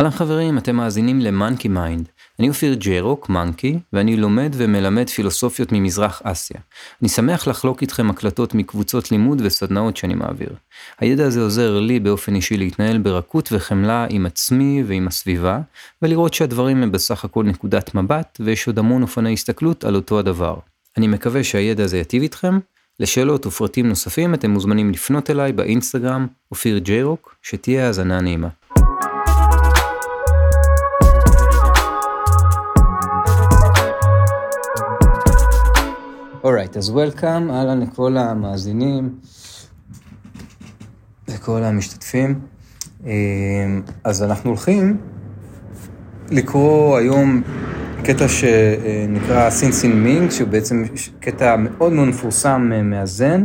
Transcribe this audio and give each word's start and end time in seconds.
אהלן 0.00 0.10
חברים, 0.10 0.58
אתם 0.58 0.76
מאזינים 0.76 1.20
ל-Monkey 1.20 1.68
Mind. 1.68 2.08
אני 2.38 2.48
אופיר 2.48 2.74
ג'רוק, 2.74 3.28
מאנקי, 3.28 3.78
ואני 3.92 4.16
לומד 4.16 4.52
ומלמד 4.56 5.08
פילוסופיות 5.08 5.72
ממזרח 5.72 6.22
אסיה. 6.24 6.60
אני 7.02 7.08
שמח 7.08 7.46
לחלוק 7.48 7.82
איתכם 7.82 8.10
הקלטות 8.10 8.54
מקבוצות 8.54 9.10
לימוד 9.10 9.42
וסדנאות 9.44 9.96
שאני 9.96 10.14
מעביר. 10.14 10.54
הידע 10.98 11.26
הזה 11.26 11.40
עוזר 11.40 11.80
לי 11.80 12.00
באופן 12.00 12.34
אישי 12.34 12.56
להתנהל 12.56 12.98
ברכות 12.98 13.48
וחמלה 13.52 14.06
עם 14.10 14.26
עצמי 14.26 14.82
ועם 14.86 15.08
הסביבה, 15.08 15.60
ולראות 16.02 16.34
שהדברים 16.34 16.82
הם 16.82 16.92
בסך 16.92 17.24
הכל 17.24 17.44
נקודת 17.44 17.94
מבט, 17.94 18.40
ויש 18.44 18.66
עוד 18.66 18.78
המון 18.78 19.02
אופני 19.02 19.32
הסתכלות 19.32 19.84
על 19.84 19.94
אותו 19.94 20.18
הדבר. 20.18 20.56
אני 20.96 21.06
מקווה 21.06 21.44
שהידע 21.44 21.84
הזה 21.84 21.98
יטיב 21.98 22.22
איתכם. 22.22 22.58
לשאלות 23.00 23.46
ופרטים 23.46 23.88
נוספים 23.88 24.34
אתם 24.34 24.50
מוזמנים 24.50 24.90
לפנות 24.90 25.30
אליי 25.30 25.52
באינסטגרם, 25.52 26.26
אופיר 26.50 26.78
ג'רוק, 26.78 27.34
שתהיה 27.42 27.86
האזנה 27.86 28.20
נעימה. 28.20 28.48
אורייט, 36.44 36.76
אז 36.76 36.90
וולקאם, 36.90 37.50
אהלן 37.50 37.80
לכל 37.80 38.16
המאזינים 38.16 39.18
לכל 41.28 41.62
המשתתפים. 41.62 42.40
אמ, 43.04 43.10
אז 44.04 44.22
אנחנו 44.22 44.50
הולכים 44.50 44.96
לקרוא 46.30 46.96
היום 46.96 47.42
קטע 48.04 48.28
שנקרא 48.28 49.50
סינסין 49.50 50.02
מינג, 50.02 50.30
שהוא 50.30 50.48
בעצם 50.48 50.84
קטע 51.20 51.56
מאוד 51.56 51.92
מאוד 51.92 52.08
מפורסם 52.08 52.72
מהזן, 52.84 53.44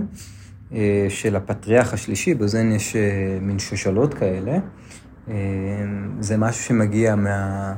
אה, 0.74 1.06
של 1.10 1.36
הפטריארך 1.36 1.94
השלישי, 1.94 2.34
בזן 2.34 2.72
יש 2.72 2.96
אה, 2.96 3.38
מין 3.42 3.60
שושלות 3.60 4.14
כאלה. 4.14 4.58
אמ, 5.28 5.34
זה 6.20 6.38
משהו 6.38 6.64
שמגיע 6.64 7.16
מה... 7.16 7.74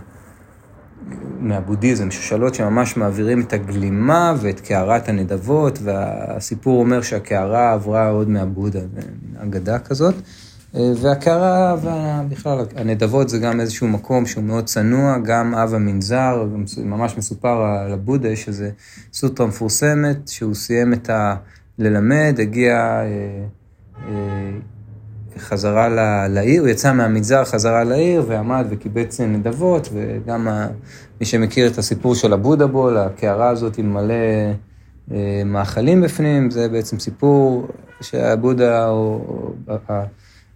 מהבודהיזם, 1.39 2.11
שושלות 2.11 2.55
שממש 2.55 2.97
מעבירים 2.97 3.41
את 3.41 3.53
הגלימה 3.53 4.33
ואת 4.41 4.59
קערת 4.59 5.09
הנדבות, 5.09 5.79
והסיפור 5.83 6.79
אומר 6.79 7.01
שהקערה 7.01 7.73
עברה 7.73 8.09
עוד 8.09 8.29
מהבודה, 8.29 8.79
אגדה 9.37 9.79
כזאת. 9.79 10.15
והקערה, 10.73 11.75
ובכלל, 11.81 12.65
הנדבות 12.75 13.29
זה 13.29 13.37
גם 13.37 13.59
איזשהו 13.59 13.87
מקום 13.87 14.25
שהוא 14.25 14.43
מאוד 14.43 14.65
צנוע, 14.65 15.17
גם 15.17 15.55
אב 15.55 15.73
המנזר, 15.73 16.45
ממש 16.77 17.17
מסופר 17.17 17.61
על 17.61 17.93
הבודה, 17.93 18.29
איזו 18.29 18.65
סוטרה 19.13 19.47
מפורסמת, 19.47 20.27
שהוא 20.27 20.53
סיים 20.53 20.93
את 20.93 21.09
ה... 21.09 21.35
ללמד, 21.79 22.35
הגיע... 22.41 23.01
חזרה 25.39 25.89
לעיר, 26.27 26.61
הוא 26.61 26.69
יצא 26.69 26.93
מהמגזר 26.93 27.45
חזרה 27.45 27.83
לעיר 27.83 28.23
ועמד 28.27 28.67
וקיבץ 28.69 29.21
נדבות, 29.21 29.89
וגם 29.93 30.47
מי 31.19 31.25
שמכיר 31.25 31.67
את 31.67 31.77
הסיפור 31.77 32.15
של 32.15 32.33
הבודהבול, 32.33 32.97
הקערה 32.97 33.49
הזאת 33.49 33.77
עם 33.77 33.93
מלא 33.93 34.13
אה, 35.11 35.41
מאכלים 35.45 36.01
בפנים, 36.01 36.49
זה 36.49 36.69
בעצם 36.69 36.99
סיפור 36.99 37.67
שהבודה 38.01 38.89
או 38.89 39.21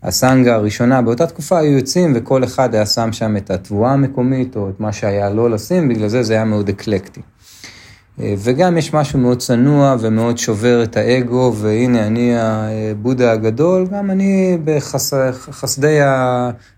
הסנגה 0.04 0.56
הראשונה 0.56 1.02
באותה 1.02 1.28
תקופה 1.28 1.60
היו 1.60 1.72
יוצאים 1.72 2.14
וכל 2.16 2.44
אחד 2.44 2.76
היה 2.76 2.86
שם 2.86 3.12
שם 3.12 3.38
את 3.38 3.52
התבואה 3.52 3.92
המקומית 3.92 4.56
או 4.56 4.70
את 4.70 4.80
מה 4.80 4.94
שהיה 4.94 5.30
לא 5.30 5.50
לשים, 5.50 5.90
בגלל 5.90 6.08
זה 6.08 6.23
זה 6.23 6.34
היה 6.34 6.45
מאוד 6.45 6.70
אקלקטי. 6.70 7.22
אה, 8.20 8.34
וגם 8.38 8.78
יש 8.78 8.94
משהו 8.94 9.20
מאוד 9.20 9.40
צנוע 9.40 9.95
ומאוד 10.00 10.38
שובר 10.38 10.84
את 10.84 10.98
האגו, 10.98 11.54
והנה 11.56 12.08
אני 12.08 12.34
הבודה 12.38 13.31
הגדול, 13.31 13.88
גם 13.88 14.12
אני 14.12 14.58
בחסדי 14.64 16.00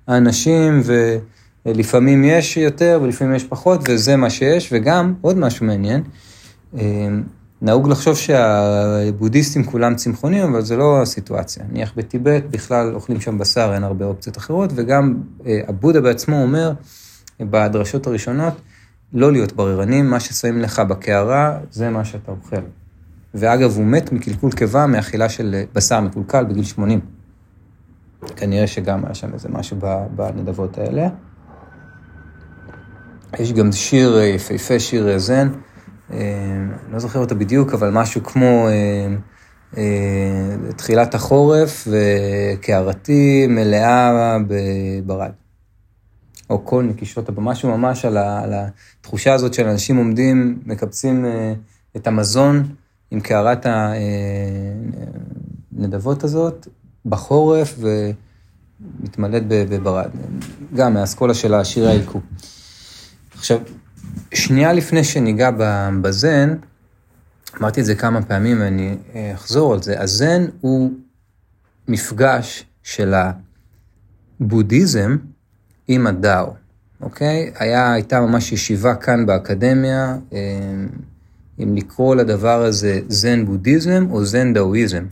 האנשים, 0.08 0.81
ולפעמים 1.66 2.23
יש 2.23 2.58
יותר 2.58 3.00
ולפעמים 3.04 3.36
יש 3.36 3.44
פחות, 3.44 3.81
וזה 3.89 4.16
מה 4.16 4.30
שיש, 4.30 4.70
וגם 4.72 5.14
עוד 5.22 5.38
משהו 5.38 5.66
מעניין, 5.66 6.04
אה, 6.78 7.08
נהוג 7.61 7.89
לחשוב 7.89 8.16
שהבודהיסטים 8.17 9.64
כולם 9.64 9.95
צמחונים, 9.95 10.44
אבל 10.44 10.61
זה 10.61 10.77
לא 10.77 11.02
הסיטואציה. 11.02 11.64
נניח 11.71 11.94
בטיבט 11.95 12.44
בכלל 12.50 12.95
אוכלים 12.95 13.21
שם 13.21 13.38
בשר, 13.38 13.71
אין 13.73 13.83
הרבה 13.83 14.05
אופציות 14.05 14.38
אחרות, 14.38 14.70
וגם 14.76 15.15
אה, 15.45 15.60
הבודה 15.67 16.02
בעצמו 16.02 16.42
אומר, 16.42 16.71
בדרשות 17.39 18.08
הראשונות, 18.08 18.54
לא 19.14 19.32
להיות 19.32 19.54
בררנים, 19.54 20.10
מה 20.10 20.20
ששמים 20.20 20.60
לך 20.60 20.80
בקערה, 20.80 21.60
זה 21.72 21.90
מה 21.90 22.06
שאתה 22.06 22.32
אוכל. 22.32 22.62
ואגב, 23.34 23.76
הוא 23.76 23.86
מת 23.86 24.12
מקלקול 24.12 24.52
קיבה 24.52 24.88
מאכילה 24.88 25.30
של 25.30 25.64
בשר 25.74 26.02
מקולקל 26.02 26.44
בגיל 26.44 26.64
80. 26.64 27.00
כנראה 28.36 28.68
שגם 28.68 29.06
היה 29.06 29.14
שם 29.14 29.34
איזה 29.34 29.50
משהו 29.50 29.78
בנדבות 30.16 30.78
האלה. 30.78 31.08
יש 33.40 33.54
גם 33.54 33.72
שיר 33.72 34.20
יפהפה, 34.22 34.80
שיר 34.80 35.20
זן, 35.20 35.50
אה, 36.14 36.20
לא 36.92 37.00
זוכר 37.00 37.20
אותו 37.20 37.36
בדיוק, 37.36 37.74
אבל 37.74 37.90
משהו 37.90 38.24
כמו 38.24 38.68
אה, 38.68 39.16
אה, 39.78 40.72
תחילת 40.76 41.16
החורף 41.16 41.88
וקערתי 41.88 43.48
מלאה 43.50 44.38
בברד. 44.48 45.32
או 46.53 46.65
כל 46.65 46.83
נקישות 46.83 47.30
הבמה, 47.30 47.52
משהו 47.52 47.77
ממש 47.77 48.05
על, 48.05 48.17
ה, 48.17 48.43
על 48.43 48.53
התחושה 48.53 49.33
הזאת 49.33 49.53
של 49.53 49.67
אנשים 49.67 49.97
עומדים, 49.97 50.59
מקבצים 50.65 51.25
אה, 51.25 51.53
את 51.95 52.08
המזון 52.08 52.64
עם 53.11 53.19
קערת 53.19 53.65
הנדבות 55.77 56.23
הזאת 56.23 56.67
בחורף 57.05 57.80
ומתמלאת 57.80 59.43
בברד. 59.47 60.09
גם 60.75 60.93
מהאסכולה 60.93 61.33
של 61.33 61.53
השירי 61.53 61.87
העיקו. 61.87 62.19
עכשיו, 63.35 63.59
שנייה 64.33 64.73
לפני 64.73 65.03
שניגע 65.03 65.49
בזן, 66.02 66.55
אמרתי 67.59 67.81
את 67.81 67.85
זה 67.85 67.95
כמה 67.95 68.21
פעמים 68.21 68.61
ואני 68.61 68.97
אה, 69.15 69.31
אחזור 69.33 69.73
על 69.73 69.83
זה, 69.83 70.02
הזן 70.02 70.45
הוא 70.61 70.91
מפגש 71.87 72.65
של 72.83 73.14
הבודהיזם 74.39 75.17
עם 75.88 76.08
הדאו, 76.08 76.54
אוקיי? 77.02 77.52
היה, 77.60 77.94
הייתה 77.94 78.21
ממש 78.21 78.52
ישיבה 78.52 78.95
כאן 78.95 79.26
באקדמיה, 79.26 80.17
אה, 80.33 80.39
אם 81.60 81.76
לקרוא 81.76 82.16
לדבר 82.16 82.64
הזה 82.64 82.99
זן 83.08 83.45
בודהיזם 83.45 84.08
או 84.11 84.26
זן 84.26 84.54
דאואיזם. 84.54 85.05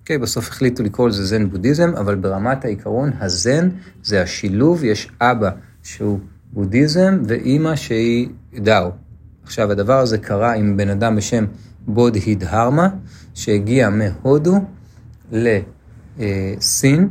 אוקיי, 0.00 0.18
בסוף 0.18 0.48
החליטו 0.48 0.82
לקרוא 0.82 1.08
לזה 1.08 1.24
זן 1.24 1.50
בודהיזם, 1.50 1.92
אבל 1.98 2.14
ברמת 2.14 2.64
העיקרון, 2.64 3.10
הזן 3.20 3.68
זה 4.02 4.22
השילוב, 4.22 4.84
יש 4.84 5.10
אבא 5.20 5.50
שהוא 5.82 6.18
בודהיזם 6.52 7.18
ואימא 7.26 7.76
שהיא 7.76 8.28
דאו. 8.54 8.90
עכשיו, 9.44 9.70
הדבר 9.70 9.98
הזה 9.98 10.18
קרה 10.18 10.54
עם 10.54 10.76
בן 10.76 10.88
אדם 10.88 11.16
בשם 11.16 11.44
בודהידהרמה, 11.86 12.88
שהגיע 13.34 13.90
מהודו 13.90 14.54
לסין, 15.32 17.08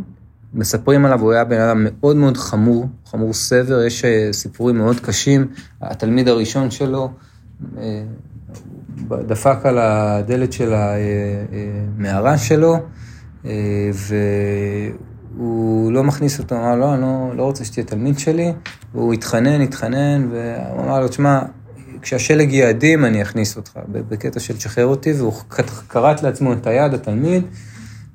מספרים 0.53 1.05
עליו, 1.05 1.21
הוא 1.21 1.31
היה 1.31 1.43
בן 1.43 1.61
אדם 1.61 1.87
מאוד 1.89 2.15
מאוד 2.15 2.37
חמור, 2.37 2.87
חמור 3.05 3.33
סבר, 3.33 3.83
יש 3.83 4.05
אה, 4.05 4.29
סיפורים 4.31 4.77
מאוד 4.77 4.99
קשים. 4.99 5.47
התלמיד 5.81 6.27
הראשון 6.27 6.71
שלו 6.71 7.11
אה, 7.77 8.03
דפק 9.09 9.57
על 9.63 9.77
הדלת 9.77 10.53
של 10.53 10.73
המערה 10.73 12.37
שלו, 12.37 12.77
אה, 13.45 13.51
והוא 15.35 15.91
לא 15.91 16.03
מכניס 16.03 16.39
אותו, 16.39 16.55
אמר, 16.55 16.75
לא, 16.75 16.93
אני 16.93 17.01
לא, 17.01 17.31
לא 17.35 17.43
רוצה 17.43 17.65
שתהיה 17.65 17.85
תלמיד 17.85 18.19
שלי, 18.19 18.53
והוא 18.93 19.13
התחנן, 19.13 19.61
התחנן, 19.61 20.27
והוא 20.31 20.83
אמר 20.85 20.99
לו, 20.99 21.07
תשמע, 21.07 21.41
כשהשלג 22.01 22.51
יהיה 22.53 22.69
עדים, 22.69 23.05
אני 23.05 23.21
אכניס 23.21 23.57
אותך, 23.57 23.71
בקטע 23.87 24.39
של 24.39 24.57
תשחרר 24.57 24.85
אותי, 24.85 25.13
והוא 25.13 25.33
כרת 25.89 26.23
לעצמו 26.23 26.53
את 26.53 26.67
היד, 26.67 26.93
התלמיד, 26.93 27.43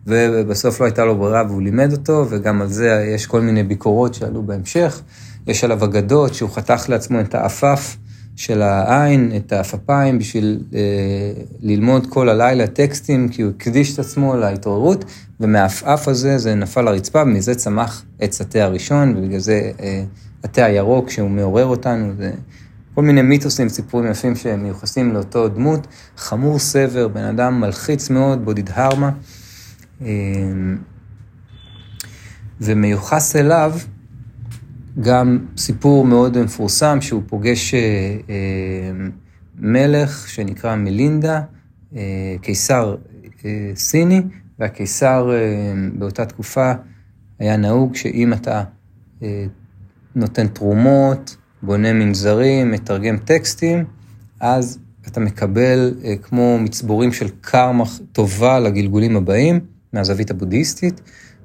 ובסוף 0.06 0.80
לא 0.80 0.86
הייתה 0.86 1.04
לו 1.04 1.18
ברירה 1.18 1.42
והוא 1.48 1.62
לימד 1.62 1.92
אותו, 1.92 2.26
וגם 2.28 2.62
על 2.62 2.68
זה 2.68 3.10
יש 3.14 3.26
כל 3.26 3.40
מיני 3.40 3.62
ביקורות 3.62 4.14
שעלו 4.14 4.42
בהמשך. 4.42 5.00
יש 5.46 5.64
עליו 5.64 5.84
אגדות 5.84 6.34
שהוא 6.34 6.50
חתך 6.50 6.84
לעצמו 6.88 7.20
את 7.20 7.34
העפף 7.34 7.96
של 8.36 8.62
העין, 8.62 9.32
את 9.36 9.52
העפפיים, 9.52 10.18
בשביל 10.18 10.60
אה, 10.74 10.80
ללמוד 11.60 12.06
כל 12.10 12.28
הלילה 12.28 12.66
טקסטים, 12.66 13.28
כי 13.28 13.42
הוא 13.42 13.52
הקדיש 13.56 13.94
את 13.94 13.98
עצמו 13.98 14.36
להתעוררות, 14.36 15.04
ומהעפעף 15.40 16.08
הזה 16.08 16.38
זה 16.38 16.54
נפל 16.54 16.82
לרצפה, 16.82 17.22
ומזה 17.22 17.54
צמח 17.54 18.04
עץ 18.20 18.40
התה 18.40 18.64
הראשון, 18.64 19.14
ובגלל 19.16 19.38
זה 19.38 19.70
אה, 19.80 20.04
התה 20.44 20.64
הירוק 20.64 21.10
שהוא 21.10 21.30
מעורר 21.30 21.66
אותנו, 21.66 22.12
זה 22.18 22.30
כל 22.94 23.02
מיני 23.02 23.22
מיתוסים, 23.22 23.68
סיפורים 23.68 24.10
יפים 24.10 24.36
שמיוחסים 24.36 25.14
לאותו 25.14 25.48
דמות. 25.48 25.86
חמור 26.16 26.58
סבר, 26.58 27.08
בן 27.08 27.24
אדם 27.24 27.60
מלחיץ 27.60 28.10
מאוד, 28.10 28.44
בודידהרמה. 28.44 29.08
אמ, 29.08 29.14
ומיוחס 32.60 33.36
אליו 33.36 33.72
גם 35.00 35.46
סיפור 35.56 36.06
מאוד 36.06 36.42
מפורסם 36.42 37.00
שהוא 37.00 37.22
פוגש 37.26 37.74
אה, 37.74 37.80
אה, 38.30 38.34
מלך 39.58 40.28
שנקרא 40.28 40.76
מלינדה, 40.76 41.42
אה, 41.96 42.36
קיסר 42.42 42.96
סיני, 43.74 44.22
והקיסר 44.58 45.30
באותה 45.98 46.26
תקופה 46.26 46.72
היה 47.38 47.56
נהוג 47.56 47.94
שאם 47.94 48.32
אתה 48.32 48.64
נותן 50.14 50.48
תרומות, 50.48 51.36
בונה 51.62 51.92
מנזרים, 51.92 52.70
מתרגם 52.70 53.16
טקסטים, 53.16 53.84
אז 54.40 54.78
אתה 55.06 55.20
מקבל 55.20 55.94
אה, 56.04 56.16
כמו 56.16 56.58
מצבורים 56.58 57.12
של 57.12 57.28
קרמה 57.40 57.84
טובה 58.12 58.60
לגלגולים 58.60 59.16
הבאים, 59.16 59.60
מהזווית 59.92 60.30
הבודהיסטית, 60.30 61.00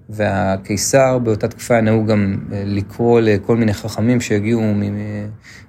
והקיסר 0.09 1.17
באותה 1.17 1.47
תקופה 1.47 1.73
היה 1.73 1.81
נהוג 1.81 2.07
גם 2.07 2.37
אה, 2.51 2.63
לקרוא 2.65 3.19
לכל 3.21 3.57
מיני 3.57 3.73
חכמים 3.73 4.21
שהגיעו 4.21 4.61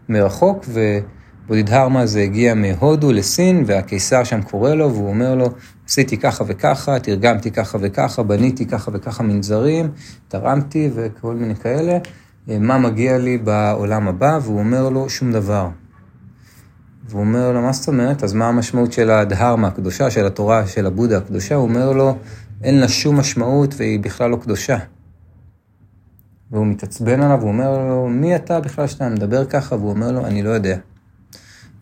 מרחוק, 0.09 0.65
ובודידהרמה 0.69 2.07
זה 2.07 2.21
הגיע 2.21 2.55
מהודו 2.55 3.13
לסין, 3.13 3.65
והקיסר 3.67 4.25
שם 4.25 4.43
קורא 4.43 4.75
לו, 4.75 4.95
והוא 4.95 5.09
אומר 5.09 5.35
לו, 5.35 5.47
עשיתי 5.89 6.17
ככה 6.17 6.45
וככה, 6.47 6.99
תרגמתי 6.99 7.51
ככה 7.51 7.79
וככה, 7.81 8.23
בניתי 8.23 8.67
ככה 8.67 8.91
וככה 8.95 9.23
מנזרים, 9.23 9.91
תרמתי 10.29 10.91
וכל 10.95 11.35
מיני 11.35 11.55
כאלה, 11.57 11.99
אה, 12.51 12.59
מה 12.59 12.79
מגיע 12.79 13.19
לי 13.19 13.39
בעולם 13.39 14.09
הבא, 14.09 14.39
והוא 14.43 14.59
אומר 14.59 14.89
לו, 14.89 15.09
שום 15.09 15.33
דבר. 15.33 15.69
והוא 17.09 17.21
אומר 17.21 17.53
לו, 17.53 17.63
מה 17.63 17.73
זאת 17.73 17.89
אומרת? 17.89 18.25
אז 18.25 18.33
מה 18.33 18.49
המשמעות 18.49 18.93
של 18.93 19.11
הדהרמה 19.11 19.69
הקדושה, 19.69 20.11
של 20.11 20.27
התורה, 20.27 20.67
של 20.67 20.87
הבודה 20.87 21.19
הקדושה? 21.19 21.55
הוא 21.55 21.69
אומר 21.69 21.93
לו, 21.93 22.17
אין 22.63 22.81
לה 22.81 22.89
שום 22.89 23.21
משמעות 23.21 23.75
והיא 23.77 24.01
בכלל 24.01 24.31
לא 24.31 24.37
קדושה. 24.37 24.79
והוא 26.51 26.67
מתעצבן 26.67 27.21
עליו, 27.21 27.41
הוא 27.41 27.49
אומר 27.49 27.89
לו, 27.89 28.09
מי 28.09 28.37
אתה 28.37 28.61
בכלל 28.61 28.87
שאתה 28.87 29.09
מדבר 29.09 29.45
ככה? 29.45 29.77
והוא 29.77 29.91
אומר 29.91 30.13
לו, 30.13 30.27
אני 30.27 30.43
לא 30.43 30.51
יודע. 30.51 30.77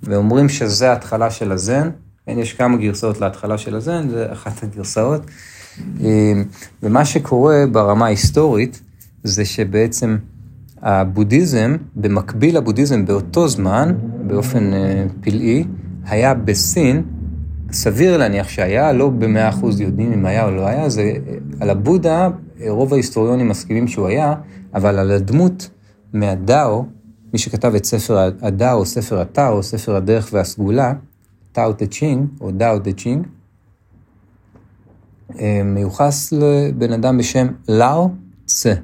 ואומרים 0.03 0.49
שזה 0.49 0.91
ההתחלה 0.91 1.31
של 1.31 1.53
הזן, 1.53 1.91
כן, 2.27 2.38
יש 2.38 2.53
כמה 2.53 2.77
גרסאות 2.77 3.21
להתחלה 3.21 3.59
של 3.59 3.77
הזן, 3.77 4.09
זה 4.09 4.32
אחת 4.32 4.62
הגרסאות. 4.62 5.23
ומה 6.83 7.05
שקורה 7.05 7.65
ברמה 7.73 8.06
ההיסטורית, 8.06 8.83
זה 9.25 9.44
שבעצם 9.44 10.17
הבודהיזם, 10.83 11.76
במקביל 11.97 12.56
לבודהיזם 12.56 13.06
באותו 13.06 13.49
זמן, 13.49 13.94
באופן 14.26 14.73
אה, 14.73 15.05
פלאי, 15.21 15.65
היה 16.05 16.35
בסין, 16.35 17.03
סביר 17.72 18.17
להניח 18.17 18.49
שהיה, 18.49 18.93
לא 18.93 19.08
במאה 19.08 19.49
אחוז 19.49 19.81
יודעים 19.81 20.12
אם 20.12 20.26
היה 20.26 20.44
או 20.44 20.50
לא 20.50 20.67
היה, 20.67 20.88
זה 20.88 21.12
על 21.61 21.70
הבודה, 21.70 22.28
רוב 22.69 22.93
ההיסטוריונים 22.93 23.49
מסכימים 23.49 23.88
שהוא 23.88 24.06
היה, 24.06 24.34
אבל 24.75 24.99
על 24.99 25.11
הדמות 25.11 25.70
מהדאו, 26.12 26.84
מי 27.32 27.38
שכתב 27.38 27.75
את 27.75 27.84
ספר 27.84 28.31
הדאו, 28.43 28.87
ספר 28.87 29.20
הטאו, 29.20 29.62
ספר 29.62 29.96
הדרך 29.96 30.28
והסגולה, 30.32 30.93
טאו 31.52 31.72
דה 31.72 31.87
צ'ינג, 31.87 32.26
או 32.40 32.50
דאו 32.50 32.78
דה 32.78 32.93
צ'ינג, 32.93 33.26
אה, 35.38 35.62
מיוחס 35.64 36.32
לבן 36.32 36.93
אדם 36.93 37.19
בשם 37.19 37.46
לאו 37.69 38.11
צה. 38.46 38.75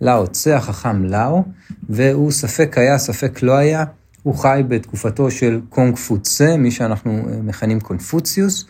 לאו 0.00 0.26
צה, 0.26 0.56
החכם 0.56 1.04
לאו, 1.04 1.42
והוא 1.88 2.30
ספק 2.30 2.78
היה, 2.78 2.98
ספק 2.98 3.42
לא 3.42 3.52
היה, 3.52 3.84
הוא 4.26 4.34
חי 4.34 4.62
בתקופתו 4.68 5.30
של 5.30 5.60
קונג 5.68 5.96
פו 5.96 6.18
צה, 6.18 6.56
מי 6.56 6.70
שאנחנו 6.70 7.12
אה, 7.12 7.42
מכנים 7.42 7.80
קונפוציוס, 7.80 8.66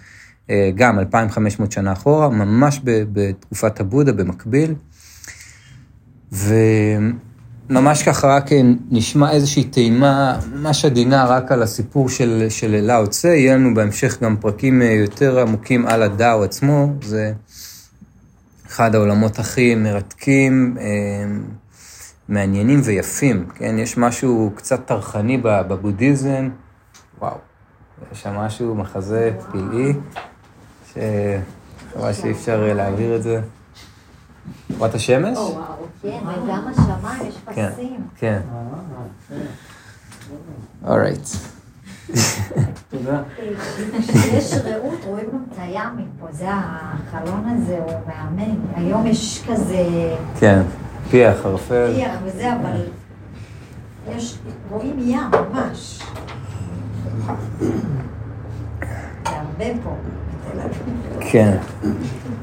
אה, 0.51 0.71
גם 0.75 0.99
2,500 0.99 1.73
שנה 1.73 1.93
אחורה, 1.93 2.29
ממש 2.29 2.81
בתקופת 2.85 3.81
הבודה 3.81 4.13
במקביל. 4.13 4.75
וממש 6.33 8.03
ככה 8.03 8.37
רק 8.37 8.51
נשמע 8.91 9.31
איזושהי 9.33 9.65
טעימה 9.65 10.41
ממש 10.53 10.85
עדינה 10.85 11.25
רק 11.25 11.53
על 11.53 11.63
הסיפור 11.63 12.09
של, 12.09 12.47
של 12.49 12.81
לאו 12.83 13.07
צה, 13.07 13.29
יהיה 13.29 13.55
לנו 13.55 13.75
בהמשך 13.75 14.23
גם 14.23 14.37
פרקים 14.41 14.83
אה, 14.83 14.87
יותר 14.87 15.39
עמוקים 15.41 15.87
על 15.87 16.03
הדאו 16.03 16.45
עצמו, 16.45 16.93
זה 17.03 17.33
אחד 18.67 18.95
העולמות 18.95 19.39
הכי 19.39 19.75
מרתקים. 19.75 20.77
מעניינים 22.29 22.81
ויפים, 22.85 23.47
כן? 23.55 23.79
יש 23.79 23.99
משהו 23.99 24.53
קצת 24.55 24.87
טרחני 24.87 25.39
בבודהיזם, 25.43 26.49
וואו, 27.19 27.37
יש 28.13 28.23
שם 28.23 28.35
משהו, 28.37 28.75
מחזה 28.75 29.31
פלאי, 29.53 29.93
שחבל 30.87 32.13
שאי 32.13 32.31
אפשר 32.31 32.73
להעביר 32.75 33.17
את 33.17 33.23
זה. 33.23 33.41
רואה 34.79 34.91
את 34.91 34.95
השמש? 34.95 35.39
וואו, 35.39 35.55
כן, 36.03 36.19
וגם 36.25 36.69
השמיים, 36.71 37.29
יש 37.29 37.37
כן, 37.55 37.71
פסים. 37.73 38.01
כן. 38.17 38.41
אורייט. 40.87 41.29
תודה. 42.91 43.23
כשיש 44.01 44.53
רעות, 44.65 44.99
רואים 45.05 45.27
גם 45.33 45.45
את 45.53 45.59
הים 45.59 45.89
מפה, 45.97 46.27
זה 46.33 46.47
החלון 46.51 47.49
הזה, 47.49 47.79
הוא 47.79 47.93
מהמם. 48.07 48.57
היום 48.75 49.07
יש 49.07 49.45
כזה 49.49 50.15
כן, 50.41 50.63
פיח, 51.11 51.47
ערפל. 51.47 51.93
פיח 51.95 52.13
וזה, 52.25 52.53
אבל 52.53 52.81
יש, 54.17 54.39
רואים 54.71 54.97
ים, 54.99 55.21
ממש. 55.53 56.03
כן. 61.21 61.57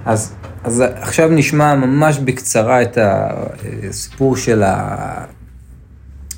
אז, 0.06 0.36
אז 0.63 0.83
עכשיו 0.95 1.30
נשמע 1.30 1.75
ממש 1.75 2.19
בקצרה 2.19 2.81
את 2.81 2.98
הסיפור 3.01 4.38
של, 4.38 4.63
ה, 4.63 5.25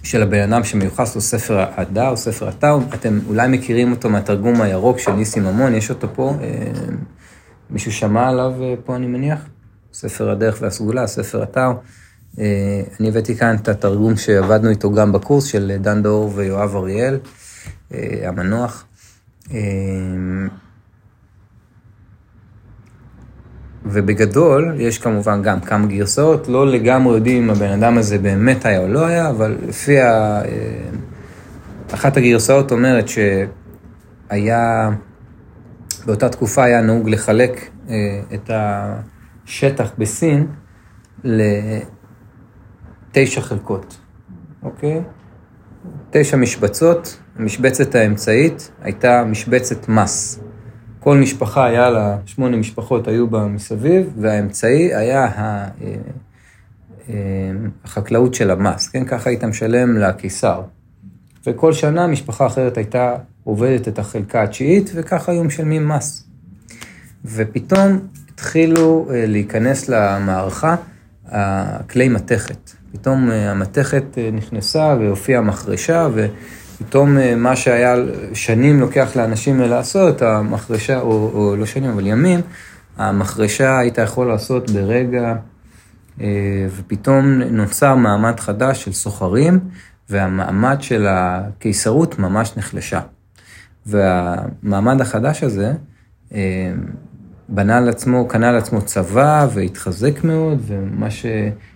של 0.04 0.22
הבן 0.22 0.54
אדם 0.54 0.64
שמיוחס 0.64 1.16
לו 1.16 1.22
ספר 1.22 1.66
הדא 1.78 2.10
או 2.10 2.18
ספר 2.18 2.48
הטאו. 2.48 2.80
אתם 2.94 3.20
אולי 3.28 3.48
מכירים 3.48 3.92
אותו 3.92 4.10
מהתרגום 4.10 4.62
הירוק 4.62 5.00
של 5.00 5.12
ניסים 5.12 5.44
ממון, 5.44 5.76
יש 5.76 5.90
אותו 5.90 6.08
פה. 6.14 6.34
אה, 6.42 6.72
מישהו 7.70 7.92
שמע 7.92 8.30
עליו 8.30 8.54
אה, 8.62 8.74
פה, 8.86 8.96
אני 8.96 9.08
מניח? 9.08 9.40
ספר 9.94 10.30
הדרך 10.30 10.58
והסגולה, 10.62 11.08
ספר 11.08 11.44
הטאו. 11.44 11.72
אה, 12.40 12.82
אני 13.00 13.08
הבאתי 13.08 13.36
כאן 13.36 13.56
את 13.56 13.68
התרגום 13.68 14.18
שעבדנו 14.18 14.70
איתו 14.70 14.92
גם 14.92 15.12
בקורס 15.12 15.46
של 15.46 15.78
דן 15.82 16.04
דור 16.04 16.32
ויואב 16.36 16.76
אריאל, 16.76 17.20
אה, 17.94 18.00
המנוח. 18.24 18.86
אה, 19.52 19.60
ובגדול, 23.86 24.74
יש 24.78 24.98
כמובן 24.98 25.42
גם 25.42 25.60
כמה 25.60 25.88
גרסאות, 25.88 26.48
לא 26.48 26.68
לגמרי 26.68 27.16
יודעים 27.16 27.44
אם 27.44 27.50
הבן 27.50 27.72
אדם 27.72 27.98
הזה 27.98 28.18
באמת 28.18 28.66
היה 28.66 28.80
או 28.80 28.88
לא 28.88 29.06
היה, 29.06 29.30
אבל 29.30 29.58
לפי 29.68 30.02
ה... 30.02 30.42
אחת 31.94 32.18
הגרסאות 32.18 32.72
אומרת 32.72 33.06
שהיה, 33.08 34.90
באותה 36.06 36.30
תקופה 36.30 36.64
היה 36.64 36.82
נהוג 36.82 37.10
לחלק 37.10 37.70
את 38.34 38.50
השטח 38.50 39.92
בסין 39.98 40.48
לתשע 43.18 43.42
חלקות, 43.42 43.98
אוקיי? 44.64 45.02
תשע 46.10 46.38
משבצות, 46.38 47.20
המשבצת 47.36 47.96
האמצעית 47.96 48.72
הייתה 48.82 49.24
משבצת 49.24 49.90
מס. 49.90 50.40
כל 51.00 51.18
משפחה 51.18 51.66
היה 51.66 51.90
לה, 51.90 52.18
שמונה 52.26 52.58
משפחות 52.58 53.08
היו 53.08 53.28
בה 53.28 53.46
מסביב, 53.46 54.14
והאמצעי 54.22 54.96
היה 54.96 55.26
אה, 55.26 55.66
אה, 57.10 57.16
החקלאות 57.84 58.34
של 58.34 58.52
המס, 58.52 58.88
כן? 58.88 59.06
ככה 59.06 59.30
היית 59.30 59.44
משלם 59.44 59.98
לקיסר. 59.98 60.62
וכל 61.48 61.74
שנה 61.74 62.08
משפחה 62.08 62.46
אחרת 62.46 62.78
הייתה 62.78 63.16
עובדת 63.44 63.88
את 63.88 64.00
החלקה 64.00 64.44
התשיעית, 64.44 64.92
וככה 64.96 65.32
היו 65.32 65.44
משלמים 65.44 65.88
מס. 65.88 66.28
ופתאום 67.26 68.00
התחילו 68.34 69.08
אה, 69.10 69.26
להיכנס 69.26 69.90
למערכה 69.90 70.76
הכלי 71.26 72.10
מתכת. 72.10 72.75
פתאום 72.96 73.32
אה, 73.32 73.52
המתכת 73.52 74.18
אה, 74.18 74.30
נכנסה 74.34 74.96
והופיעה 75.00 75.42
מחרשה, 75.42 76.08
ופתאום 76.14 77.18
אה, 77.18 77.36
מה 77.36 77.56
שהיה 77.56 77.96
שנים 78.34 78.80
לוקח 78.80 79.16
לאנשים 79.16 79.60
לעשות, 79.60 80.22
המחרשה, 80.22 81.00
או, 81.00 81.32
או 81.34 81.56
לא 81.56 81.66
שנים, 81.66 81.90
אבל 81.90 82.08
ימים, 82.08 82.40
המחרשה 82.98 83.80
היית 83.80 83.98
יכול 83.98 84.28
לעשות 84.28 84.72
ברגע, 84.72 85.36
ופתאום 86.78 87.26
נוצר 87.32 87.96
מעמד 87.96 88.40
חדש 88.40 88.84
של 88.84 88.94
סוחרים, 88.94 89.60
והמעמד 90.10 90.78
של 90.82 91.06
הקיסרות 91.10 92.20
ממש 92.20 92.58
נחלשה. 92.58 93.02
והמעמד 93.86 95.02
החדש 95.02 95.44
הזה, 95.44 95.74
בנה 97.50 97.80
לעצמו, 97.80 98.28
קנה 98.28 98.52
לעצמו 98.52 98.82
צבא 98.82 99.48
והתחזק 99.54 100.24
מאוד, 100.24 100.62
ומה 100.68 101.10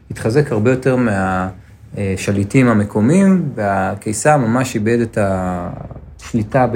שהתחזק 0.09 0.51
הרבה 0.51 0.71
יותר 0.71 0.95
מהשליטים 0.95 2.67
המקומיים, 2.67 3.49
והקיסר 3.55 4.37
ממש 4.37 4.75
איבד 4.75 4.99
את 4.99 5.17
השליטה 5.21 6.67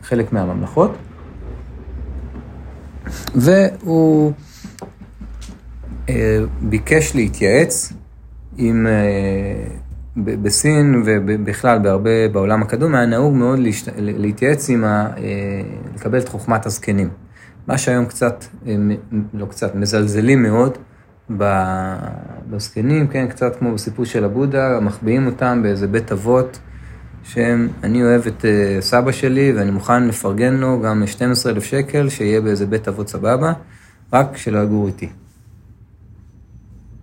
בחלק 0.00 0.32
מהממלכות. 0.32 0.96
והוא 3.34 4.32
אה, 6.08 6.38
ביקש 6.60 7.14
להתייעץ 7.14 7.92
עם, 8.56 8.86
אה, 8.86 9.64
בסין 10.16 11.02
ובכלל 11.06 11.78
בהרבה 11.78 12.28
בעולם 12.28 12.62
הקדום, 12.62 12.94
היה 12.94 13.06
נהוג 13.06 13.34
מאוד 13.34 13.58
להתייעץ 13.98 14.70
עם, 14.70 14.84
ה, 14.84 15.10
אה, 15.16 15.22
לקבל 15.94 16.18
את 16.18 16.28
חוכמת 16.28 16.66
הזקנים. 16.66 17.08
מה 17.66 17.78
שהיום 17.78 18.06
קצת, 18.06 18.44
לא 19.34 19.46
קצת, 19.46 19.74
מזלזלים 19.74 20.42
מאוד 20.42 20.78
בזקנים, 21.30 23.08
כן, 23.08 23.26
קצת 23.28 23.56
כמו 23.56 23.74
בסיפור 23.74 24.04
של 24.04 24.24
הבודה, 24.24 24.80
מחביאים 24.80 25.26
אותם 25.26 25.60
באיזה 25.62 25.86
בית 25.86 26.12
אבות, 26.12 26.58
שהם, 27.24 27.68
אני 27.82 28.02
אוהב 28.02 28.26
את 28.26 28.44
uh, 28.44 28.80
סבא 28.80 29.12
שלי 29.12 29.52
ואני 29.52 29.70
מוכן 29.70 30.08
לפרגן 30.08 30.54
לו 30.54 30.80
גם 30.80 31.06
12,000 31.06 31.64
שקל, 31.64 32.08
שיהיה 32.08 32.40
באיזה 32.40 32.66
בית 32.66 32.88
אבות 32.88 33.08
סבבה, 33.08 33.52
רק 34.12 34.36
שלא 34.36 34.58
יגור 34.58 34.86
איתי. 34.86 35.08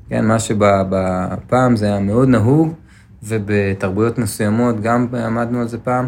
כן, 0.10 0.26
מה 0.26 0.40
שפעם 0.40 1.76
זה 1.76 1.86
היה 1.86 2.00
מאוד 2.00 2.30
נהוג, 2.30 2.74
ובתרבויות 3.24 4.18
מסוימות 4.18 4.82
גם 4.82 5.08
עמדנו 5.26 5.62
על 5.62 5.68
זה 5.68 5.78
פעם, 5.78 6.08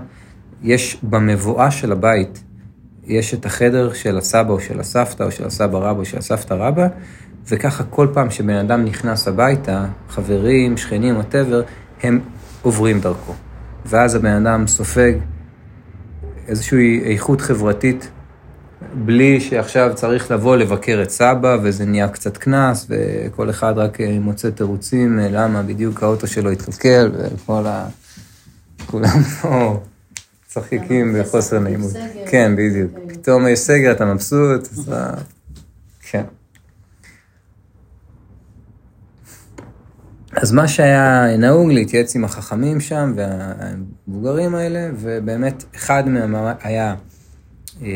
יש 0.63 0.98
במבואה 1.03 1.72
של 1.72 1.91
הבית, 1.91 2.43
יש 3.03 3.34
את 3.34 3.45
החדר 3.45 3.93
של 3.93 4.17
הסבא 4.17 4.51
או 4.51 4.60
של 4.60 4.79
הסבתא 4.79 5.24
או 5.24 5.31
של 5.31 5.45
הסבא 5.45 5.77
רבא 5.77 6.00
או 6.00 6.05
של 6.05 6.17
הסבתא 6.17 6.53
רבא, 6.53 6.88
וככה 7.47 7.83
כל 7.83 8.07
פעם 8.13 8.29
שבן 8.29 8.55
אדם 8.55 8.85
נכנס 8.85 9.27
הביתה, 9.27 9.85
חברים, 10.09 10.77
שכנים, 10.77 11.15
whatever, 11.15 11.62
הם 12.03 12.19
עוברים 12.61 12.99
דרכו. 12.99 13.33
ואז 13.85 14.15
הבן 14.15 14.45
אדם 14.45 14.67
סופג 14.67 15.13
איזושהי 16.47 17.01
איכות 17.03 17.41
חברתית, 17.41 18.09
בלי 18.93 19.41
שעכשיו 19.41 19.91
צריך 19.95 20.31
לבוא 20.31 20.55
לבקר 20.55 20.99
את 21.03 21.09
סבא, 21.09 21.57
וזה 21.63 21.85
נהיה 21.85 22.07
קצת 22.07 22.37
קנס, 22.37 22.87
וכל 22.89 23.49
אחד 23.49 23.73
רק 23.77 23.97
מוצא 24.21 24.49
תירוצים 24.49 25.19
למה 25.19 25.63
בדיוק 25.63 26.03
האוטו 26.03 26.27
שלו 26.27 26.49
התקלקל, 26.51 27.11
וכל 27.13 27.67
ה... 27.67 27.87
כולם 28.85 29.21
פה 29.41 29.79
צחיקים 30.47 31.15
בחוסר 31.19 31.59
נעימות. 31.59 31.91
כן, 32.29 32.55
בדיוק. 32.55 32.91
פתאום 33.07 33.47
יש 33.47 33.59
סגר, 33.59 33.91
אתה 33.91 34.05
מבסוט, 34.05 34.61
אז... 34.61 34.93
כן. 36.01 36.23
אז 40.36 40.51
מה 40.51 40.68
שהיה 40.68 41.38
נהוג 41.38 41.72
להתייעץ 41.72 42.15
עם 42.15 42.24
החכמים 42.24 42.80
שם 42.80 43.13
והמבוגרים 43.15 44.56
האלה, 44.56 44.89
ובאמת 44.96 45.63
אחד 45.75 46.10
מהם 46.10 46.36
היה 46.62 46.96
אה, 47.82 47.88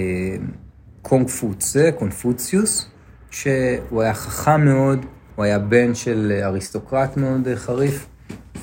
קונג 1.02 1.30
פוצה, 1.30 1.90
קונפוציוס, 2.00 2.88
שהוא 3.32 4.02
היה 4.02 4.14
חכם 4.14 4.66
מאוד, 4.66 5.06
הוא 5.36 5.46
היה 5.46 5.60
בן 5.60 5.96
של 5.96 6.40
אריסטוקרט 6.44 7.18
מאוד 7.18 7.48
חריף, 7.56 8.08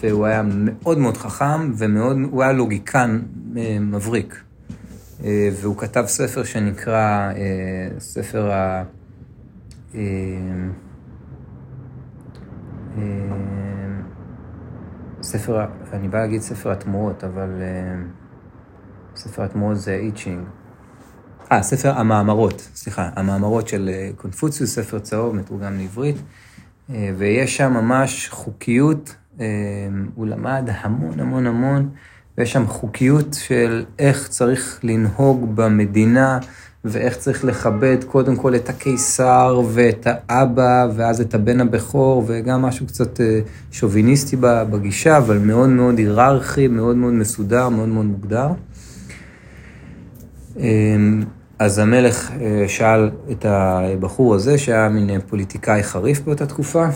והוא 0.00 0.26
היה 0.26 0.42
מאוד 0.44 0.98
מאוד 0.98 1.16
חכם 1.16 1.72
ומאוד, 1.76 2.16
הוא 2.30 2.42
היה 2.42 2.52
לוגיקן 2.52 3.20
אה, 3.56 3.78
מבריק. 3.80 4.40
אה, 5.24 5.48
והוא 5.60 5.76
כתב 5.76 6.04
ספר 6.06 6.44
שנקרא 6.44 7.32
ספר 7.98 8.52
ה... 8.52 8.84
ספר, 15.26 15.64
אני 15.92 16.08
בא 16.08 16.18
להגיד 16.18 16.40
ספר 16.40 16.72
התמורות, 16.72 17.24
אבל 17.24 17.48
uh, 17.48 19.18
ספר 19.18 19.42
התמורות 19.42 19.76
זה 19.76 19.94
איצ'ינג. 19.94 20.44
אה, 21.52 21.62
ספר 21.62 21.98
המאמרות, 21.98 22.68
סליחה, 22.74 23.10
המאמרות 23.16 23.68
של 23.68 23.90
אה, 23.92 24.10
קונפוציוס, 24.16 24.74
ספר 24.74 24.98
צהוב, 24.98 25.34
מתורגם 25.34 25.78
לעברית, 25.78 26.16
uh, 26.16 26.92
ויש 27.18 27.56
שם 27.56 27.72
ממש 27.72 28.28
חוקיות, 28.28 29.14
הוא 30.14 30.26
למד 30.26 30.68
המון 30.80 31.20
המון 31.20 31.46
המון, 31.46 31.88
ויש 32.38 32.52
שם 32.52 32.66
חוקיות 32.66 33.34
של 33.34 33.84
איך 33.98 34.28
צריך 34.28 34.80
לנהוג 34.82 35.56
במדינה, 35.56 36.38
ואיך 36.88 37.16
צריך 37.16 37.44
לכבד 37.44 38.04
קודם 38.04 38.36
כל 38.36 38.54
את 38.54 38.68
הקיסר 38.68 39.60
ואת 39.72 40.06
האבא, 40.10 40.86
ואז 40.96 41.20
את 41.20 41.34
הבן 41.34 41.60
הבכור, 41.60 42.24
וגם 42.26 42.62
משהו 42.62 42.86
קצת 42.86 43.20
אה, 43.20 43.40
שוביניסטי 43.72 44.36
בגישה, 44.40 45.18
אבל 45.18 45.38
מאוד 45.38 45.68
מאוד 45.68 45.98
היררכי, 45.98 46.68
מאוד 46.68 46.96
מאוד 46.96 47.12
מסודר, 47.12 47.68
מאוד 47.68 47.88
מאוד 47.88 48.04
מוגדר. 48.04 48.48
אמ, 50.56 51.22
אז 51.58 51.78
המלך 51.78 52.30
אה, 52.40 52.64
שאל 52.68 53.10
את 53.30 53.44
הבחור 53.48 54.34
הזה, 54.34 54.58
שהיה 54.58 54.88
מין 54.88 55.20
פוליטיקאי 55.20 55.82
חריף 55.82 56.20
באותה 56.20 56.46
תקופה, 56.46 56.86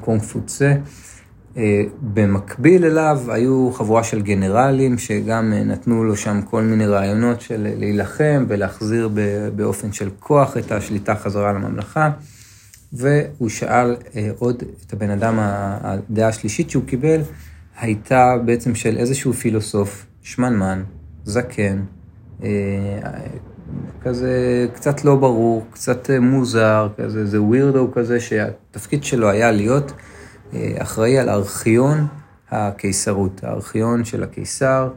קונג 0.00 0.22
פוצה, 0.22 0.74
במקביל 2.00 2.84
אליו 2.84 3.20
היו 3.28 3.70
חבורה 3.72 4.04
של 4.04 4.22
גנרלים 4.22 4.98
שגם 4.98 5.52
אה, 5.52 5.64
נתנו 5.64 6.04
לו 6.04 6.16
שם 6.16 6.40
כל 6.50 6.62
מיני 6.62 6.86
רעיונות 6.86 7.40
של 7.40 7.66
להילחם 7.78 8.44
ולהחזיר 8.48 9.10
באופן 9.56 9.92
של 9.92 10.10
כוח 10.20 10.56
את 10.56 10.72
השליטה 10.72 11.14
חזרה 11.14 11.52
לממלכה. 11.52 12.10
והוא 12.92 13.48
שאל 13.48 13.96
אה, 14.16 14.30
עוד 14.38 14.62
את 14.86 14.92
הבן 14.92 15.10
אדם, 15.10 15.34
הדעה 15.40 16.28
השלישית 16.28 16.70
שהוא 16.70 16.84
קיבל 16.86 17.20
הייתה 17.80 18.36
בעצם 18.44 18.74
של 18.74 18.96
איזשהו 18.96 19.32
פילוסוף, 19.32 20.06
שמנמן, 20.22 20.82
זקן, 21.24 21.80
כזה 24.02 24.66
קצת 24.74 25.04
לא 25.04 25.16
ברור, 25.16 25.66
קצת 25.70 26.10
מוזר, 26.20 26.88
כזה, 26.96 27.26
זה 27.26 27.42
ווירדו 27.42 27.92
כזה 27.94 28.20
שהתפקיד 28.20 29.04
שלו 29.04 29.30
היה 29.30 29.50
להיות 29.50 29.90
אה, 29.90 30.15
אחראי 30.78 31.18
על 31.18 31.28
ארכיון 31.28 32.06
הקיסרות, 32.50 33.44
הארכיון 33.44 34.04
של 34.04 34.22
הקיסר, 34.22 34.88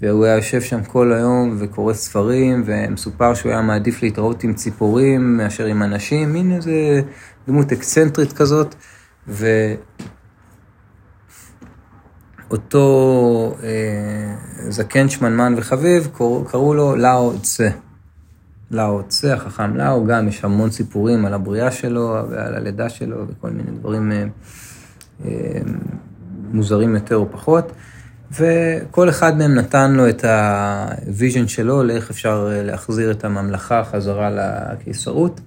והוא 0.00 0.24
היה 0.24 0.36
יושב 0.36 0.60
שם 0.60 0.84
כל 0.84 1.12
היום 1.12 1.56
וקורא 1.58 1.94
ספרים, 1.94 2.62
ומסופר 2.66 3.34
שהוא 3.34 3.52
היה 3.52 3.62
מעדיף 3.62 4.02
להתראות 4.02 4.44
עם 4.44 4.54
ציפורים 4.54 5.36
מאשר 5.36 5.64
עם 5.64 5.82
אנשים, 5.82 6.32
מין 6.32 6.52
איזה 6.52 7.00
דמות 7.48 7.72
אקסצנטרית 7.72 8.32
כזאת, 8.32 8.74
ואותו 12.48 13.54
אה, 13.62 14.34
זקן 14.68 15.08
שמנמן 15.08 15.54
וחביב, 15.56 16.08
קראו, 16.12 16.44
קראו 16.44 16.74
לו 16.74 16.96
לאו 16.96 17.32
צה. 17.42 17.68
לאו 18.70 19.02
צה, 19.08 19.34
החכם 19.34 19.76
לאו, 19.76 20.06
גם 20.06 20.28
יש 20.28 20.44
המון 20.44 20.70
סיפורים 20.70 21.24
על 21.24 21.34
הבריאה 21.34 21.70
שלו 21.70 22.16
ועל 22.30 22.54
הלידה 22.54 22.88
שלו 22.88 23.28
וכל 23.28 23.50
מיני 23.50 23.70
דברים. 23.70 24.12
אה, 24.12 24.16
אה, 24.16 24.26
מוזרים 26.52 26.94
יותר 26.94 27.16
או 27.16 27.26
פחות, 27.32 27.72
וכל 28.32 29.08
אחד 29.08 29.38
מהם 29.38 29.54
נתן 29.54 29.92
לו 29.92 30.08
את 30.08 30.24
ה 30.24 30.40
version 30.40 31.48
שלו 31.48 31.82
לאיך 31.82 32.10
אפשר 32.10 32.48
אה, 32.52 32.62
להחזיר 32.62 33.10
את 33.10 33.24
הממלכה 33.24 33.84
חזרה 33.84 34.30
לקיסרות, 34.30 35.40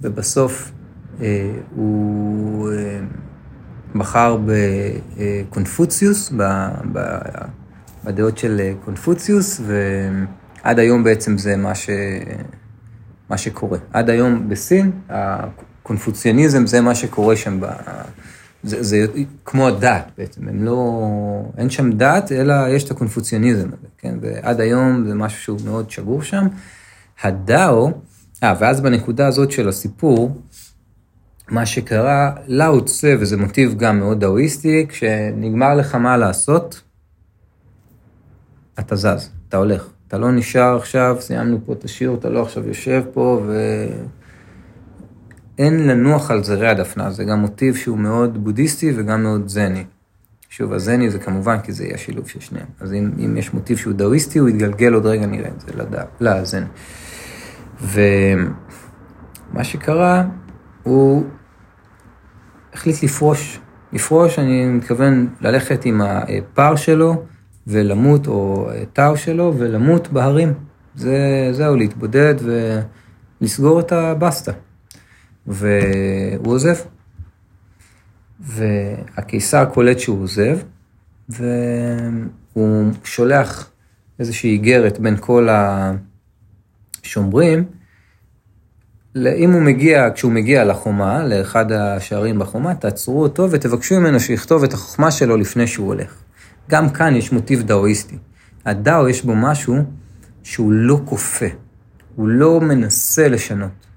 ובסוף 0.00 0.72
אה, 1.20 1.52
הוא 1.74 2.70
בחר 3.94 4.38
בקונפוציוס, 5.16 6.32
בדעות 8.04 8.38
של 8.38 8.60
קונפוציוס, 8.84 9.60
ועד 9.66 10.78
היום 10.78 11.04
בעצם 11.04 11.38
זה 11.38 11.56
מה, 11.56 11.74
ש... 11.74 11.90
מה 13.30 13.38
שקורה. 13.38 13.78
עד 13.92 14.10
היום 14.10 14.48
בסין, 14.48 14.90
הקונפוציאניזם 15.08 16.66
זה 16.66 16.80
מה 16.80 16.94
שקורה 16.94 17.36
שם 17.36 17.60
זה, 18.62 18.82
זה 18.82 19.06
כמו 19.44 19.68
הדת 19.68 20.10
בעצם, 20.18 20.48
הם 20.48 20.64
לא, 20.64 21.00
אין 21.58 21.70
שם 21.70 21.92
דת, 21.92 22.32
אלא 22.32 22.54
יש 22.68 22.84
את 22.84 22.90
הקונפוציוניזם 22.90 23.68
הזה, 23.68 23.86
כן? 23.98 24.14
ועד 24.20 24.60
היום 24.60 25.04
זה 25.08 25.14
משהו 25.14 25.42
שהוא 25.42 25.58
מאוד 25.64 25.90
שגור 25.90 26.22
שם. 26.22 26.46
הדאו, 27.22 27.90
אה, 28.42 28.54
ואז 28.60 28.80
בנקודה 28.80 29.26
הזאת 29.26 29.50
של 29.50 29.68
הסיפור, 29.68 30.40
מה 31.48 31.66
שקרה, 31.66 32.32
לאו 32.46 32.84
צה, 32.84 33.14
וזה 33.20 33.36
מוטיב 33.36 33.78
גם 33.78 33.98
מאוד 33.98 34.20
דאואיסטי, 34.20 34.86
כשנגמר 34.88 35.74
לך 35.74 35.94
מה 35.94 36.16
לעשות, 36.16 36.82
אתה 38.78 38.96
זז, 38.96 39.30
אתה 39.48 39.56
הולך. 39.56 39.88
אתה 40.08 40.18
לא 40.18 40.32
נשאר 40.32 40.76
עכשיו, 40.76 41.16
סיימנו 41.20 41.58
פה 41.66 41.72
את 41.72 41.84
השיר, 41.84 42.14
אתה 42.14 42.28
לא 42.28 42.42
עכשיו 42.42 42.68
יושב 42.68 43.02
פה 43.12 43.42
ו... 43.46 43.86
אין 45.60 45.86
לנוח 45.86 46.30
על 46.30 46.44
זרי 46.44 46.68
הדפנה, 46.68 47.10
זה 47.10 47.24
גם 47.24 47.38
מוטיב 47.40 47.76
שהוא 47.76 47.98
מאוד 47.98 48.44
בודהיסטי 48.44 48.92
וגם 48.96 49.22
מאוד 49.22 49.48
זני. 49.48 49.84
שוב, 50.48 50.72
הזני 50.72 51.10
זה 51.10 51.18
כמובן 51.18 51.58
כי 51.60 51.72
זה 51.72 51.84
יהיה 51.84 51.98
שילוב 51.98 52.28
של 52.28 52.40
שניהם. 52.40 52.66
אז 52.80 52.92
אם, 52.92 53.10
אם 53.24 53.36
יש 53.36 53.54
מוטיב 53.54 53.76
שהוא 53.76 53.94
דאוויסטי, 53.94 54.38
הוא 54.38 54.48
יתגלגל 54.48 54.94
עוד 54.94 55.06
רגע, 55.06 55.26
נראה 55.26 55.48
את 55.48 55.60
זה 55.60 55.66
לדע, 55.76 56.02
לזן. 56.20 56.64
ומה 57.80 59.64
שקרה, 59.64 60.24
הוא 60.82 61.24
החליט 62.72 63.02
לפרוש. 63.02 63.60
לפרוש, 63.92 64.38
אני 64.38 64.66
מתכוון 64.66 65.28
ללכת 65.40 65.84
עם 65.84 66.00
הפער 66.00 66.76
שלו 66.76 67.22
ולמות, 67.66 68.26
או 68.26 68.68
תאו 68.92 69.16
שלו, 69.16 69.54
ולמות 69.58 70.12
בהרים. 70.12 70.54
זה, 70.94 71.48
זהו, 71.52 71.76
להתבודד 71.76 72.34
ולסגור 73.40 73.80
את 73.80 73.92
הבסטה. 73.92 74.52
והוא 75.46 76.54
עוזב. 76.54 76.74
והקיסר 78.40 79.64
קולט 79.64 79.98
שהוא 79.98 80.22
עוזב, 80.22 80.58
והוא 81.28 82.92
שולח 83.04 83.70
איזושהי 84.18 84.50
איגרת 84.50 84.98
בין 84.98 85.16
כל 85.20 85.48
השומרים, 87.02 87.64
אם 89.16 89.52
הוא 89.52 89.62
מגיע, 89.62 90.08
כשהוא 90.14 90.32
מגיע 90.32 90.64
לחומה, 90.64 91.24
לאחד 91.24 91.72
השערים 91.72 92.38
בחומה, 92.38 92.74
תעצרו 92.74 93.22
אותו 93.22 93.50
ותבקשו 93.50 94.00
ממנו 94.00 94.20
שיכתוב 94.20 94.64
את 94.64 94.72
החוכמה 94.72 95.10
שלו 95.10 95.36
לפני 95.36 95.66
שהוא 95.66 95.86
הולך. 95.86 96.22
גם 96.70 96.90
כאן 96.90 97.16
יש 97.16 97.32
מוטיב 97.32 97.62
דאואיסטי. 97.62 98.18
הדאו 98.66 99.08
יש 99.08 99.22
בו 99.22 99.34
משהו 99.36 99.76
שהוא 100.42 100.72
לא 100.72 101.00
כופה, 101.04 101.46
הוא 102.16 102.28
לא 102.28 102.60
מנסה 102.60 103.28
לשנות. 103.28 103.89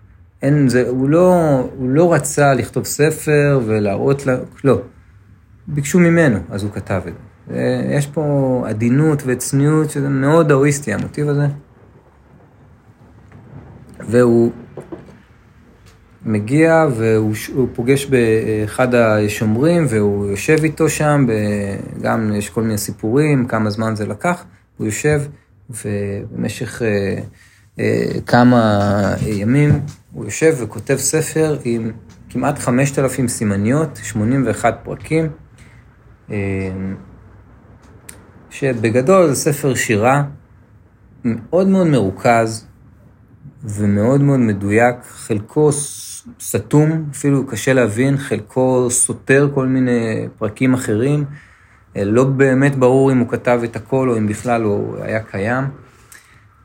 אין, 0.44 0.70
זה, 0.70 0.90
הוא, 0.90 1.10
לא, 1.10 1.60
הוא 1.78 1.90
לא 1.90 2.14
רצה 2.14 2.54
לכתוב 2.54 2.86
ספר 2.86 3.60
ולהראות 3.66 4.26
לה, 4.26 4.36
לא. 4.64 4.82
ביקשו 5.68 6.00
ממנו, 6.00 6.40
אז 6.50 6.64
הוא 6.64 6.72
כתב 6.72 7.02
את 7.08 7.14
זה. 7.14 7.56
יש 7.90 8.08
פה 8.08 8.64
עדינות 8.68 9.24
וצניעות, 9.26 9.90
שזה 9.90 10.10
מאוד 10.10 10.48
דאואיסטי, 10.48 10.94
המוטיב 10.94 11.30
הזה. 11.30 11.48
והוא 14.00 14.52
מגיע 16.26 16.88
והוא 16.96 17.68
פוגש 17.74 18.06
באחד 18.06 18.96
השומרים 18.96 19.86
והוא 19.90 20.28
יושב 20.28 20.58
איתו 20.64 20.90
שם, 20.90 21.26
גם 22.02 22.32
יש 22.36 22.50
כל 22.50 22.62
מיני 22.62 22.78
סיפורים, 22.78 23.48
כמה 23.48 23.70
זמן 23.70 23.96
זה 23.96 24.08
לקח, 24.08 24.44
הוא 24.78 24.88
יושב 24.88 25.22
ובמשך 25.70 26.82
אה, 26.82 27.22
אה, 27.80 28.22
כמה 28.26 29.14
ימים 29.26 29.80
הוא 30.14 30.26
יושב 30.26 30.56
וכותב 30.60 30.96
ספר 30.96 31.58
עם 31.64 31.92
כמעט 32.30 32.60
5,000 32.60 33.28
סימניות, 33.28 34.00
81 34.04 34.80
פרקים, 34.84 35.30
אה, 36.32 36.38
שבגדול 38.50 39.28
זה 39.28 39.36
ספר 39.36 39.76
שירה 39.76 40.24
מאוד 41.26 41.68
מאוד 41.68 41.88
מרוכז 41.88 42.68
ומאוד 43.64 44.22
מאוד 44.22 44.40
מדויק, 44.40 44.96
חלקו 45.04 45.70
סתום, 46.42 47.06
אפילו 47.12 47.48
קשה 47.48 47.74
להבין, 47.74 48.18
חלקו 48.18 48.88
סותר 48.90 49.50
כל 49.54 49.68
מיני 49.68 50.28
פרקים 50.38 50.74
אחרים. 50.74 51.26
לא 51.96 52.24
באמת 52.24 52.76
ברור 52.76 53.12
אם 53.12 53.18
הוא 53.18 53.30
כתב 53.30 53.62
את 53.64 53.76
הכל 53.76 54.10
או 54.10 54.18
אם 54.18 54.28
בכלל 54.28 54.64
הוא 54.64 54.98
היה 55.02 55.24
קיים. 55.24 55.83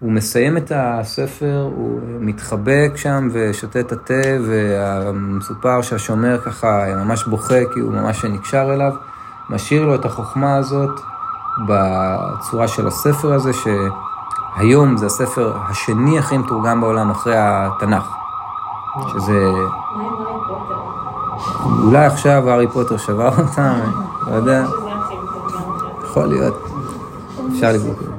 הוא 0.01 0.13
מסיים 0.13 0.57
את 0.57 0.73
הספר, 0.75 1.69
הוא 1.77 2.01
מתחבק 2.21 2.93
שם 2.97 3.29
ושותה 3.33 3.81
את 3.81 3.93
התה, 3.93 4.15
ומסופר 4.45 5.83
שהשומר 5.83 6.41
ככה 6.41 6.85
ממש 6.97 7.25
בוכה 7.25 7.59
כי 7.75 7.81
הוא 7.81 7.93
ממש 7.93 8.25
נקשר 8.25 8.75
אליו. 8.75 8.93
משאיר 9.51 9.85
לו 9.85 9.95
את 9.95 10.05
החוכמה 10.05 10.57
הזאת 10.57 11.01
בצורה 11.69 12.69
של 12.69 12.87
הספר 12.87 13.33
הזה, 13.33 13.51
שהיום 13.53 14.97
זה 14.97 15.07
הספר 15.07 15.53
השני 15.71 16.19
הכי 16.19 16.39
מתורגם 16.39 16.81
בעולם 16.81 17.11
אחרי 17.11 17.35
התנ"ך. 17.37 18.15
שזה... 19.13 19.51
אולי 21.83 22.07
עכשיו 22.07 22.51
הארי 22.51 22.69
פוטר 22.69 22.97
שבר 22.97 23.31
אותם, 23.39 23.81
לא 24.27 24.35
יודע. 24.35 24.65
יכול 26.05 26.27
להיות. 26.27 26.69
אפשר 27.53 27.73
לבדוק. 27.73 28.18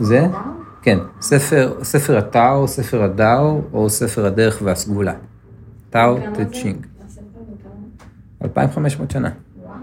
זה? 0.00 0.26
כן, 0.82 0.98
ספר, 1.20 1.78
ספר 1.82 2.18
הטאו, 2.18 2.68
ספר 2.68 3.02
הדאו, 3.02 3.62
או 3.72 3.90
ספר 3.90 4.26
הדרך 4.26 4.62
והסגולה. 4.64 5.14
טאו 5.90 6.18
טצ'ינג. 6.34 6.86
2,500 8.44 9.10
שנה. 9.10 9.30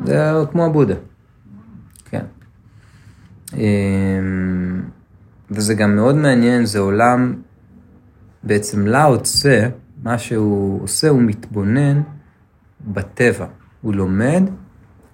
זה 0.05 0.31
כמו 0.51 0.65
הבודה. 0.65 0.95
כן. 2.05 2.23
אמ, 3.53 4.81
וזה 5.51 5.73
גם 5.73 5.95
מאוד 5.95 6.15
מעניין, 6.15 6.65
זה 6.65 6.79
עולם, 6.79 7.33
בעצם 8.43 8.87
לאו 8.87 9.19
צה, 9.23 9.67
מה 10.03 10.17
שהוא 10.17 10.83
עושה, 10.83 11.09
הוא 11.09 11.21
מתבונן 11.21 12.01
בטבע. 12.87 13.45
הוא 13.81 13.93
לומד 13.93 14.43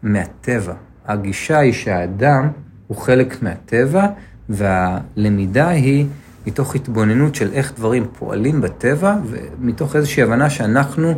מהטבע. 0.03 0.73
הגישה 1.05 1.57
היא 1.57 1.73
שהאדם 1.73 2.49
הוא 2.87 2.97
חלק 2.97 3.43
מהטבע, 3.43 4.07
והלמידה 4.49 5.67
היא 5.67 6.05
מתוך 6.47 6.75
התבוננות 6.75 7.35
של 7.35 7.49
איך 7.53 7.73
דברים 7.75 8.05
פועלים 8.19 8.61
בטבע, 8.61 9.15
ומתוך 9.29 9.95
איזושהי 9.95 10.23
הבנה 10.23 10.49
שאנחנו 10.49 11.13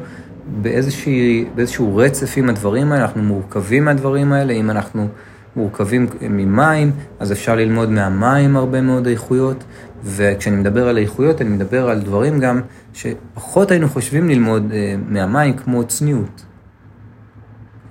באיזושהי, 0.62 1.46
באיזשהו 1.56 1.98
רצף 1.98 2.34
עם 2.38 2.50
הדברים 2.50 2.92
האלה, 2.92 3.04
אנחנו 3.04 3.24
מורכבים 3.24 3.86
מהדברים 3.86 4.34
האלה, 4.34 4.54
אם 4.54 4.70
אנחנו 4.70 5.08
מורכבים 5.56 6.08
ממים, 6.22 6.92
אז 7.20 7.32
אפשר 7.32 7.56
ללמוד 7.56 7.90
מהמים 7.90 8.56
הרבה 8.56 8.82
מאוד 8.82 9.08
איכויות, 9.08 9.63
וכשאני 10.04 10.56
מדבר 10.56 10.88
על 10.88 10.98
איכויות, 10.98 11.42
אני 11.42 11.50
מדבר 11.50 11.90
על 11.90 12.02
דברים 12.02 12.40
גם 12.40 12.62
שפחות 12.94 13.72
היינו 13.72 13.90
חושבים 13.90 14.30
ללמוד 14.30 14.72
אה, 14.74 14.96
מהמים, 15.08 15.54
כמו 15.54 15.84
צניעות. 15.84 16.46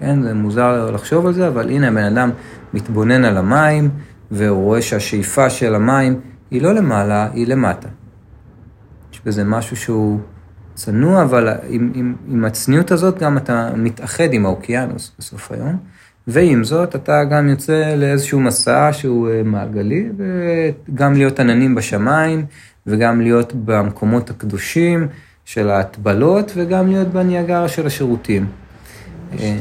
כן, 0.00 0.22
זה 0.22 0.34
מוזר 0.34 0.90
לחשוב 0.90 1.26
על 1.26 1.32
זה, 1.32 1.48
אבל 1.48 1.70
הנה 1.70 1.88
הבן 1.88 2.04
אדם 2.04 2.30
מתבונן 2.74 3.24
על 3.24 3.36
המים, 3.36 3.90
והוא 4.30 4.64
רואה 4.64 4.82
שהשאיפה 4.82 5.50
של 5.50 5.74
המים 5.74 6.20
היא 6.50 6.62
לא 6.62 6.74
למעלה, 6.74 7.28
היא 7.32 7.46
למטה. 7.46 7.88
יש 9.12 9.20
בזה 9.26 9.44
משהו 9.44 9.76
שהוא 9.76 10.20
צנוע, 10.74 11.22
אבל 11.22 11.48
עם, 11.68 11.92
עם, 11.94 12.14
עם 12.28 12.44
הצניעות 12.44 12.90
הזאת 12.90 13.18
גם 13.18 13.36
אתה 13.36 13.70
מתאחד 13.76 14.32
עם 14.32 14.46
האוקיינוס 14.46 15.12
בסוף 15.18 15.52
היום, 15.52 15.76
ועם 16.26 16.64
זאת 16.64 16.96
אתה 16.96 17.24
גם 17.24 17.48
יוצא 17.48 17.94
לאיזשהו 17.96 18.40
מסע 18.40 18.92
שהוא 18.92 19.30
אה, 19.30 19.42
מעגלי, 19.42 20.08
וגם 20.16 21.12
להיות 21.12 21.40
עננים 21.40 21.74
בשמיים, 21.74 22.46
וגם 22.86 23.20
להיות 23.20 23.52
במקומות 23.64 24.30
הקדושים 24.30 25.08
של 25.44 25.70
ההטבלות, 25.70 26.52
וגם 26.56 26.88
להיות 26.88 27.08
בניאגרה 27.08 27.68
של 27.68 27.86
השירותים. 27.86 28.46
משתנות. 29.34 29.58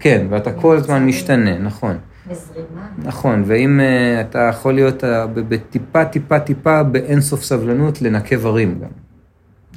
כן, 0.00 0.26
ואתה 0.30 0.52
כל 0.52 0.76
הזמן 0.76 1.06
משתנה, 1.06 1.58
נכון. 1.58 1.98
וזרימה. 2.28 2.88
נכון, 2.98 3.42
ואם 3.46 3.80
uh, 3.80 4.20
אתה 4.20 4.38
יכול 4.38 4.74
להיות 4.74 5.04
uh, 5.04 5.06
בטיפה, 5.34 6.04
טיפה, 6.04 6.40
טיפה, 6.40 6.82
באינסוף 6.82 7.42
סבלנות 7.42 8.02
לנקב 8.02 8.46
הרים 8.46 8.78
גם. 8.80 8.90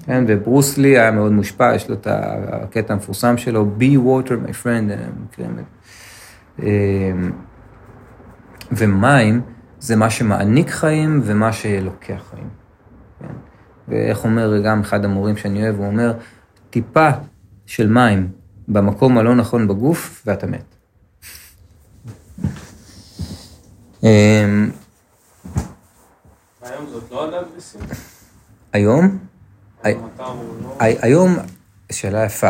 כן, 0.06 0.24
וברוס 0.28 0.78
לי 0.78 1.00
היה 1.00 1.12
מאוד 1.12 1.32
מושפע, 1.32 1.76
יש 1.76 1.90
לו 1.90 1.96
את 1.96 2.08
הקטע 2.10 2.94
המפורסם 2.94 3.38
שלו, 3.38 3.66
be 3.80 3.84
water 3.84 4.50
my 4.50 4.64
friend, 4.64 4.92
אה, 4.92 5.06
מכירים 5.24 5.60
את 5.60 5.66
זה. 6.58 6.68
ומים 8.72 9.42
זה 9.80 9.96
מה 9.96 10.10
שמעניק 10.10 10.70
חיים 10.70 11.22
ומה 11.24 11.54
שלוקח 11.54 12.24
חיים. 12.30 12.50
כן? 13.20 13.34
ואיך 13.88 14.24
אומר 14.24 14.62
גם 14.62 14.80
אחד 14.80 15.06
המורים 15.06 15.38
שאני 15.38 15.64
אוהב, 15.64 15.76
הוא 15.76 15.88
אומר, 15.88 16.14
טיפה 16.70 17.10
של 17.66 17.90
מים 17.90 18.28
במקום 18.68 19.18
הלא 19.18 19.36
נכון 19.36 19.68
בגוף 19.68 20.24
ואתה 20.26 20.48
מת. 20.48 20.77
היום 24.04 24.72
זאת 26.92 27.12
לא 27.12 27.42
בסין? 27.58 27.82
היום? 28.74 29.18
לא... 29.86 29.92
היום, 30.80 31.36
שאלה 31.92 32.26
יפה, 32.26 32.50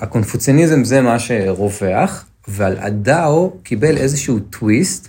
הקונפוציאניזם 0.00 0.84
זה 0.84 1.00
מה 1.00 1.18
שרווח, 1.18 2.24
אבל 2.48 2.76
הדאו 2.78 3.56
קיבל 3.62 3.96
איזשהו 3.96 4.38
טוויסט, 4.40 5.08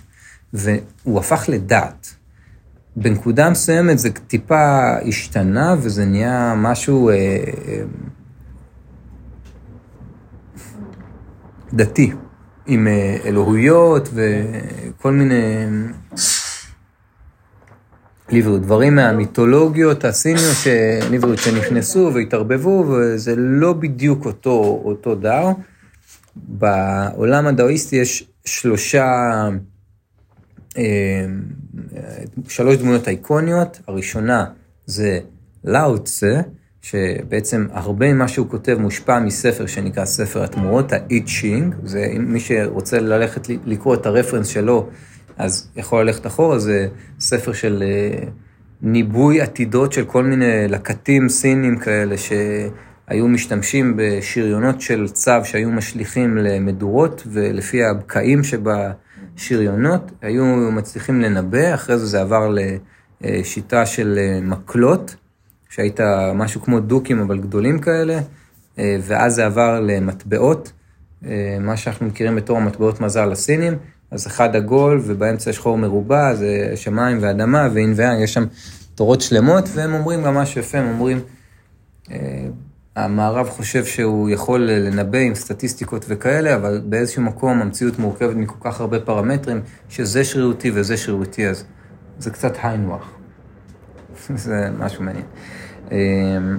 והוא 0.52 1.18
הפך 1.18 1.44
לדת. 1.48 2.14
בנקודה 2.96 3.50
מסוימת 3.50 3.98
זה 3.98 4.10
טיפה 4.12 4.96
השתנה, 5.08 5.74
וזה 5.78 6.04
נהיה 6.04 6.54
משהו 6.56 7.08
אה, 7.08 7.14
אה, 7.14 7.82
דתי, 11.72 12.12
עם 12.66 12.86
אה, 12.86 13.16
אלוהויות 13.24 14.08
וכל 14.14 15.12
מיני... 15.12 15.66
ליברו, 18.32 18.58
דברים 18.58 18.94
מהמיתולוגיות 18.94 20.04
הסיניות 20.04 20.54
שליברו, 20.62 21.36
שנכנסו 21.36 22.10
והתערבבו, 22.14 22.84
וזה 22.88 23.34
לא 23.36 23.72
בדיוק 23.72 24.26
אותו, 24.26 24.80
אותו 24.84 25.14
דאו. 25.14 25.54
בעולם 26.36 27.46
הדאואיסטי 27.46 27.96
יש 27.96 28.24
שלושה, 28.44 29.48
אה, 30.78 31.26
שלוש 32.48 32.76
דמויות 32.76 33.08
אייקוניות. 33.08 33.80
הראשונה 33.86 34.46
זה 34.86 35.20
לאו 35.64 35.98
צה, 35.98 36.40
שבעצם 36.82 37.66
הרבה 37.72 38.14
ממה 38.14 38.28
שהוא 38.28 38.48
כותב 38.48 38.76
מושפע 38.80 39.20
מספר 39.20 39.66
שנקרא 39.66 40.04
ספר 40.04 40.44
התמורות, 40.44 40.92
צ'ינג, 41.26 41.74
זה 41.84 42.06
מי 42.18 42.40
שרוצה 42.40 43.00
ללכת 43.00 43.48
לקרוא 43.64 43.94
את 43.94 44.06
הרפרנס 44.06 44.46
שלו, 44.46 44.88
אז 45.38 45.70
יכול 45.76 46.02
ללכת 46.02 46.26
אחורה, 46.26 46.58
זה 46.58 46.88
ספר 47.20 47.52
של 47.52 47.82
אה, 47.86 48.28
ניבוי 48.82 49.40
עתידות 49.40 49.92
של 49.92 50.04
כל 50.04 50.24
מיני 50.24 50.68
לקטים 50.68 51.28
סינים 51.28 51.78
כאלה 51.78 52.14
שהיו 52.18 53.28
משתמשים 53.28 53.94
בשריונות 53.96 54.80
של 54.80 55.08
צו 55.08 55.44
שהיו 55.44 55.70
משליכים 55.70 56.36
למדורות, 56.36 57.22
ולפי 57.26 57.84
הבקעים 57.84 58.40
שבשריונות 58.44 60.12
היו 60.22 60.44
מצליחים 60.72 61.20
לנבא, 61.20 61.74
אחרי 61.74 61.98
זה 61.98 62.06
זה 62.06 62.20
עבר 62.20 62.54
לשיטה 63.20 63.86
של 63.86 64.18
אה, 64.18 64.40
מקלות. 64.42 65.16
שהיית 65.70 66.00
משהו 66.34 66.62
כמו 66.62 66.80
דוקים 66.80 67.20
אבל 67.20 67.38
גדולים 67.38 67.78
כאלה, 67.78 68.20
אה, 68.78 68.96
ואז 69.02 69.34
זה 69.34 69.46
עבר 69.46 69.80
למטבעות, 69.80 70.72
אה, 71.26 71.56
מה 71.60 71.76
שאנחנו 71.76 72.06
מכירים 72.06 72.36
בתור 72.36 72.56
המטבעות 72.56 73.00
מזל 73.00 73.32
הסינים, 73.32 73.78
אז 74.10 74.26
אחד 74.26 74.56
עגול 74.56 75.00
ובאמצע 75.04 75.52
שחור 75.52 75.78
מרובע, 75.78 76.34
זה 76.34 76.72
שמיים 76.74 77.18
ואדמה 77.20 77.68
ואין 77.72 77.92
ואין, 77.96 78.20
יש 78.20 78.34
שם 78.34 78.44
תורות 78.94 79.20
שלמות, 79.20 79.64
והם 79.74 79.94
אומרים 79.94 80.22
גם 80.22 80.34
משהו 80.34 80.60
יפה, 80.60 80.78
הם 80.78 80.88
אומרים, 80.88 81.20
אה, 82.10 82.16
המערב 82.96 83.48
חושב 83.48 83.84
שהוא 83.84 84.30
יכול 84.30 84.60
לנבא 84.60 85.18
עם 85.18 85.34
סטטיסטיקות 85.34 86.04
וכאלה, 86.08 86.54
אבל 86.54 86.80
באיזשהו 86.84 87.22
מקום 87.22 87.60
המציאות 87.60 87.98
מורכבת 87.98 88.36
מכל 88.36 88.70
כך 88.70 88.80
הרבה 88.80 89.00
פרמטרים, 89.00 89.60
שזה 89.88 90.24
שרירותי 90.24 90.70
וזה 90.74 90.96
שרירותי, 90.96 91.48
אז 91.48 91.64
זה 92.18 92.30
קצת 92.30 92.52
היינוח. 92.62 93.10
זה 94.44 94.68
משהו 94.78 95.02
מעניין. 95.04 95.24
אמ, 95.92 96.58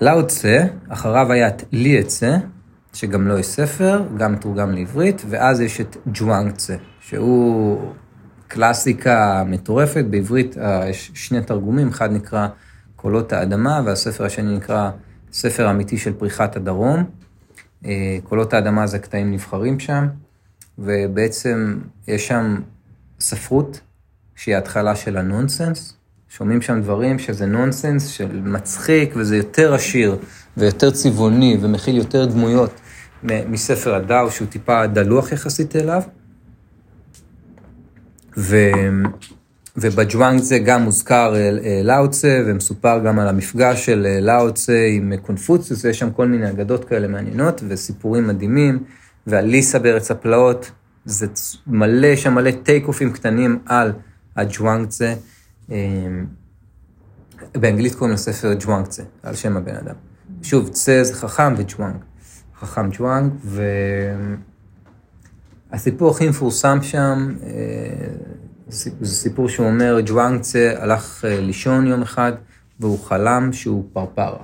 לאו 0.00 0.26
צה, 0.26 0.64
אחריו 0.88 1.32
היה 1.32 1.48
את 1.48 1.62
לי 1.72 2.04
צה, 2.04 2.36
שגם 2.92 3.28
לו 3.28 3.38
יש 3.38 3.46
ספר, 3.46 4.02
גם 4.16 4.36
תורגם 4.36 4.72
לעברית, 4.72 5.22
ואז 5.28 5.60
יש 5.60 5.80
את 5.80 5.96
ג'ואנג 6.12 6.52
צה, 6.52 6.76
שהוא 7.00 7.82
קלאסיקה 8.48 9.44
מטורפת, 9.46 10.04
בעברית 10.10 10.58
אה, 10.58 10.88
יש 10.88 11.10
שני 11.14 11.42
תרגומים, 11.42 11.88
אחד 11.88 12.12
נקרא 12.12 12.48
קולות 12.96 13.32
האדמה, 13.32 13.80
והספר 13.84 14.24
השני 14.24 14.56
נקרא 14.56 14.90
ספר 15.32 15.70
אמיתי 15.70 15.98
של 15.98 16.12
פריחת 16.12 16.56
הדרום. 16.56 17.04
אה, 17.84 18.18
קולות 18.24 18.54
האדמה 18.54 18.86
זה 18.86 18.98
קטעים 18.98 19.32
נבחרים 19.32 19.80
שם, 19.80 20.06
ובעצם 20.78 21.78
יש 22.08 22.28
שם 22.28 22.60
ספרות 23.20 23.80
שהיא 24.34 24.54
ההתחלה 24.54 24.96
של 24.96 25.16
הנונסנס. 25.16 25.97
שומעים 26.28 26.62
שם 26.62 26.80
דברים 26.80 27.18
שזה 27.18 27.46
נונסנס, 27.46 28.06
של 28.06 28.40
מצחיק, 28.44 29.12
וזה 29.16 29.36
יותר 29.36 29.74
עשיר 29.74 30.16
ויותר 30.56 30.90
צבעוני 30.90 31.58
ומכיל 31.60 31.96
יותר 31.96 32.24
דמויות 32.24 32.80
מספר 33.22 33.94
הדאו, 33.94 34.30
שהוא 34.30 34.48
טיפה 34.48 34.86
דלוח 34.86 35.32
יחסית 35.32 35.76
אליו. 35.76 36.02
ו... 38.36 38.56
ובג'ואנג 39.76 40.40
זה 40.40 40.58
גם 40.58 40.82
מוזכר 40.82 41.34
אה, 41.36 41.80
לאוצה, 41.84 42.42
ומסופר 42.46 42.98
גם 43.04 43.18
על 43.18 43.28
המפגש 43.28 43.86
של 43.86 44.06
אה, 44.06 44.20
לאוצה 44.20 44.88
עם 44.96 45.12
קונפוציוס, 45.22 45.84
יש 45.84 45.98
שם 45.98 46.10
כל 46.10 46.26
מיני 46.26 46.50
אגדות 46.50 46.84
כאלה 46.84 47.08
מעניינות 47.08 47.62
וסיפורים 47.68 48.26
מדהימים, 48.26 48.84
ואליסה 49.26 49.78
בארץ 49.78 50.10
הפלאות, 50.10 50.70
זה 51.04 51.26
מלא, 51.66 52.16
שם 52.16 52.34
מלא 52.34 52.50
טייק 52.50 52.88
אופים 52.88 53.12
קטנים 53.12 53.58
על 53.66 53.92
הג'ואנגצה. 54.36 55.06
אה, 55.06 55.14
באנגלית 57.54 57.94
קוראים 57.94 58.14
לספר 58.14 58.54
ג'ואנגצה, 58.60 59.02
על 59.22 59.34
שם 59.34 59.56
הבן 59.56 59.74
אדם. 59.74 59.94
שוב, 60.42 60.68
צה 60.68 61.04
זה 61.04 61.14
חכם 61.14 61.54
וג'ואנג. 61.56 61.96
חכם 62.60 62.90
ג'ואנג, 62.92 63.32
והסיפור 65.70 66.10
הכי 66.10 66.28
מפורסם 66.28 66.78
שם, 66.82 67.34
זה 69.00 69.14
סיפור 69.16 69.48
שהוא 69.48 69.66
אומר, 69.66 70.00
ג'ואנגצה 70.06 70.74
הלך 70.76 71.24
אה, 71.24 71.40
לישון 71.40 71.86
יום 71.86 72.02
אחד, 72.02 72.32
והוא 72.80 72.98
חלם 72.98 73.52
שהוא 73.52 73.84
פרפר. 73.92 74.36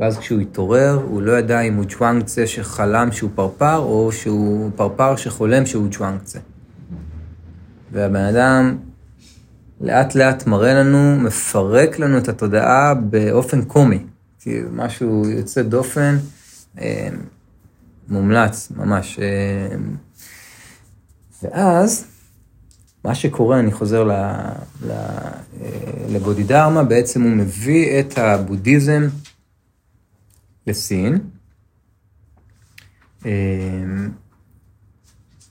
ואז 0.00 0.18
כשהוא 0.18 0.40
התעורר, 0.40 1.00
הוא 1.08 1.22
לא 1.22 1.38
ידע 1.38 1.60
אם 1.60 1.74
הוא 1.74 1.84
ג'ואנגצה 1.88 2.46
שחלם 2.46 3.12
שהוא 3.12 3.30
פרפר, 3.34 3.76
או 3.76 4.12
שהוא 4.12 4.70
פרפר 4.76 5.16
שחולם 5.16 5.66
שהוא 5.66 5.88
ג'ואנגצה. 5.90 6.38
והבן 7.92 8.24
אדם 8.24 8.76
לאט 9.84 10.14
לאט 10.14 10.46
מראה 10.46 10.74
לנו, 10.74 11.16
מפרק 11.16 11.98
לנו 11.98 12.18
את 12.18 12.28
התודעה 12.28 12.94
באופן 12.94 13.64
קומי. 13.64 13.98
כי 14.40 14.60
משהו 14.72 15.28
יוצא 15.28 15.62
דופן, 15.62 16.16
אה, 16.80 17.08
מומלץ, 18.08 18.70
ממש. 18.76 19.18
אה, 19.18 19.76
ואז, 21.42 22.04
מה 23.04 23.14
שקורה, 23.14 23.58
אני 23.60 23.72
חוזר 23.72 24.04
ל, 24.04 24.12
ל, 24.86 24.92
לבודידרמה, 26.08 26.84
בעצם 26.84 27.22
הוא 27.22 27.30
מביא 27.30 28.00
את 28.00 28.18
הבודהיזם 28.18 29.08
לסין. 30.66 31.18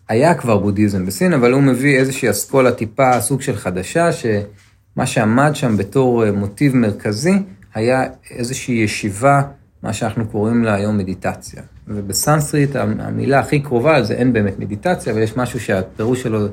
היה 0.09 0.33
כבר 0.33 0.57
בודהיזם 0.57 1.05
בסין, 1.05 1.33
אבל 1.33 1.51
הוא 1.51 1.61
מביא 1.61 1.97
איזושהי 1.97 2.29
אסכולה 2.29 2.71
טיפה, 2.71 3.21
סוג 3.21 3.41
של 3.41 3.55
חדשה, 3.55 4.09
שמה 4.11 5.05
שעמד 5.05 5.51
שם 5.55 5.77
בתור 5.77 6.31
מוטיב 6.31 6.75
מרכזי, 6.75 7.33
היה 7.73 8.03
איזושהי 8.31 8.75
ישיבה, 8.75 9.41
מה 9.83 9.93
שאנחנו 9.93 10.27
קוראים 10.27 10.63
לה 10.63 10.73
היום 10.75 10.97
מדיטציה. 10.97 11.61
ובסנסריט 11.87 12.75
המילה 12.75 13.39
הכי 13.39 13.59
קרובה 13.59 13.99
לזה, 13.99 14.13
אין 14.13 14.33
באמת 14.33 14.59
מדיטציה, 14.59 15.13
אבל 15.13 15.21
יש 15.21 15.37
משהו 15.37 15.59
שהפירוש 15.59 16.21
שלו 16.21 16.47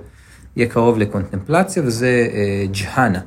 יהיה 0.56 0.68
קרוב 0.68 0.98
לקונטמפלציה, 0.98 1.82
וזה 1.86 2.28
אה, 2.32 2.64
ג'הנה, 2.72 3.20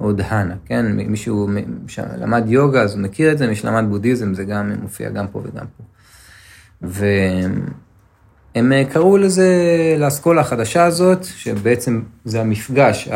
או 0.00 0.12
דהנה, 0.12 0.54
כן? 0.64 0.86
מישהו 0.92 1.48
שלמד 1.86 2.44
יוגה, 2.46 2.82
אז 2.82 2.94
הוא 2.94 3.02
מכיר 3.02 3.32
את 3.32 3.38
זה, 3.38 3.46
מי 3.46 3.54
שלמד 3.56 3.84
בודהיזם, 3.88 4.34
זה 4.34 4.44
גם 4.44 4.72
מופיע 4.82 5.10
גם 5.10 5.26
פה 5.28 5.38
וגם 5.38 5.66
פה. 5.76 5.84
והם 6.82 7.66
אה, 8.56 8.84
קראו 8.84 9.16
לזה, 9.16 9.48
לאסכולה 9.98 10.40
החדשה 10.40 10.84
הזאת, 10.84 11.24
שבעצם 11.24 12.02
זה 12.24 12.40
המפגש, 12.40 13.08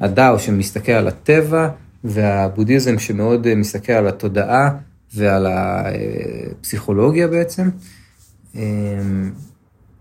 הדאו 0.00 0.38
שמסתכל 0.38 0.92
על 0.92 1.08
הטבע, 1.08 1.68
והבודהיזם 2.04 2.98
שמאוד 2.98 3.46
אה, 3.46 3.54
מסתכל 3.54 3.92
על 3.92 4.08
התודעה 4.08 4.70
ועל 5.14 5.46
הפסיכולוגיה 5.50 7.28
בעצם. 7.28 7.68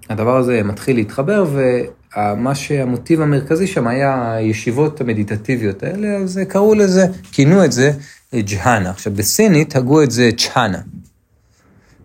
הדבר 0.09 0.37
הזה 0.37 0.63
מתחיל 0.63 0.95
להתחבר, 0.95 1.45
ומה 1.53 2.55
שהמוטיב 2.55 3.21
המרכזי 3.21 3.67
שם 3.67 3.87
היה 3.87 4.33
הישיבות 4.33 5.01
המדיטטיביות 5.01 5.83
האלה, 5.83 6.07
אז 6.07 6.39
קראו 6.47 6.75
לזה, 6.75 7.05
כינו 7.31 7.65
את 7.65 7.71
זה 7.71 7.91
ג'הנה. 8.35 8.89
עכשיו, 8.89 9.13
בסינית 9.13 9.75
הגו 9.75 10.03
את 10.03 10.11
זה 10.11 10.29
צ'אנה. 10.37 10.81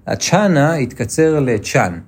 הצ'אנה 0.06 0.74
התקצר 0.74 1.40
לצ'אן. 1.40 1.98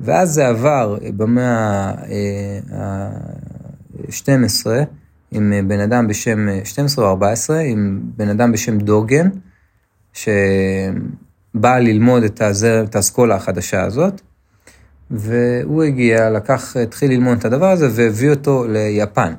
ואז 0.00 0.30
זה 0.30 0.48
עבר 0.48 0.98
במאה 1.16 1.92
ה-12 2.72 4.66
עם 5.30 5.52
בן 5.68 5.80
אדם 5.80 6.08
בשם, 6.08 6.48
12 6.64 7.04
או 7.04 7.10
14, 7.10 7.58
עם 7.58 8.00
בן 8.16 8.28
אדם 8.28 8.52
בשם 8.52 8.78
דוגן, 8.78 9.28
שבא 10.12 11.78
ללמוד 11.78 12.22
את 12.22 12.94
האסכולה 12.96 13.36
החדשה 13.36 13.82
הזאת, 13.82 14.20
והוא 15.10 15.82
הגיע, 15.82 16.30
לקח, 16.30 16.76
התחיל 16.76 17.10
ללמוד 17.10 17.38
את 17.38 17.44
הדבר 17.44 17.70
הזה 17.70 17.88
והביא 17.94 18.30
אותו 18.30 18.66
ליפן. 18.68 19.34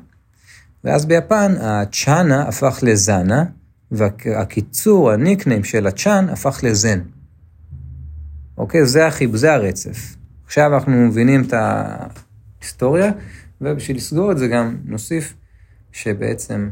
ואז 0.83 1.05
ביפן 1.05 1.53
הצ'אנה 1.61 2.47
הפך 2.47 2.79
לזאנה, 2.81 3.43
והקיצור, 3.91 5.11
הניקניים 5.11 5.63
של 5.63 5.87
הצ'אן 5.87 6.29
הפך 6.29 6.59
לזן. 6.63 6.99
אוקיי? 8.57 8.85
זה 8.85 9.07
החיב, 9.07 9.35
זה 9.35 9.53
הרצף. 9.53 10.18
עכשיו 10.49 10.73
אנחנו 10.73 10.91
מבינים 10.91 11.43
את 11.43 11.53
ההיסטוריה, 11.53 13.11
ובשביל 13.61 13.97
לסגור 13.97 14.31
את 14.31 14.37
זה 14.37 14.47
גם 14.47 14.75
נוסיף 14.85 15.33
שבעצם 15.91 16.69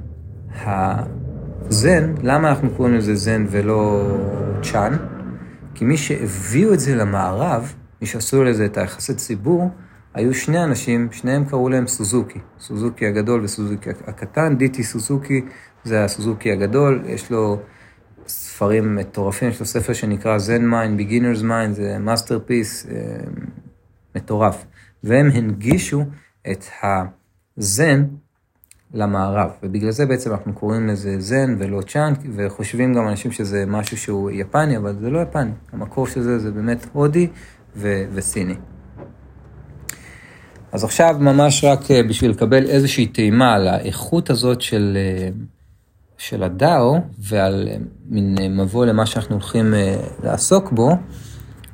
הזן, 0.66 2.14
למה 2.24 2.50
אנחנו 2.50 2.70
קוראים 2.70 2.96
לזה 2.96 3.16
זן 3.16 3.46
ולא 3.50 4.08
צ'אן? 4.62 4.98
כי 5.76 5.86
מי 5.86 5.98
שהביאו 5.98 6.74
את 6.74 6.80
זה 6.80 6.96
למערב, 6.96 7.74
מי 8.02 8.08
שעשו 8.08 8.44
לזה 8.44 8.66
את 8.66 8.78
היחסי 8.78 9.14
ציבור, 9.14 9.70
היו 10.14 10.34
שני 10.34 10.64
אנשים, 10.64 11.12
שניהם 11.12 11.46
קראו 11.46 11.70
להם 11.70 11.88
סוזוקי. 11.88 12.40
סוזוקי 12.60 13.08
הגדול 13.08 13.44
וסוזוקי 13.44 13.90
הקטן. 13.90 14.56
די 14.58 14.71
טי 14.71 14.84
סוזוקי 14.84 15.42
זה 15.84 16.04
הסוזוקי 16.04 16.52
הגדול, 16.52 17.04
יש 17.06 17.32
לו 17.32 17.60
ספרים 18.28 18.96
מטורפים, 18.96 19.50
יש 19.50 19.60
לו 19.60 19.66
ספר 19.66 19.94
שנקרא 19.94 20.38
Zen 20.38 20.62
Mind, 20.74 21.02
Beginner's 21.02 21.42
Mind, 21.42 21.72
זה 21.72 21.98
masterpiece 22.00 22.88
מטורף. 24.18 24.66
והם 25.04 25.30
הנגישו 25.34 26.04
את 26.52 26.66
הזן 27.58 28.04
למערב, 28.94 29.50
ובגלל 29.64 29.92
זה 29.92 30.06
בעצם 30.06 30.32
אנחנו 30.32 30.54
קוראים 30.54 30.88
לזה 30.88 31.20
זן 31.20 31.56
ולא 31.60 31.82
צ'אנק, 31.82 32.20
וחושבים 32.36 32.94
גם 32.94 33.08
אנשים 33.08 33.32
שזה 33.32 33.66
משהו 33.68 33.98
שהוא 33.98 34.32
יפני, 34.32 34.78
אבל 34.78 34.96
זה 35.02 35.10
לא 35.10 35.20
יפני. 35.20 35.52
המקור 35.72 36.08
של 36.08 36.22
זה 36.22 36.40
זה 36.40 36.52
באמת 36.52 36.86
הודי 36.94 37.28
ו- 37.76 38.04
וסיני. 38.14 38.56
אז 40.72 40.84
עכשיו 40.84 41.16
ממש 41.20 41.64
רק 41.64 41.92
אה, 41.92 42.04
בשביל 42.04 42.32
לקבל 42.32 42.66
איזושהי 42.66 43.08
טעימה 43.08 43.54
על 43.54 43.68
האיכות 43.68 44.30
הזאת 44.30 44.62
של, 44.62 44.98
אה, 44.98 45.30
של 46.18 46.44
הדאו 46.44 46.98
ועל 47.20 47.68
אה, 47.72 47.78
מין 48.10 48.36
מבוא 48.62 48.86
למה 48.86 49.06
שאנחנו 49.06 49.36
הולכים 49.36 49.74
לעסוק 50.24 50.72
בו, 50.72 50.90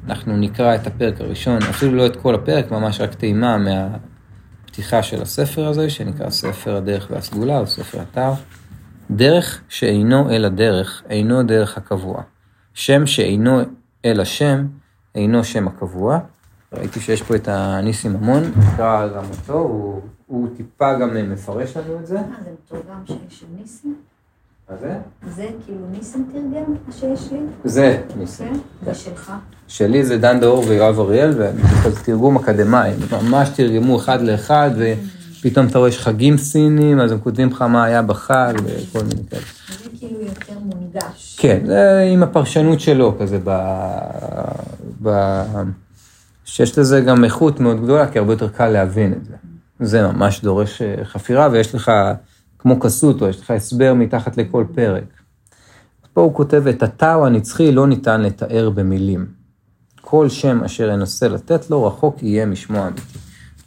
אנחנו 0.07 0.37
נקרא 0.37 0.75
את 0.75 0.87
הפרק 0.87 1.21
הראשון, 1.21 1.57
אפילו 1.69 1.95
לא 1.95 2.05
את 2.05 2.15
כל 2.15 2.35
הפרק, 2.35 2.71
ממש 2.71 3.01
רק 3.01 3.13
טעימה 3.13 3.57
מה, 3.57 3.87
הפתיחה 4.63 5.03
של 5.03 5.21
הספר 5.21 5.67
הזה, 5.67 5.89
שנקרא 5.89 6.29
ספר 6.29 6.75
הדרך 6.75 7.07
והסגולה, 7.11 7.59
או 7.59 7.67
ספר 7.67 8.01
התר. 8.01 8.31
דרך 9.11 9.61
שאינו 9.69 10.29
אל 10.29 10.45
הדרך, 10.45 11.03
אינו 11.09 11.43
דרך 11.43 11.77
הקבוע. 11.77 12.21
שם 12.73 13.05
שאינו 13.05 13.61
אל 14.05 14.19
השם, 14.21 14.65
אינו 15.15 15.43
שם 15.43 15.67
הקבוע. 15.67 16.19
ראיתי 16.73 16.99
שיש 16.99 17.21
פה 17.21 17.35
את 17.35 17.47
הניסים 17.47 18.13
ממון, 18.13 18.43
נקרא 18.73 19.07
גם 19.07 19.23
אותו, 19.29 19.53
הוא, 19.53 20.01
הוא 20.27 20.47
טיפה 20.57 20.93
גם 20.93 21.31
מפרש 21.31 21.77
לנו 21.77 21.99
את 21.99 22.07
זה. 22.07 22.15
מה, 22.15 22.35
זה 22.43 22.49
מתורגם 22.51 23.03
של 23.29 23.45
ניסים? 23.59 23.95
מה 24.69 24.78
זה? 24.82 24.93
זה 25.36 25.47
כאילו 25.65 25.80
ניסים 25.91 26.30
תרגם, 26.32 26.73
מה 26.88 26.93
שיש 26.93 27.32
לי? 27.32 27.39
זה 27.63 28.02
ניסים. 28.17 28.47
כן? 28.54 28.60
זה 28.86 28.93
שלך? 28.93 29.32
שלי 29.67 30.04
זה 30.06 30.17
דן 30.17 30.39
דאור 30.39 30.63
ויואב 30.67 30.99
אריאל, 30.99 31.30
וזה 31.30 32.04
תרגום 32.06 32.38
אקדמאי, 32.38 32.91
ממש 33.12 33.49
תרגמו 33.49 33.97
אחד 33.97 34.21
לאחד, 34.21 34.69
ופתאום 35.39 35.67
אתה 35.67 35.78
רואה 35.78 35.89
יש 35.89 35.99
חגים 35.99 36.38
סינים, 36.38 36.99
אז 36.99 37.12
הם 37.12 37.19
כותבים 37.19 37.49
לך 37.49 37.62
מה 37.62 37.84
היה 37.84 38.02
בחג, 38.02 38.54
וכל 38.63 39.04
מיני 39.04 39.21
כאלה. 39.30 39.41
זה 39.84 39.89
כאילו 39.99 40.21
יותר 40.21 40.60
מונגש. 40.60 41.38
כן, 41.39 41.60
זה 41.65 41.99
עם 42.13 42.23
הפרשנות 42.23 42.80
שלו 42.80 43.17
כזה, 43.19 43.39
ב... 43.43 43.52
ב... 45.04 45.41
שיש 46.45 46.78
לזה 46.78 47.02
גם 47.02 47.23
איכות 47.23 47.60
מאוד 47.60 47.84
גדולה, 47.84 48.08
כי 48.08 48.19
הרבה 48.19 48.34
יותר 48.34 48.47
קל 48.47 48.67
להבין 48.67 49.13
את 49.13 49.26
זה. 49.26 49.34
זה 49.80 50.08
ממש 50.08 50.41
דורש 50.41 50.82
אה, 50.82 51.06
חפירה, 51.06 51.49
ויש 51.52 51.76
לך, 51.76 51.91
כמו 52.63 52.80
כסותו, 52.80 53.30
יש 53.30 53.41
לך 53.41 53.52
הסבר 53.52 53.93
מתחת 53.93 54.38
לכל 54.38 54.65
פרק. 54.76 55.04
פה 56.13 56.21
הוא 56.21 56.34
כותב, 56.34 56.67
את 56.67 56.84
הטאו 56.84 57.26
הנצחי 57.26 57.71
לא 57.71 57.88
ניתן 57.88 58.21
לתאר 58.21 58.69
במילים. 58.69 59.26
כל 60.02 60.30
שם 60.30 60.63
אשר 60.63 60.93
אנסה 60.93 61.28
לתת 61.28 61.69
לו, 61.69 61.86
רחוק 61.86 62.23
יהיה 62.23 62.45
משמו 62.45 62.88
אמיתי. 62.88 63.02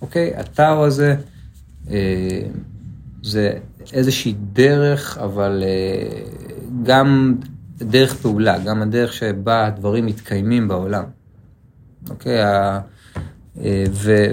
אוקיי? 0.03 0.37
הטאו 0.37 0.85
הזה, 0.85 1.17
אה, 1.91 2.41
זה 3.23 3.53
איזושהי 3.93 4.35
דרך, 4.53 5.19
אבל 5.19 5.63
אה, 5.67 6.21
גם 6.83 7.35
דרך 7.79 8.15
פעולה, 8.15 8.59
גם 8.59 8.83
הדרך 8.83 9.13
שבה 9.13 9.67
הדברים 9.67 10.07
מתקיימים 10.07 10.69
בעולם. 10.69 11.05
אוקיי? 12.11 12.43
ה- 12.43 12.81
אה, 13.61 13.85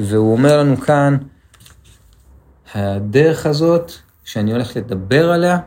והוא 0.02 0.32
אומר 0.32 0.60
לנו 0.60 0.78
כאן, 0.78 1.17
הדרך 2.73 3.45
הזאת, 3.45 3.91
שאני 4.23 4.51
הולך 4.51 4.77
לדבר 4.77 5.31
עליה, 5.31 5.59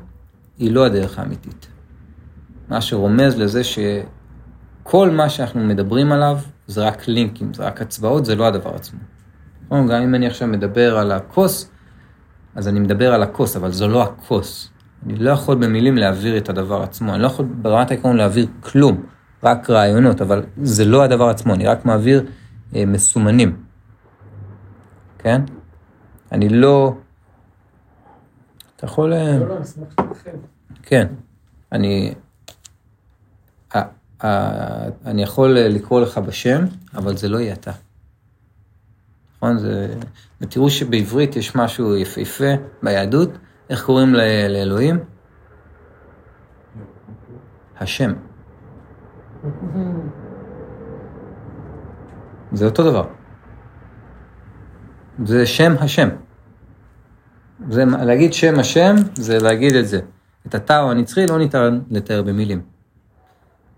היא 0.58 0.72
לא 0.72 0.86
הדרך 0.86 1.18
האמיתית. 1.18 1.66
מה 2.68 2.80
שרומז 2.80 3.38
לזה 3.38 3.62
שכל 3.64 5.10
מה 5.10 5.28
שאנחנו 5.28 5.60
מדברים 5.60 6.12
עליו 6.12 6.38
זה 6.66 6.86
רק 6.86 7.08
לינקים, 7.08 7.54
זה 7.54 7.64
רק 7.64 7.82
הצבעות, 7.82 8.24
זה 8.24 8.34
לא 8.34 8.46
הדבר 8.46 8.74
עצמו. 8.74 9.00
נכון? 9.66 9.86
גם 9.88 10.02
אם 10.02 10.14
אני 10.14 10.26
עכשיו 10.26 10.48
מדבר 10.48 10.98
על 10.98 11.12
הכוס, 11.12 11.70
אז 12.54 12.68
אני 12.68 12.80
מדבר 12.80 13.14
על 13.14 13.22
הכוס, 13.22 13.56
אבל 13.56 13.72
זו 13.72 13.88
לא 13.88 14.02
הכוס. 14.02 14.70
אני 15.06 15.16
לא 15.16 15.30
יכול 15.30 15.54
במילים 15.54 15.96
להעביר 15.98 16.36
את 16.36 16.48
הדבר 16.48 16.82
עצמו, 16.82 17.14
אני 17.14 17.22
לא 17.22 17.26
יכול 17.26 17.46
ברמת 17.46 17.90
העיקרון 17.90 18.16
להעביר 18.16 18.46
כלום, 18.60 19.02
רק 19.42 19.70
רעיונות, 19.70 20.20
אבל 20.20 20.42
זה 20.62 20.84
לא 20.84 21.02
הדבר 21.02 21.28
עצמו, 21.28 21.54
אני 21.54 21.66
רק 21.66 21.84
מעביר 21.84 22.26
אה, 22.74 22.86
מסומנים, 22.86 23.56
כן? 25.18 25.42
אני 26.32 26.48
לא... 26.48 26.94
אתה 28.76 28.84
יכול... 28.86 29.12
אה, 29.12 29.38
לא, 29.38 29.48
לא, 29.48 29.54
אני 29.56 29.62
אשמח 29.62 29.88
שתתחיל. 29.92 30.32
כן, 30.82 31.06
אני... 31.72 32.14
ה- 33.74 33.88
ה- 34.26 34.88
אני 35.06 35.22
יכול 35.22 35.50
לקרוא 35.58 36.00
לך 36.00 36.18
בשם, 36.18 36.64
אבל 36.94 37.16
זה 37.16 37.28
לא 37.28 37.38
יהיה 37.38 37.54
אתה. 37.54 37.70
נכון? 39.36 39.58
זה... 39.58 39.94
ותראו 40.40 40.70
שבעברית 40.70 41.36
יש 41.36 41.56
משהו 41.56 41.96
יפהפה 41.96 42.44
ביהדות, 42.82 43.30
איך 43.70 43.84
קוראים 43.84 44.14
לאלוהים? 44.48 44.98
השם. 47.80 48.12
זה 52.52 52.64
אותו 52.66 52.90
דבר. 52.90 53.08
זה 55.24 55.46
שם 55.46 55.72
השם. 55.80 56.08
זה 57.70 57.84
להגיד 57.84 58.32
שם 58.32 58.58
השם, 58.58 58.94
זה 59.14 59.38
להגיד 59.38 59.74
את 59.74 59.88
זה. 59.88 60.00
את 60.46 60.54
הטאו 60.54 60.90
הנצחי 60.90 61.26
לא 61.26 61.38
ניתן 61.38 61.80
לתאר 61.90 62.22
במילים. 62.22 62.62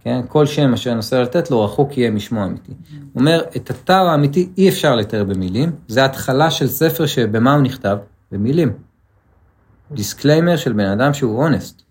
כן? 0.05 0.21
כל 0.29 0.47
שם 0.47 0.73
אשר 0.73 0.95
ננסה 0.95 1.23
לתת 1.23 1.51
לו 1.51 1.65
רחוק 1.65 1.99
יהיה 1.99 2.11
משמו 2.11 2.45
אמיתי. 2.45 2.73
הוא 2.91 3.21
אומר, 3.21 3.43
את 3.57 3.71
הטאו 3.71 3.95
האמיתי 3.95 4.49
אי 4.59 4.69
אפשר 4.69 4.97
לתאר 4.97 5.25
במילים, 5.25 5.73
זה 5.89 6.05
התחלה 6.05 6.51
של 6.51 6.67
ספר 6.67 7.07
שבמה 7.07 7.55
הוא 7.55 7.63
נכתב? 7.63 7.99
במילים. 8.33 8.73
disclaimer 9.93 10.57
של 10.57 10.73
בן 10.73 10.87
אדם 10.87 11.15
שהוא 11.15 11.43
אונסט. 11.43 11.83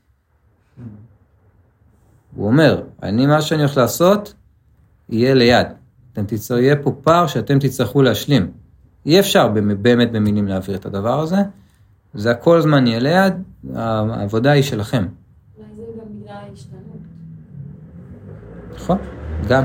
הוא 2.35 2.47
אומר, 2.47 2.83
אני, 3.03 3.25
מה 3.25 3.41
שאני 3.41 3.61
הולך 3.61 3.77
לעשות, 3.77 4.33
יהיה 5.09 5.33
ליד. 5.33 5.67
אתם 6.13 6.25
תצטרכו, 6.25 6.61
יהיה 6.61 6.75
פה 6.75 6.95
פער 7.03 7.27
שאתם 7.27 7.59
תצטרכו 7.59 8.01
להשלים. 8.01 8.51
אי 9.05 9.19
אפשר 9.19 9.47
באמת 9.81 10.11
במילים 10.11 10.47
להעביר 10.47 10.75
את 10.75 10.85
הדבר 10.85 11.19
הזה, 11.19 11.37
זה 12.17 12.31
כל 12.31 12.61
הזמן 12.61 12.87
יהיה 12.87 12.99
ליד, 12.99 13.33
העבודה 13.75 14.51
היא 14.51 14.63
שלכם. 14.63 15.07
אולי 15.57 15.69
זה 15.75 15.81
גם 15.99 16.05
בגלל 16.19 16.35
ההשתנות. 16.49 16.81
נכון? 18.75 18.97
גם. 19.47 19.63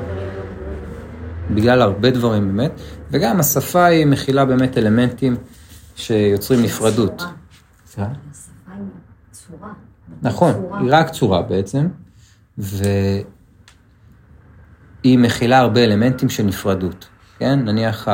בגלל 1.50 1.82
הרבה 1.82 2.10
דברים 2.10 2.46
באמת, 2.56 2.72
וגם 3.10 3.40
השפה 3.40 3.84
היא 3.84 4.06
מכילה 4.06 4.44
באמת 4.44 4.78
אלמנטים 4.78 5.36
שיוצרים 5.96 6.62
נפרדות. 6.62 7.22
צורה. 7.84 8.08
אה? 8.68 8.74
נכון, 10.22 10.52
צורה. 10.52 10.80
היא 10.80 10.88
רק 10.90 11.10
צורה 11.10 11.42
בעצם, 11.42 11.88
והיא 12.58 13.24
מכילה 15.04 15.58
הרבה 15.58 15.84
אלמנטים 15.84 16.28
של 16.28 16.42
נפרדות, 16.42 17.08
כן? 17.38 17.58
נניח 17.58 18.08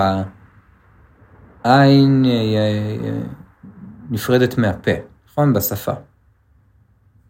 העין 1.64 2.24
אה, 2.24 2.30
אה, 2.30 3.20
נפרדת 4.10 4.58
מהפה, 4.58 4.90
נכון? 5.30 5.52
בשפה. 5.52 5.92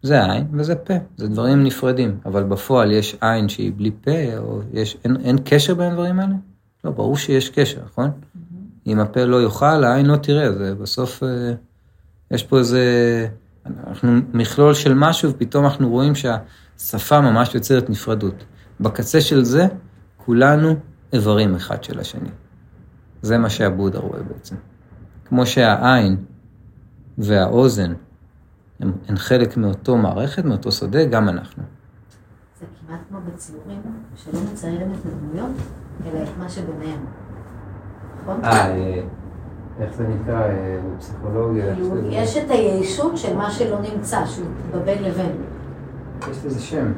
זה 0.01 0.25
עין 0.31 0.47
וזה 0.53 0.75
פה, 0.75 0.93
זה 1.17 1.27
דברים 1.27 1.63
נפרדים, 1.63 2.17
אבל 2.25 2.43
בפועל 2.43 2.91
יש 2.91 3.17
עין 3.21 3.49
שהיא 3.49 3.71
בלי 3.77 3.91
פה, 4.01 4.37
או 4.37 4.61
יש, 4.73 4.97
אין, 5.03 5.17
אין 5.23 5.37
קשר 5.45 5.73
בין 5.75 5.91
הדברים 5.91 6.19
האלה? 6.19 6.35
לא, 6.83 6.91
ברור 6.91 7.17
שיש 7.17 7.49
קשר, 7.49 7.81
נכון? 7.85 8.11
אם 8.87 8.99
הפה 8.99 9.23
לא 9.23 9.43
יאכל, 9.43 9.83
העין 9.83 10.05
לא 10.05 10.17
תראה, 10.17 10.51
זה 10.51 10.75
בסוף, 10.75 11.23
אה, 11.23 11.53
יש 12.31 12.43
פה 12.43 12.57
איזה, 12.57 12.83
אנחנו 13.87 14.11
מכלול 14.33 14.73
של 14.73 14.93
משהו, 14.93 15.31
ופתאום 15.31 15.65
אנחנו 15.65 15.89
רואים 15.89 16.13
שהשפה 16.15 17.21
ממש 17.21 17.55
יוצרת 17.55 17.89
נפרדות. 17.89 18.43
בקצה 18.79 19.21
של 19.21 19.43
זה, 19.43 19.67
כולנו 20.17 20.75
איברים 21.13 21.55
אחד 21.55 21.83
של 21.83 21.99
השני. 21.99 22.29
זה 23.21 23.37
מה 23.37 23.49
שהבודה 23.49 23.99
רואה 23.99 24.23
בעצם. 24.23 24.55
כמו 25.25 25.45
שהעין 25.45 26.17
והאוזן 27.19 27.93
הם, 28.79 28.91
הן 29.07 29.17
חלק 29.17 29.57
מאותו 29.57 29.97
מערכת, 29.97 30.45
מאותו 30.45 30.71
שדה, 30.71 31.05
גם 31.05 31.29
אנחנו. 31.29 31.63
זה 32.59 32.65
כמעט 32.87 32.99
כמו 33.09 33.17
בציורים, 33.33 33.81
שלא 34.15 34.39
מציירים 34.51 34.91
את 34.91 35.05
הדמויות, 35.05 35.51
אלא 36.05 36.23
את 36.23 36.29
מה 36.39 36.49
שביניהם. 36.49 37.05
נכון? 38.21 38.43
אה, 38.43 39.01
איך 39.79 39.93
זה 39.93 40.07
נקרא 40.07 40.41
בפסיכולוגיה? 40.95 41.75
כאילו, 41.75 42.11
יש 42.11 42.37
את 42.37 42.51
הישות 42.51 43.17
של 43.17 43.35
מה 43.35 43.51
שלא 43.51 43.77
נמצא, 43.81 44.25
שהוא 44.25 44.47
בבין 44.71 45.03
לבין. 45.03 45.31
יש 46.31 46.37
לזה 46.45 46.61
שם. 46.61 46.91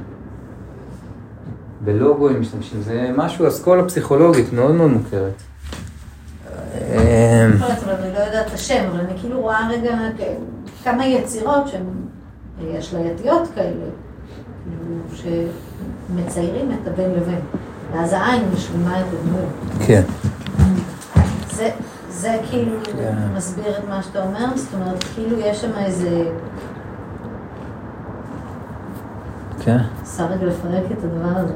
בלוגו 1.84 2.30
הם 2.30 2.42
משתמשים, 2.42 2.82
זה 2.82 3.12
משהו, 3.18 3.48
אסכולה 3.48 3.86
פסיכולוגית 3.86 4.54
מאוד 4.54 4.76
מאוד 4.76 4.92
מוכרת. 4.92 5.34
אמ, 5.34 6.52
יכול 6.52 6.52
להיות, 6.52 6.58
אבל 6.58 6.61
אני 6.76 7.60
לא 8.14 8.20
יודעת 8.20 8.48
את 8.48 8.54
השם, 8.54 8.84
אבל 8.92 9.00
אני 9.00 9.20
כאילו 9.20 9.42
רואה 9.42 9.68
רגע 9.70 9.98
כ- 10.18 10.84
כמה 10.84 11.06
יצירות 11.06 11.68
שהן 11.68 11.84
אשלייתיות 12.80 13.50
כאלה, 13.56 13.86
כאילו, 14.64 15.26
שמציירים 16.14 16.72
את 16.82 16.88
הבין 16.88 17.12
לבין. 17.12 17.40
ואז 17.94 18.14
העין 18.14 18.44
משלימה 18.54 19.00
את 19.02 19.06
הדמות. 19.14 19.50
כן. 19.88 20.02
זה, 21.52 21.70
זה 22.10 22.38
כאילו 22.50 22.76
כן. 22.84 23.16
מסביר 23.36 23.78
את 23.78 23.88
מה 23.90 24.04
שאתה 24.04 24.24
אומר? 24.24 24.46
זאת 24.58 24.74
אומרת, 24.74 25.04
כאילו 25.16 25.40
יש 25.40 25.62
שם 25.62 25.72
איזה... 25.86 26.24
כן. 29.60 29.78
אפשר 30.04 30.26
רגע 30.26 30.46
לפרק 30.46 30.84
את 30.92 31.04
הדבר 31.04 31.40
הזה. 31.40 31.54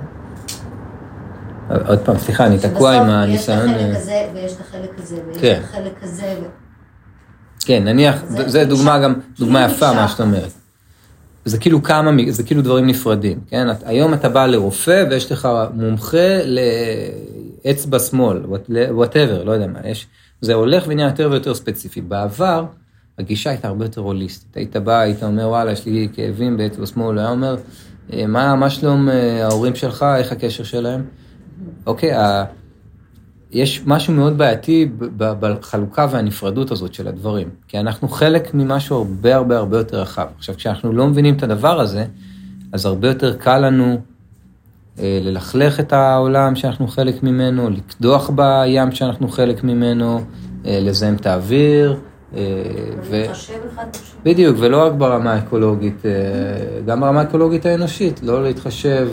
עוד 1.88 2.00
פעם, 2.00 2.18
סליחה, 2.18 2.46
אני 2.46 2.58
תקוע 2.60 2.94
עם 2.94 3.10
הניסיון. 3.10 3.70
שבסוף 3.70 3.78
יש 3.78 3.82
את 3.82 3.90
החלק 3.90 3.94
אה, 3.94 3.98
הזה, 3.98 4.28
ויש 4.34 4.54
את 4.54 4.60
החלק 4.62 4.90
הזה, 5.00 5.16
ויש 5.28 5.38
כן. 5.38 5.60
את 5.60 5.64
החלק 5.64 5.94
הזה. 6.02 6.36
כן, 7.66 7.84
נניח, 7.84 8.24
זה 8.28 8.50
זה 8.50 8.66
דוגמה. 8.66 9.00
גם, 9.00 9.14
דוגמה 9.40 9.60
כאילו 9.60 9.76
יפה 9.76 9.94
מה. 9.94 10.08
שאת 10.08 10.22
אומרת. 10.22 10.52
זה 11.46 11.58
כאילו 11.58 11.84
כמה, 11.84 12.12
זה 12.30 12.44
כאילו 12.44 12.62
דברים 12.62 12.88
נפרדים, 12.88 13.40
כן? 13.48 13.68
היום 13.86 14.14
אתה 14.14 14.30
בא 14.30 14.46
לרופא 14.46 15.06
ויש 15.10 15.32
לך 15.32 15.50
מומחה 15.74 16.18
אצבע 17.72 18.00
שמאל, 18.00 18.42
וואטאבר, 18.90 19.44
לא 19.44 19.52
יודע 19.52 19.68
מה, 19.68 19.80
יש, 19.86 20.08
זה 20.42 20.54
הולך 20.54 20.84
ונהיה 20.88 21.08
יותר 21.08 21.30
ויותר 21.32 21.54
ספציפי. 21.56 22.02
בעבר, 22.02 22.66
הגישה 23.20 23.50
הייתה 23.50 23.68
הרבה 23.68 23.86
יותר 23.86 24.02
הוליסטית. 24.02 24.58
היית 24.58 24.76
בא, 24.78 25.00
היית 25.00 25.24
אומר, 25.24 25.48
וואלה, 25.48 25.72
יש 25.72 25.86
לי 25.86 26.08
כאבים 26.14 26.58
באצבע 26.58 26.86
שמאל, 26.86 27.16
הוא 27.16 27.20
היה 27.20 27.30
אומר, 27.30 27.56
"אה, 28.14 28.28
מה, 28.28 28.56
מה 28.56 28.70
שלום 28.70 29.10
אה, 29.10 29.44
ההורים 29.46 29.76
שלך, 29.76 30.06
איך 30.18 30.32
הקשר 30.32 30.64
שלהם? 30.64 31.06
אוקיי, 31.86 32.14
ה... 32.14 32.46
יש 33.52 33.82
משהו 33.86 34.14
מאוד 34.14 34.38
בעייתי 34.38 34.90
בחלוקה 35.18 36.08
והנפרדות 36.12 36.72
הזאת 36.72 36.94
של 36.94 37.08
הדברים, 37.08 37.50
כי 37.68 37.80
אנחנו 37.80 38.08
חלק 38.08 38.54
ממשהו 38.54 38.98
הרבה 38.98 39.36
הרבה 39.36 39.58
הרבה 39.58 39.78
יותר 39.78 40.02
רחב. 40.02 40.28
עכשיו, 40.38 40.56
כשאנחנו 40.56 40.94
לא 40.94 41.08
מבינים 41.08 41.36
את 41.36 41.44
הדבר 41.44 41.80
הזה, 41.80 42.06
אז 42.72 42.86
הרבה 42.86 43.08
יותר 43.08 43.38
קל 43.38 43.60
לנו 43.60 43.98
אה, 45.00 45.20
ללכלך 45.22 45.80
את 45.80 45.94
העולם 45.94 46.56
שאנחנו 46.56 46.88
חלק 46.88 47.24
ממנו, 47.24 47.70
לקדוח 47.70 48.30
בים 48.30 48.92
שאנחנו 48.92 49.28
חלק 49.28 49.64
ממנו, 49.64 50.22
אה, 50.66 50.80
לזהם 50.82 51.16
את 51.16 51.26
האוויר, 51.26 52.00
אה, 52.36 52.42
ו... 53.02 53.24
בדיוק, 54.24 54.58
ולא 54.60 54.86
רק 54.86 54.94
ברמה 54.94 55.34
האקולוגית, 55.34 56.06
אה, 56.06 56.12
גם 56.86 57.02
ברמה 57.02 57.20
האקולוגית 57.20 57.66
האנושית, 57.66 58.24
לא 58.24 58.44
להתחשב, 58.44 59.10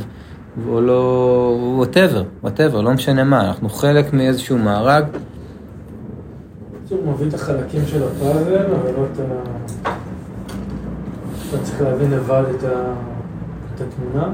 או 0.69 0.81
לא... 0.81 1.57
whatever, 1.77 2.23
whatever, 2.43 2.81
לא 2.81 2.93
משנה 2.93 3.25
מה, 3.25 3.47
אנחנו 3.49 3.69
חלק 3.69 4.13
מאיזשהו 4.13 4.59
מארג. 4.59 5.05
הוא 6.91 7.13
מביא 7.13 7.29
את 7.29 7.35
החלקים 7.35 7.81
של 7.87 8.03
הפאזל, 8.03 8.57
אבל 8.57 8.91
לא 8.97 9.07
את 9.13 9.21
ה... 9.21 9.23
אתה 11.49 11.63
צריך 11.63 11.81
להבין 11.83 12.11
לבד 12.11 12.43
את 12.59 12.65
ה- 12.65 12.93
את 13.75 13.81
התמונה. 13.81 14.29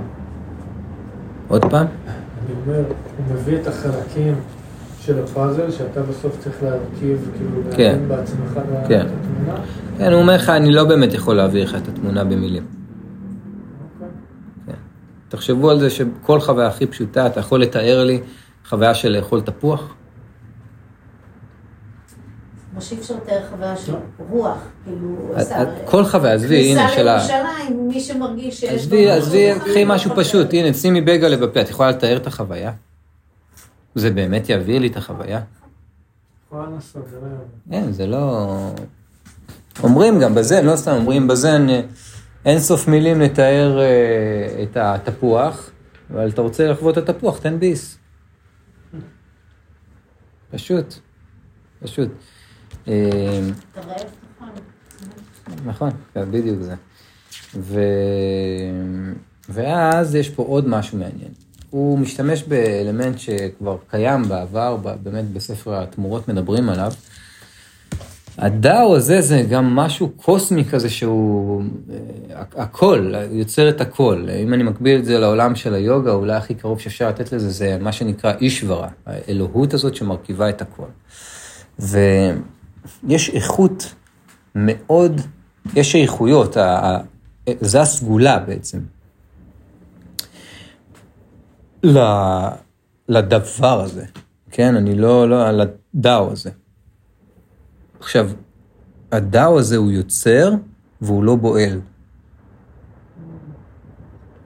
עוד 1.48 1.64
פעם? 1.64 1.87
אני 1.87 2.54
אומר, 2.66 2.78
הוא 2.88 3.35
מביא 3.35 3.57
את 3.62 3.66
החלקים 3.66 4.35
של 5.00 5.22
הפאזל, 5.22 5.70
שאתה 5.70 6.02
בסוף 6.02 6.37
צריך 6.40 6.57
להרכיב, 6.62 7.31
כאילו, 7.37 7.76
כן. 7.76 7.85
להבין 7.92 8.09
בעצמך 8.09 8.52
את 8.83 8.88
כן. 8.88 9.07
התמונה. 9.07 9.61
כן, 9.98 10.12
הוא 10.12 10.20
אומר 10.22 10.35
לך, 10.35 10.48
אני 10.48 10.72
לא 10.72 10.85
באמת 10.85 11.14
יכול 11.14 11.37
להעביר 11.37 11.64
לך 11.64 11.74
את 11.74 11.88
התמונה 11.88 12.24
במילים. 12.24 12.62
כן. 15.30 15.36
תחשבו 15.36 15.70
על 15.70 15.80
זה 15.80 15.90
שכל 15.90 16.40
חוויה 16.40 16.66
הכי 16.66 16.86
פשוטה, 16.86 17.26
אתה 17.26 17.40
יכול 17.40 17.62
לתאר 17.62 18.04
לי 18.04 18.20
חוויה 18.68 18.94
של 18.94 19.08
לאכול 19.08 19.40
תפוח? 19.40 19.94
כמו 22.72 22.82
שאי 22.82 22.98
אפשר 22.98 23.14
לתאר 23.14 23.40
חוויה 23.50 23.76
של 23.76 23.94
רוח, 24.30 24.58
כאילו, 24.84 25.34
כל 25.84 26.04
חוויה, 26.04 26.34
עזבי, 26.34 26.70
הנה, 26.70 26.80
כניסה 26.80 26.96
של 26.96 27.08
ה... 27.08 27.16
לירושלים, 27.16 27.88
מי 27.88 28.00
שמרגיש 28.00 28.60
שיש... 28.60 28.70
עזבי, 28.70 29.10
עזבי, 29.10 29.52
משהו 29.54 29.60
קחי 29.70 29.84
משהו. 29.84 30.10
פשוט, 30.16 30.52
הנה, 30.52 30.74
שימי 30.74 31.00
בגלה 31.00 31.36
בפה, 31.36 31.60
את 31.60 31.70
יכולה 31.70 31.90
לתאר 31.90 32.16
את 32.16 32.26
החוויה? 32.26 32.72
זה 33.94 34.10
באמת 34.10 34.48
יביא 34.48 34.80
לי 34.80 34.86
את 34.86 34.96
החוויה? 34.96 35.40
לנסות, 36.52 37.08
זה 37.10 37.16
לא 37.22 37.26
יעבוד. 37.26 37.46
אין, 37.72 37.92
זה 37.92 38.06
לא... 38.06 38.46
אומרים 39.82 40.20
גם 40.20 40.34
בזה, 40.34 40.62
לא 40.62 40.76
סתם 40.76 40.92
אומרים 40.92 41.28
בזה, 41.28 41.58
אין- 42.48 42.61
סוף 42.61 42.88
מילים 42.88 43.20
לתאר 43.20 43.78
אה, 43.80 44.62
את 44.62 44.76
התפוח, 44.76 45.70
אבל 46.11 46.28
אתה 46.28 46.42
רוצה 46.42 46.66
לחוות 46.66 46.98
את 46.98 47.08
התפוח, 47.08 47.38
תן 47.38 47.61
ביס. 47.61 47.98
פשוט, 50.50 50.94
פשוט. 51.82 52.08
אה, 52.88 53.40
נכון. 55.64 55.90
כן, 56.14 56.30
בדיוק 56.30 56.62
זה. 56.62 56.74
ו... 57.54 57.80
ואז 59.48 60.14
יש 60.14 60.28
פה 60.30 60.42
עוד 60.42 60.68
משהו 60.68 60.98
מעניין. 60.98 61.30
הוא 61.70 61.98
משתמש 61.98 62.42
באלמנט 62.42 63.18
שכבר 63.18 63.76
קיים 63.90 64.22
בעבר, 64.28 64.76
באמת 65.02 65.24
בספר 65.24 65.82
התמורות 65.82 66.28
מדברים 66.28 66.68
עליו. 66.68 66.92
הדאו 68.38 68.96
הזה 68.96 69.20
זה 69.20 69.42
גם 69.51 69.77
משהו 69.77 70.09
קוסמי 70.09 70.64
כזה 70.64 70.90
שהוא 70.90 71.62
אה, 71.90 72.42
הכל, 72.57 73.14
יוצר 73.31 73.68
את 73.68 73.81
הכל. 73.81 74.29
אם 74.42 74.55
אני 74.55 74.62
מקביל 74.62 74.98
את 74.98 75.05
זה 75.05 75.18
לעולם 75.18 75.55
של 75.55 75.74
היוגה, 75.74 76.12
אולי 76.12 76.37
הכי 76.37 76.55
קרוב 76.55 76.81
שאפשר 76.81 77.09
לתת 77.09 77.33
לזה 77.33 77.51
זה 77.51 77.79
מה 77.81 77.92
שנקרא 77.92 78.33
אישברה, 78.40 78.88
האלוהות 79.07 79.74
הזאת 79.74 79.94
שמרכיבה 79.94 80.48
את 80.48 80.62
הכל. 80.62 80.87
ויש 81.79 83.31
איכות 83.31 83.94
מאוד, 84.55 85.20
יש 85.74 85.96
איכויות, 85.96 86.57
זה 87.61 87.81
הסגולה 87.81 88.38
בעצם. 88.38 88.79
לדבר 93.09 93.81
הזה, 93.81 94.05
כן? 94.51 94.77
אני 94.77 94.94
לא, 94.94 95.29
לא, 95.31 95.48
על 95.48 95.61
הדאו 95.61 96.33
הזה. 96.33 96.51
עכשיו, 98.00 98.30
הדאו 99.12 99.58
הזה 99.58 99.76
הוא 99.76 99.90
יוצר 99.90 100.50
והוא 101.00 101.24
לא 101.24 101.37
בועל. 101.37 101.80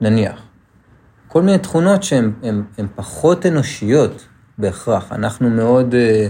נניח. 0.01 0.41
כל 1.27 1.41
מיני 1.41 1.57
תכונות 1.57 2.03
שהן 2.03 2.33
הן, 2.43 2.63
הן 2.77 2.87
פחות 2.95 3.45
אנושיות 3.45 4.27
בהכרח. 4.57 5.11
אנחנו 5.11 5.49
מאוד, 5.49 5.95
אה, 5.95 6.27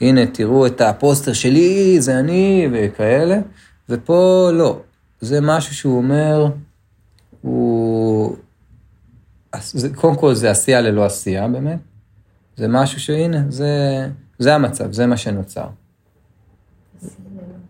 הנה, 0.00 0.26
תראו 0.26 0.66
את 0.66 0.80
הפוסטר 0.80 1.32
שלי, 1.32 2.00
זה 2.00 2.18
אני, 2.18 2.68
וכאלה, 2.72 3.38
ופה 3.88 4.50
לא. 4.52 4.80
זה 5.20 5.40
משהו 5.40 5.74
שהוא 5.74 5.96
אומר, 5.96 6.46
הוא... 7.40 8.36
זה, 9.62 9.94
קודם 9.94 10.16
כל 10.16 10.34
זה 10.34 10.50
עשייה 10.50 10.80
ללא 10.80 11.04
עשייה 11.04 11.48
באמת. 11.48 11.78
זה 12.56 12.68
משהו 12.68 13.00
שהנה, 13.00 13.42
זה, 13.48 13.68
זה 14.38 14.54
המצב, 14.54 14.92
זה 14.92 15.06
מה 15.06 15.16
שנוצר. 15.16 15.66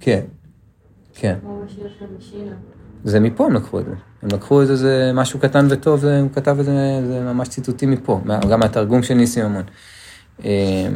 כן, 0.05 0.21
כן. 1.14 1.38
זה 3.05 3.21
מפה 3.21 3.47
הם 3.47 3.55
לקחו 3.55 3.81
את 3.81 3.85
זה. 3.85 3.93
הם 4.23 4.29
לקחו 4.33 4.62
את 4.62 4.67
זה, 4.67 4.77
זה 4.77 5.11
משהו 5.14 5.40
קטן 5.40 5.67
וטוב, 5.71 6.01
זה- 6.01 6.21
הוא 6.21 6.31
כתב 6.35 6.57
את 6.61 6.64
זה, 6.64 6.73
זה 7.07 7.21
ממש 7.21 7.49
ציטוטים 7.49 7.90
מפה, 7.90 8.21
גם 8.51 8.61
מהתרגום 8.61 9.03
של 9.03 9.14
ניסים 9.14 9.47
ממון. 9.47 9.62
אה, 10.45 10.88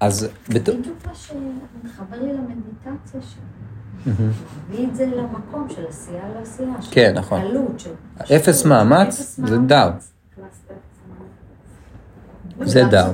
אז 0.00 0.28
בתור... 0.48 0.74
בדיוק 0.78 0.96
מה 1.06 1.14
שמתחבר 1.14 2.22
לי 2.22 2.32
למדיטציה 2.32 3.20
שלו. 3.22 4.12
מביא 4.68 4.86
את 4.88 4.96
זה 4.96 5.06
למקום 5.06 5.66
של 5.68 5.86
עשייה 5.88 6.22
לעשייה. 6.38 6.68
כן, 6.90 7.12
נכון. 7.16 7.40
קלות. 7.40 7.82
אפס 8.36 8.64
מאמץ 8.64 9.40
זה. 9.46 9.58
דאו. 9.58 9.90
זה 12.64 12.80
גם 12.80 12.90
דאו. 12.90 13.12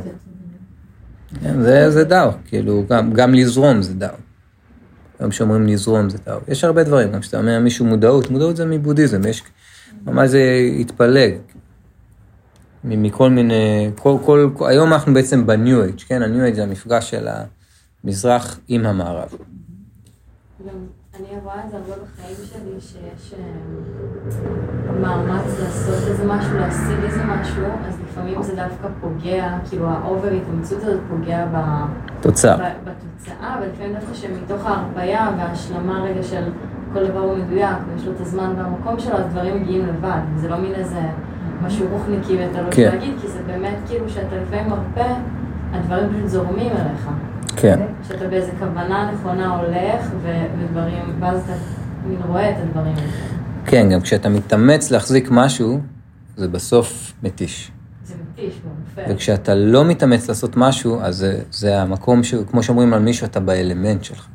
זה, 1.63 1.91
זה 1.91 2.05
דאו, 2.05 2.31
כאילו, 2.45 2.83
גם, 2.89 3.13
גם 3.13 3.35
לזרום 3.35 3.83
זה 3.83 3.95
דאו. 3.95 4.15
גם 5.23 5.31
כשאומרים 5.31 5.67
לזרום 5.67 6.11
זה 6.11 6.19
דאו. 6.27 6.39
יש 6.49 6.65
הרבה 6.65 6.85
דברים, 6.85 7.13
גם 7.13 7.21
כשאתה 7.21 7.39
אומר 7.39 7.59
מישהו 7.59 7.87
מודעות, 7.87 8.31
מודעות 8.31 8.57
זה 8.57 8.65
מבודהיזם, 8.65 9.27
יש 9.27 9.43
ממש 10.05 10.31
זה 10.31 10.43
התפלג. 10.81 11.35
מכל 12.85 13.31
מיני, 13.31 13.91
כל, 13.97 14.17
כל, 14.25 14.51
כל, 14.55 14.69
היום 14.69 14.93
אנחנו 14.93 15.15
בעצם 15.15 15.47
בניו 15.47 15.83
אייג', 15.83 16.01
כן? 16.07 16.23
הניו 16.23 16.45
אייג' 16.45 16.55
זה 16.55 16.63
המפגש 16.63 17.11
של 17.11 17.29
המזרח 18.05 18.61
עם 18.69 18.87
המערב. 18.87 19.29
אני 21.19 21.27
רואה 21.45 21.55
את 21.65 21.71
זה 21.71 21.77
הרבה 21.77 21.93
בחיים 22.03 22.37
שלי, 22.45 22.81
שיש 22.81 23.35
אה, 23.35 23.41
מאמץ 25.01 25.59
לעשות 25.63 26.09
איזה 26.09 26.25
משהו, 26.27 26.59
להשיג 26.59 27.05
איזה 27.05 27.25
משהו, 27.25 27.65
אז 27.89 27.99
לפעמים 28.05 28.43
זה 28.43 28.57
דווקא 28.57 28.89
פוגע, 29.01 29.59
כאילו 29.69 29.87
ה 29.89 29.97
over 29.97 30.29
התאמצות 30.29 30.83
הזאת 30.83 31.01
פוגע. 31.09 31.47
ב- 32.59 32.89
בתוצאה, 32.91 33.57
ולפעמים 33.63 33.95
דווקא 33.95 34.15
שמתוך 34.15 34.67
ההרפיה 34.67 35.31
וההשלמה 35.39 36.03
רגע 36.03 36.23
של 36.23 36.43
כל 36.93 37.07
דבר 37.07 37.21
הוא 37.21 37.37
מדויק, 37.39 37.77
ויש 37.93 38.07
לו 38.07 38.13
את 38.13 38.21
הזמן 38.21 38.55
והמקום 38.57 38.99
שלו, 39.01 39.17
אז 39.17 39.25
דברים 39.27 39.63
מגיעים 39.63 39.87
לבד. 39.87 40.21
זה 40.37 40.49
לא 40.49 40.57
מין 40.59 40.75
איזה 40.75 41.01
משהו 41.63 41.87
רוחניקי 41.93 42.37
ואתה 42.39 42.63
לא 42.63 42.71
כן. 42.71 42.83
יכול 42.83 42.99
להגיד, 42.99 43.15
כי 43.21 43.29
זה 43.29 43.39
באמת 43.47 43.77
כאילו 43.89 44.09
שאתה 44.09 44.37
לפעמים 44.37 44.69
מרפה, 44.69 45.15
הדברים 45.73 46.09
פשוט 46.13 46.27
זורמים 46.27 46.73
אליך. 46.73 47.09
כן. 47.61 47.81
שאתה 48.09 48.29
באיזה 48.29 48.53
כוונה 48.59 49.11
נכונה 49.15 49.57
הולך, 49.57 50.07
ודברים, 50.23 51.17
ואז 51.21 51.43
אתה 51.43 52.27
רואה 52.27 52.51
את 52.51 52.57
הדברים 52.63 52.95
האלה. 52.97 53.11
כן, 53.67 53.89
גם 53.93 54.01
כשאתה 54.01 54.29
מתאמץ 54.29 54.91
להחזיק 54.91 55.29
משהו, 55.31 55.81
זה 56.37 56.49
בסוף 56.49 57.13
מתיש. 57.23 57.71
זה 58.05 58.15
מתיש. 58.33 58.61
וכשאתה 59.09 59.55
לא 59.55 59.85
מתאמץ 59.85 60.29
לעשות 60.29 60.57
משהו, 60.57 61.01
אז 61.01 61.17
זה, 61.17 61.43
זה 61.51 61.83
המקום 61.83 62.23
ש... 62.23 62.35
כמו 62.35 62.63
שאומרים 62.63 62.95
על 62.95 63.01
מישהו, 63.01 63.27
אתה 63.27 63.41
באלמנט 63.41 64.05
שלך. 64.05 64.27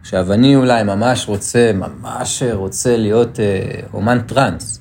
עכשיו, 0.00 0.32
אני 0.32 0.56
אולי 0.56 0.82
ממש 0.82 1.28
רוצה, 1.28 1.70
ממש 1.74 2.42
רוצה 2.52 2.96
להיות 2.96 3.40
אה, 3.40 3.80
אומן 3.94 4.20
טראנס, 4.20 4.80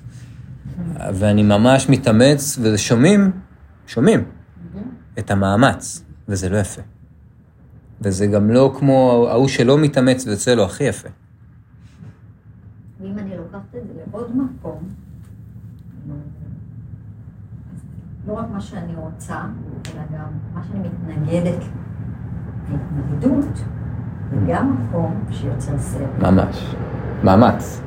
ואני 1.14 1.44
ממש 1.44 1.90
מתאמץ, 1.90 2.60
ושומעים, 2.62 3.32
שומעים 3.88 4.24
את 5.20 5.32
המאמץ, 5.32 6.04
וזה 6.28 6.50
לא 6.50 6.58
יפה. 6.58 6.82
וזה 8.02 8.28
גם 8.28 8.52
לא 8.52 8.76
כמו 8.80 9.28
ההוא 9.30 9.48
שלא 9.48 9.78
מתאמץ 9.78 10.28
ויוצא 10.28 10.54
לו 10.54 10.64
הכי 10.66 10.84
יפה. 10.84 11.10
ואם 13.02 13.20
אני 13.20 13.38
לוקחת 13.38 13.76
את 13.78 13.84
זה 13.88 14.02
לעוד 14.12 14.32
מקום, 14.36 14.80
לא 18.28 18.34
רק 18.34 18.46
מה 18.54 18.62
שאני 18.62 18.96
רוצה, 18.96 19.36
אלא 19.94 20.02
גם 20.14 20.28
מה 20.54 20.62
שאני 20.68 20.80
מתנגדת. 20.80 21.64
ההתנגדות 22.70 23.56
זה 24.32 24.38
גם 24.48 24.76
מקום 24.82 25.24
שיוצר 25.32 25.78
סבל. 25.78 26.32
ממש. 26.32 26.76
מאמץ. 27.24 27.82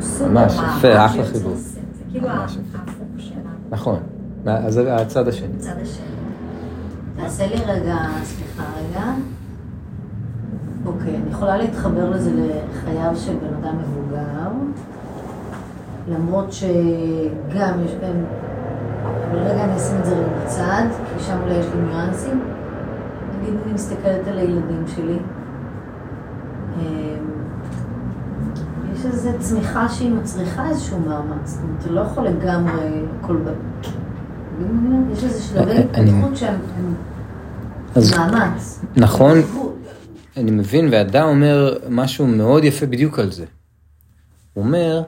סופר 0.00 0.28
ממש, 0.30 0.54
יפה, 0.54 1.06
אחלה 1.06 1.24
חיבור. 1.24 1.54
זה 1.54 1.80
כאילו. 2.10 2.28
ההפוך 2.28 3.08
שלנו. 3.18 3.48
נכון. 3.70 4.00
אז 4.46 4.74
זה 4.74 4.96
הצד 4.96 5.28
השני. 5.28 5.56
הצד 5.56 5.74
השני. 5.82 6.19
תעשה 7.22 7.46
לי 7.46 7.56
רגע, 7.66 7.96
סליחה 8.24 8.62
רגע. 8.76 9.04
אוקיי, 10.86 11.16
אני 11.16 11.30
יכולה 11.30 11.56
להתחבר 11.56 12.10
לזה 12.10 12.30
לחייו 12.34 13.16
של 13.16 13.32
בן 13.34 13.54
אדם 13.60 13.74
מבוגר, 13.78 14.48
למרות 16.08 16.52
שגם 16.52 17.72
יש 17.84 17.92
בהם... 18.00 18.24
אבל 19.30 19.38
רגע 19.38 19.64
אני 19.64 19.76
אשים 19.76 19.96
את 20.00 20.04
זה 20.04 20.14
רגע 20.14 20.26
בצד, 20.44 20.82
כי 21.18 21.24
שם 21.24 21.36
אולי 21.44 21.54
יש 21.54 21.66
לי 21.74 21.80
ניואנסים. 21.82 22.40
נגיד 23.40 23.54
אני 23.64 23.72
מסתכלת 23.72 24.28
על 24.28 24.38
הילדים 24.38 24.84
שלי. 24.86 25.18
אמ, 26.78 26.84
יש 28.94 29.06
איזו 29.06 29.30
צמיחה 29.38 29.88
שהיא 29.88 30.12
מצריכה 30.14 30.68
איזשהו 30.68 30.98
מאמץ. 31.00 31.50
זאת 31.50 31.62
אומרת, 31.62 31.80
אתה 31.84 31.90
לא 31.92 32.00
יכול 32.00 32.24
לגמרי 32.24 32.90
כל 33.20 33.36
ב... 33.36 33.48
יש 35.12 35.24
איזה 35.24 35.42
שלבי 35.42 35.70
אני- 35.72 36.10
התפתחות 36.10 36.36
שהם 36.36 36.54
הם 36.78 36.94
אז 37.94 38.12
מאמץ. 38.12 38.80
נכון. 38.96 39.38
אני 40.36 40.50
מבין, 40.50 40.88
והדא 40.90 41.24
אומר 41.24 41.78
משהו 41.90 42.26
מאוד 42.26 42.64
יפה 42.64 42.86
בדיוק 42.86 43.18
על 43.18 43.32
זה. 43.32 43.44
הוא 44.54 44.64
אומר, 44.64 45.02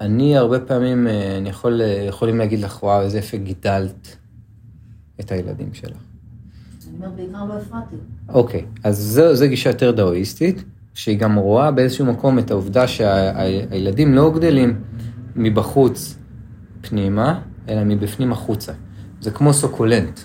אני 0.00 0.36
הרבה 0.36 0.60
פעמים, 0.60 1.06
אה, 1.06 1.36
אני 1.36 1.48
יכול, 1.48 1.82
אה, 1.82 2.04
יכולים 2.08 2.38
להגיד 2.38 2.60
לך, 2.60 2.82
וואו, 2.82 3.02
איזה 3.02 3.18
יפה 3.18 3.36
גידלת 3.36 4.16
את 5.20 5.32
הילדים 5.32 5.74
שלך. 5.74 5.96
אני 6.88 6.96
אומרת, 6.96 7.16
בעיקר 7.16 7.44
לא 7.44 7.54
הפרעתי. 7.54 7.96
אוקיי, 8.28 8.64
אז 8.84 8.98
זו, 8.98 9.34
זו 9.34 9.48
גישה 9.48 9.70
יותר 9.70 9.90
דאואיסטית, 9.90 10.64
שהיא 10.94 11.18
גם 11.18 11.36
רואה 11.36 11.70
באיזשהו 11.70 12.06
מקום 12.06 12.38
את 12.38 12.50
העובדה 12.50 12.88
שהילדים 12.88 14.14
לא 14.14 14.32
גדלים 14.34 14.80
מבחוץ 15.36 16.18
פנימה, 16.80 17.40
אלא 17.68 17.84
מבפנים 17.84 18.32
החוצה. 18.32 18.72
זה 19.20 19.30
כמו 19.30 19.52
סוקולנט, 19.52 20.20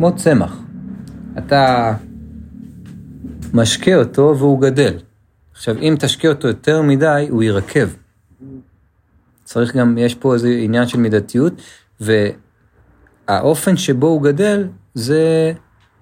כמו 0.00 0.16
צמח. 0.16 0.58
אתה 1.38 1.94
משקה 3.54 3.94
אותו 3.94 4.34
והוא 4.38 4.60
גדל. 4.60 4.94
עכשיו, 5.52 5.78
אם 5.78 5.94
תשקה 5.98 6.28
אותו 6.28 6.48
יותר 6.48 6.82
מדי, 6.82 7.26
הוא 7.30 7.42
יירקב. 7.42 7.88
צריך 9.44 9.76
גם, 9.76 9.98
יש 9.98 10.14
פה 10.14 10.34
איזה 10.34 10.48
עניין 10.48 10.86
של 10.86 10.98
מידתיות, 10.98 11.52
והאופן 12.00 13.76
שבו 13.76 14.06
הוא 14.06 14.22
גדל, 14.22 14.68
זה, 14.94 15.52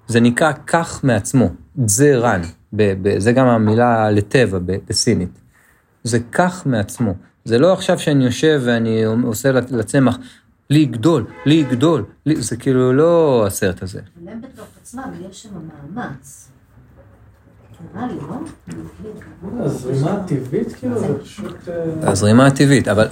זה 0.07 0.20
נקרא 0.20 0.53
כך 0.66 1.05
מעצמו, 1.05 1.51
זה 1.86 2.16
רן, 2.16 2.42
ב, 2.72 2.92
ב, 3.03 3.18
זה 3.18 3.32
גם 3.32 3.46
המילה 3.46 4.11
לטבע 4.11 4.59
ב- 4.59 4.76
בסינית. 4.88 5.40
זה 6.05 6.18
כך 6.32 6.66
מעצמו. 6.66 7.14
זה 7.44 7.59
לא 7.59 7.72
עכשיו 7.72 7.99
שאני 7.99 8.24
יושב 8.24 8.61
ואני 8.64 9.05
עושה 9.05 9.53
לצמח, 9.53 10.18
לי 10.71 10.79
יגדול, 10.79 11.27
לי 11.47 11.55
יגדול, 11.55 12.05
לי, 12.27 12.43
זה 12.43 12.57
כאילו 12.57 12.93
לא 12.93 13.45
הסרט 13.47 13.83
הזה. 13.83 14.01
אבל 14.23 14.33
הם 14.33 14.41
בתוך 14.41 14.66
עצמם, 14.81 15.12
יש 15.31 15.43
שם 15.43 15.49
מאמץ. 15.95 16.49
לי, 17.95 18.19
לא? 18.21 19.64
הזרימה 19.64 20.12
הטבעית 20.12 20.73
כאילו 20.73 20.99
זה 20.99 21.19
פשוט... 21.21 21.69
אה, 21.69 22.11
הזרימה 22.11 22.47
הטבעית, 22.47 22.89
אבל 22.89 23.09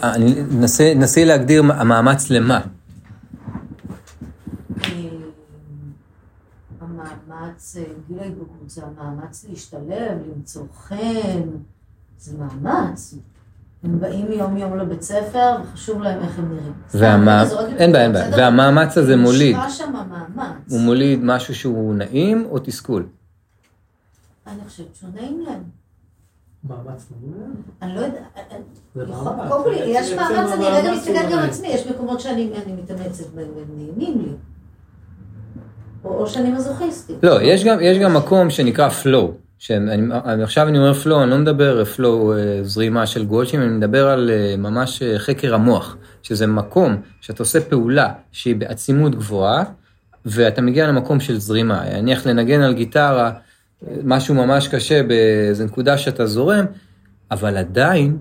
נסי 0.97 1.25
להגדיר 1.25 1.63
המאמץ 1.63 2.31
למה. 2.31 2.61
אה, 4.85 4.91
המאמץ, 6.81 7.77
אה, 7.77 7.85
גיל 8.09 8.19
ההתבגרות 8.19 8.71
זה 8.71 8.83
המאמץ 8.85 9.47
להשתלב, 9.49 10.19
למצוא 10.35 10.65
חן, 10.75 11.43
זה 12.19 12.37
מאמץ. 12.39 13.15
הם 13.85 14.01
באים 14.01 14.33
יום-יום 14.33 14.79
לבית 14.79 15.03
ספר, 15.03 15.57
וחשוב 15.63 16.03
להם 16.03 16.23
איך 16.23 16.39
הם 16.39 16.49
נראים. 16.55 16.73
והמא... 16.95 17.45
סתם, 17.45 17.57
זורקת 17.57 17.73
אין 17.81 17.93
בעיה, 17.93 18.05
אין 18.05 18.13
בעיה. 18.13 18.37
והמאמץ 18.37 18.99
הזה 18.99 19.17
מוליד. 19.17 19.57
מושקע 19.57 19.71
שם 19.71 19.93
מאמץ. 19.93 20.73
הוא 20.73 20.81
מוליד 20.81 21.21
משהו 21.23 21.55
שהוא 21.55 21.95
נעים 21.95 22.47
או 22.51 22.59
תסכול? 22.59 23.07
אני 24.47 24.57
חושבת 24.69 24.87
שהוא 24.95 25.11
נעים 25.15 25.45
להם. 25.47 25.63
מאמץ 26.69 27.05
נעים. 27.11 27.55
אני 27.83 27.95
לא 27.95 28.01
יודעת, 28.01 28.23
זה 28.95 29.03
יכול- 29.03 29.33
מאמץ. 29.37 29.49
קודם 29.51 29.65
כל, 29.65 29.73
יש 29.87 30.13
מאמץ, 30.13 30.51
אני 30.53 30.65
רגע 30.65 30.93
מסתכלת 30.93 31.31
גם 31.33 31.39
על. 31.39 31.49
עצמי, 31.49 31.69
יש 31.69 31.87
מקומות 31.87 32.21
שאני 32.21 32.51
אני 32.65 32.73
מתאמצת 32.83 33.27
בהם 33.35 33.47
והם 33.57 33.67
נעימים 33.77 34.21
לי. 34.21 34.33
או 36.05 36.27
שאני 36.27 36.51
מזוכיסטית. 36.51 37.17
לא, 37.23 37.43
יש 37.43 37.65
גם, 37.65 37.79
יש 37.83 37.99
גם 37.99 38.15
מקום 38.17 38.51
שנקרא 38.51 38.89
flow. 39.03 39.46
שאני, 39.59 39.95
אני, 40.25 40.43
עכשיו 40.43 40.69
אני 40.69 40.79
אומר 40.79 40.93
flow, 40.93 41.23
אני 41.23 41.31
לא 41.31 41.39
מדבר 41.39 41.83
flow 41.97 42.03
אה, 42.03 42.59
זרימה 42.63 43.07
של 43.07 43.25
גולשים, 43.25 43.63
אני 43.63 43.69
מדבר 43.69 44.09
על 44.09 44.31
אה, 44.31 44.57
ממש 44.59 45.03
אה, 45.03 45.19
חקר 45.19 45.55
המוח, 45.55 45.97
שזה 46.23 46.47
מקום 46.47 46.97
שאתה 47.21 47.43
עושה 47.43 47.61
פעולה 47.61 48.13
שהיא 48.33 48.57
בעצימות 48.57 49.15
גבוהה, 49.15 49.65
ואתה 50.25 50.63
מגיע 50.63 50.87
למקום 50.87 51.21
של 51.21 51.39
זרימה. 51.39 51.85
נניח 51.85 52.27
לנגן 52.27 52.61
על 52.61 52.75
גיטרה, 52.75 53.33
אה, 53.87 53.97
משהו 54.05 54.35
ממש 54.35 54.69
קשה 54.69 55.03
באיזה 55.03 55.65
נקודה 55.65 55.99
שאתה 55.99 56.27
זורם, 56.27 56.65
אבל 57.31 57.57
עדיין 57.57 58.19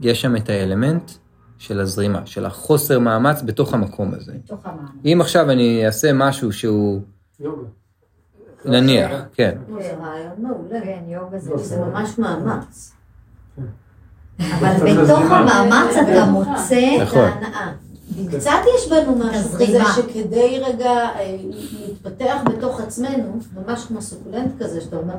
יש 0.00 0.20
שם 0.22 0.36
את 0.36 0.50
האלמנט 0.50 1.10
של 1.58 1.80
הזרימה, 1.80 2.26
של 2.26 2.46
החוסר 2.46 2.98
מאמץ 2.98 3.42
בתוך 3.42 3.74
המקום 3.74 4.14
הזה. 4.14 4.32
בתוך 4.44 4.66
המאמץ. 4.66 4.90
אם 5.04 5.18
עכשיו 5.20 5.50
אני 5.50 5.86
אעשה 5.86 6.12
משהו 6.12 6.52
שהוא, 6.52 7.00
יוגה. 7.40 7.62
נניח, 8.64 9.10
כן, 9.34 9.52
זה 9.82 9.94
רעיון 10.00 10.32
מעולה. 10.38 10.80
כן, 10.84 10.98
יוגה 11.08 11.38
זה... 11.38 11.50
לא, 11.50 11.58
זה 11.58 11.80
ממש 11.80 12.18
מאמץ. 12.18 12.92
אבל 14.38 14.68
אבל 14.68 15.04
בתוך 15.04 15.20
המאמץ 15.20 15.96
אתה 15.96 16.24
מוצא 16.24 16.96
את 16.96 17.02
נכון. 17.02 17.20
ההנאה. 17.20 17.72
קצת 18.30 18.50
יש 18.76 18.90
בנו 18.90 19.16
משהו 19.18 19.50
כזה. 19.50 19.78
שכדי 19.96 20.60
רגע 20.62 20.90
אה, 20.90 21.36
להתפתח 21.86 22.36
בתוך 22.44 22.80
עצמנו, 22.80 23.38
ממש 23.56 23.84
כמו 23.84 24.02
סוקולנט 24.02 24.62
כזה, 24.62 24.80
שאתה 24.80 24.96
אומר, 24.96 25.14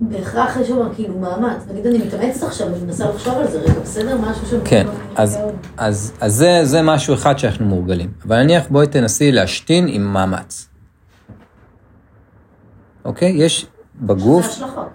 בהכרח 0.00 0.56
יש 0.56 0.68
שם 0.68 0.88
כאילו 0.94 1.18
מאמץ. 1.18 1.62
נגיד 1.70 1.86
אני 1.86 1.98
מתאמצת 1.98 2.46
עכשיו, 2.46 2.68
אני 2.68 2.78
מנסה 2.84 3.10
לחשוב 3.10 3.34
על 3.34 3.50
זה 3.50 3.58
רגע, 3.58 3.80
בסדר? 3.82 4.18
משהו 4.18 4.46
שם... 4.46 4.58
כן, 4.64 4.86
אז, 5.16 5.38
אז, 5.76 6.12
אז 6.20 6.34
זה, 6.34 6.60
זה 6.64 6.82
משהו 6.82 7.14
אחד 7.14 7.38
שאנחנו 7.38 7.66
מורגלים. 7.66 8.10
אבל 8.26 8.42
נניח 8.42 8.64
בואי 8.70 8.86
תנסי 8.86 9.32
להשתין 9.32 9.86
עם 9.88 10.12
מאמץ. 10.12 10.68
אוקיי? 13.04 13.30
יש 13.30 13.66
בגוף, 14.00 14.46
השלכות. 14.46 14.88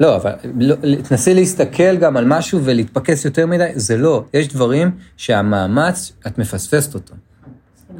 לא, 0.00 0.16
אבל 0.16 0.32
לא, 0.60 0.76
תנסי 1.08 1.34
להסתכל 1.34 1.96
גם 1.96 2.16
על 2.16 2.24
משהו 2.24 2.60
ולהתפקס 2.64 3.24
יותר 3.24 3.46
מדי, 3.46 3.70
זה 3.74 3.96
לא. 3.96 4.24
יש 4.34 4.48
דברים 4.48 4.90
שהמאמץ, 5.16 6.12
את 6.26 6.38
מפספסת 6.38 6.94
אותו. 6.94 7.14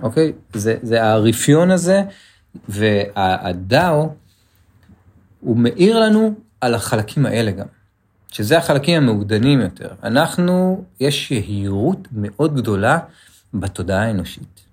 אוקיי? 0.02 0.32
זה, 0.54 0.76
זה 0.82 1.04
הרפיון 1.04 1.70
הזה, 1.70 2.02
והדאו, 2.68 4.08
הוא 5.40 5.56
מאיר 5.56 6.00
לנו 6.00 6.34
על 6.60 6.74
החלקים 6.74 7.26
האלה 7.26 7.50
גם, 7.50 7.66
שזה 8.32 8.58
החלקים 8.58 9.02
המעודנים 9.02 9.60
יותר. 9.60 9.88
אנחנו, 10.02 10.84
יש 11.00 11.30
יהירות 11.30 12.08
מאוד 12.12 12.56
גדולה 12.56 12.98
בתודעה 13.54 14.02
האנושית. 14.02 14.65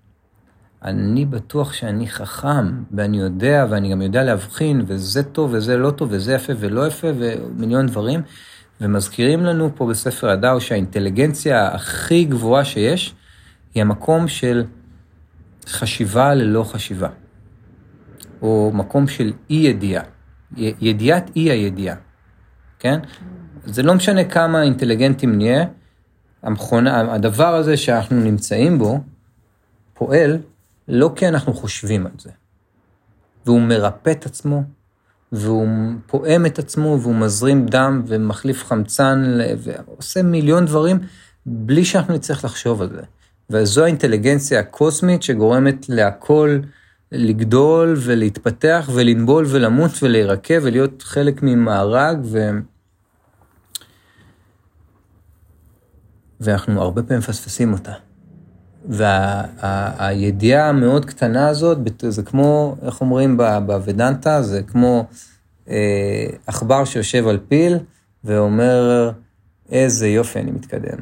אני 0.84 1.26
בטוח 1.26 1.74
שאני 1.74 2.08
חכם, 2.08 2.84
ואני 2.92 3.20
יודע, 3.20 3.66
ואני 3.70 3.92
גם 3.92 4.02
יודע 4.02 4.24
להבחין, 4.24 4.84
וזה 4.88 5.24
טוב, 5.24 5.54
וזה 5.54 5.78
לא 5.78 5.92
טוב, 5.92 6.10
וזה 6.12 6.34
יפה 6.34 6.54
ולא 6.60 6.88
יפה, 6.88 7.08
ומיליון 7.18 7.88
דברים. 7.88 8.22
ומזכירים 8.82 9.44
לנו 9.46 9.70
פה 9.76 9.88
בספר 9.88 10.30
הדאו 10.30 10.62
שהאינטליגנציה 10.62 11.68
הכי 11.68 12.26
גבוהה 12.26 12.66
שיש, 12.66 13.16
היא 13.76 13.82
המקום 13.82 14.28
של 14.28 14.64
חשיבה 15.68 16.34
ללא 16.34 16.64
חשיבה. 16.64 17.10
או 18.42 18.72
מקום 18.74 19.08
של 19.08 19.34
אי 19.50 19.56
ידיעה. 19.56 20.04
י- 20.58 20.74
ידיעת 20.82 21.32
אי 21.36 21.52
הידיעה, 21.52 21.96
כן? 22.80 23.00
זה 23.66 23.84
לא 23.84 23.94
משנה 23.96 24.24
כמה 24.24 24.64
אינטליגנטים 24.64 25.38
נהיה, 25.38 25.66
המכונה, 26.44 27.14
הדבר 27.14 27.56
הזה 27.56 27.78
שאנחנו 27.78 28.16
נמצאים 28.20 28.80
בו, 28.80 29.00
פועל 29.94 30.38
לא 30.88 31.12
כי 31.16 31.28
אנחנו 31.28 31.54
חושבים 31.54 32.06
על 32.06 32.12
זה. 32.20 32.30
והוא 33.46 33.62
מרפא 33.62 34.12
את 34.12 34.26
עצמו, 34.26 34.64
והוא 35.32 35.68
פועם 36.08 36.46
את 36.46 36.60
עצמו, 36.60 37.00
והוא 37.02 37.16
מזרים 37.16 37.66
דם 37.66 38.04
ומחליף 38.08 38.64
חמצן, 38.66 39.38
ועושה 39.58 40.24
מיליון 40.24 40.66
דברים, 40.66 41.00
בלי 41.46 41.86
שאנחנו 41.86 42.14
נצטרך 42.14 42.46
לחשוב 42.46 42.82
על 42.82 42.90
זה. 42.90 43.02
וזו 43.50 43.84
האינטליגנציה 43.84 44.60
הקוסמית 44.60 45.24
שגורמת 45.24 45.90
להכל 45.90 46.60
לגדול 47.12 47.96
ולהתפתח 47.98 48.90
ולנבול 48.94 49.46
ולמות 49.50 49.92
ולהירקב 50.02 50.60
ולהיות 50.62 51.02
חלק 51.02 51.40
ממארג 51.44 52.18
ו... 52.24 52.50
ואנחנו 56.40 56.82
הרבה 56.82 57.04
פעמים 57.04 57.20
מפספסים 57.20 57.74
אותה. 57.74 57.94
והידיעה 58.86 60.70
המאוד 60.70 61.06
קטנה 61.06 61.50
הזאת, 61.50 61.78
זה 62.02 62.24
כמו, 62.24 62.76
איך 62.82 63.02
אומרים 63.02 63.38
בוודנטה, 63.38 64.42
זה 64.42 64.64
כמו 64.64 65.06
אה, 65.70 66.26
עכבר 66.48 66.86
שיושב 66.86 67.28
על 67.28 67.40
פיל 67.48 67.78
ואומר, 68.24 69.12
איזה 69.70 70.08
יופי 70.08 70.40
אני 70.40 70.52
מתקדם. 70.52 70.98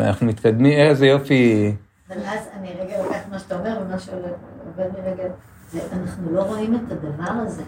אנחנו 0.00 0.26
מתקדמים, 0.26 0.78
איזה 0.78 1.06
יופי... 1.06 1.74
ואז 2.08 2.40
אני 2.58 2.68
רגע 2.80 3.02
לוקח 3.02 3.18
מה 3.30 3.38
שאתה 3.38 3.58
אומר 3.58 3.78
ומה 3.82 3.98
שעובד 3.98 4.88
מרגע, 4.98 5.24
זה 5.72 5.80
אנחנו 5.92 6.32
לא 6.32 6.42
רואים 6.42 6.74
את 6.74 6.92
הדבר 6.92 7.30
הזה, 7.30 7.62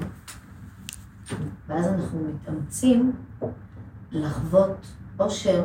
ואז 1.68 1.86
אנחנו 1.86 2.20
מתאמצים 2.20 3.12
לחוות 4.12 4.86
אושר 5.20 5.64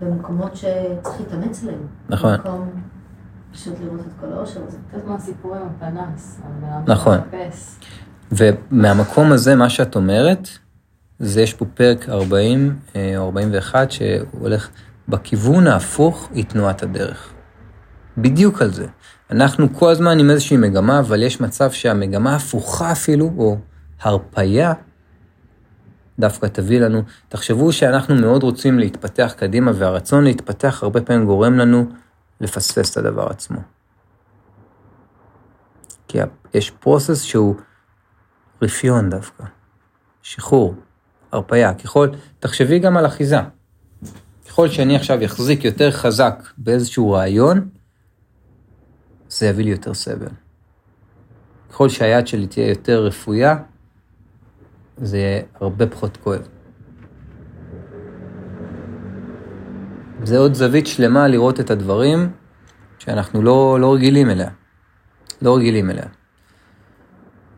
במקומות 0.00 0.56
שצריך 0.56 1.20
להתאמץ 1.20 1.62
עליהם. 1.62 1.86
נכון. 2.08 2.36
במקום 2.36 2.70
פשוט 3.52 3.74
לראות 3.80 4.00
את 4.00 4.12
כל 4.20 4.32
האושר 4.32 4.60
הזה. 4.66 4.78
קצת 4.88 5.04
כמו 5.04 5.14
הסיפור 5.14 5.54
עם 5.54 5.62
הפנס. 5.76 6.40
נכון. 6.86 7.18
ומהמקום 8.32 9.32
הזה, 9.32 9.54
מה 9.54 9.70
שאת 9.70 9.96
אומרת, 9.96 10.48
זה 11.18 11.42
יש 11.42 11.54
פה 11.54 11.64
פרק 11.74 12.08
40 12.08 12.78
אה, 12.96 13.14
או 13.16 13.24
41 13.24 13.90
שהולך 13.90 14.68
בכיוון 15.08 15.66
ההפוך 15.66 16.28
היא 16.34 16.44
תנועת 16.44 16.82
הדרך. 16.82 17.32
בדיוק 18.18 18.62
על 18.62 18.72
זה. 18.72 18.86
אנחנו 19.30 19.74
כל 19.74 19.90
הזמן 19.90 20.18
עם 20.18 20.30
איזושהי 20.30 20.56
מגמה, 20.56 20.98
אבל 20.98 21.22
יש 21.22 21.40
מצב 21.40 21.70
שהמגמה 21.70 22.36
הפוכה 22.36 22.92
אפילו, 22.92 23.30
או 23.38 23.56
הרפייה, 24.02 24.72
דווקא 26.18 26.46
תביא 26.46 26.80
לנו, 26.80 27.02
תחשבו 27.28 27.72
שאנחנו 27.72 28.14
מאוד 28.14 28.42
רוצים 28.42 28.78
להתפתח 28.78 29.34
קדימה, 29.36 29.70
והרצון 29.74 30.24
להתפתח 30.24 30.82
הרבה 30.82 31.00
פעמים 31.00 31.26
גורם 31.26 31.54
לנו 31.54 31.86
לפספס 32.40 32.92
את 32.92 32.96
הדבר 32.96 33.26
עצמו. 33.26 33.58
כי 36.08 36.18
יש 36.54 36.70
פרוסס 36.70 37.22
שהוא 37.22 37.54
רפיון 38.62 39.10
דווקא, 39.10 39.44
שחרור, 40.22 40.74
הרפייה. 41.32 41.74
ככל, 41.74 42.08
תחשבי 42.38 42.78
גם 42.78 42.96
על 42.96 43.06
אחיזה. 43.06 43.38
ככל 44.48 44.68
שאני 44.68 44.96
עכשיו 44.96 45.24
אחזיק 45.24 45.64
יותר 45.64 45.90
חזק 45.90 46.42
באיזשהו 46.58 47.10
רעיון, 47.10 47.68
זה 49.28 49.46
יביא 49.46 49.64
לי 49.64 49.70
יותר 49.70 49.94
סבל. 49.94 50.28
ככל 51.70 51.88
שהיד 51.88 52.26
שלי 52.26 52.46
תהיה 52.46 52.68
יותר 52.68 53.04
רפויה, 53.04 53.56
זה 55.00 55.18
יהיה 55.18 55.42
הרבה 55.60 55.86
פחות 55.86 56.16
כואב. 56.16 56.48
זה 60.22 60.38
עוד 60.38 60.54
זווית 60.54 60.86
שלמה 60.86 61.28
לראות 61.28 61.60
את 61.60 61.70
הדברים 61.70 62.30
שאנחנו 62.98 63.42
לא, 63.42 63.80
לא 63.80 63.94
רגילים 63.94 64.30
אליה. 64.30 64.50
לא 65.42 65.56
רגילים 65.56 65.90
אליה. 65.90 66.06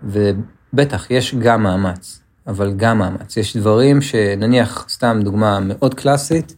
ובטח, 0.03 1.11
יש 1.11 1.35
גם 1.35 1.63
מאמץ, 1.63 2.23
אבל 2.47 2.73
גם 2.77 2.99
מאמץ. 2.99 3.37
יש 3.37 3.57
דברים 3.57 4.01
שנניח, 4.01 4.87
סתם 4.89 5.21
דוגמה 5.23 5.61
מאוד 5.61 5.95
קלאסית, 5.95 6.57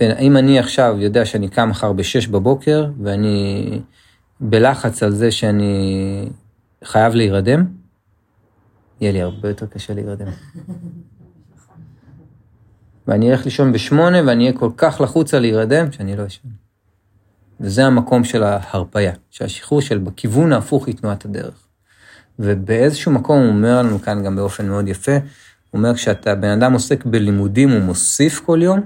אם 0.00 0.36
אני 0.36 0.58
עכשיו 0.58 0.96
יודע 0.98 1.24
שאני 1.24 1.48
קם 1.48 1.68
מחר 1.68 1.92
ב-6 1.92 2.30
בבוקר, 2.30 2.86
ואני 3.02 3.80
בלחץ 4.40 5.02
על 5.02 5.12
זה 5.12 5.30
שאני 5.30 6.28
חייב 6.84 7.14
להירדם, 7.14 7.66
יהיה 9.00 9.12
לי 9.12 9.22
הרבה 9.22 9.48
יותר 9.48 9.66
קשה 9.66 9.94
להירדם. 9.94 10.26
ואני 13.06 13.30
אלך 13.30 13.44
לישון 13.44 13.72
בשמונה, 13.72 14.18
ואני 14.26 14.48
אהיה 14.48 14.58
כל 14.58 14.70
כך 14.76 15.00
לחוץ 15.00 15.34
על 15.34 15.40
להירדם, 15.40 15.92
שאני 15.92 16.16
לא 16.16 16.26
אשן. 16.26 16.48
וזה 17.60 17.86
המקום 17.86 18.24
של 18.24 18.42
ההרפייה, 18.42 19.12
שהשחרור 19.30 19.80
של 19.80 19.98
בכיוון 19.98 20.52
ההפוך 20.52 20.86
היא 20.86 20.94
תנועת 20.94 21.24
הדרך. 21.24 21.66
ובאיזשהו 22.38 23.12
מקום 23.12 23.42
הוא 23.42 23.48
אומר 23.48 23.78
לנו 23.78 24.02
כאן 24.02 24.24
גם 24.24 24.36
באופן 24.36 24.68
מאוד 24.68 24.88
יפה, 24.88 25.12
הוא 25.70 25.78
אומר 25.78 25.94
כשאתה 25.94 26.34
בן 26.34 26.48
אדם 26.48 26.72
עוסק 26.72 27.04
בלימודים, 27.04 27.70
הוא 27.70 27.80
מוסיף 27.80 28.40
כל 28.40 28.58
יום, 28.62 28.80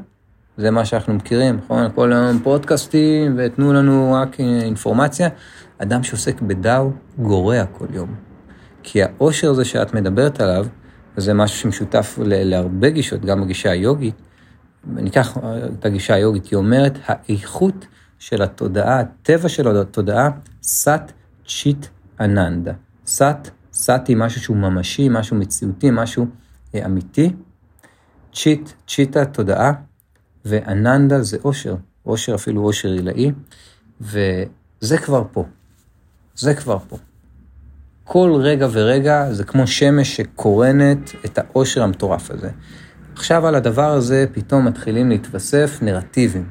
זה 0.57 0.71
מה 0.71 0.85
שאנחנו 0.85 1.15
מכירים, 1.15 1.57
נכון? 1.57 1.91
כל 1.95 2.13
היום 2.13 2.39
פודקאסטים 2.39 3.35
ותנו 3.39 3.73
לנו 3.73 4.13
רק 4.23 4.41
אינפורמציה. 4.41 5.29
אדם 5.79 6.03
שעוסק 6.03 6.41
בדאו 6.41 6.91
גורע 7.19 7.67
כל 7.67 7.87
יום. 7.91 8.32
כי 8.83 9.03
העושר 9.03 9.51
הזה 9.51 9.65
שאת 9.65 9.95
מדברת 9.95 10.41
עליו, 10.41 10.67
וזה 11.17 11.35
משהו 11.35 11.59
שמשותף 11.59 12.19
להרבה 12.23 12.91
גישות, 12.91 13.21
גם 13.21 13.43
בגישה 13.43 13.71
היוגית, 13.71 14.15
ניקח 14.87 15.39
את 15.79 15.85
הגישה 15.85 16.15
היוגית, 16.15 16.47
היא 16.47 16.57
אומרת, 16.57 16.99
האיכות 17.07 17.87
של 18.19 18.43
התודעה, 18.43 19.01
הטבע 19.01 19.49
של 19.49 19.77
התודעה, 19.77 20.31
סאט 20.63 21.13
צ'יט 21.47 21.87
אננדה. 22.21 22.73
סאט, 23.07 23.51
סאט 23.73 24.09
היא 24.09 24.17
משהו 24.17 24.41
שהוא 24.41 24.57
ממשי, 24.57 25.09
משהו 25.09 25.37
מציאותי, 25.37 25.89
משהו 25.93 26.27
אה, 26.75 26.87
אמיתי. 26.87 27.33
צ'יט, 28.35 28.71
צ'יטה, 28.89 29.25
תודעה, 29.25 29.73
ואננדה 30.45 31.23
זה 31.23 31.39
אושר, 31.45 31.75
אושר 32.07 32.35
אפילו 32.35 32.65
אושר 32.65 32.89
עילאי, 32.89 33.33
וזה 34.01 34.99
כבר 34.99 35.25
פה. 35.33 35.45
זה 36.35 36.55
כבר 36.55 36.79
פה. 36.79 36.97
כל 38.05 38.41
רגע 38.43 38.69
ורגע 38.73 39.33
זה 39.33 39.45
כמו 39.45 39.67
שמש 39.67 40.17
שקורנת 40.17 41.13
את 41.25 41.39
העושר 41.39 41.83
המטורף 41.83 42.31
הזה. 42.31 42.51
עכשיו 43.15 43.47
על 43.47 43.55
הדבר 43.55 43.93
הזה 43.93 44.27
פתאום 44.33 44.65
מתחילים 44.65 45.09
להתווסף 45.09 45.79
נרטיבים, 45.83 46.45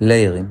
ליירים. 0.00 0.46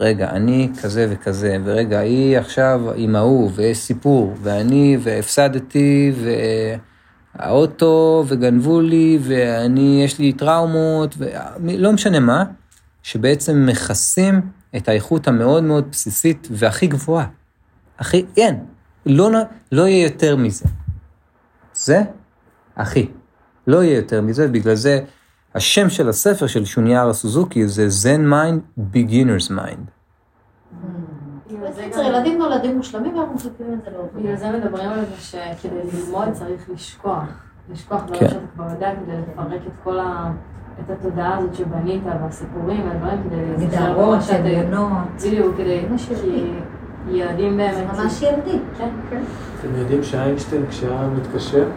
רגע, 0.00 0.30
אני 0.30 0.70
כזה 0.82 1.06
וכזה, 1.10 1.56
ורגע, 1.64 1.98
היא 1.98 2.38
עכשיו 2.38 2.80
עם 2.96 3.16
ההוא, 3.16 3.50
ויש 3.54 3.78
סיפור, 3.78 4.34
ואני, 4.42 4.98
והפסדתי, 5.00 6.12
והאוטו, 7.36 8.24
וגנבו 8.28 8.80
לי, 8.80 9.18
ואני, 9.22 10.02
יש 10.04 10.18
לי 10.18 10.32
טראומות, 10.32 11.16
ולא 11.18 11.92
משנה 11.92 12.20
מה, 12.20 12.44
שבעצם 13.02 13.66
מכסים 13.66 14.40
את 14.76 14.88
האיכות 14.88 15.28
המאוד 15.28 15.62
מאוד 15.62 15.90
בסיסית 15.90 16.48
והכי 16.50 16.86
גבוהה. 16.86 17.26
הכי, 17.98 18.24
אין, 18.36 18.64
לא, 19.06 19.30
לא 19.72 19.82
יהיה 19.88 20.04
יותר 20.04 20.36
מזה. 20.36 20.64
זה, 21.74 22.02
אחי. 22.74 23.08
לא 23.66 23.82
יהיה 23.82 23.96
יותר 23.96 24.20
מזה, 24.20 24.48
בגלל 24.48 24.74
זה 24.74 25.00
השם 25.54 25.90
של 25.90 26.08
הספר 26.08 26.46
של 26.46 26.64
שוניארה 26.64 27.12
סוזוקי 27.12 27.68
זה 27.68 27.88
Zen 28.02 28.32
Mind, 28.32 28.82
Beginner's 28.94 29.50
Mind. 29.50 30.00
בקיצור, 31.90 32.04
ילדים 32.04 32.38
נולדים 32.38 32.76
מושלמים 32.76 33.16
ואנחנו 33.16 33.34
מסתכלים 33.34 33.72
את 33.72 33.84
זה 33.84 33.90
לאופן. 33.90 34.18
בגלל 34.18 34.36
זה 34.36 34.50
מדברים 34.50 34.90
על 34.90 35.04
זה 35.04 35.20
שכדי 35.20 35.80
ללמוד 35.92 36.28
צריך 36.32 36.70
לשכוח. 36.70 37.24
לשכוח 37.72 38.02
דברים. 38.02 38.30
שאתה 38.30 38.46
כבר 38.54 38.64
יודע 38.70 38.92
כדי 39.02 39.12
לפרק 39.16 39.60
את 39.66 39.72
כל 39.84 39.98
ה... 39.98 40.32
את 40.80 40.90
התודעה 40.90 41.38
הזאת 41.38 41.54
שבנית 41.54 42.02
והסיפורים 42.04 42.88
והדברים 42.88 43.22
כדי 43.24 43.36
להיזכר 43.36 43.98
במה 43.98 44.22
שאתה... 44.22 44.42
בדיוק, 45.16 45.56
כדי... 45.56 45.84
ילדים 47.08 47.56
זה 47.56 47.56
באמת... 47.56 47.98
ממש 47.98 48.22
ילדי. 48.22 48.58
כן, 48.78 48.88
כן. 49.10 49.22
אתם 49.60 49.68
יודעים 49.78 50.02
שאיינשטיין, 50.02 50.66
כשהיה 50.68 51.08
מתקשר, 51.08 51.68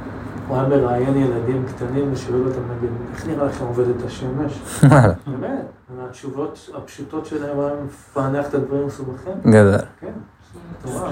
הוא 0.48 0.58
היה 0.58 0.68
מראיין 0.68 1.18
ילדים 1.18 1.66
קטנים 1.68 2.14
ושואל 2.14 2.48
אותם, 2.48 2.62
נגיד, 2.78 2.90
איך 3.14 3.28
נראה 3.28 3.46
לכם 3.46 3.66
עובדת 3.66 4.06
השמש? 4.06 4.60
באמת, 5.28 5.66
התשובות 6.10 6.70
הפשוטות 6.78 7.26
שלהם 7.26 7.60
היה 7.60 7.74
מפענח 7.86 8.48
את 8.48 8.54
הדברים 8.54 8.84
המסובכים. 8.84 9.34
גדול. 9.46 9.78
כן, 10.00 10.12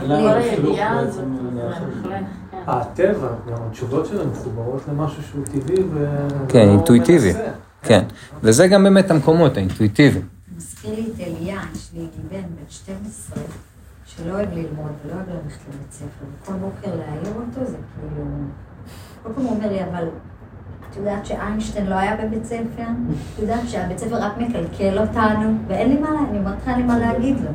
בעצם, 0.07 1.22
בהחלט, 1.55 1.88
כן. 2.03 2.24
הטבע, 2.68 3.28
גם 3.47 3.57
התשובות 3.70 4.05
שלהם 4.05 4.32
מחוברות 4.32 4.82
למשהו 4.88 5.24
שהוא 5.24 5.45
טבעי 5.45 5.84
ו... 5.93 6.18
כן, 6.47 6.70
אינטואיטיבי. 6.70 7.34
כן, 7.84 8.03
וזה 8.43 8.68
גם 8.68 8.84
באמת 8.84 9.12
המקומות 9.12 9.57
האינטואיטיביים. 9.57 10.28
מזכיר 10.57 10.95
לי 10.95 11.07
את 11.16 11.20
אליה, 11.20 11.59
יש 11.76 11.89
לי 11.93 12.07
בן 12.30 12.41
בן 12.41 12.70
12, 12.70 13.43
שלא 14.06 14.32
אוהב 14.34 14.49
ללמוד 14.54 14.91
ולא 15.06 15.14
אוהב 15.14 15.26
ללכת 15.30 15.60
לבית 15.70 15.91
ספר. 15.91 16.06
וכל 16.43 16.54
בוקר 16.54 16.95
להעיר 16.95 17.36
אותו 17.36 17.66
זה 17.72 17.78
כאילו... 17.99 18.26
כל 19.24 19.30
פעם 19.36 19.43
הוא 19.45 19.56
אומר 19.56 19.70
לי, 19.70 19.84
אבל 19.84 20.08
את 20.89 20.95
יודעת 20.97 21.26
שאיינשטיין 21.26 21.86
לא 21.88 21.95
היה 21.95 22.16
בבית 22.26 22.45
ספר? 22.45 22.84
את 23.36 23.39
יודעת 23.39 23.60
שהבית 23.68 23.97
ספר 23.97 24.16
רק 24.16 24.32
מקלקל 24.38 24.97
אותנו? 24.99 25.54
ואין 25.68 25.89
לי 25.89 25.97
מה, 25.97 26.12
לה- 26.12 26.20
אני 26.30 26.38
אומרת 26.39 26.58
לך, 26.62 26.68
אין 26.68 26.78
לי 26.78 26.84
מה 26.84 26.99
להגיד 26.99 27.36
לו. 27.39 27.49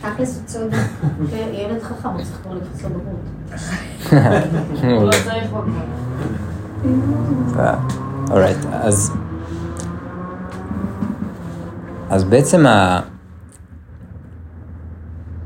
תכלס 0.00 0.36
הוא 0.38 0.46
צודק. 0.46 0.76
ילד 1.52 1.82
חכם, 1.82 2.08
הוא 2.08 2.22
צריך 2.22 2.38
כבר 2.42 2.54
לקפוץ 2.54 2.84
לבגרות. 2.84 3.20
הוא 4.98 5.04
לא 5.04 5.10
צריך 5.24 5.50
כבר. 7.52 7.74
אורייט, 8.30 8.58
אז... 8.72 9.12
אז 12.10 12.24
בעצם 12.24 12.66
ה... 12.66 13.00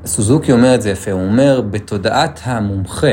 סוזוקי 0.06 0.52
אומר 0.52 0.74
את 0.74 0.82
זה 0.82 0.90
יפה, 0.90 1.10
הוא 1.10 1.22
אומר, 1.22 1.60
בתודעת 1.70 2.40
המומחה 2.42 3.12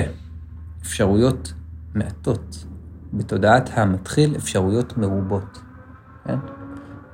אפשרויות 0.81 1.53
מעטות, 1.95 2.65
בתודעת 3.13 3.69
המתחיל 3.73 4.35
אפשרויות 4.35 4.97
מרובות, 4.97 5.59
כן? 6.25 6.35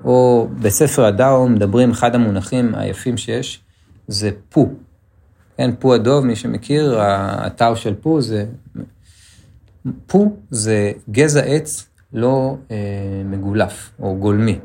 או 0.03 0.47
בספר 0.61 1.05
הדאו 1.05 1.49
מדברים, 1.49 1.91
אחד 1.91 2.15
המונחים 2.15 2.75
היפים 2.75 3.17
שיש, 3.17 3.63
זה 4.07 4.29
פו. 4.49 4.69
כן, 5.57 5.71
פו 5.79 5.93
הדוב, 5.93 6.25
מי 6.25 6.35
שמכיר, 6.35 6.99
האתר 6.99 7.75
של 7.75 7.95
פו 7.95 8.21
זה... 8.21 8.45
פו 10.07 10.37
זה 10.51 10.91
גזע 11.11 11.41
עץ 11.41 11.87
לא 12.13 12.57
אה, 12.71 12.77
מגולף 13.25 13.91
או 13.99 14.15
גולמי. 14.19 14.59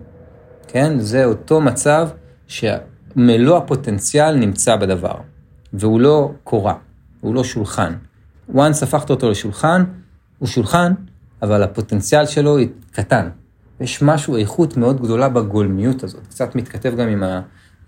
כן, 0.69 0.99
זה 0.99 1.25
אותו 1.25 1.61
מצב 1.61 2.09
שמלוא 3.15 3.57
הפוטנציאל 3.57 4.37
נמצא 4.37 4.77
בדבר, 4.77 5.15
והוא 5.73 6.01
לא 6.01 6.31
קורה, 6.45 6.75
הוא 7.21 7.35
לא 7.35 7.45
שולחן. 7.45 7.93
once 8.55 8.83
הפכת 8.83 9.11
אותו 9.11 9.31
לשולחן, 9.31 9.85
הוא 10.39 10.49
שולחן, 10.49 10.93
אבל 11.43 11.63
הפוטנציאל 11.63 12.27
שלו 12.27 12.57
קטן. 12.93 13.29
יש 13.81 14.03
משהו, 14.03 14.37
איכות 14.37 14.77
מאוד 14.77 15.03
גדולה 15.03 15.29
בגולמיות 15.29 16.05
הזאת, 16.05 16.27
קצת 16.27 16.55
מתכתב 16.55 16.95
גם 16.97 17.09
עם, 17.09 17.23
ה, 17.23 17.41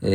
אה, 0.04 0.10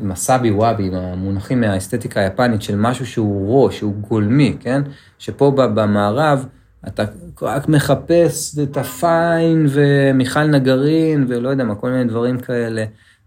עם 0.00 0.12
הסאבי 0.12 0.50
וואבי, 0.50 0.86
עם 0.86 0.94
המונחים 0.94 1.60
מהאסתטיקה 1.60 2.20
היפנית 2.20 2.62
של 2.62 2.76
משהו 2.76 3.06
שהוא 3.06 3.46
רו, 3.46 3.72
שהוא 3.72 3.94
גולמי, 3.94 4.56
כן? 4.60 4.82
שפה 5.18 5.50
במערב 5.50 6.46
אתה 6.88 7.04
רק 7.42 7.68
מחפש 7.68 8.58
את 8.58 8.76
הפיין 8.76 9.66
ומיכל 9.68 10.46
נגרין 10.46 11.24
ולא 11.28 11.48
יודע 11.48 11.64
מה, 11.64 11.74
כל 11.74 11.90
מיני 11.90 12.04
דברים 12.04 12.38
כאלה, 12.38 12.84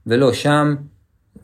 ולא, 0.10 0.34
שם, 0.34 0.76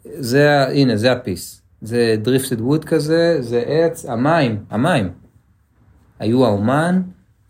זה, 0.04 0.68
הנה, 0.68 0.98
זה 0.98 1.12
הפיס. 1.12 1.62
זה 1.82 2.16
דריפטד 2.22 2.62
ווד 2.62 2.86
כזה, 2.86 3.38
זה 3.40 3.64
עץ, 3.68 4.06
המים, 4.06 4.66
המים. 4.70 5.12
היו 6.20 6.46
האומן, 6.46 7.02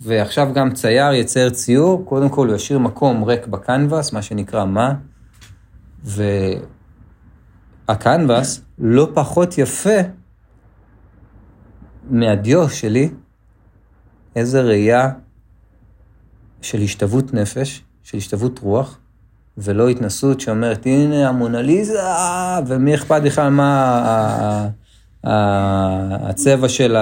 ועכשיו 0.01 0.51
גם 0.53 0.74
צייר 0.74 1.13
יצייר 1.13 1.49
ציור, 1.49 2.05
קודם 2.05 2.30
כל 2.30 2.47
הוא 2.47 2.55
ישאיר 2.55 2.80
מקום 2.80 3.24
ריק 3.24 3.47
בקנבס, 3.47 4.13
מה 4.13 4.22
שנקרא 4.22 4.66
מה, 4.66 4.93
והקנבס 7.88 8.61
לא 8.78 9.11
פחות 9.13 9.57
יפה 9.57 9.99
מהדיו 12.09 12.70
שלי, 12.70 13.09
איזה 14.36 14.61
ראייה 14.61 15.09
של 16.61 16.82
השתוות 16.82 17.34
נפש, 17.34 17.84
של 18.03 18.18
השתוות 18.18 18.59
רוח, 18.59 18.99
ולא 19.57 19.89
התנסות 19.89 20.39
שאומרת, 20.39 20.85
הנה 20.85 21.29
המונליזה, 21.29 21.99
ומי 22.67 22.95
אכפת 22.95 23.21
בכלל 23.25 23.49
מה 23.49 24.69
הצבע 25.23 26.69
של 26.69 26.95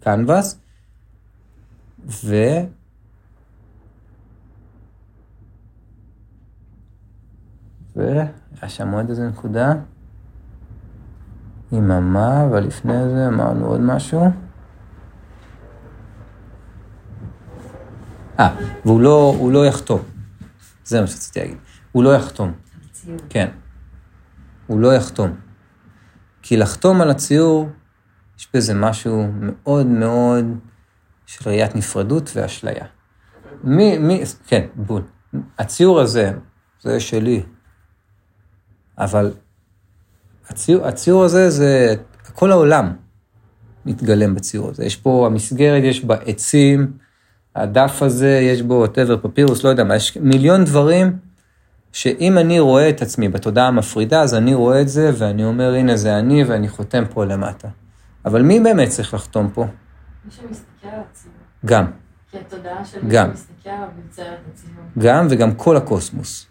הקנבס. 0.00 0.58
ו... 2.24 2.34
והיה 7.96 8.26
שם 8.68 8.90
עוד 8.90 9.08
איזה 9.08 9.28
נקודה. 9.28 9.72
יממה, 11.72 12.44
אבל 12.44 12.64
לפני 12.64 13.08
זה 13.08 13.28
אמרנו 13.28 13.66
עוד 13.66 13.80
משהו. 13.80 14.20
אה, 18.40 18.54
והוא 18.84 19.00
לא, 19.00 19.48
לא 19.52 19.66
יחתום. 19.66 20.15
זה 20.86 21.00
מה 21.00 21.06
שרציתי 21.06 21.40
להגיד. 21.40 21.56
הוא 21.92 22.04
לא 22.04 22.14
יחתום. 22.14 22.52
הציור. 22.90 23.18
כן. 23.28 23.48
הוא 24.66 24.80
לא 24.80 24.94
יחתום. 24.94 25.36
כי 26.42 26.56
לחתום 26.56 27.00
על 27.00 27.10
הציור, 27.10 27.68
יש 28.38 28.48
בזה 28.54 28.74
משהו 28.74 29.28
מאוד 29.40 29.86
מאוד 29.86 30.44
של 31.26 31.50
ראיית 31.50 31.76
נפרדות 31.76 32.30
ואשליה. 32.34 32.86
מי, 33.64 33.98
מי, 33.98 34.22
כן, 34.46 34.66
בול. 34.74 35.02
הציור 35.58 36.00
הזה, 36.00 36.32
זה 36.82 37.00
שלי, 37.00 37.42
אבל 38.98 39.34
הציור, 40.48 40.86
הציור 40.86 41.24
הזה 41.24 41.50
זה, 41.50 41.94
כל 42.32 42.52
העולם 42.52 42.96
מתגלם 43.86 44.34
בציור 44.34 44.70
הזה. 44.70 44.84
יש 44.84 44.96
פה, 44.96 45.26
המסגרת, 45.26 45.82
יש 45.84 46.04
בה 46.04 46.14
עצים, 46.14 46.98
הדף 47.56 48.02
הזה, 48.02 48.28
יש 48.28 48.62
בו 48.62 48.84
whatever, 48.84 49.16
פפירוס, 49.22 49.64
לא 49.64 49.68
יודע 49.68 49.84
מה, 49.84 49.96
יש 49.96 50.16
מיליון 50.16 50.64
דברים 50.64 51.18
שאם 51.92 52.38
אני 52.38 52.60
רואה 52.60 52.88
את 52.88 53.02
עצמי 53.02 53.28
בתודעה 53.28 53.68
המפרידה, 53.68 54.22
אז 54.22 54.34
אני 54.34 54.54
רואה 54.54 54.80
את 54.80 54.88
זה 54.88 55.10
ואני 55.18 55.44
אומר, 55.44 55.74
הנה 55.74 55.96
זה 55.96 56.18
אני 56.18 56.44
ואני 56.44 56.68
חותם 56.68 57.04
פה 57.10 57.24
למטה. 57.24 57.68
אבל 58.24 58.42
מי 58.42 58.60
באמת 58.60 58.88
צריך 58.88 59.14
לחתום 59.14 59.50
פה? 59.54 59.64
מי 59.64 60.30
שמסתכל 60.30 60.88
על 60.88 61.00
הציור. 61.10 61.34
גם. 61.66 61.86
כי 62.30 62.38
התודעה 62.38 62.84
של 62.84 63.04
מי 63.04 63.14
שמסתכל 63.14 63.70
עליו 63.70 63.88
יוצרת 64.04 64.26
את 64.26 64.54
הציור. 64.54 64.84
גם 64.98 65.26
וגם 65.30 65.54
כל 65.54 65.76
הקוסמוס. 65.76 66.46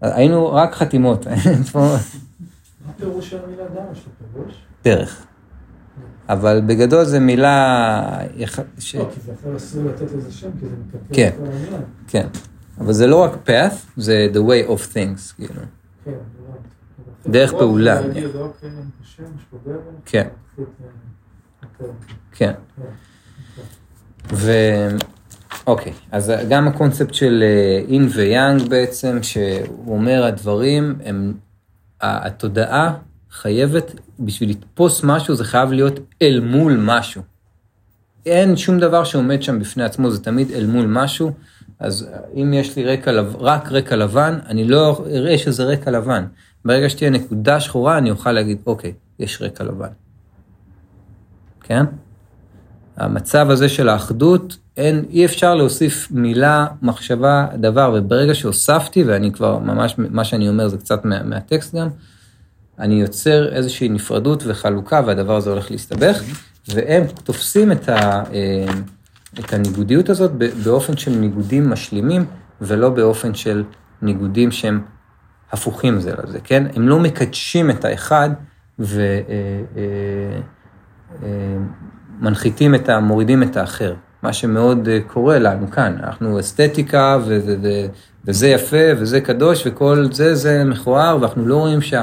היינו 0.00 0.52
רק 0.52 0.74
חתימות. 0.74 1.26
מה 1.26 2.92
פירוש 2.96 3.30
של 3.30 3.44
המילה 3.44 3.64
דם? 3.64 3.92
יש 3.92 4.06
לו 4.06 4.32
פירוש? 4.32 4.54
דרך. 4.84 5.26
אבל 6.32 6.60
בגדול 6.66 7.04
זו 7.04 7.20
מילה... 7.20 8.18
לא, 8.36 8.46
כי 9.14 9.20
זה 9.20 9.32
יכול 9.32 9.56
אסור 9.56 9.84
לתת 9.84 10.12
לזה 10.12 10.32
שם, 10.32 10.50
כי 10.60 10.66
זה 10.66 10.76
מקפל 10.86 11.14
כן, 11.14 11.30
כן. 12.08 12.26
אבל 12.80 12.92
זה 12.92 13.06
לא 13.06 13.16
רק 13.24 13.32
path, 13.46 13.74
זה 13.96 14.28
the 14.32 14.36
way 14.36 14.70
of 14.70 14.94
things, 14.94 15.34
כאילו. 15.36 15.62
כן, 16.04 16.10
דרך 17.26 17.50
פעולה. 17.50 18.00
כן. 20.04 20.28
כן. 22.32 22.52
ו... 24.32 24.52
אוקיי, 25.66 25.92
אז 26.12 26.32
גם 26.48 26.68
הקונספט 26.68 27.14
של 27.14 27.44
אין 27.88 28.08
ויאנג 28.14 28.68
בעצם, 28.68 29.22
שהוא 29.22 29.94
אומר 29.94 30.24
הדברים, 30.24 30.98
הם, 31.04 31.34
התודעה 32.00 32.94
חייבת, 33.30 33.94
בשביל 34.20 34.50
לתפוס 34.50 35.04
משהו, 35.04 35.34
זה 35.34 35.44
חייב 35.44 35.72
להיות 35.72 36.00
אל 36.22 36.40
מול 36.40 36.76
משהו. 36.76 37.22
אין 38.26 38.56
שום 38.56 38.78
דבר 38.78 39.04
שעומד 39.04 39.42
שם 39.42 39.58
בפני 39.58 39.84
עצמו, 39.84 40.10
זה 40.10 40.24
תמיד 40.24 40.50
אל 40.50 40.66
מול 40.66 40.86
משהו. 40.86 41.32
אז 41.78 42.08
אם 42.34 42.52
יש 42.54 42.76
לי 42.76 42.84
רקע, 42.84 43.10
רק 43.38 43.72
רקע 43.72 43.96
לבן, 43.96 44.38
אני 44.46 44.64
לא 44.64 45.04
אראה 45.10 45.38
שזה 45.38 45.64
רקע 45.64 45.90
לבן. 45.90 46.24
ברגע 46.64 46.88
שתהיה 46.88 47.10
נקודה 47.10 47.60
שחורה, 47.60 47.98
אני 47.98 48.10
אוכל 48.10 48.32
להגיד, 48.32 48.58
אוקיי, 48.66 48.92
יש 49.18 49.42
רקע 49.42 49.64
לבן. 49.64 49.88
כן? 51.62 51.84
המצב 52.96 53.50
הזה 53.50 53.68
של 53.68 53.88
האחדות, 53.88 54.56
אין, 54.76 55.04
אי 55.10 55.24
אפשר 55.24 55.54
להוסיף 55.54 56.08
מילה, 56.10 56.66
מחשבה, 56.82 57.46
דבר, 57.54 57.94
וברגע 57.96 58.34
שהוספתי, 58.34 59.04
ואני 59.04 59.32
כבר 59.32 59.58
ממש, 59.58 59.94
מה 59.98 60.24
שאני 60.24 60.48
אומר 60.48 60.68
זה 60.68 60.78
קצת 60.78 61.04
מה, 61.04 61.22
מהטקסט 61.22 61.74
גם, 61.74 61.88
אני 62.80 63.00
יוצר 63.00 63.48
איזושהי 63.52 63.88
נפרדות 63.88 64.42
וחלוקה, 64.46 65.02
והדבר 65.06 65.36
הזה 65.36 65.50
הולך 65.50 65.70
להסתבך, 65.70 66.22
והם 66.68 67.02
תופסים 67.24 67.72
את, 67.72 67.88
ה, 67.88 68.22
אה, 68.32 68.64
את 69.38 69.52
הניגודיות 69.52 70.08
הזאת 70.08 70.30
באופן 70.64 70.96
של 70.96 71.10
ניגודים 71.10 71.70
משלימים, 71.70 72.24
ולא 72.60 72.90
באופן 72.90 73.34
של 73.34 73.64
ניגודים 74.02 74.50
שהם 74.50 74.80
הפוכים 75.52 76.00
זה 76.00 76.12
לזה, 76.24 76.38
כן? 76.44 76.66
הם 76.76 76.88
לא 76.88 76.98
מקדשים 76.98 77.70
את 77.70 77.84
האחד 77.84 78.30
ומנחיתים 82.18 82.74
את 82.74 82.88
ה... 82.88 83.00
מורידים 83.00 83.42
את 83.42 83.56
האחר. 83.56 83.94
מה 84.22 84.32
שמאוד 84.32 84.88
אה, 84.88 84.98
קורה 85.06 85.38
לנו 85.38 85.70
כאן, 85.70 85.96
אנחנו 86.02 86.40
אסתטיקה 86.40 87.18
ו- 87.24 87.40
ו- 87.46 87.54
ו- 87.62 87.86
וזה 88.24 88.48
יפה 88.48 88.86
וזה 88.98 89.20
קדוש 89.20 89.66
וכל 89.66 90.06
זה, 90.12 90.34
זה 90.34 90.64
מכוער 90.64 91.18
ואנחנו 91.20 91.46
לא 91.46 91.56
רואים 91.56 91.80
שה... 91.80 92.02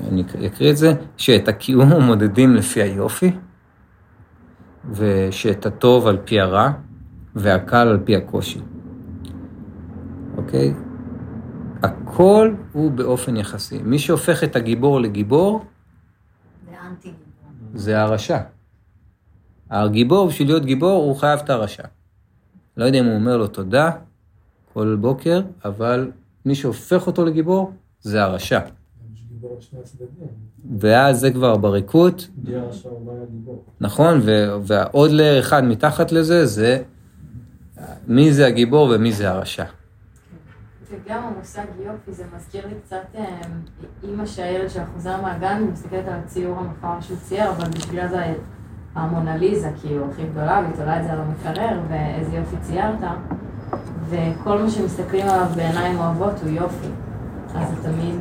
אני 0.00 0.24
אקריא 0.46 0.70
את 0.70 0.76
זה, 0.76 0.92
שאת 1.16 1.48
הקיום 1.48 2.02
מודדים 2.02 2.54
לפי 2.54 2.82
היופי, 2.82 3.30
ושאת 4.90 5.66
הטוב 5.66 6.06
על 6.06 6.18
פי 6.24 6.40
הרע, 6.40 6.70
והקל 7.34 7.88
על 7.88 7.98
פי 8.04 8.16
הקושי. 8.16 8.60
אוקיי? 10.36 10.74
הכל 11.82 12.54
הוא 12.72 12.90
באופן 12.90 13.36
יחסי. 13.36 13.78
מי 13.82 13.98
שהופך 13.98 14.44
את 14.44 14.56
הגיבור 14.56 15.00
לגיבור, 15.00 15.64
זה 17.74 18.00
הרשע. 18.00 18.38
הגיבור, 19.70 20.28
בשביל 20.28 20.48
להיות 20.48 20.64
גיבור, 20.64 21.04
הוא 21.04 21.16
חייב 21.16 21.40
את 21.44 21.50
הרשע. 21.50 21.82
לא 22.76 22.84
יודע 22.84 22.98
אם 22.98 23.04
הוא 23.04 23.14
אומר 23.14 23.36
לו 23.36 23.46
תודה 23.46 23.90
כל 24.72 24.96
בוקר, 25.00 25.42
אבל 25.64 26.10
מי 26.44 26.54
שהופך 26.54 27.06
אותו 27.06 27.24
לגיבור, 27.24 27.72
זה 28.00 28.22
הרשע. 28.22 28.60
ואז 30.78 31.20
זה 31.20 31.30
כבר 31.30 31.56
בריקות. 31.56 32.28
נכון, 33.80 34.20
והעוד 34.62 35.10
לר 35.10 35.40
אחד 35.40 35.64
מתחת 35.64 36.12
לזה, 36.12 36.46
זה 36.46 36.82
מי 38.08 38.32
זה 38.32 38.46
הגיבור 38.46 38.92
ומי 38.94 39.12
זה 39.12 39.30
הרשע. 39.30 39.64
וגם 40.90 41.22
המושג 41.22 41.64
יופי, 41.84 42.12
זה 42.12 42.24
מזכיר 42.36 42.66
לי 42.66 42.74
קצת 42.84 42.96
אמ, 43.14 43.22
אימא 44.02 44.26
שהילד 44.26 44.68
שלה 44.70 44.84
חוזר 44.94 45.20
מהגן, 45.22 45.62
ומסתכלת 45.68 46.08
על 46.08 46.18
הציור 46.24 46.58
המפואר 46.58 47.00
שהוא 47.00 47.16
צייר, 47.18 47.50
אבל 47.50 47.68
בשבילה 47.70 48.08
זה 48.08 48.34
המונליזה, 48.94 49.70
כאילו, 49.80 50.10
הכי 50.10 50.22
גדולה, 50.26 50.62
והיא 50.64 50.76
תולה 50.76 51.00
את 51.00 51.04
זה 51.04 51.12
על 51.12 51.18
המקרר, 51.20 51.80
ואיזה 51.88 52.36
יופי 52.36 52.56
ציירת. 52.60 52.98
וכל 54.08 54.58
מה 54.62 54.70
שמסתכלים 54.70 55.26
עליו 55.26 55.46
בעיניים 55.56 55.98
אוהבות 55.98 56.34
הוא 56.42 56.50
יופי. 56.50 56.88
אז 57.54 57.68
זה 57.68 57.82
תמיד 57.82 58.14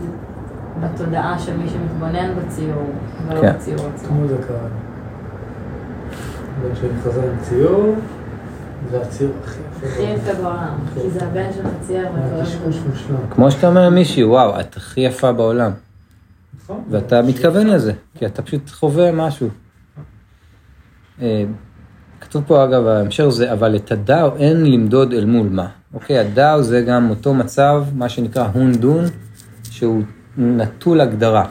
בתודעה 0.80 1.40
של 1.40 1.58
מי 1.58 1.70
שמתבונן 1.70 2.34
בציור, 2.36 2.92
ולא 3.28 3.42
כן. 3.42 3.54
בציור 3.56 3.88
עצמו. 3.96 4.08
כמו 4.08 4.28
זה 4.28 4.38
קרה. 4.48 4.68
בן 6.62 6.76
שלי 6.76 6.90
חזר 7.04 7.22
עם 7.22 7.40
ציור, 7.42 7.96
זה 8.92 9.02
הציור 9.02 9.32
הכי 9.44 9.60
יפה. 9.60 9.88
הכי 9.88 10.02
יפה 10.02 10.34
בעולם, 10.34 10.76
כי 10.94 11.10
זה 11.10 11.26
הבן 11.26 11.50
את 11.50 11.84
זה. 11.84 12.04
מושלם. 12.68 13.18
כמו 13.30 13.52
שאתה 13.52 13.68
אומר 13.68 13.86
למישהי, 13.86 14.24
וואו, 14.24 14.60
את 14.60 14.78
הכי 14.78 15.02
יפה 15.02 15.32
בעולם. 15.32 15.72
נכון? 16.64 16.84
ואתה 16.90 17.22
מתכוון 17.22 17.68
לזה, 17.68 17.94
כי 18.16 18.26
אתה 18.26 18.42
פשוט 18.42 18.70
חווה 18.70 19.12
משהו. 19.12 19.50
אה, 21.22 21.44
כתוב 22.22 22.44
פה 22.48 22.64
אגב, 22.64 22.88
ההמשך 22.88 23.28
זה, 23.30 23.54
אבל 23.54 23.76
את 23.76 23.92
הדאו 23.92 24.36
אין 24.38 24.66
למדוד 24.66 25.14
אל 25.14 25.26
מול 25.26 25.48
מה. 25.52 25.68
אוקיי, 25.94 26.20
הדאו 26.20 26.64
זה 26.64 26.82
גם 26.82 27.10
אותו 27.10 27.34
מצב, 27.34 27.84
מה 27.96 28.10
שנקרא 28.10 28.48
הונדון, 28.54 29.04
שהוא 29.64 30.04
נטול 30.38 31.02
הגדרה. 31.02 31.46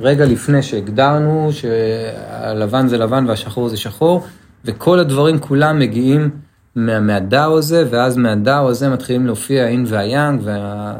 רגע 0.00 0.24
לפני 0.24 0.62
שהגדרנו 0.62 1.50
שהלבן 1.52 2.88
זה 2.88 2.98
לבן 2.98 3.24
והשחור 3.28 3.68
זה 3.68 3.76
שחור, 3.76 4.26
וכל 4.64 4.98
הדברים 4.98 5.38
כולם 5.38 5.78
מגיעים 5.78 6.30
מה, 6.74 7.00
מהדאו 7.00 7.58
הזה, 7.58 7.84
ואז 7.90 8.16
מהדאו 8.16 8.68
הזה 8.68 8.88
מתחילים 8.88 9.26
להופיע 9.26 9.64
האין 9.64 9.84
והיאנג, 9.88 10.40
וה... 10.44 10.94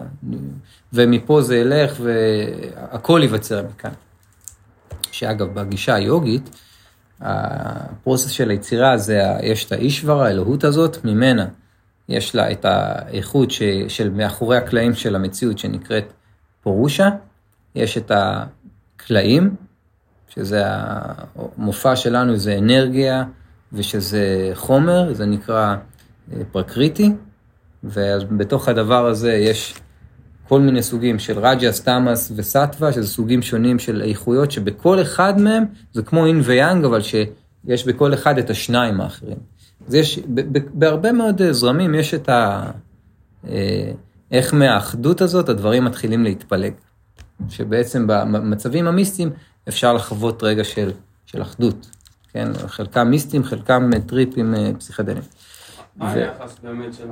ומפה 0.93 1.43
זה 1.43 1.57
ילך 1.57 2.01
והכל 2.03 3.21
ייווצר 3.23 3.63
מכאן. 3.75 3.91
שאגב, 5.13 5.55
בגישה 5.55 5.95
היוגית, 5.95 6.51
הפרוסס 7.21 8.31
של 8.31 8.51
היצירה 8.51 8.97
זה, 8.97 9.23
יש 9.43 9.65
את 9.65 9.73
האישברה, 9.73 10.27
האלוהות 10.27 10.65
הזאת, 10.65 11.05
ממנה 11.05 11.47
יש 12.09 12.35
לה 12.35 12.53
את 12.53 12.65
האיכות 12.65 13.51
ש, 13.51 13.63
של 13.89 14.11
מאחורי 14.11 14.57
הקלעים 14.57 14.95
של 14.95 15.15
המציאות 15.15 15.59
שנקראת 15.59 16.13
פורושה, 16.63 17.09
יש 17.75 17.99
את 17.99 18.13
הקלעים, 18.15 19.55
שזה 20.29 20.63
המופע 20.67 21.97
שלנו, 21.97 22.37
זה 22.37 22.59
אנרגיה 22.59 23.25
ושזה 23.73 24.51
חומר, 24.55 25.15
זה 25.15 25.27
נקרא 25.27 25.77
אה, 26.33 26.41
פרקריטי, 26.53 27.13
ובתוך 27.85 28.69
הדבר 28.69 29.07
הזה 29.07 29.33
יש 29.33 29.75
כל 30.49 30.61
מיני 30.61 30.83
סוגים 30.83 31.19
של 31.19 31.39
רג'ס, 31.39 31.83
תמאס 31.83 32.33
וסטווה, 32.37 32.93
שזה 32.93 33.09
סוגים 33.09 33.43
שונים 33.43 33.79
של 33.79 34.03
איכויות, 34.03 34.51
שבכל 34.51 35.03
אחד 35.03 35.41
מהם 35.41 35.65
זה 35.93 36.03
כמו 36.03 36.27
אין 36.27 36.41
ויאנג, 36.45 36.85
אבל 36.85 37.01
שיש 37.01 37.87
בכל 37.87 38.15
אחד 38.15 38.39
את 38.39 38.51
השניים 38.51 39.01
האחרים. 39.01 39.39
אז 39.89 39.95
יש, 39.95 40.21
בהרבה 40.75 41.13
מאוד 41.13 41.43
אה, 41.43 41.53
זרמים 41.53 41.95
יש 41.95 42.15
את 42.15 42.29
ה... 42.29 42.71
אה, 44.33 44.39
איך 44.39 44.55
מהאחדות 44.55 45.21
הזאת 45.21 45.49
הדברים 45.49 45.85
מתחילים 45.85 46.25
להתפלג. 46.25 46.73
שבעצם 47.49 48.07
במצבים 48.07 48.87
המיסטיים 48.87 49.31
אפשר 49.69 49.93
לחוות 49.93 50.43
רגע 50.43 50.65
של, 50.65 50.93
של 51.27 51.43
אחדות. 51.43 51.91
כן, 52.33 52.49
חלקם 52.67 53.09
מיסטיים, 53.11 53.45
חלקם 53.45 53.91
אה, 53.95 54.01
טריפים 54.01 54.55
אה, 54.55 54.71
פסיכדליים. 54.79 55.23
מה 55.97 56.13
היחס 56.13 56.57
באמת 56.63 56.95
של 56.95 57.09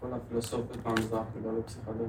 כל 0.00 0.06
הפילוסופיות 0.12 0.86
מהמזרח 0.86 1.24
לגבי 1.36 1.62
פסיכדלים? 1.66 2.08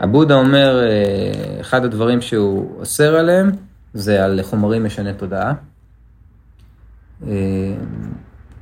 הבודה 0.00 0.34
אומר, 0.34 0.82
אה, 0.82 1.60
אחד 1.60 1.84
הדברים 1.84 2.20
שהוא 2.20 2.78
אוסר 2.80 3.16
עליהם, 3.16 3.50
זה 3.94 4.24
על 4.24 4.40
חומרים 4.42 4.84
משני 4.84 5.14
תודעה. 5.14 5.52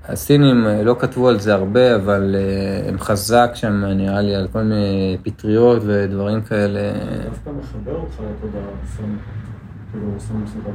הסינים 0.08 0.66
אה, 0.66 0.82
לא 0.82 0.96
כתבו 0.98 1.28
על 1.28 1.40
זה 1.40 1.54
הרבה, 1.54 1.96
אבל 1.96 2.36
אה, 2.38 2.88
הם 2.88 2.98
חזק 2.98 3.50
שם, 3.54 3.84
נראה 3.84 4.20
לי, 4.20 4.34
על 4.34 4.48
כל 4.52 4.62
מיני 4.62 5.18
פטריות 5.22 5.82
ודברים 5.86 6.42
כאלה. 6.42 6.80
דווקא 7.24 7.50
מחבר 7.50 7.96
אותך 7.96 8.14
לתודעה. 8.14 8.62
כאילו, 9.92 10.06
סמים 10.18 10.44
פסיכדלים. 10.46 10.74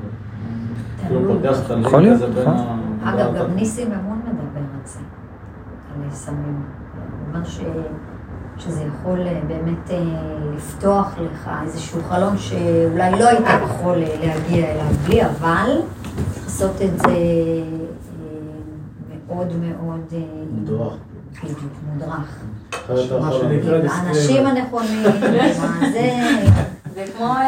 כאילו. 1.08 1.34
פותח 1.34 1.66
את 1.66 1.72
הלינק 1.72 1.88
יכול 1.88 2.02
להיות, 2.02 2.22
הזה 2.22 2.28
בין 2.28 2.44
נכון. 2.44 3.00
ה... 3.04 3.14
אגב, 3.14 3.36
גם 3.36 3.56
ניסים 3.56 3.92
אמון 3.92 4.20
מדבר 4.20 4.60
על 4.60 4.86
זה, 4.86 5.00
על 5.00 6.12
סמים. 6.12 6.64
הוא 7.34 7.40
אומר. 7.40 7.44
שזה 8.58 8.84
יכול 8.84 9.20
אה, 9.28 9.42
באמת 9.48 9.90
לפתוח 10.56 11.16
לך 11.20 11.50
איזשהו 11.64 12.02
חלום 12.10 12.38
שאולי 12.38 13.12
לא 13.12 13.28
היית 13.28 13.46
יכול 13.64 13.98
להגיע 13.98 14.72
אליו 14.72 14.86
בלי, 15.08 15.26
אבל 15.26 15.70
צריך 16.32 16.46
לעשות 16.46 16.82
את 16.82 17.00
זה 17.00 17.16
מאוד 19.34 19.54
מאוד... 19.56 20.14
אה, 20.14 20.20
מודרך. 20.52 20.94
בדיוק, 21.44 21.60
מודרך. 21.94 22.40
האנשים 23.90 24.46
הנכונים, 24.46 25.04
מה 25.62 25.80
זה... 25.94 27.06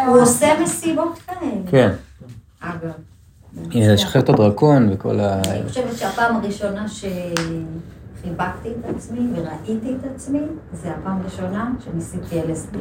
הוא 0.07 0.21
עושה 0.21 0.47
מסיבות 0.63 1.19
כאלה, 1.27 1.51
כן, 1.71 1.91
אגב. 2.59 2.91
לשחרר 3.71 4.21
את 4.21 4.29
הדרקון 4.29 4.89
וכל 4.91 5.19
ה... 5.19 5.41
אני 5.51 5.63
חושבת 5.67 5.97
שהפעם 5.97 6.35
הראשונה 6.35 6.85
שחיבקתי 6.89 8.69
את 8.69 8.95
עצמי 8.95 9.19
וראיתי 9.35 9.95
את 9.99 10.11
עצמי, 10.15 10.39
זה 10.73 10.91
הפעם 10.91 11.21
הראשונה 11.21 11.71
שניסיתי 11.85 12.41
LSD. 12.41 12.77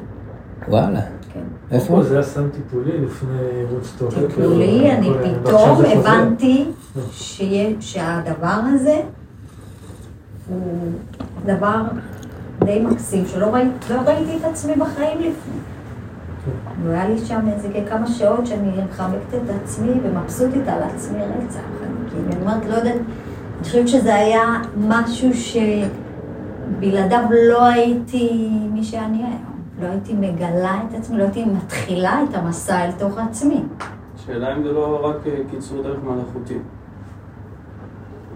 וואלה, 0.68 1.00
כן. 1.32 1.40
איפה? 1.70 1.86
פה 1.96 2.02
זה 2.02 2.14
היה 2.14 2.22
סם 2.22 2.48
טיפולי 2.50 2.98
לפני 2.98 3.38
וודסטוק. 3.72 4.14
טיפולי, 4.14 4.92
אני 4.92 5.10
פתאום 5.44 5.78
הבנתי 5.84 6.64
שיה- 7.12 7.70
שהדבר 7.80 8.58
הזה 8.74 9.00
הוא 10.48 10.90
דבר 11.46 11.82
די 12.64 12.80
מקסים, 12.90 13.26
שלא 13.26 13.46
ראיתי, 13.46 13.70
לא 13.94 14.00
ראיתי 14.00 14.36
את 14.36 14.44
עצמי 14.44 14.72
בחיים 14.74 15.18
לפני. 15.18 15.54
והיה 16.84 17.08
לי 17.08 17.18
שם 17.18 17.40
איזה 17.52 17.68
כמה 17.88 18.06
שעות 18.06 18.46
שאני 18.46 18.68
מחבקת 18.90 19.34
את 19.34 19.50
עצמי 19.62 19.90
ומבסוטית 20.04 20.68
על 20.68 20.82
עצמי 20.82 21.18
רצח. 21.18 21.58
אני 21.58 22.10
כאילו, 22.10 22.24
אני 22.32 22.40
אומרת, 22.42 22.66
לא 22.68 22.74
יודעת, 22.74 22.94
אני 22.94 23.04
חושבת 23.64 23.88
שזה 23.88 24.14
היה 24.14 24.42
משהו 24.80 25.28
שבלעדיו 25.34 27.20
לא 27.50 27.64
הייתי 27.64 28.48
מי 28.72 28.84
שאני 28.84 29.18
היום. 29.18 29.53
לא 29.82 29.86
הייתי 29.86 30.14
מגלה 30.14 30.80
את 30.88 30.94
עצמי, 30.94 31.18
לא 31.18 31.22
הייתי 31.22 31.44
מתחילה 31.44 32.20
את 32.30 32.34
המסע 32.34 32.84
אל 32.84 32.92
תוך 32.92 33.18
עצמי. 33.18 33.62
השאלה 34.16 34.56
אם 34.56 34.62
זה 34.62 34.72
לא 34.72 35.06
רק 35.06 35.26
אה, 35.26 35.32
קיצור 35.50 35.82
דרך 35.82 35.98
מלאכותי. 36.04 36.58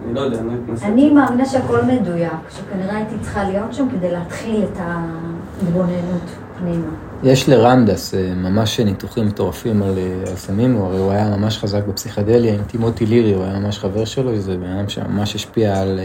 אני 0.04 0.14
לא 0.14 0.20
יודע, 0.20 0.38
אני 0.38 0.46
לא 0.48 0.52
אתנסה. 0.64 0.86
אני 0.86 1.10
מאמינה 1.10 1.46
שהכל 1.46 1.82
מדויק, 1.82 2.32
שכנראה 2.50 2.96
הייתי 2.96 3.14
צריכה 3.20 3.44
להיות 3.44 3.74
שם 3.74 3.88
כדי 3.90 4.10
להתחיל 4.10 4.64
את 4.64 4.78
ההתבוננות 4.78 6.22
פנימה. 6.58 6.86
יש 7.22 7.48
לרנדס 7.48 8.14
אה, 8.14 8.34
ממש 8.34 8.80
ניתוחים 8.80 9.26
מטורפים 9.26 9.82
על 9.82 9.98
אה, 9.98 10.30
על 10.30 10.36
סמים, 10.36 10.74
הוא 10.74 10.86
הרי 10.86 10.98
הוא 10.98 11.10
היה 11.10 11.36
ממש 11.36 11.58
חזק 11.58 11.84
בפסיכדליה 11.88 12.54
עם 12.54 12.62
טימותי 12.62 13.06
לירי, 13.06 13.34
הוא 13.34 13.44
היה 13.44 13.58
ממש 13.58 13.78
חבר 13.78 14.04
שלו, 14.04 14.38
זה 14.38 14.56
בן 14.56 14.70
אדם 14.70 14.88
שממש 14.88 15.34
השפיע 15.34 15.80
על, 15.80 16.00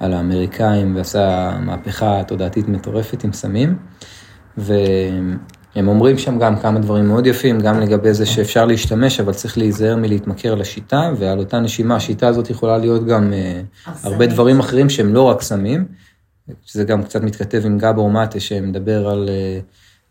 על 0.00 0.12
האמריקאים 0.12 0.96
ועשה 0.96 1.56
מהפכה 1.60 2.22
תודעתית 2.24 2.68
מטורפת 2.68 3.24
עם 3.24 3.32
סמים. 3.32 3.76
והם 4.56 5.88
אומרים 5.88 6.18
שם 6.18 6.38
גם 6.38 6.58
כמה 6.58 6.78
דברים 6.78 7.06
מאוד 7.06 7.26
יפים, 7.26 7.60
גם 7.60 7.80
לגבי 7.80 8.14
זה 8.14 8.26
שאפשר 8.26 8.64
להשתמש, 8.64 9.20
אבל 9.20 9.32
צריך 9.32 9.58
להיזהר 9.58 9.96
מלהתמכר 9.96 10.54
לשיטה, 10.54 11.12
ועל 11.18 11.38
אותה 11.38 11.60
נשימה, 11.60 11.96
השיטה 11.96 12.28
הזאת 12.28 12.50
יכולה 12.50 12.78
להיות 12.78 13.06
גם 13.06 13.32
אה, 13.32 13.60
הרבה. 14.02 14.26
דברים 14.26 14.60
אחרים 14.60 14.90
שהם 14.90 15.14
לא 15.14 15.22
רק 15.22 15.42
סמים. 15.42 15.84
שזה 16.64 16.84
גם 16.84 17.02
קצת 17.02 17.22
מתכתב 17.22 17.62
עם 17.64 17.78
גבור 17.78 18.10
מטה 18.10 18.40
שמדבר 18.40 19.08
על, 19.08 19.28
אה, 19.28 19.60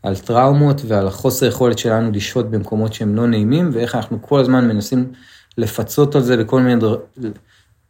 על 0.04 0.16
טראומות 0.16 0.82
ועל 0.88 1.08
החוסר 1.08 1.46
יכולת 1.46 1.78
שלנו 1.78 2.12
לשהות 2.12 2.52
במקומות 2.52 2.94
שהם 2.94 3.16
לא 3.16 3.28
נעימים, 3.28 3.70
ואיך 3.74 3.96
אנחנו 3.96 4.22
כל 4.22 4.40
הזמן 4.40 4.68
מנסים 4.68 5.12
לפצות 5.58 6.16
על 6.16 6.22
זה 6.22 6.38
בכל 6.38 6.62
מיני 6.62 6.82
דבר... 6.82 6.98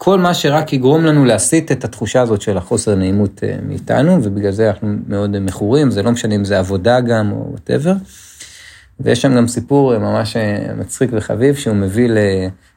כל 0.02 0.20
מה 0.20 0.34
שרק 0.34 0.74
יגרום 0.74 1.06
לנו 1.06 1.26
להסיט 1.26 1.72
את 1.72 1.84
התחושה 1.84 2.22
הזאת 2.22 2.42
של 2.42 2.58
החוסר 2.58 2.96
נעימות 2.96 3.44
אה, 3.44 3.56
מאיתנו, 3.68 4.20
ובגלל 4.24 4.52
זה 4.52 4.70
אנחנו 4.70 4.96
מאוד 5.08 5.40
מכורים, 5.40 5.92
זה 5.92 6.04
לא 6.04 6.12
משנה 6.12 6.36
אם 6.36 6.46
זה 6.46 6.60
עבודה 6.60 7.00
גם 7.00 7.32
או 7.32 7.48
whatever. 7.50 7.94
ויש 9.00 9.22
שם 9.22 9.36
גם 9.36 9.48
סיפור 9.48 9.94
אה, 9.94 10.00
ממש 10.00 10.38
אה, 10.38 10.74
מצחיק 10.78 11.10
וחביב, 11.14 11.56
שהוא 11.56 11.76
מביא 11.76 12.10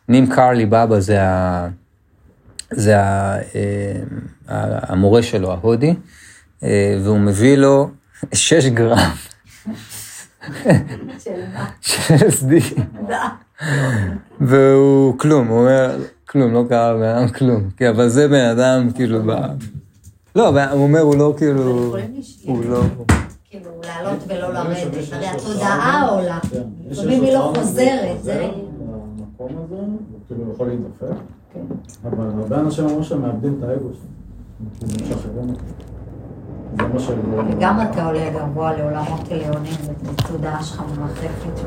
לנים 0.08 0.30
קרולי 0.30 0.66
באבא, 0.66 1.00
זה 1.00 1.22
ה... 1.22 1.68
זה 2.70 3.00
ה, 3.00 3.36
אה, 3.36 3.42
ה- 4.48 4.92
המורה 4.92 5.22
שלו, 5.22 5.52
ההודי, 5.52 5.94
אה, 6.62 6.98
והוא 7.04 7.18
מביא 7.18 7.56
לו 7.56 7.90
6 8.34 8.66
גרם 8.66 8.98
של 11.18 11.40
מה? 11.54 11.70
של 11.80 12.14
LSD, 12.14 12.80
והוא 14.48 15.18
כלום, 15.18 15.48
הוא 15.48 15.58
אומר, 15.58 15.96
כלום, 16.32 16.52
לא 16.52 16.64
קרה 16.68 16.92
לבן 16.92 17.02
אדם 17.02 17.28
כלום, 17.28 17.68
כן, 17.76 17.88
אבל 17.88 18.08
זה 18.08 18.28
בן 18.28 18.44
אדם, 18.44 18.90
כאילו, 18.94 19.22
ב... 19.26 19.30
לא, 20.36 20.48
הוא 20.48 20.82
אומר, 20.82 21.00
הוא 21.00 21.16
לא 21.16 21.34
כאילו. 21.36 21.96
הוא 22.44 22.64
לא... 22.68 22.80
כאילו, 23.50 23.70
לעלות 23.86 24.18
ולא 24.26 24.52
לרדת. 24.52 25.12
הרי 25.12 25.26
התודעה. 25.26 26.08
עולה. 26.08 26.38
כן. 26.50 26.62
לפעמים 26.90 27.22
היא 27.22 27.32
לא 27.32 27.52
חוזרת, 27.56 28.22
זה... 28.22 28.48
למקום 29.18 29.64
הזה, 29.64 29.74
הוא 29.74 30.20
כאילו 30.26 30.52
יכול 30.54 30.66
להידפק. 30.66 31.22
כן. 31.54 31.60
אבל 32.04 32.26
הרבה 32.38 32.60
אנשים 32.60 32.84
אמרו 32.84 33.04
שהם 33.04 33.22
מאבדים 33.22 33.58
את 33.58 33.68
האגו 33.68 33.88
שלהם. 35.22 35.54
כאילו 36.78 37.36
לא... 37.36 37.42
וגם 37.56 37.78
אתה 37.90 38.06
עולה 38.06 38.30
גבוה 38.30 38.76
לעולמות 38.76 39.28
עליונים, 39.30 39.74
ותודעה 40.04 40.62
שלך 40.62 40.82
מרחפת 40.98 41.60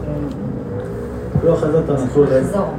לא, 1.43 1.53
אחרי 1.53 1.71
זה 1.71 1.79
אתה. 1.79 2.19
ולחזור. 2.19 2.69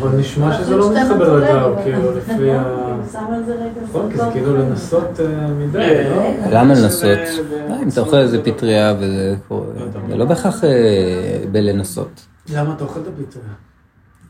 אבל 0.00 0.18
נשמע 0.18 0.52
שזה 0.58 0.76
לא 0.76 0.90
מתחבר 0.92 1.38
אבל- 1.66 1.82
כאילו, 1.82 2.12
לפי 2.18 2.50
ה... 2.52 2.64
שם 3.12 3.24
על 3.34 3.44
זה 3.44 3.54
רגע 3.54 3.64
נכון, 3.84 4.10
כי 4.10 4.16
זה. 4.16 4.24
כאילו 4.32 4.56
לנסות 4.56 5.20
אה, 5.20 5.46
מדי, 5.48 6.04
לא? 6.10 6.22
למה 6.50 6.74
שזה- 6.74 6.82
לנסות? 6.84 7.46
אה, 7.70 7.82
אם 7.82 7.88
אתה 7.88 8.00
אוכל 8.00 8.16
איזה 8.16 8.42
פטריה 8.44 8.94
וזה 9.00 9.34
קורה, 9.48 9.66
זה 10.08 10.16
לא 10.16 10.24
בהכרח 10.24 10.64
אה, 10.64 10.70
בלנסות. 11.52 12.26
למה 12.54 12.74
אתה 12.74 12.84
אוכל 12.84 13.00
את 13.00 13.06
הפיצה? 13.14 13.38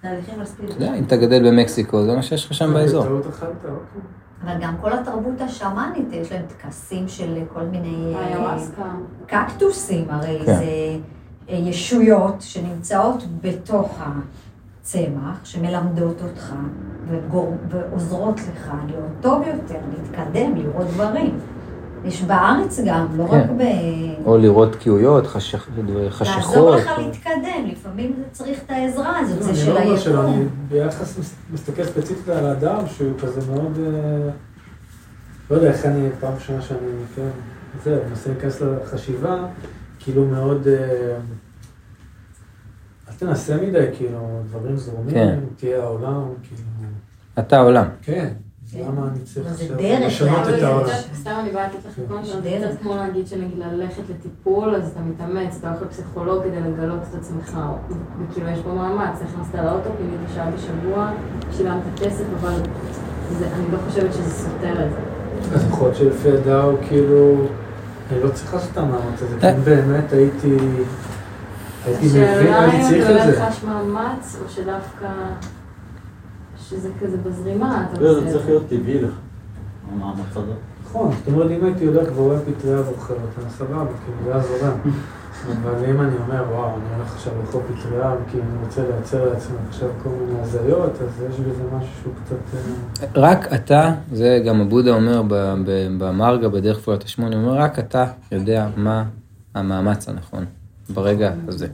תהליכים. 0.03 0.35
אתה 0.65 0.85
יודע, 0.85 0.95
אם 0.95 1.05
אתה 1.05 1.17
גדל 1.17 1.49
במקסיקו, 1.51 2.03
זה 2.05 2.17
מה 2.17 2.23
שיש 2.23 2.47
לך 2.47 2.55
שם 2.55 2.75
באזור. 2.75 3.07
אוקיי. 3.07 3.31
אבל 4.45 4.53
גם 4.63 4.75
כל 4.81 4.93
התרבות 4.93 5.41
השמאנית, 5.41 6.09
יש 6.13 6.33
להם 6.33 6.43
טקסים 6.49 7.09
של 7.09 7.39
כל 7.55 7.63
מיני... 7.63 8.15
אה. 8.17 8.57
קקטוסים, 9.27 10.05
הרי 10.11 10.39
כן. 10.47 10.55
זה 10.57 10.63
אה, 11.51 11.55
ישויות 11.57 12.35
שנמצאות 12.41 13.25
בתוך 13.43 13.99
הצמח, 14.89 15.45
שמלמדות 15.45 16.23
אותך 16.23 16.53
וגור- 17.09 17.57
ועוזרות 17.69 18.41
לך 18.41 18.73
להיות 18.87 19.05
טוב 19.21 19.43
יותר, 19.47 19.79
להתקדם, 19.93 20.57
לראות 20.57 20.87
דברים. 20.87 21.39
יש 22.05 22.23
בארץ 22.23 22.81
גם, 22.87 23.07
לא 23.17 23.25
כן. 23.27 23.37
רק 23.41 23.51
ב... 23.59 23.63
או 24.27 24.39
לראות 24.39 24.77
קיאויות, 24.77 25.27
חשך- 25.27 25.69
לעזור. 26.21 26.75
לך 26.77 26.91
להתקדם, 26.99 27.67
לפעמים 27.67 28.13
זה 28.19 28.25
צריך 28.33 28.59
את 28.67 28.71
העזרה 28.71 29.19
הזאת, 29.19 29.37
לא, 29.39 29.43
זה 29.43 29.51
אני 29.51 29.59
של 29.59 29.73
לא 29.73 29.81
אומר 29.83 29.97
שלא, 29.97 30.21
אני 30.23 30.31
היקום. 30.31 30.49
ביחס 30.69 31.19
מס- 31.19 31.35
מסתכל 31.53 31.85
ספציפית 31.85 32.29
על 32.29 32.47
האדם, 32.47 32.87
שהוא 32.87 33.13
כזה 33.23 33.53
מאוד... 33.53 33.79
אה, 33.87 34.31
לא 35.51 35.57
יודע 35.57 35.69
איך 35.69 35.87
אני, 35.87 36.09
פעם 36.21 36.35
ראשונה 36.35 36.63
שאני, 36.63 36.79
כן, 37.17 37.29
זה, 37.85 37.99
מנסה 38.09 38.31
להיכנס 38.31 38.61
לחשיבה, 38.63 39.37
כאילו 39.99 40.25
מאוד... 40.25 40.67
תנסה 43.19 43.57
מדי, 43.57 43.87
כאילו, 43.97 44.19
דברים 44.51 44.77
זורמים, 44.77 45.11
כן. 45.15 45.39
תהיה 45.57 45.83
העולם, 45.83 46.23
כאילו... 46.43 46.63
אתה 47.39 47.59
עולם. 47.61 47.85
כן, 48.03 48.29
כן. 48.73 48.79
למה 48.89 49.09
אני 49.09 49.19
צריך 49.25 49.47
עכשיו 49.47 49.77
לשנות 50.07 50.49
את 50.59 50.63
העולם? 50.63 50.89
סתם 51.15 51.31
אני 51.41 51.51
באה 51.51 51.67
לתת 51.67 51.77
לך 51.87 51.99
יש 52.23 52.29
שזה 52.29 52.41
דרך. 52.41 52.71
קצת 52.71 52.81
כמו 52.83 52.97
להגיד 52.97 53.27
שנגיד 53.27 53.59
ללכת 53.59 54.03
לטיפול, 54.11 54.75
אז 54.75 54.89
אתה 54.91 55.01
מתאמץ, 55.01 55.57
אתה 55.61 55.69
הולך 55.71 55.83
לפסיכולוג 55.83 56.43
כדי 56.45 56.61
לגלות 56.61 57.01
את 57.11 57.15
עצמך, 57.15 57.59
וכאילו 58.31 58.49
יש 58.49 58.59
פה 58.61 58.73
מאמץ, 58.73 59.19
נכנסת 59.23 59.55
לאוטו, 59.55 59.91
פינית 59.99 60.21
שעה 60.35 60.51
בשבוע, 60.51 61.11
שילמת 61.57 61.83
כסף, 62.01 62.25
אבל 62.41 62.55
זה- 63.39 63.49
אני 63.55 63.73
לא 63.73 63.79
חושבת 63.89 64.13
שזה 64.13 64.31
סותר 64.31 64.73
את 64.87 64.91
זה. 64.91 64.97
אז 65.57 65.65
יכול 65.71 65.87
להיות 65.89 65.97
שלפי 65.97 66.29
הדעה 66.33 66.63
הוא 66.63 66.79
כאילו... 66.89 67.37
אני 68.13 68.23
לא 68.23 68.29
צריך 68.29 68.55
לעשות 68.55 68.71
את 68.73 68.79
המאמץ 68.79 69.23
הזה, 69.23 69.37
כי 69.41 69.47
אה. 69.47 69.57
אם 69.57 69.61
באמת 69.65 70.13
הייתי... 70.13 70.57
הייתי 71.89 72.07
מבין, 72.07 72.25
השאלה 72.25 72.65
אם 72.73 72.83
צריך 72.83 73.11
את 73.11 73.15
באמת 73.17 73.35
זה. 73.35 73.43
חש 73.47 73.65
מאמץ, 73.65 74.37
או 74.45 74.49
שדווקא... 74.49 75.09
שזה 76.69 76.89
כזה 77.03 77.17
בזרימה, 77.17 77.87
אתה 77.93 78.01
לא, 78.01 78.11
עושה 78.11 78.21
זה 78.21 78.27
את 78.27 78.33
צריך 78.33 78.45
זה. 78.45 78.51
להיות 78.51 78.69
טבעי 78.69 79.03
לך. 79.03 79.11
המאמץ 79.93 80.37
הזה. 80.37 80.53
נכון, 80.85 81.11
זאת 81.13 81.35
אומרת, 81.35 81.51
אם 81.51 81.65
הייתי 81.65 81.85
הולך 81.87 82.09
ורואה 82.17 82.39
פטריה 82.41 82.81
ואוכל 82.81 83.15
אותה, 83.15 83.51
סבבה, 83.51 83.75
כאילו 84.05 84.19
זה 84.25 84.33
היה 84.33 84.43
זורם. 84.43 84.79
אבל 85.63 85.85
אם 85.91 86.01
אני 86.01 86.11
אומר, 86.27 86.45
וואו, 86.53 86.67
אני 86.71 86.95
הולך 86.97 87.15
עכשיו 87.15 87.33
לאכול 87.41 87.61
פטריה, 87.63 88.13
כי 88.31 88.39
אני 88.39 88.65
רוצה 88.65 88.83
לייצר 88.89 89.31
לעצמי 89.31 89.57
עכשיו 89.69 89.89
כל 90.03 90.09
מיני 90.09 90.41
הזיות, 90.41 90.93
אז 90.93 91.25
יש 91.31 91.41
בזה 91.41 91.63
משהו 91.77 91.91
שהוא 92.03 92.13
קצת... 92.25 92.37
אה, 93.03 93.09
רק 93.15 93.53
אתה, 93.53 93.93
זה 94.13 94.43
גם 94.47 94.61
הבודה 94.61 94.91
אומר 94.95 95.23
ב- 95.23 95.29
ב- 95.67 95.89
במרגה, 95.99 96.49
בדרך 96.49 96.79
פעולת 96.81 97.03
השמונה, 97.05 97.37
הוא 97.37 97.45
אומר, 97.45 97.59
רק 97.61 97.79
אתה 97.79 98.05
יודע 98.33 98.67
מה 98.77 99.05
המאמץ 99.55 100.09
הנכון 100.09 100.45
ברגע 100.91 101.33
הזה. 101.49 101.67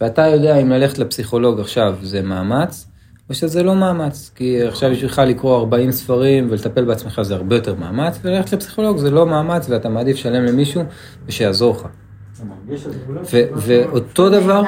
ואתה 0.00 0.26
יודע 0.26 0.56
אם 0.56 0.70
ללכת 0.70 0.98
לפסיכולוג 0.98 1.60
עכשיו 1.60 1.96
זה 2.02 2.22
מאמץ, 2.22 2.86
או 3.28 3.34
שזה 3.34 3.62
לא 3.62 3.74
מאמץ. 3.74 4.30
כי 4.34 4.62
עכשיו 4.62 4.90
בשבילך 4.90 5.22
לקרוא 5.26 5.58
40 5.58 5.92
ספרים 5.92 6.46
ולטפל 6.50 6.84
בעצמך 6.84 7.22
זה 7.22 7.34
הרבה 7.34 7.56
יותר 7.56 7.74
מאמץ, 7.74 8.18
וללכת 8.22 8.52
לפסיכולוג 8.52 8.98
זה 8.98 9.10
לא 9.10 9.26
מאמץ, 9.26 9.68
ואתה 9.68 9.88
מעדיף 9.88 10.16
לשלם 10.16 10.44
למישהו 10.44 10.82
ושיעזור 11.26 11.76
לך. 11.76 11.86
ואותו 13.56 14.30
דבר. 14.30 14.62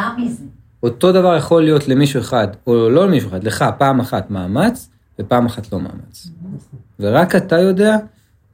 אותו 0.83 1.13
דבר 1.13 1.37
יכול 1.37 1.63
להיות 1.63 1.89
למישהו 1.89 2.21
אחד, 2.21 2.49
או 2.67 2.91
לא 2.91 3.07
למישהו 3.07 3.29
אחד, 3.29 3.45
לך 3.45 3.65
פעם 3.79 4.01
אחת 4.01 4.31
מאמץ, 4.31 4.89
ופעם 5.19 5.47
אחת 5.47 5.73
לא 5.73 5.81
מאמץ. 5.81 6.31
ורק 7.01 7.37
אתה 7.37 7.61
יודע 7.61 7.97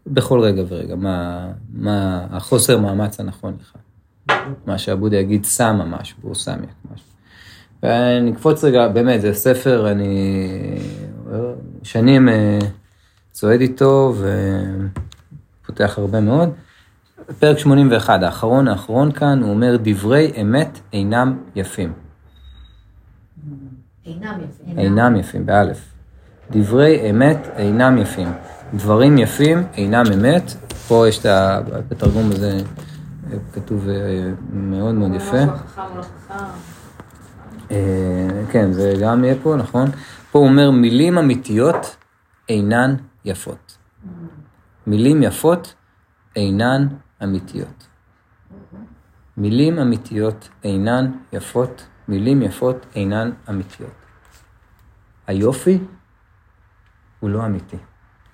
בכל 0.06 0.40
רגע 0.40 0.62
ורגע 0.68 0.96
מה, 0.96 1.48
מה 1.72 2.26
החוסר 2.30 2.78
מאמץ 2.78 3.20
הנכון 3.20 3.56
לך. 3.60 3.72
מה 4.66 4.78
שהבודה 4.78 5.16
יגיד 5.16 5.44
שמה 5.44 5.84
משהו, 5.84 6.34
שם 6.34 6.60
משהו. 6.92 7.06
ואני 7.82 8.32
אקפוץ 8.32 8.64
רגע, 8.64 8.88
באמת, 8.88 9.20
זה 9.20 9.34
ספר, 9.34 9.90
אני 9.90 10.78
שנים 11.82 12.28
אה, 12.28 12.58
צועד 13.32 13.60
איתו 13.60 14.14
ופותח 15.62 15.94
הרבה 15.98 16.20
מאוד. 16.20 16.48
פרק 17.38 17.58
81, 17.58 18.22
האחרון 18.22 18.68
האחרון 18.68 19.12
כאן, 19.12 19.42
הוא 19.42 19.50
אומר, 19.50 19.76
דברי 19.82 20.32
אמת 20.40 20.78
אינם 20.92 21.38
יפים. 21.56 21.92
אינם 24.06 24.40
יפים. 24.44 24.78
אינם 24.78 25.16
יפים, 25.16 25.46
באלף. 25.46 25.94
דברי 26.50 27.10
אמת 27.10 27.38
אינם 27.56 27.98
יפים. 27.98 28.28
דברים 28.74 29.18
יפים 29.18 29.62
אינם 29.76 30.04
אמת. 30.14 30.52
פה 30.88 31.08
יש 31.08 31.18
את 31.18 31.26
ה... 31.26 31.60
בתרגום 31.88 32.30
הזה 32.30 32.58
כתוב 33.52 33.88
אה, 33.88 34.30
מאוד 34.52 34.94
מאוד 34.94 35.14
יפה. 35.14 35.46
חכם 35.56 35.96
לא 35.96 36.02
חכם. 36.02 36.34
אה, 37.70 38.42
כן, 38.50 38.72
זה 38.72 38.94
גם 39.02 39.24
יהיה 39.24 39.34
פה, 39.42 39.56
נכון? 39.56 39.88
פה 40.32 40.38
הוא 40.38 40.48
אומר, 40.48 40.70
מילים 40.70 41.18
אמיתיות 41.18 41.96
אינן 42.48 42.94
יפות. 43.24 43.78
מילים 44.86 45.22
יפות 45.22 45.74
אינן 46.36 46.88
אמיתיות. 47.22 47.86
מילים 49.36 49.78
אמיתיות 49.78 50.48
אינן 50.64 51.10
יפות, 51.32 51.86
מילים 52.08 52.42
יפות 52.42 52.86
אינן 52.94 53.30
אמיתיות. 53.48 53.90
היופי 55.26 55.78
הוא 57.20 57.30
לא 57.30 57.46
אמיתי. 57.46 57.76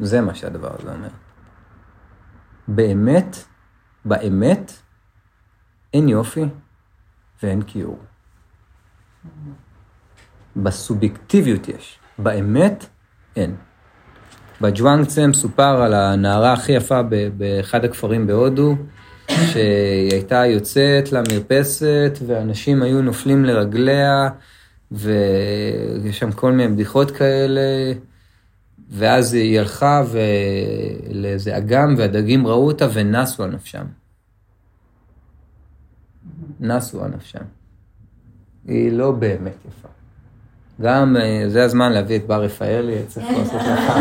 זה 0.01 0.21
מה 0.21 0.35
שהדבר 0.35 0.71
הזה 0.79 0.93
אומר. 0.93 1.09
באמת, 2.69 3.37
באמת, 4.05 4.73
אין 5.95 6.09
יופי 6.09 6.45
ואין 7.43 7.63
כיעור. 7.63 7.99
בסובייקטיביות 10.57 11.69
יש, 11.69 11.99
באמת 12.19 12.87
אין. 13.37 13.57
בג'וואנגצה 14.61 15.27
מסופר 15.27 15.83
על 15.83 15.95
הנערה 15.95 16.53
הכי 16.53 16.73
יפה 16.73 17.01
באחד 17.37 17.85
הכפרים 17.85 18.27
בהודו, 18.27 18.77
שהיא 19.29 20.13
הייתה 20.13 20.47
יוצאת 20.47 21.13
למרפסת 21.13 22.19
ואנשים 22.27 22.83
היו 22.83 23.03
נופלים 23.03 23.45
לרגליה, 23.45 24.29
ויש 24.93 26.19
שם 26.19 26.33
כל 26.33 26.53
מיני 26.53 26.73
בדיחות 26.73 27.11
כאלה, 27.11 27.93
ואז 28.91 29.35
היא 29.35 29.59
הלכה. 29.59 30.03
לאיזה 31.11 31.57
אגם 31.57 31.95
והדגים 31.99 32.47
ראו 32.47 32.67
אותה 32.67 32.87
ונסו 32.93 33.43
על 33.43 33.51
נפשם. 33.51 33.85
נסו 36.61 37.05
על 37.05 37.11
נפשם. 37.17 37.39
היא 38.67 38.93
לא 38.93 39.13
באמת 39.13 39.53
יפה. 39.69 39.89
גם 40.83 41.17
אה, 41.17 41.45
זה 41.49 41.65
הזמן 41.65 41.93
להביא 41.93 42.17
את 42.17 42.27
בר 42.27 42.43
רפאלי, 42.43 42.97
צריך 43.09 43.27
לעשות 43.39 43.61
לך... 43.63 43.93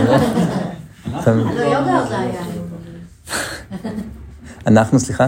לא, 1.15 2.05
זה 2.09 2.19
היה. 2.19 2.41
אנחנו, 4.67 4.99
סליחה? 4.99 5.27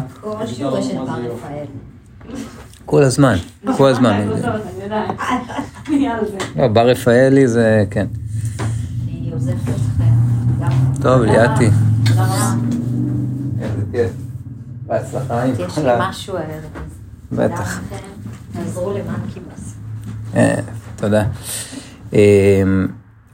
כל 2.86 3.04
הזמן, 3.04 3.36
כל 3.78 3.90
הזמן. 3.90 4.28
לא, 6.56 6.68
בר 6.68 6.90
רפאלי 6.90 7.48
זה, 7.48 7.84
כן. 7.92 8.08
טוב, 11.02 11.22
ליאתי. 11.22 11.70
תודה 12.08 12.24
רבה. 12.24 12.56
איזה 13.62 13.82
כיף. 13.92 14.12
בהצלחה 14.88 15.46
יש 15.48 15.78
לי. 15.78 15.92
משהו 16.00 16.38
הערב. 16.38 16.91
בטח. 17.32 17.80
תעזרו 18.54 18.92
למאנקי 18.92 19.40
בס. 19.40 19.74
אה, 20.36 20.56
תודה. 20.96 21.26
אה, 22.14 22.64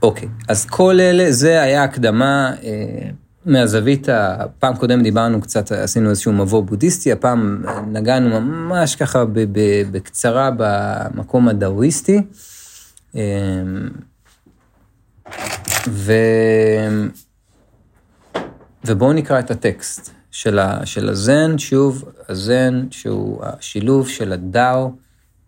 אוקיי, 0.01 0.29
אז 0.47 0.65
כל 0.65 0.99
אלה, 0.99 1.31
זה 1.31 1.61
היה 1.61 1.83
הקדמה 1.83 2.53
אה, 2.63 3.09
מהזווית, 3.45 4.09
ה- 4.09 4.43
פעם 4.59 4.75
קודם 4.75 5.03
דיברנו 5.03 5.41
קצת, 5.41 5.71
עשינו 5.71 6.09
איזשהו 6.09 6.33
מבוא 6.33 6.63
בודהיסטי, 6.63 7.11
הפעם 7.11 7.63
נגענו 7.91 8.41
ממש 8.41 8.95
ככה 8.95 9.23
בקצרה 9.91 10.49
במקום 10.57 11.47
הדאואיסטי. 11.47 12.21
אה, 13.15 13.21
ובואו 18.85 19.13
נקרא 19.13 19.39
את 19.39 19.51
הטקסט 19.51 20.11
של, 20.31 20.59
ה, 20.59 20.85
של 20.85 21.09
הזן, 21.09 21.57
שוב, 21.57 22.03
הזן 22.29 22.87
שהוא 22.91 23.43
השילוב 23.43 24.09
של 24.09 24.33
הדאו 24.33 24.91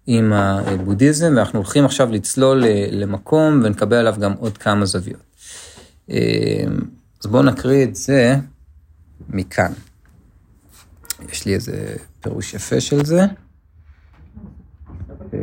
עם 0.08 0.34
הבודהיזם, 0.34 1.34
ואנחנו 1.36 1.60
הולכים 1.60 1.86
עכשיו 1.86 2.12
לצלול 2.12 2.64
למקום 2.92 3.62
ונקבל 3.64 3.98
עליו 3.98 4.16
גם 4.20 4.34
עוד 4.34 4.58
כמה 4.58 4.86
זוויות. 4.86 5.22
אה, 6.10 6.64
אז 7.22 7.26
בואו 7.26 7.44
נקריא 7.44 7.84
את 7.84 7.96
זה 7.96 8.36
מכאן. 9.30 9.72
יש 11.30 11.46
לי 11.46 11.54
איזה 11.54 11.96
פירוש 12.22 12.54
יפה 12.54 12.82
של 12.82 13.06
זה. 13.06 13.22
אה, 15.34 15.40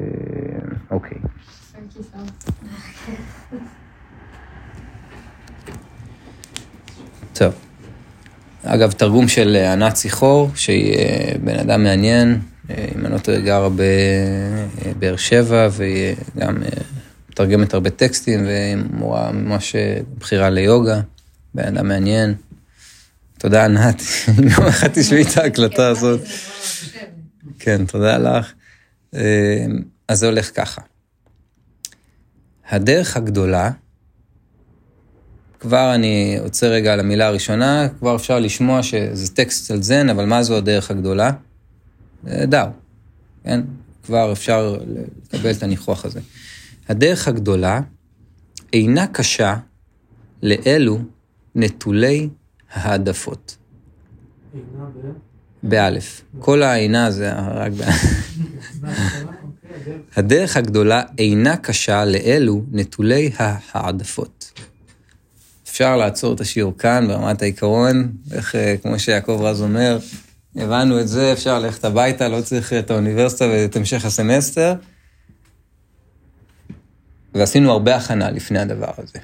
אוקיי. 0.90 1.18
טוב. 7.32 7.65
אגב, 8.66 8.92
תרגום 8.92 9.28
של 9.28 9.56
ענת 9.72 9.96
שיחור, 9.96 10.50
שהיא 10.54 10.98
אה, 10.98 11.32
בן 11.44 11.58
אדם 11.58 11.82
מעניין, 11.82 12.40
אה, 12.70 12.86
אם 12.96 13.06
אני 13.06 13.14
לא 13.14 13.18
טועה, 13.18 13.40
גרה 13.40 13.68
בבאר 13.68 15.16
שבע, 15.16 15.68
והיא 15.72 16.14
גם 16.38 16.62
מתרגמת 17.30 17.74
הרבה 17.74 17.90
טקסטים, 17.90 18.44
והיא 18.44 18.76
מורה 18.90 19.32
ממש 19.32 19.76
בחירה 20.18 20.50
ליוגה, 20.50 21.00
בן 21.54 21.76
אדם 21.76 21.88
מעניין. 21.88 22.34
תודה, 23.38 23.64
ענת, 23.64 24.02
יום 24.56 24.66
אחד 24.66 24.88
תשמעי 24.88 25.22
את 25.22 25.36
ההקלטה 25.36 25.88
הזאת. 25.88 26.20
כן, 27.58 27.86
תודה 27.86 28.18
לך. 28.18 28.52
אז 30.08 30.18
זה 30.18 30.26
הולך 30.26 30.50
ככה. 30.54 30.80
הדרך 32.70 33.16
הגדולה, 33.16 33.70
כבר 35.60 35.94
אני 35.94 36.38
עוצר 36.42 36.66
רגע 36.66 36.92
על 36.92 37.00
המילה 37.00 37.26
הראשונה, 37.26 37.88
כבר 37.98 38.16
אפשר 38.16 38.38
לשמוע 38.38 38.82
שזה 38.82 39.34
טקסט 39.34 39.68
של 39.68 39.82
זן, 39.82 40.08
אבל 40.08 40.24
מה 40.24 40.42
זו 40.42 40.56
הדרך 40.56 40.90
הגדולה? 40.90 41.30
דאו, 42.24 42.68
כן? 43.44 43.60
כבר 44.02 44.32
אפשר 44.32 44.76
לקבל 45.32 45.50
את 45.50 45.62
הניחוח 45.62 46.04
הזה. 46.04 46.20
הדרך 46.88 47.28
הגדולה 47.28 47.80
אינה 48.72 49.06
קשה 49.06 49.56
לאלו 50.42 50.98
נטולי 51.54 52.28
העדפות. 52.72 53.56
באלף. 55.62 56.22
כל 56.38 56.62
העינה 56.62 57.10
זה 57.10 57.32
רק 57.34 57.72
באלף. 57.72 58.38
הדרך 60.16 60.56
הגדולה 60.56 61.02
אינה 61.18 61.56
קשה 61.56 62.04
לאלו 62.04 62.62
נטולי 62.72 63.30
העדפות. 63.72 64.35
אפשר 65.76 65.96
לעצור 65.96 66.34
את 66.34 66.40
השיעור 66.40 66.78
כאן 66.78 67.08
ברמת 67.08 67.42
העיקרון, 67.42 68.12
איך, 68.32 68.54
אה, 68.54 68.74
כמו 68.82 68.98
שיעקב 68.98 69.40
רז 69.42 69.62
אומר, 69.62 69.98
הבנו 70.56 71.00
את 71.00 71.08
זה, 71.08 71.32
אפשר 71.32 71.58
ללכת 71.58 71.84
הביתה, 71.84 72.28
לא 72.28 72.40
צריך 72.40 72.72
את 72.72 72.90
האוניברסיטה 72.90 73.44
ואת 73.44 73.76
המשך 73.76 74.04
הסמסטר. 74.04 74.74
ועשינו 77.34 77.70
הרבה 77.70 77.96
הכנה 77.96 78.30
לפני 78.30 78.58
הדבר 78.58 78.90
הזה. 78.98 79.18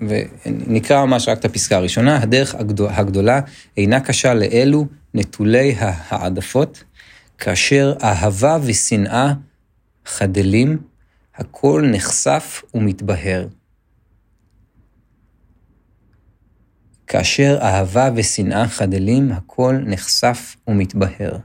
ונקרא 0.00 1.04
ממש 1.04 1.28
רק 1.28 1.38
את 1.38 1.44
הפסקה 1.44 1.76
הראשונה, 1.76 2.22
הדרך 2.22 2.54
הגדולה 2.88 3.40
אינה 3.76 4.00
קשה 4.00 4.34
לאלו 4.34 4.86
נטולי 5.14 5.74
העדפות, 5.78 6.84
כאשר 7.38 7.94
אהבה 8.02 8.58
ושנאה 8.62 9.32
חדלים, 10.06 10.78
הכל 11.34 11.84
נחשף 11.92 12.62
ומתבהר. 12.74 13.46
כאשר 17.08 17.58
אהבה 17.62 18.10
ושנאה 18.14 18.68
חדלים, 18.68 19.32
הכל 19.32 19.76
נחשף 19.86 20.56
ומתבהר. 20.68 21.36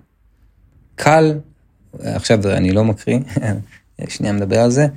קל, 0.96 1.40
עכשיו 2.00 2.52
אני 2.52 2.72
לא 2.72 2.84
מקריא, 2.84 3.20
שנייה 4.08 4.34
מדבר 4.34 4.60
על 4.60 4.72
זה, 4.72 4.88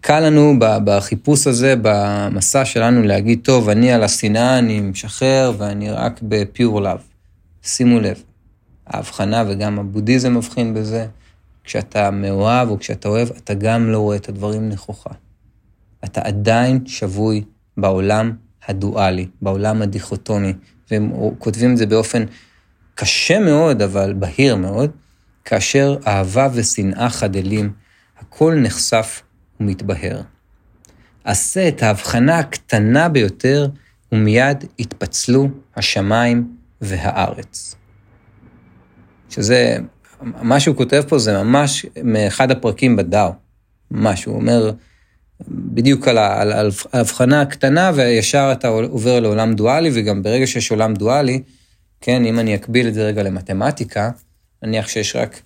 קל 0.00 0.20
לנו 0.20 0.54
בחיפוש 0.58 1.46
הזה, 1.46 1.74
במסע 1.82 2.64
שלנו 2.64 3.02
להגיד, 3.02 3.40
טוב, 3.42 3.68
אני 3.68 3.92
על 3.92 4.04
השנאה, 4.04 4.58
אני 4.58 4.80
משחרר 4.80 5.52
ואני 5.58 5.90
רק 5.90 6.20
ב-pure 6.28 6.78
love. 6.78 7.02
שימו 7.62 8.00
לב, 8.00 8.22
ההבחנה 8.86 9.44
וגם 9.48 9.78
הבודהיזם 9.78 10.34
מבחין 10.34 10.74
בזה, 10.74 11.06
כשאתה 11.64 12.10
מאוהב 12.10 12.70
או 12.70 12.78
כשאתה 12.78 13.08
אוהב, 13.08 13.28
אתה 13.30 13.54
גם 13.54 13.90
לא 13.90 13.98
רואה 13.98 14.16
את 14.16 14.28
הדברים 14.28 14.68
נכוחה. 14.68 15.10
אתה 16.04 16.20
עדיין 16.24 16.86
שבוי 16.86 17.44
בעולם 17.76 18.32
הדואלי, 18.68 19.26
בעולם 19.42 19.82
הדיכוטומי, 19.82 20.52
והם 20.90 21.12
כותבים 21.38 21.72
את 21.72 21.76
זה 21.76 21.86
באופן 21.86 22.24
קשה 22.94 23.38
מאוד, 23.38 23.82
אבל 23.82 24.14
בהיר 24.18 24.56
מאוד, 24.56 24.90
כאשר 25.44 25.96
אהבה 26.06 26.48
ושנאה 26.54 27.10
חדלים, 27.10 27.72
הכל 28.18 28.54
נחשף 28.54 29.22
ומתבהר. 29.60 30.22
עשה 31.24 31.68
את 31.68 31.82
ההבחנה 31.82 32.38
הקטנה 32.38 33.08
ביותר, 33.08 33.68
ומיד 34.12 34.64
יתפצלו 34.78 35.48
השמיים 35.76 36.56
והארץ. 36.80 37.74
שזה, 39.30 39.76
מה 40.22 40.60
שהוא 40.60 40.76
כותב 40.76 41.02
פה 41.08 41.18
זה 41.18 41.42
ממש 41.42 41.86
מאחד 42.04 42.50
הפרקים 42.50 42.96
בדאו. 42.96 43.32
ממש, 43.90 44.24
הוא 44.24 44.36
אומר 44.36 44.72
בדיוק 45.48 46.08
על 46.08 46.18
ההבחנה 46.92 47.40
הקטנה, 47.40 47.90
וישר 47.94 48.48
אתה 48.52 48.68
עובר 48.68 49.20
לעולם 49.20 49.54
דואלי, 49.54 49.90
וגם 49.94 50.22
ברגע 50.22 50.46
שיש 50.46 50.70
עולם 50.70 50.94
דואלי, 50.94 51.42
כן, 52.00 52.24
אם 52.24 52.38
אני 52.38 52.54
אקביל 52.54 52.88
את 52.88 52.94
זה 52.94 53.06
רגע 53.06 53.22
למתמטיקה, 53.22 54.10
נניח 54.62 54.88
שיש 54.88 55.16
רק 55.16 55.40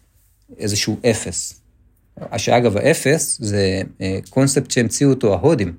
איזשהו 0.59 1.01
אפס. 1.11 1.61
שאגב, 2.37 2.77
האפס 2.77 3.39
זה 3.41 3.83
אה, 4.01 4.19
קונספט 4.31 4.71
שהמציאו 4.71 5.11
אותו 5.11 5.35
ההודים. 5.35 5.75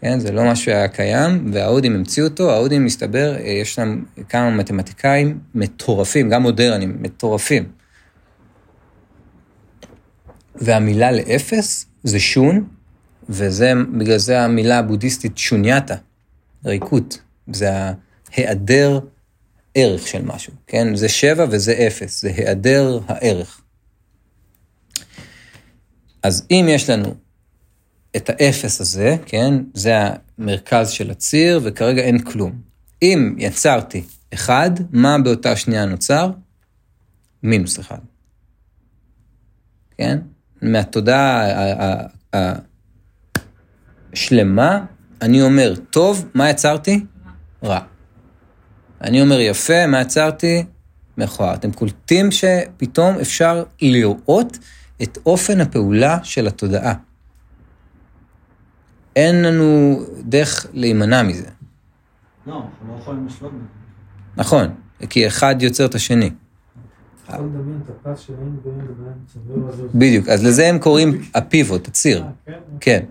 כן, 0.00 0.20
זה 0.20 0.32
לא 0.32 0.44
משהו 0.44 0.64
שהיה 0.64 0.88
קיים, 0.88 1.50
וההודים 1.52 1.94
המציאו 1.94 2.26
אותו, 2.26 2.52
ההודים, 2.52 2.84
מסתבר, 2.84 3.36
אה, 3.36 3.50
יש 3.50 3.78
להם 3.78 4.04
כמה 4.28 4.50
מתמטיקאים 4.50 5.38
מטורפים, 5.54 6.28
גם 6.28 6.42
מודרניים, 6.42 6.96
מטורפים. 7.00 7.64
והמילה 10.54 11.12
לאפס 11.12 11.86
זה 12.04 12.20
שון, 12.20 12.68
וזה, 13.28 13.72
בגלל 13.98 14.18
זה 14.18 14.40
המילה 14.40 14.78
הבודהיסטית 14.78 15.38
שוניאטה, 15.38 15.94
ריקות. 16.64 17.18
זה 17.52 17.70
ההיעדר 18.32 19.00
ערך 19.74 20.06
של 20.06 20.22
משהו, 20.22 20.52
כן? 20.66 20.96
זה 20.96 21.08
שבע 21.08 21.46
וזה 21.50 21.72
אפס, 21.86 22.22
זה 22.22 22.32
היעדר 22.36 23.00
הערך. 23.06 23.60
אז 26.22 26.46
אם 26.50 26.66
יש 26.68 26.90
לנו 26.90 27.14
את 28.16 28.30
האפס 28.30 28.80
הזה, 28.80 29.16
כן? 29.26 29.54
זה 29.74 29.92
המרכז 30.38 30.90
של 30.90 31.10
הציר, 31.10 31.60
וכרגע 31.62 32.02
אין 32.02 32.18
כלום. 32.24 32.62
אם 33.02 33.34
יצרתי 33.38 34.02
אחד, 34.34 34.70
מה 34.90 35.18
באותה 35.18 35.56
שנייה 35.56 35.84
נוצר? 35.84 36.30
מינוס 37.42 37.80
אחד. 37.80 37.98
כן? 39.98 40.18
מהתודעה 40.62 41.44
השלמה, 44.12 44.84
אני 45.22 45.42
אומר, 45.42 45.74
טוב, 45.90 46.28
מה 46.34 46.50
יצרתי? 46.50 47.04
רע. 47.64 47.80
אני 49.00 49.22
אומר, 49.22 49.40
יפה, 49.40 49.86
מה 49.86 50.00
יצרתי? 50.00 50.64
מכוער. 51.18 51.54
אתם 51.54 51.72
קולטים 51.72 52.28
שפתאום 52.30 53.18
אפשר 53.20 53.64
לראות 53.82 54.58
את 55.02 55.18
אופן 55.26 55.60
הפעולה 55.60 56.18
של 56.22 56.46
התודעה. 56.46 56.94
אין 59.16 59.42
לנו 59.42 60.00
דרך 60.22 60.66
להימנע 60.72 61.22
מזה. 61.22 61.48
לא, 62.46 62.54
אנחנו 62.54 62.94
לא 62.94 63.00
יכולים 63.00 63.26
לשלוט 63.26 63.52
בזה. 63.52 63.64
נכון, 64.36 64.74
כי 65.10 65.26
אחד 65.26 65.62
יוצר 65.62 65.86
את 65.86 65.94
השני. 65.94 66.30
יכול 66.30 66.30
לדמיין 66.30 66.30
את 66.30 66.30
הפס 66.30 66.40
שלהם 66.40 67.20
באמצע, 67.20 67.21
בדיוק, 69.94 70.28
אז 70.28 70.44
לזה 70.44 70.66
הם 70.66 70.78
קוראים 70.78 71.22
הפיבוט, 71.34 71.88
הציר. 71.88 72.24
כן? 72.46 72.52
כן, 72.80 73.04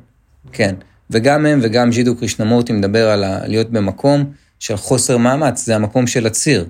כן. 0.51 0.76
וגם 1.09 1.45
הם 1.45 1.59
וגם 1.61 1.91
ז'ידו 1.91 2.15
קרישנמורטי 2.15 2.74
מדבר 2.74 3.09
על 3.09 3.47
להיות 3.47 3.69
במקום 3.69 4.32
של 4.59 4.78
חוסר 4.78 5.17
מאמץ, 5.17 5.65
זה 5.65 5.76
המקום 5.76 6.07
של 6.07 6.28
הציר. 6.28 6.65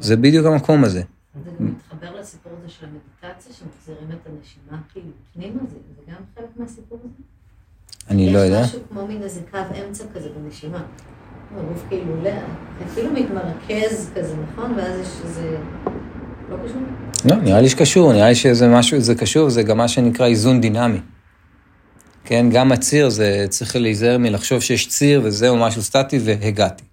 זה 0.00 0.16
בדיוק 0.16 0.46
המקום 0.46 0.84
הזה. 0.84 1.02
זה 1.44 1.50
גם 1.60 1.66
מתחבר 1.66 2.20
לסיפור 2.20 2.52
הזה 2.58 2.68
של 2.68 2.86
המדיטציה, 2.86 3.52
שמחזירים 3.52 4.08
את 4.10 4.26
הנשימה 4.26 4.82
כאילו 4.92 5.06
פנימה, 5.34 5.60
זה 5.70 5.76
זה 5.96 6.12
גם 6.12 6.22
חלק 6.34 6.48
מהסיפור 6.56 6.98
הזה? 7.04 7.22
אני 8.10 8.32
לא 8.32 8.38
יודע. 8.38 8.60
יש 8.60 8.68
משהו 8.68 8.80
כמו 8.90 9.06
מין 9.06 9.22
איזה 9.22 9.40
קו 9.50 9.58
אמצע 9.86 10.04
כזה 10.14 10.28
בנשימה. 10.28 10.82
הגוף 11.56 11.84
כאילו 11.88 12.14
כאילו 12.94 13.12
מתמרכז 13.12 14.10
כזה, 14.14 14.34
נכון? 14.36 14.74
ואז 14.76 15.00
יש 15.00 15.08
איזה... 15.24 15.56
לא 16.48 16.56
קשור? 16.64 16.82
לא, 17.24 17.36
נראה 17.36 17.60
לי 17.60 17.68
שקשור, 17.68 18.12
נראה 18.12 18.28
לי 18.28 18.34
שזה 18.34 18.68
משהו, 18.68 19.00
זה 19.00 19.14
קשור, 19.14 19.50
זה 19.50 19.62
גם 19.62 19.78
מה 19.78 19.88
שנקרא 19.88 20.26
איזון 20.26 20.60
דינמי. 20.60 20.98
כן, 22.24 22.46
גם 22.50 22.72
הציר 22.72 23.08
זה, 23.08 23.46
צריך 23.48 23.76
להיזהר 23.76 24.18
מלחשוב 24.18 24.60
שיש 24.60 24.88
ציר 24.88 25.20
וזהו 25.24 25.56
משהו 25.56 25.82
סטטי 25.82 26.18
והגעתי. 26.24 26.84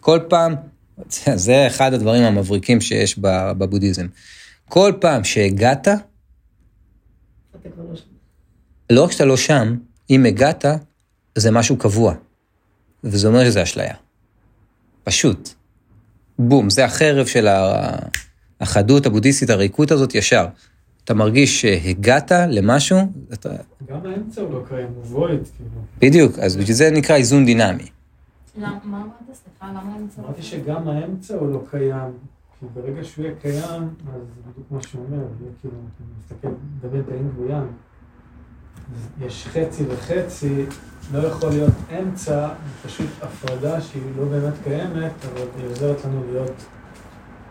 כל 0.00 0.18
פעם, 0.28 0.54
זה 1.46 1.66
אחד 1.66 1.94
הדברים 1.94 2.22
המבריקים 2.22 2.80
שיש 2.80 3.18
בבודהיזם. 3.18 4.06
כל 4.68 4.92
פעם 5.00 5.24
שהגעת, 5.24 5.88
לא. 5.88 5.94
לא 8.90 9.04
רק 9.04 9.12
שאתה 9.12 9.24
לא 9.24 9.36
שם, 9.36 9.76
אם 10.10 10.26
הגעת, 10.26 10.64
זה 11.34 11.50
משהו 11.50 11.76
קבוע. 11.76 12.14
וזה 13.04 13.28
אומר 13.28 13.44
שזה 13.44 13.62
אשליה. 13.62 13.94
פשוט. 15.04 15.54
בום, 16.38 16.70
זה 16.70 16.84
החרב 16.84 17.26
של 17.26 17.46
החדות 18.60 19.06
הבודהיסטית, 19.06 19.50
הריקות 19.50 19.90
הזאת 19.90 20.14
ישר. 20.14 20.46
אתה 21.04 21.14
מרגיש 21.14 21.60
שהגעת 21.60 22.32
למשהו, 22.48 22.98
אתה... 23.32 23.48
גם 23.88 24.06
האמצע 24.06 24.40
הוא 24.40 24.52
לא 24.54 24.62
קיים, 24.68 24.88
הוא 24.94 25.20
וויד, 25.20 25.40
כאילו. 25.56 25.70
בדיוק, 25.98 26.38
אז 26.38 26.56
בשביל 26.56 26.76
זה 26.76 26.90
נקרא 26.90 27.16
איזון 27.16 27.44
דינמי. 27.44 27.86
למה- 28.58 28.78
מה 28.84 28.96
אמרת? 29.02 29.08
סליחה, 29.36 29.70
למה 29.70 29.96
אני 29.96 30.04
אמרתי 30.18 30.42
שגם 30.42 30.88
האמצע 30.88 31.34
הוא 31.34 31.48
לא 31.52 31.62
קיים, 31.70 32.12
כי 32.60 32.66
ברגע 32.74 33.04
שהוא 33.04 33.24
יהיה 33.24 33.34
קיים, 33.42 33.62
אז 34.14 34.20
בדיוק 34.50 34.66
מה 34.70 34.82
שהוא 34.82 35.04
אומר, 35.06 35.16
יהיה 35.16 35.52
כאילו, 35.60 35.74
אתה 35.96 36.04
מסתכל, 36.34 36.48
מדבר 36.78 37.00
את 37.00 37.08
האינג 37.12 37.38
ויאנג, 37.38 37.62
אז 37.62 37.68
יש 39.26 39.46
חצי 39.52 39.82
וחצי, 39.88 40.64
לא 41.12 41.18
יכול 41.18 41.50
להיות 41.50 41.72
אמצע, 41.98 42.48
פשוט 42.86 43.06
הפרדה 43.22 43.80
שהיא 43.80 44.02
לא 44.16 44.24
באמת 44.24 44.54
קיימת, 44.64 45.12
אבל 45.32 45.46
היא 45.58 45.66
עוזרת 45.66 46.04
לנו 46.04 46.22
להיות 46.32 46.64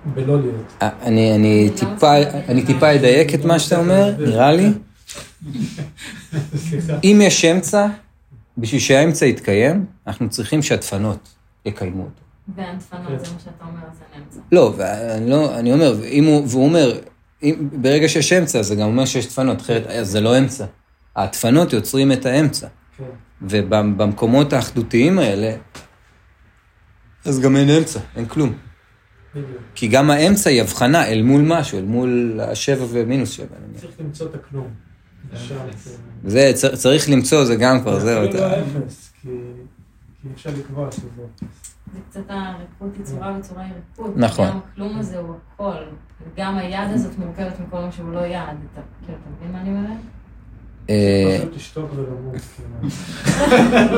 בלא 0.05 0.41
להיות. 0.41 0.73
אה, 0.81 0.89
אני, 1.01 1.35
אני 1.35 1.69
טיפה, 1.75 2.17
אני 2.49 2.65
טיפה 2.65 2.95
אדייק 2.95 3.33
את 3.33 3.45
מה 3.45 3.59
שאתה 3.59 3.79
אומר, 3.79 4.15
נראה 4.19 4.51
לי. 4.51 4.71
אם 7.03 7.19
יש 7.23 7.45
אמצע, 7.45 7.87
בשביל 8.57 8.81
שהאמצע 8.81 9.25
יתקיים, 9.25 9.85
אנחנו 10.07 10.29
צריכים 10.29 10.61
שהדפנות 10.61 11.29
יקיימו 11.65 12.03
אותו. 12.03 12.21
ואין 12.55 12.77
דפנות, 12.77 13.25
זה 13.25 13.33
מה 13.33 13.39
שאתה 13.39 13.65
אומר, 13.65 13.81
אז 13.91 13.97
אין 14.13 14.23
אמצע. 14.23 14.39
לא, 14.51 14.73
לא, 15.21 15.59
אני 15.59 15.73
אומר, 15.73 16.05
אם 16.05 16.23
הוא, 16.25 16.43
והוא 16.47 16.65
אומר, 16.65 16.99
אם, 17.43 17.69
ברגע 17.71 18.09
שיש 18.09 18.33
אמצע, 18.33 18.61
זה 18.61 18.75
גם 18.75 18.87
אומר 18.87 19.05
שיש 19.05 19.27
דפנות, 19.27 19.61
אחרת 19.61 19.87
אז 19.87 20.09
זה 20.09 20.21
לא 20.21 20.37
אמצע. 20.37 20.65
הדפנות 21.15 21.73
יוצרים 21.73 22.11
את 22.11 22.25
האמצע. 22.25 22.67
כן, 22.97 23.03
ובמקומות 23.41 24.53
האחדותיים 24.53 25.19
האלה, 25.19 25.55
אז 27.25 27.39
גם 27.39 27.55
אין 27.55 27.69
אמצע, 27.69 27.99
אין 28.15 28.25
כלום. 28.25 28.53
בדיוק. 29.35 29.47
כי 29.75 29.87
גם 29.87 30.11
האמצע 30.11 30.49
היא 30.49 30.61
הבחנה 30.61 31.05
אל 31.05 31.21
מול 31.21 31.41
משהו, 31.41 31.79
אל 31.79 31.85
מול 31.85 32.39
השבע 32.43 32.85
ומינוס 32.89 33.31
שבע. 33.31 33.55
צריך 33.75 33.99
למצוא 33.99 34.27
את 34.29 34.35
הכלום. 34.35 34.67
כאילו. 35.29 35.61
זה 36.23 36.51
צריך 36.73 37.09
למצוא, 37.09 37.45
זה 37.45 37.55
גם 37.55 37.81
כבר, 37.81 37.99
זהו. 37.99 38.29
אפילו 38.29 38.39
לא 38.39 38.59
אפס, 38.59 39.13
כי 39.21 39.29
אפשר 40.33 40.49
לקבוע 40.59 40.91
שזה 40.91 41.07
אפס. 41.07 41.75
זה 41.93 41.99
קצת 42.09 42.21
הריקות 42.29 42.95
היא 42.97 43.05
צורה 43.05 43.37
וצורה 43.39 43.63
היא 43.63 43.73
ריקות. 43.73 44.17
נכון. 44.17 44.49
גם 44.49 44.59
הכלום 44.71 44.99
הזה 44.99 45.17
הוא 45.17 45.35
הכל. 45.53 45.83
וגם 46.33 46.57
היד 46.57 46.89
הזאת 46.93 47.17
מורכבת 47.17 47.59
מכל 47.59 47.79
מה 47.79 47.91
שהוא 47.91 48.13
לא 48.13 48.25
יד. 48.25 48.57
אתה 48.73 49.11
מבין 49.37 49.51
מה 49.51 49.61
אני 49.61 49.69
אומרת? 49.69 49.97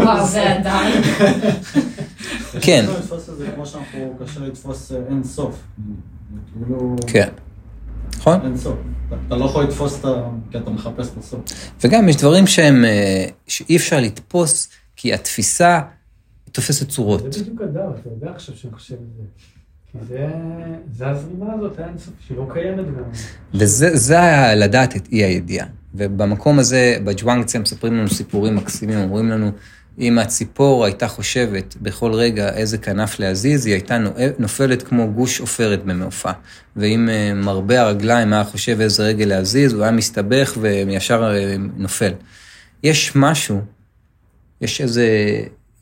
וואו, 0.04 0.26
זה 0.28 0.52
עדיין. 0.54 1.02
כן. 2.62 2.86
אה, 4.92 4.98
אין 5.10 5.24
סוף. 5.24 5.62
כאילו, 6.54 6.96
כן. 7.08 7.30
נכון? 8.18 8.40
אין 8.44 8.58
סוף. 8.58 8.76
אתה- 9.28 9.36
לא 9.36 9.46
יכול 9.46 9.64
לתפוס 9.64 10.00
את 10.00 10.06
ה... 10.06 10.14
כי 10.52 10.58
אתה 10.58 10.70
מחפש 10.70 11.10
את 11.14 11.18
הסוף. 11.18 11.40
וגם 11.84 12.10
יש 12.10 12.16
דברים 12.16 12.48
שהם, 12.48 12.86
אה, 12.86 13.26
שאי 13.48 13.78
אפשר 13.78 14.00
לתפוס, 14.00 14.70
כי 14.96 15.14
התפיסה 15.14 15.82
תופסת 16.52 16.90
צורות. 16.90 17.34
זה 17.34 17.42
בדיוק 17.44 17.62
הדר, 17.62 17.82
אתה 18.02 18.10
יודע 18.10 18.32
עכשיו 18.32 18.56
שאני 18.56 18.74
חושב 18.74 18.96
על 18.96 19.00
זה. 19.18 19.24
כי 20.00 20.06
זה, 20.94 21.08
הזרימה 21.08 21.54
הזאת 21.54 21.80
האינסוף, 21.80 22.14
שהיא 22.28 22.38
לא 22.38 22.48
קיימת 22.54 22.86
גם. 22.86 23.04
וזה 23.54 23.96
זה 23.96 24.20
היה 24.22 24.56
לדעת 24.56 24.96
את 24.96 25.08
אי 25.12 25.24
הידיעה. 25.24 25.68
ובמקום 25.96 26.60
הזה, 26.60 26.98
בג'וואנגציה 27.04 27.60
מספרים 27.60 27.94
לנו 27.94 28.10
סיפורים 28.10 28.56
מקסימים, 28.56 29.00
אומרים 29.00 29.30
לנו, 29.30 29.52
אם 30.00 30.20
הציפור 30.20 30.86
הייתה 30.86 31.08
חושבת 31.08 31.76
בכל 31.82 32.14
רגע 32.14 32.50
איזה 32.50 32.78
כנף 32.78 33.20
להזיז, 33.20 33.66
היא 33.66 33.74
הייתה 33.74 33.98
נופלת 34.40 34.84
כמו 34.84 35.12
גוש 35.12 35.40
עופרת 35.40 35.86
במעופה. 35.86 36.32
ואם 36.76 37.10
אה, 37.10 37.34
מרבה 37.34 37.82
הרגליים 37.82 38.34
היה 38.34 38.44
חושב 38.44 38.82
איזה 38.82 39.04
רגל 39.04 39.26
להזיז, 39.26 39.74
הוא 39.74 39.84
היה 39.84 39.92
מסתבך 39.92 40.58
וישר 40.62 41.34
אה, 41.36 41.56
נופל. 41.78 42.14
יש 42.84 43.12
משהו, 43.16 43.62
יש 44.62 44.82
איזה 44.82 45.08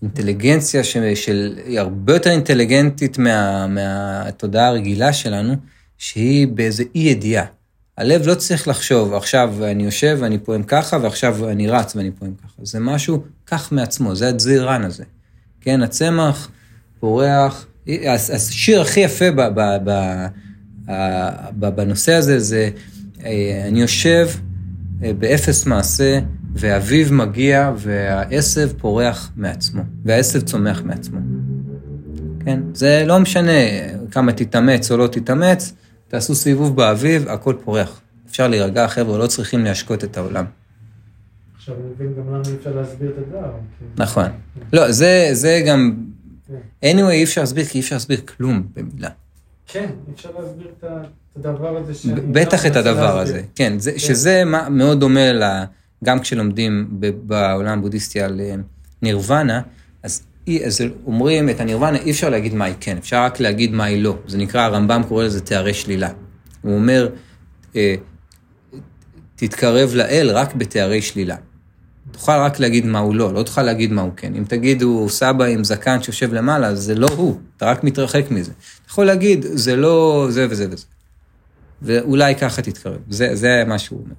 אינטליגנציה 0.04 0.84
ש- 0.84 0.98
של, 1.16 1.60
היא 1.66 1.80
הרבה 1.80 2.14
יותר 2.14 2.30
אינטליגנטית 2.30 3.18
מה, 3.18 3.68
מהתודעה 3.68 4.68
הרגילה 4.68 5.14
שלנו, 5.14 5.54
שהיא 5.98 6.48
באיזה 6.48 6.84
אי 6.96 7.00
ידיעה. 7.00 7.46
הלב 7.98 8.28
לא 8.28 8.36
צריך 8.36 8.68
לחשוב, 8.68 9.14
עכשיו 9.14 9.54
אני 9.64 9.84
יושב 9.84 10.18
ואני 10.20 10.38
פועם 10.38 10.64
ככה, 10.64 10.98
ועכשיו 11.02 11.50
אני 11.50 11.68
רץ 11.68 11.96
ואני 11.96 12.12
פועם 12.12 12.34
ככה. 12.44 12.66
זה 12.66 12.80
משהו 12.80 13.24
כך 13.48 13.72
מעצמו, 13.72 14.16
זה 14.16 14.28
הדזירן 14.28 14.84
הזה. 14.84 15.04
כן, 15.62 15.84
הצמח 15.84 16.50
פורח. 17.00 17.66
השיר 18.10 18.82
הכי 18.82 19.00
יפה 19.00 19.32
ב, 19.32 19.42
ב, 19.42 19.78
ב, 19.84 20.26
ב, 21.60 21.70
בנושא 21.70 22.14
הזה 22.14 22.40
זה, 22.40 22.70
אה, 23.26 23.64
אני 23.68 23.82
יושב 23.82 24.30
אה, 25.04 25.14
באפס 25.14 25.66
מעשה, 25.66 26.20
והאביב 26.56 27.14
מגיע 27.14 27.72
והעשב 27.78 28.70
פורח 28.78 29.32
מעצמו, 29.36 29.82
והעשב 30.06 30.42
צומח 30.42 30.82
מעצמו. 30.82 31.20
כן? 32.46 32.60
זה 32.74 33.04
לא 33.08 33.20
משנה 33.20 33.52
כמה 34.12 34.32
תתאמץ 34.34 34.92
או 34.92 34.98
לא 34.98 35.08
תתאמץ, 35.08 35.74
תעשו 36.08 36.36
סיבוב 36.36 36.76
באביב, 36.76 37.28
הכל 37.28 37.56
פורח. 37.64 38.02
אפשר 38.30 38.48
להירגע, 38.48 38.88
חבר'ה, 38.88 39.18
לא 39.18 39.28
צריכים 39.28 39.64
להשקות 39.64 40.04
את 40.04 40.18
העולם. 40.18 40.46
עכשיו 41.56 41.76
אני 41.76 41.84
מבין 41.96 42.14
גם 42.18 42.34
למה 42.34 42.42
אי 42.50 42.56
אפשר 42.60 42.76
להסביר 42.76 43.10
את 43.10 43.28
הדר. 43.28 43.52
כי- 43.80 43.86
נכון. 43.98 44.26
לא, 44.74 44.92
זה, 44.92 45.30
זה 45.32 45.62
גם... 45.68 45.96
כן. 46.48 46.54
anyway, 46.98 47.10
אי 47.12 47.24
אפשר 47.24 47.42
להסביר, 47.42 47.66
כי 47.66 47.78
אי 47.78 47.84
אפשר 47.84 47.96
להסביר 47.96 48.22
כלום 48.38 48.64
במילה. 48.76 49.10
כן, 49.68 49.86
אי 50.08 50.14
אפשר 50.16 50.30
להסביר 50.40 50.68
את 50.80 50.84
הדבר 51.36 51.78
הזה. 51.78 52.16
ב- 52.16 52.40
בטח 52.40 52.66
את 52.66 52.76
הדבר. 52.76 53.20
הזה, 53.20 53.42
כן, 53.56 53.80
זה, 53.80 54.00
שזה 54.00 54.44
מאוד 54.70 55.00
דומה. 55.00 55.66
גם 56.04 56.20
כשלומדים 56.20 56.88
בעולם 57.24 57.80
הבודהיסטי 57.80 58.22
על 58.22 58.42
אה, 58.42 58.56
נירוונה, 59.02 59.62
אז, 60.04 60.24
אז 60.66 60.82
אומרים 61.06 61.50
את 61.50 61.60
הנירוונה, 61.60 61.98
אי 61.98 62.12
אפשר 62.12 62.30
להגיד 62.30 62.54
מה 62.54 62.66
היא 62.66 62.76
כן, 62.80 62.98
אפשר 62.98 63.24
רק 63.24 63.40
להגיד 63.40 63.72
מה 63.72 63.84
היא 63.84 64.04
לא. 64.04 64.18
זה 64.28 64.38
נקרא, 64.38 64.62
הרמב"ם 64.62 65.02
קורא 65.08 65.24
לזה 65.24 65.42
תארי 65.42 65.74
שלילה. 65.74 66.10
הוא 66.62 66.76
אומר, 66.76 67.10
אה, 67.76 67.96
תתקרב 69.36 69.92
לאל 69.96 70.30
רק 70.34 70.56
בתארי 70.56 71.02
שלילה. 71.02 71.36
תוכל 72.12 72.32
רק 72.32 72.60
להגיד 72.60 72.86
מה 72.86 73.00
הוא 73.00 73.16
לא, 73.16 73.34
לא 73.34 73.44
תוכל 73.44 73.64
להגיד 73.64 73.92
מה 73.92 74.02
הוא 74.02 74.12
כן. 74.18 74.36
אם 74.36 74.44
תגיד 74.44 74.82
הוא 74.82 75.10
סבא 75.10 75.46
עם 75.46 75.64
זקן 75.64 76.02
שיושב 76.02 76.34
למעלה, 76.34 76.76
זה 76.76 76.96
לא 76.96 77.08
הוא, 77.08 77.40
אתה 77.58 77.66
רק 77.66 77.84
מתרחק 77.84 78.32
מזה. 78.32 78.52
אתה 78.52 78.92
יכול 78.92 79.06
להגיד, 79.06 79.46
זה 79.54 79.76
לא 79.76 80.28
זה 80.30 80.48
וזה 80.50 80.68
וזה. 80.72 80.86
ואולי 81.82 82.36
ככה 82.36 82.62
תתקרב. 82.62 82.98
זה, 83.10 83.36
זה 83.36 83.64
מה 83.68 83.80
שהוא 83.80 84.00
אומר. 84.00 84.16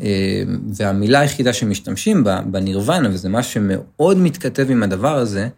אה, 0.00 0.42
והמילה 0.74 1.20
היחידה 1.20 1.52
שמשתמשים 1.52 2.24
בה, 2.24 2.40
בנירוונה, 2.40 3.08
וזה 3.08 3.28
מה 3.28 3.42
שמאוד 3.42 4.18
מתכתב 4.18 4.70
עם 4.70 4.82
הדבר 4.82 5.16
הזה, 5.16 5.48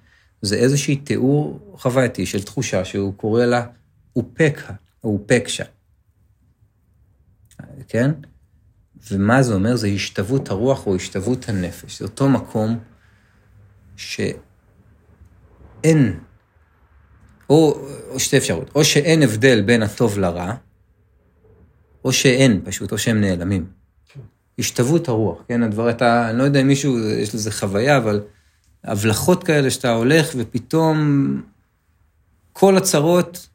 זה 0.42 0.56
איזושהי 0.56 0.96
תיאור 0.96 1.74
חווייתי 1.78 2.26
של 2.26 2.42
תחושה 2.42 2.84
שהוא 2.84 3.14
קורא 3.14 3.44
לה 3.44 3.66
אופקה, 4.16 4.72
או 5.04 5.12
אופקשה. 5.12 5.64
כן? 7.88 8.10
ומה 9.10 9.42
זה 9.42 9.54
אומר? 9.54 9.76
זה 9.76 9.86
השתוות 9.86 10.50
הרוח 10.50 10.86
או 10.86 10.96
השתוות 10.96 11.48
הנפש. 11.48 11.98
זה 11.98 12.04
אותו 12.04 12.28
מקום 12.28 12.78
שאין, 13.96 14.30
או, 17.50 17.86
או 18.08 18.20
שתי 18.20 18.38
אפשרויות, 18.38 18.70
או 18.74 18.84
שאין 18.84 19.22
הבדל 19.22 19.62
בין 19.62 19.82
הטוב 19.82 20.18
לרע, 20.18 20.54
או 22.04 22.12
שאין 22.12 22.60
פשוט, 22.64 22.92
או 22.92 22.98
שהם 22.98 23.20
נעלמים. 23.20 23.79
השתוות 24.60 25.08
הרוח, 25.08 25.38
כן? 25.48 25.62
הדבר, 25.62 25.90
אתה, 25.90 26.30
אני 26.30 26.38
לא 26.38 26.42
יודע 26.42 26.60
אם 26.60 26.66
מישהו, 26.66 26.98
יש 26.98 27.34
לזה 27.34 27.52
חוויה, 27.52 27.96
אבל 27.96 28.20
הבלחות 28.84 29.44
כאלה 29.44 29.70
שאתה 29.70 29.92
הולך 29.92 30.30
ופתאום 30.36 31.42
כל 32.52 32.76
הצרות 32.76 33.48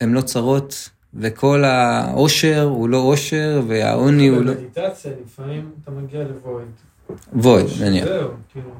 הן 0.00 0.12
לא 0.12 0.20
צרות, 0.20 0.90
וכל 1.14 1.64
העושר 1.64 2.62
הוא 2.62 2.88
לא 2.88 2.96
עושר, 2.96 3.62
והעוני 3.68 4.28
הוא 4.28 4.44
לא... 4.44 4.52
במדיטציה 4.52 5.12
לפעמים 5.24 5.70
אתה 5.82 5.90
מגיע 5.90 6.20
לבויד. 6.20 6.68
וויד, 7.32 7.66
נניח. 7.80 8.04
זהו, 8.04 8.28
כאילו. 8.52 8.70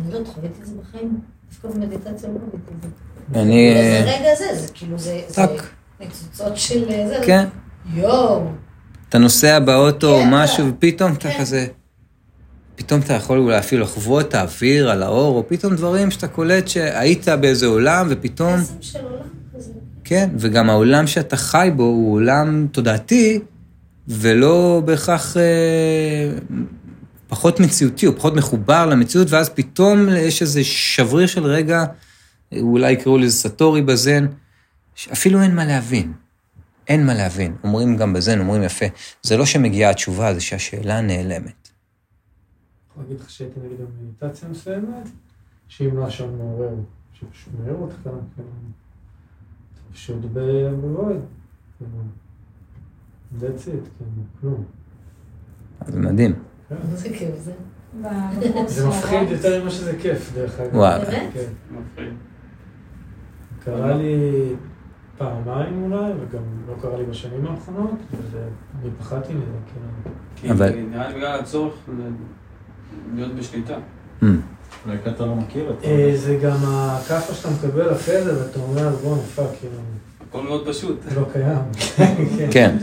אני 0.00 0.12
לא 0.12 0.24
חוויתי 0.24 0.60
את 0.60 0.66
זה 0.66 0.74
בחיים. 0.82 1.20
דווקא 1.48 1.68
במדיטציה 1.68 2.28
לא 2.28 2.38
חוויתי 2.38 2.72
את 2.76 2.82
זה. 2.82 3.40
אני... 3.40 3.74
זה 3.74 4.04
רגע 4.04 4.34
זה, 4.34 4.66
זה 4.66 4.72
כאילו, 4.74 4.98
זה... 4.98 5.20
זה 5.28 5.46
טק. 5.46 5.62
ניצוצות 6.00 6.56
של 6.56 6.84
זה. 6.88 7.20
כן. 7.26 7.48
יואו. 7.94 8.46
אתה 9.08 9.18
נוסע 9.18 9.58
באוטו 9.58 10.14
או 10.14 10.22
כן, 10.22 10.30
משהו, 10.30 10.66
ופתאום 10.68 11.12
אתה 11.12 11.30
כן. 11.30 11.40
כזה... 11.40 11.66
פתאום 12.76 13.00
אתה 13.00 13.14
יכול 13.14 13.38
אולי 13.38 13.58
אפילו 13.58 13.82
לחוות 13.82 14.28
את 14.28 14.34
האוויר 14.34 14.90
על 14.90 15.02
האור, 15.02 15.36
או 15.36 15.48
פתאום 15.48 15.74
דברים 15.74 16.10
שאתה 16.10 16.28
קולט 16.28 16.68
שהיית 16.68 17.28
באיזה 17.28 17.66
עולם, 17.66 18.06
ופתאום... 18.10 18.60
כן, 20.04 20.30
וגם 20.38 20.70
העולם 20.70 21.06
שאתה 21.06 21.36
חי 21.36 21.70
בו 21.76 21.82
הוא 21.82 22.14
עולם 22.14 22.66
תודעתי, 22.72 23.40
ולא 24.08 24.82
בהכרח 24.84 25.36
אה, 25.36 25.42
פחות 27.28 27.60
מציאותי, 27.60 28.06
הוא 28.06 28.14
פחות 28.16 28.34
מחובר 28.34 28.86
למציאות, 28.86 29.30
ואז 29.30 29.48
פתאום 29.48 30.08
יש 30.08 30.42
איזה 30.42 30.64
שבריר 30.64 31.26
של 31.26 31.44
רגע, 31.44 31.84
אולי 32.56 32.92
יקראו 32.92 33.18
לזה 33.18 33.36
סטורי 33.36 33.82
בזן, 33.82 34.26
שאפילו 34.94 35.42
אין 35.42 35.54
מה 35.54 35.64
להבין. 35.64 36.12
אין 36.88 37.06
מה 37.06 37.14
להבין. 37.14 37.56
אומרים 37.64 37.96
גם 37.96 38.12
בזן, 38.12 38.40
אומרים 38.40 38.62
יפה, 38.62 38.86
זה 39.22 39.36
לא 39.36 39.46
שמגיעה 39.46 39.90
התשובה, 39.90 40.34
זה 40.34 40.40
שהשאלה 40.40 41.00
נעלמת. 41.00 41.68
יכול 42.90 43.02
להגיד 43.02 43.20
לך 43.20 43.30
שהייתי 43.30 43.60
נגיד 43.60 43.78
במדיטציה 43.80 44.48
מסוימת, 44.48 45.08
שאם 45.68 45.96
לא 45.96 46.06
השעון 46.06 46.38
מעורר, 46.38 46.74
שפשוט 47.12 47.52
מעורר 47.58 47.76
אותך, 47.76 47.96
כאילו, 48.02 48.48
פשוט 49.92 50.24
בבויד. 50.32 51.20
That's 53.40 53.42
it, 53.42 53.88
כאילו, 53.98 54.10
כלום. 54.40 54.64
זה 55.86 56.00
מדהים. 56.00 56.34
כן. 56.68 56.76
איזה 56.92 57.08
כיף 57.08 57.38
זה. 57.38 57.52
זה 58.66 58.88
מפחיד. 58.88 59.28
יותר 59.30 59.62
ממה 59.62 59.70
שזה 59.70 59.98
כיף, 60.02 60.32
דרך 60.34 60.60
אגב. 60.60 60.74
וואו. 60.74 61.00
באמת? 61.00 61.30
כן. 61.34 61.52
מפחיד. 61.70 62.14
קרה 63.64 63.94
לי 63.94 64.14
פעמיים 65.18 65.82
אולי, 65.92 65.96
וגם 66.12 66.42
לא 66.68 66.74
קרה 66.82 66.98
לי 66.98 67.04
בשנים 67.04 67.46
האחרונות, 67.46 67.90
ואני 68.30 68.90
פחדתי 69.00 69.34
מזה, 69.34 69.44
כאילו. 69.72 69.86
כי 70.36 70.50
אבל- 70.50 70.74
נראה 70.90 71.08
לי 71.08 71.14
בגלל 71.14 71.38
הצורך 71.40 71.74
ל- 71.88 72.10
להיות 73.14 73.34
בשליטה. 73.34 73.74
Mm. 74.22 74.24
אולי 74.86 74.96
כי 75.04 75.10
אתה 75.10 75.26
לא 75.26 75.34
מכיר 75.34 75.70
את 75.70 75.84
אה, 75.84 76.10
זה. 76.12 76.16
זה 76.26 76.36
גם 76.42 76.56
הכאפה 76.64 77.34
שאתה 77.34 77.48
מקבל 77.54 77.92
אחרי 77.92 78.22
זה, 78.22 78.42
ואתה 78.44 78.60
אומר, 78.60 78.88
בוא 79.02 79.16
נפק, 79.16 79.42
כאילו, 79.60 79.74
הכל 80.28 80.42
מאוד 80.42 80.68
פשוט. 80.68 81.00
לא 81.16 81.22
קיים. 81.32 81.58
כן. 82.38 82.48
כן. 82.50 82.76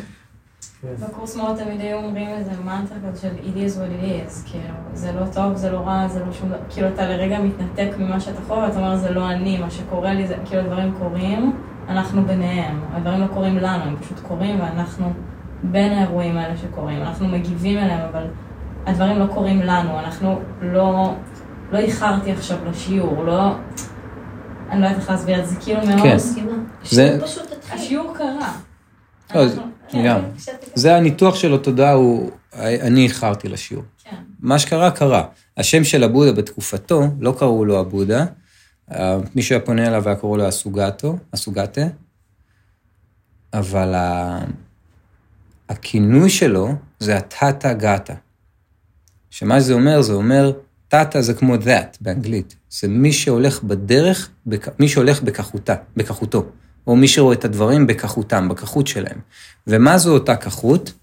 בקורס 1.07 1.35
מורות 1.35 1.57
תמיד 1.57 1.81
היו 1.81 1.97
אומרים 1.97 2.29
איזה 2.29 2.51
מנטרה 2.65 2.97
כזה 3.11 3.21
של 3.21 3.27
it 3.43 3.55
is 3.55 3.77
what 3.77 4.01
it 4.01 4.03
is, 4.29 4.51
כאילו, 4.51 4.63
זה 4.93 5.11
לא 5.11 5.25
טוב, 5.33 5.55
זה 5.55 5.71
לא 5.71 5.77
רע, 5.77 6.07
זה 6.07 6.19
לא 6.25 6.31
שום 6.31 6.49
דבר, 6.49 6.57
כאילו 6.69 6.87
אתה 6.87 7.09
לרגע 7.09 7.39
מתנתק 7.39 7.89
ממה 7.99 8.19
שאתה 8.19 8.41
חווה, 8.47 8.59
ואתה 8.63 8.77
אומר 8.77 8.97
זה 8.97 9.09
לא 9.11 9.31
אני, 9.31 9.57
מה 9.57 9.69
שקורה 9.71 10.13
לי 10.13 10.27
זה, 10.27 10.35
כאילו 10.45 10.61
הדברים 10.61 10.93
קורים, 10.99 11.53
אנחנו 11.89 12.25
ביניהם, 12.25 12.79
הדברים 12.93 13.21
לא 13.21 13.27
קורים 13.27 13.57
לנו, 13.57 13.83
הם 13.83 13.95
פשוט 14.01 14.19
קורים 14.19 14.59
ואנחנו 14.59 15.13
בין 15.63 15.91
האירועים 15.93 16.37
האלה 16.37 16.57
שקורים, 16.57 17.01
אנחנו 17.01 17.27
מגיבים 17.27 17.77
אליהם, 17.77 17.99
אבל 18.11 18.23
הדברים 18.85 19.19
לא 19.19 19.25
קורים 19.33 19.59
לנו, 19.61 19.99
אנחנו 19.99 20.39
לא, 20.61 21.13
לא 21.71 21.77
איחרתי 21.77 22.31
עכשיו 22.31 22.57
לשיעור, 22.69 23.23
לא, 23.23 23.51
אני 24.69 24.81
לא 24.81 24.85
יודעת 24.85 25.01
איך 25.01 25.09
להסביר 25.09 25.39
את 25.39 25.47
זה, 25.47 25.55
כאילו 25.55 25.79
מאוד, 25.87 26.01
כן. 26.01 26.15
מסכימה. 26.15 26.51
זה- 26.83 27.17
פשוט 27.23 27.51
התחיל. 27.57 27.79
השיעור 27.79 28.13
קרה. 28.17 28.51
לא, 29.35 29.41
כן, 29.89 30.03
גם. 30.05 30.19
זה 30.75 30.95
הניתוח 30.95 31.35
של 31.35 31.53
התודעה, 31.53 31.91
הוא... 31.93 32.31
אני 32.59 33.03
איחרתי 33.03 33.49
לשיעור. 33.49 33.83
כן. 34.03 34.15
מה 34.39 34.59
שקרה, 34.59 34.91
קרה. 34.91 35.23
השם 35.57 35.83
של 35.83 36.03
הבודה 36.03 36.31
בתקופתו, 36.31 37.01
לא 37.19 37.35
קראו 37.39 37.65
לו 37.65 37.79
הבודה, 37.79 38.25
מישהו 39.35 39.55
היה 39.55 39.65
פונה 39.65 39.87
אליו 39.87 40.03
והיה 40.03 40.15
קורא 40.17 40.37
לו 40.37 40.45
הסוגטו, 40.45 41.17
הסוגטה, 41.33 41.81
אבל 43.53 43.93
ה... 43.93 44.39
הכינוי 45.69 46.29
שלו 46.29 46.69
זה 46.99 47.17
הטאטה 47.17 47.73
גאטה. 47.73 48.13
שמה 49.29 49.59
שזה 49.59 49.73
אומר, 49.73 50.01
זה 50.01 50.13
אומר, 50.13 50.51
טאטה 50.87 51.21
זה 51.21 51.33
כמו 51.33 51.55
that 51.55 51.97
באנגלית. 52.01 52.55
זה 52.69 52.87
מי 52.87 53.13
שהולך 53.13 53.63
בדרך, 53.63 54.29
בכ- 54.47 54.69
מי 54.79 54.87
שהולך 54.87 55.21
בכחותה, 55.21 55.75
בכחותו. 55.97 56.45
או 56.87 56.95
מי 56.95 57.07
שרואה 57.07 57.35
את 57.35 57.45
הדברים 57.45 57.87
בכחותם, 57.87 58.49
בכחות 58.49 58.87
שלהם. 58.87 59.19
ומה 59.67 59.97
זו 59.97 60.13
אותה 60.13 60.35
כחות? 60.35 60.93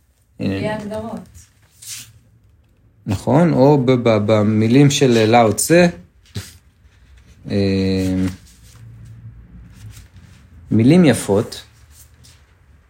בלי 0.41 0.69
הגדרות. 0.69 1.21
נכון, 3.07 3.53
או 3.53 3.79
במילים 4.05 4.91
של 4.91 5.25
לאו 5.29 5.53
צה, 5.53 5.87
מילים 10.71 11.05
יפות 11.05 11.63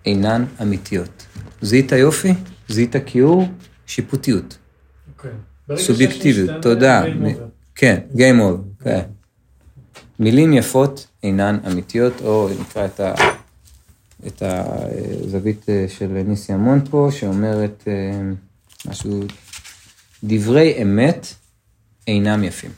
אינן 0.07 0.45
אמיתיות. 0.63 1.27
זיהית 1.63 1.93
יופי? 1.93 2.35
זיהית 2.69 2.95
כיעור? 3.07 3.49
שיפוטיות. 3.87 4.59
אוקיי. 5.17 5.31
סובייקטיביות, 5.77 6.51
תודה. 6.63 7.03
כן, 7.75 7.99
Game 8.15 8.41
over, 8.41 8.85
כן. 8.85 9.03
מילים 10.19 10.53
יפות 10.53 11.07
אינן 11.23 11.59
אמיתיות, 11.67 12.13
או 12.21 12.49
נקרא 12.61 12.85
את, 12.85 13.01
ה, 13.01 13.15
את 14.27 14.43
הזווית 14.43 15.69
אה, 15.69 15.85
של 15.89 16.23
ניסי 16.27 16.53
המון 16.53 16.81
פה, 16.91 17.09
שאומרת 17.11 17.85
אה, 17.87 18.21
משהו, 18.87 19.21
דברי 20.25 20.83
אמת 20.83 21.27
אינם 22.07 22.45
יפים. 22.45 22.71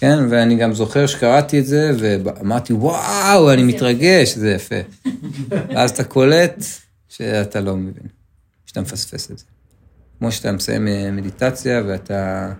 כן, 0.00 0.18
ואני 0.30 0.56
גם 0.56 0.72
זוכר 0.72 1.06
שקראתי 1.06 1.58
את 1.58 1.66
זה, 1.66 1.90
ואמרתי, 1.98 2.72
וואו, 2.72 3.52
אני 3.52 3.62
מתרגש, 3.62 4.34
זה 4.34 4.50
יפה. 4.50 4.74
ואז 5.50 5.90
אתה 5.90 6.04
קולט 6.04 6.64
שאתה 7.08 7.60
לא 7.60 7.76
מבין, 7.76 8.06
שאתה 8.66 8.80
מפספס 8.80 9.30
את 9.30 9.38
זה. 9.38 9.44
כמו 10.18 10.32
שאתה 10.32 10.52
מסיים 10.52 10.88
אה, 10.88 11.10
מדיטציה 11.10 11.82
ואתה 11.86 12.46
אה, 12.46 12.52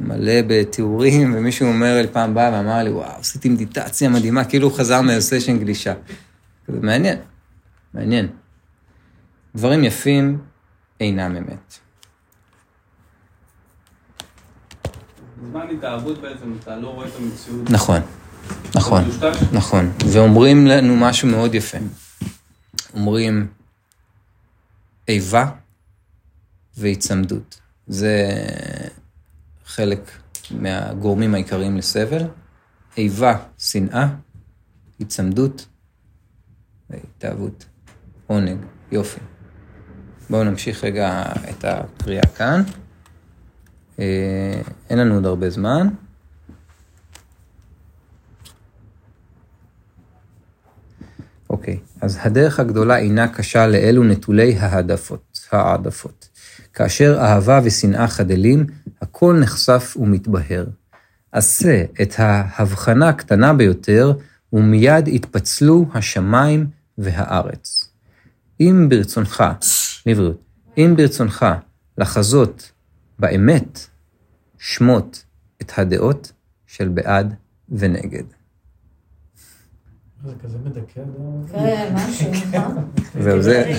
מלא 0.00 0.42
בתיאורים, 0.46 1.34
ומישהו 1.34 1.68
אומר 1.68 2.02
לי 2.02 2.08
פעם 2.08 2.34
בא 2.34 2.50
ואמר 2.54 2.82
לי, 2.82 2.90
וואו, 2.90 3.10
עשיתי 3.18 3.48
מדיטציה 3.48 4.08
מדהימה, 4.08 4.44
כאילו 4.44 4.68
הוא 4.68 4.78
חזר 4.78 5.00
מאיזה 5.00 5.40
סשן 5.40 5.58
גלישה. 5.58 5.94
כזה, 6.66 6.78
מעניין, 6.80 7.18
מעניין. 7.94 8.28
דברים 9.56 9.84
יפים 9.84 10.38
אינם 11.00 11.36
אמת. 11.36 11.78
בזמן 15.42 15.66
התאהבות 15.78 16.20
בעצם, 16.20 16.56
אתה 16.60 16.76
לא 16.76 16.88
רואה 16.88 17.08
את 17.08 17.12
המציאות. 17.18 17.70
נכון, 17.70 18.00
נכון. 18.74 19.02
נכון, 19.52 19.92
ואומרים 20.06 20.66
לנו 20.66 20.96
משהו 20.96 21.28
מאוד 21.28 21.54
יפה. 21.54 21.78
אומרים 22.94 23.46
איבה 25.08 25.50
והיצמדות. 26.76 27.60
זה 27.86 28.28
חלק 29.66 30.10
מהגורמים 30.50 31.34
העיקריים 31.34 31.76
לסבל. 31.76 32.22
איבה, 32.96 33.38
שנאה, 33.58 34.08
היצמדות 34.98 35.66
והתאהבות. 36.90 37.64
עונג, 38.26 38.58
יופי. 38.92 39.20
בואו 40.30 40.44
נמשיך 40.44 40.84
רגע 40.84 41.22
את 41.50 41.64
הקריאה 41.64 42.26
כאן. 42.36 42.62
אה, 43.98 44.60
אין 44.90 44.98
לנו 44.98 45.14
עוד 45.14 45.26
הרבה 45.26 45.50
זמן. 45.50 45.88
אוקיי, 51.50 51.78
אז 52.00 52.18
הדרך 52.22 52.60
הגדולה 52.60 52.98
אינה 52.98 53.28
קשה 53.28 53.66
לאלו 53.66 54.04
נטולי 54.04 54.56
ההעדפות, 54.58 55.40
העדפות. 55.52 56.28
כאשר 56.74 57.18
אהבה 57.20 57.60
ושנאה 57.64 58.08
חדלים, 58.08 58.66
הכל 59.02 59.38
נחשף 59.40 59.96
ומתבהר. 60.00 60.66
עשה 61.32 61.84
את 62.02 62.14
ההבחנה 62.18 63.08
הקטנה 63.08 63.54
ביותר, 63.54 64.12
ומיד 64.52 65.08
יתפצלו 65.08 65.86
השמיים 65.94 66.66
והארץ. 66.98 67.88
אם 68.60 68.86
ברצונך, 68.88 69.44
לבריאות, 70.06 70.42
אם 70.78 70.94
ברצונך 70.96 71.46
לחזות 71.98 72.72
באמת, 73.18 73.78
שמות 74.58 75.24
את 75.62 75.72
הדעות 75.78 76.32
של 76.66 76.88
בעד 76.88 77.34
ונגד. 77.68 78.22
זה 80.24 80.32
כזה 80.44 80.58
מדכא, 80.58 81.00
לא? 81.00 81.46
כן, 81.52 81.94
משהו, 81.94 82.30
נכון? 82.30 82.90
זהו, 83.24 83.42
זה. 83.42 83.72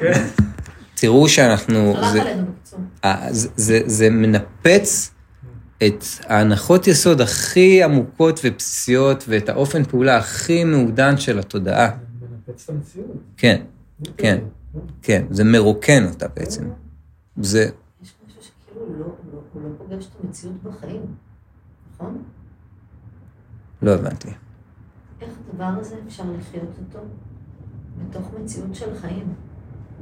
כן. 0.00 0.26
תראו 0.94 1.28
שאנחנו, 1.28 1.94
זה 3.86 4.10
מנפץ 4.10 5.10
את 5.86 6.04
ההנחות 6.26 6.86
יסוד 6.86 7.20
הכי 7.20 7.82
עמוקות 7.82 8.40
ובסיסיות 8.44 9.24
ואת 9.28 9.48
האופן 9.48 9.84
פעולה 9.84 10.16
הכי 10.16 10.64
מעודן 10.64 11.16
של 11.16 11.38
התודעה. 11.38 11.90
זה 12.20 12.26
מנפץ 12.30 12.64
את 12.64 12.70
המציאות. 12.70 13.06
כן, 13.36 13.62
כן, 14.16 14.38
כן, 15.02 15.24
זה 15.30 15.44
מרוקן 15.44 16.04
אותה 16.06 16.28
בעצם. 16.28 16.64
זה, 17.42 17.68
יש 18.02 18.14
משהו 18.26 18.42
שכאילו 18.42 18.98
לא- 18.98 19.06
לא- 19.32 19.40
הוא 19.54 19.62
לא 19.62 19.68
פוגש 19.78 20.06
את 20.06 20.24
המציאות 20.24 20.62
בחיים, 20.62 21.02
נכון? 21.94 22.22
לא 23.82 23.90
הבנתי. 23.90 24.28
איך 25.20 25.30
הדבר 25.50 25.80
הזה 25.80 25.96
אפשר 26.06 26.24
לחיות 26.38 26.78
אותו 26.78 27.04
בתוך 27.98 28.30
מציאות 28.40 28.74
של 28.74 28.94
חיים. 28.94 29.34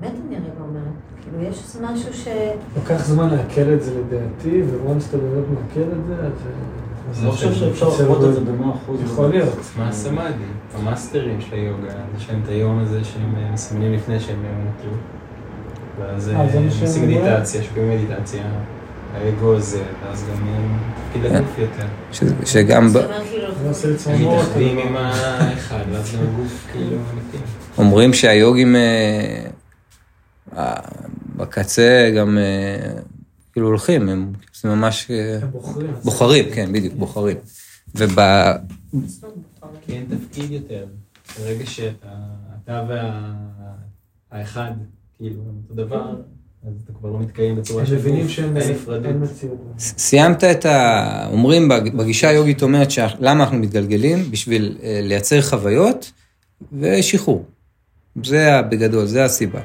באמת 0.00 0.12
אני 0.26 0.36
רגע 0.36 0.60
אומרת, 0.60 0.92
כאילו 1.22 1.42
יש 1.42 1.76
משהו 1.82 2.14
ש... 2.14 2.28
לוקח 2.76 3.04
זמן 3.04 3.30
לעכל 3.30 3.74
את 3.74 3.82
זה 3.82 4.00
לדעתי, 4.00 4.62
וואנס 4.62 5.08
אתה 5.08 5.18
באמת 5.18 5.44
מעכל 5.48 5.92
את 5.92 6.06
זה, 6.06 6.26
אז... 6.26 6.32
אני 7.18 7.26
לא 7.26 7.30
חושב 7.30 7.52
שאפשר 7.52 7.88
לחוות 7.88 8.28
את 8.28 8.34
זה. 8.34 8.40
במאה 8.40 8.74
אחוז. 8.74 9.00
יכול 9.02 9.28
להיות. 9.28 9.54
מה 9.78 9.88
הסמאדי? 9.88 10.44
המאסטרים 10.74 11.40
של 11.40 11.54
היוגה, 11.54 11.92
יש 12.16 12.30
להם 12.30 12.40
את 12.44 12.48
היום 12.48 12.78
הזה 12.78 13.04
שהם 13.04 13.34
אה, 13.36 13.52
מסמנים 13.52 13.92
לפני 13.92 14.20
שהם. 14.20 14.42
ואז 15.98 16.14
אה, 16.14 16.20
זה 16.20 16.34
מה 16.34 16.42
הם 16.42 16.70
שהם 16.70 16.86
עושים? 16.86 17.08
מדיטציה, 17.08 17.62
שוקעים 17.62 17.90
מדיטציה, 17.90 18.44
האגו 19.12 19.56
הזה, 19.56 19.84
ואז 20.02 20.24
גם 20.30 20.48
תפקיד 20.94 21.30
כן. 21.30 21.36
הגוף 21.36 21.58
יותר. 21.58 21.86
שגם. 22.44 22.86
מתאחדים 22.86 24.78
עם 24.78 24.96
האחד, 24.96 25.84
ואז 25.92 26.16
גם 26.16 26.22
הגוף 26.22 26.66
כאילו. 26.72 26.96
אומרים 27.78 28.12
שהיוגים 28.12 28.76
אה, 28.76 30.74
בקצה 31.36 32.10
גם 32.16 32.38
אה, 32.38 33.00
כאילו 33.52 33.66
הולכים, 33.66 34.08
הם 34.08 34.32
זה 34.54 34.68
ממש 34.68 35.10
אה, 35.10 35.46
בוחרים. 35.46 35.94
בוחרים, 36.04 36.44
כן, 36.54 36.72
בדיוק, 36.72 36.94
בוחרים. 36.94 37.36
וב... 37.94 38.18
כי 39.86 39.92
אין 39.92 40.06
תפקיד 40.08 40.50
יותר. 40.50 40.86
ברגע 41.40 41.66
שאתה, 41.66 42.08
אתה 42.64 42.84
והאחד, 44.32 44.72
כאילו, 45.16 45.42
אותו 45.62 45.74
דבר, 45.74 46.14
אז 46.66 46.72
אתה 46.84 46.92
כבר 46.92 47.10
לא 47.10 47.18
מתקיים 47.20 47.56
בצורה 47.56 47.80
הם 47.80 47.86
של 47.86 47.94
מבינים 47.94 48.26
אין 48.38 48.56
אין 48.56 48.70
נפרדות. 48.70 49.16
מציאות. 49.16 49.58
סיימת 49.78 50.44
את 50.44 50.64
ה... 50.66 51.28
אומרים, 51.32 51.68
בג- 51.68 51.94
בגישה 51.96 52.28
היוגית 52.28 52.62
אומרת 52.62 52.88
למה 53.20 53.44
אנחנו 53.44 53.56
מתגלגלים? 53.58 54.30
בשביל 54.30 54.78
אה, 54.82 55.00
לייצר 55.02 55.42
חוויות 55.42 56.12
ושחרור. 56.80 57.44
זה 58.24 58.60
בגדול, 58.70 59.06
זה 59.06 59.24
הסיבה. 59.24 59.60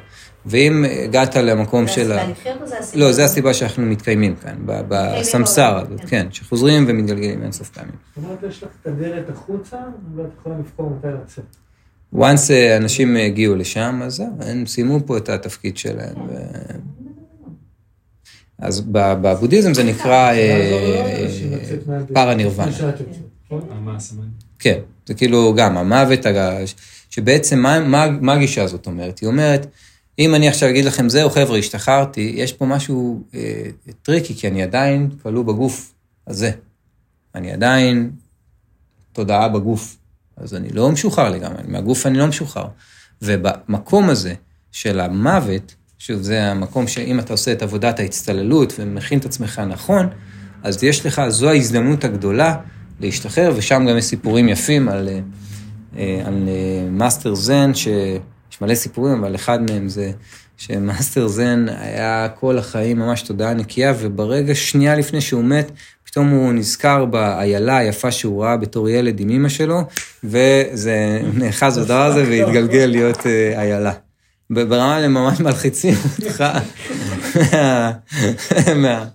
ואם 0.46 0.86
הגעת 1.04 1.36
למקום 1.36 1.88
של 1.88 2.12
ה... 2.12 2.16
הסיבה 2.22 2.32
לחיות 2.32 2.62
או 2.62 2.68
זה 2.68 2.80
הסיבה? 2.80 3.06
לא, 3.06 3.12
זה 3.12 3.24
הסיבה 3.26 3.54
שאנחנו 3.54 3.84
מתקיימים 3.84 4.36
כאן, 4.36 4.56
ב- 4.66 4.82
בסמסרה 4.88 5.72
בעולם, 5.72 5.86
הזאת, 5.88 6.00
כן. 6.02 6.08
כן, 6.08 6.28
שחוזרים 6.32 6.86
ומתגלגלים 6.88 7.44
אינסוף 7.44 7.70
פעמים. 7.70 7.92
זאת 8.16 8.26
אומרת, 8.26 8.44
יש 8.44 8.64
לך 8.64 8.70
את 8.82 8.88
הדלת 8.88 9.30
החוצה, 9.30 9.78
ואת 10.16 10.26
יכולה 10.40 10.56
לבחור 10.60 10.90
מתי 10.98 11.08
לצאת. 11.24 11.44
Once 12.16 12.52
אה, 12.52 12.78
אנשים 12.78 13.16
הגיעו 13.16 13.56
לשם, 13.56 14.02
אז 14.04 14.16
זהו, 14.16 14.28
הם 14.40 14.66
סיימו 14.66 15.00
פה 15.06 15.18
את 15.18 15.30
התפקיד 15.30 15.78
שלהם. 15.78 16.16
ו... 16.28 16.34
אז 18.60 18.82
בבודהיזם 18.92 19.74
זה 19.74 19.84
נקרא 19.84 20.32
אה. 20.32 21.28
פרי 22.14 22.36
נירוונה. 22.36 22.72
כן, 24.60 24.80
זה 25.06 25.14
כאילו 25.14 25.54
גם 25.58 25.78
המוות, 25.78 26.20
שבעצם 27.10 27.60
מה 28.22 28.34
הגישה 28.34 28.64
הזאת 28.64 28.88
אומרת? 28.88 29.20
היא 29.20 29.28
אומרת, 29.28 29.68
אם 30.20 30.36
אני 30.36 30.48
עכשיו 30.48 30.70
אגיד 30.70 30.86
לכם, 30.86 31.10
זהו 31.10 31.30
חבר'ה, 31.30 31.58
השתחררתי, 31.58 32.34
יש 32.36 32.54
פה 32.54 32.66
משהו 32.66 33.24
אה, 33.36 33.64
tricky, 34.02 34.36
כי 34.36 34.48
אני 34.48 34.64
עדיין 34.64 35.10
כלוא 35.24 35.44
בגוף 35.44 35.94
הזה. 36.28 36.52
אני 37.36 37.52
עדיין 37.52 38.12
תודעה 39.14 39.50
בגוף. 39.50 39.97
אז 40.38 40.56
אני 40.56 40.70
לא 40.70 40.92
משוחרר 40.92 41.30
לגמרי, 41.30 41.62
מהגוף 41.68 42.06
אני 42.06 42.18
לא 42.18 42.28
משוחרר. 42.28 42.68
ובמקום 43.22 44.10
הזה 44.10 44.34
של 44.72 45.00
המוות, 45.00 45.76
שוב, 46.00 46.22
זה 46.22 46.52
המקום 46.52 46.88
שאם 46.88 47.20
אתה 47.20 47.34
עושה 47.34 47.52
את 47.52 47.62
עבודת 47.62 48.00
ההצטללות 48.00 48.74
ומכין 48.80 49.20
את 49.20 49.26
עצמך 49.26 49.60
נכון, 49.60 50.08
אז 50.64 50.84
יש 50.84 51.06
לך, 51.06 51.22
זו 51.28 51.50
ההזדמנות 51.50 52.04
הגדולה 52.04 52.56
להשתחרר, 53.00 53.54
ושם 53.56 53.86
גם 53.90 53.98
יש 53.98 54.06
סיפורים 54.06 54.50
יפים 54.50 54.90
על, 54.90 55.10
אה, 55.10 55.20
אה, 55.98 56.22
על 56.26 56.48
אה, 56.48 56.90
master 56.90 57.36
זן, 57.36 57.74
שיש 57.74 58.62
מלא 58.62 58.76
סיפורים, 58.76 59.24
אבל 59.24 59.36
אחד 59.36 59.72
מהם 59.72 59.90
זה 59.90 60.12
ש 60.58 60.75
master 60.75 61.28
זן 61.28 61.66
היה 61.70 62.28
כל 62.40 62.58
החיים 62.58 63.00
ממש 63.00 63.22
תודעה 63.22 63.54
נקייה, 63.54 63.94
וברגע, 64.00 64.56
שנייה 64.56 64.96
לפני 64.96 65.22
שהוא 65.22 65.44
מת, 65.44 65.72
פתאום 66.04 66.30
הוא 66.30 66.54
נזכר 66.54 67.06
באיילה 67.06 67.78
היפה 67.78 68.12
שהוא 68.12 68.44
ראה 68.44 68.58
בתור 68.58 68.90
ילד 68.90 69.20
עם 69.20 69.30
אמא 69.30 69.50
שלו, 69.50 69.82
וזה 70.24 71.22
נאחז 71.34 71.78
בדבר 71.80 72.02
הזה 72.06 72.24
והתגלגל 72.30 72.86
להיות 72.86 73.26
אה, 73.28 73.62
איילה. 73.62 73.94
ברמה 74.50 74.98
הם 74.98 75.14
ממש 75.14 75.40
מלחיצים 75.40 75.94
אותך 76.20 76.44
מה- 78.76 79.06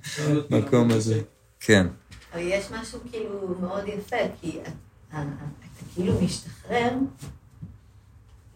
מהמקום 0.51 0.91
הזה. 0.91 1.21
כן. 1.61 1.87
אבל 2.35 2.41
יש 2.43 2.65
משהו 2.81 2.99
כאילו 3.11 3.55
מאוד 3.61 3.85
יפה, 3.89 4.17
כי 4.41 4.59
אתה 4.61 5.19
אתה 5.19 5.85
כאילו 5.95 6.15
משתחרר 6.23 6.91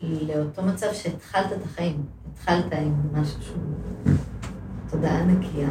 לאותו 0.03 0.63
מצב 0.63 0.87
שהתחלת 0.93 1.53
את 1.53 1.59
החיים. 1.73 1.97
התחלת 2.41 2.73
עם 2.73 2.93
משהו 3.13 3.37
שהוא 3.43 4.15
תודעה 4.91 5.25
נקייה, 5.25 5.69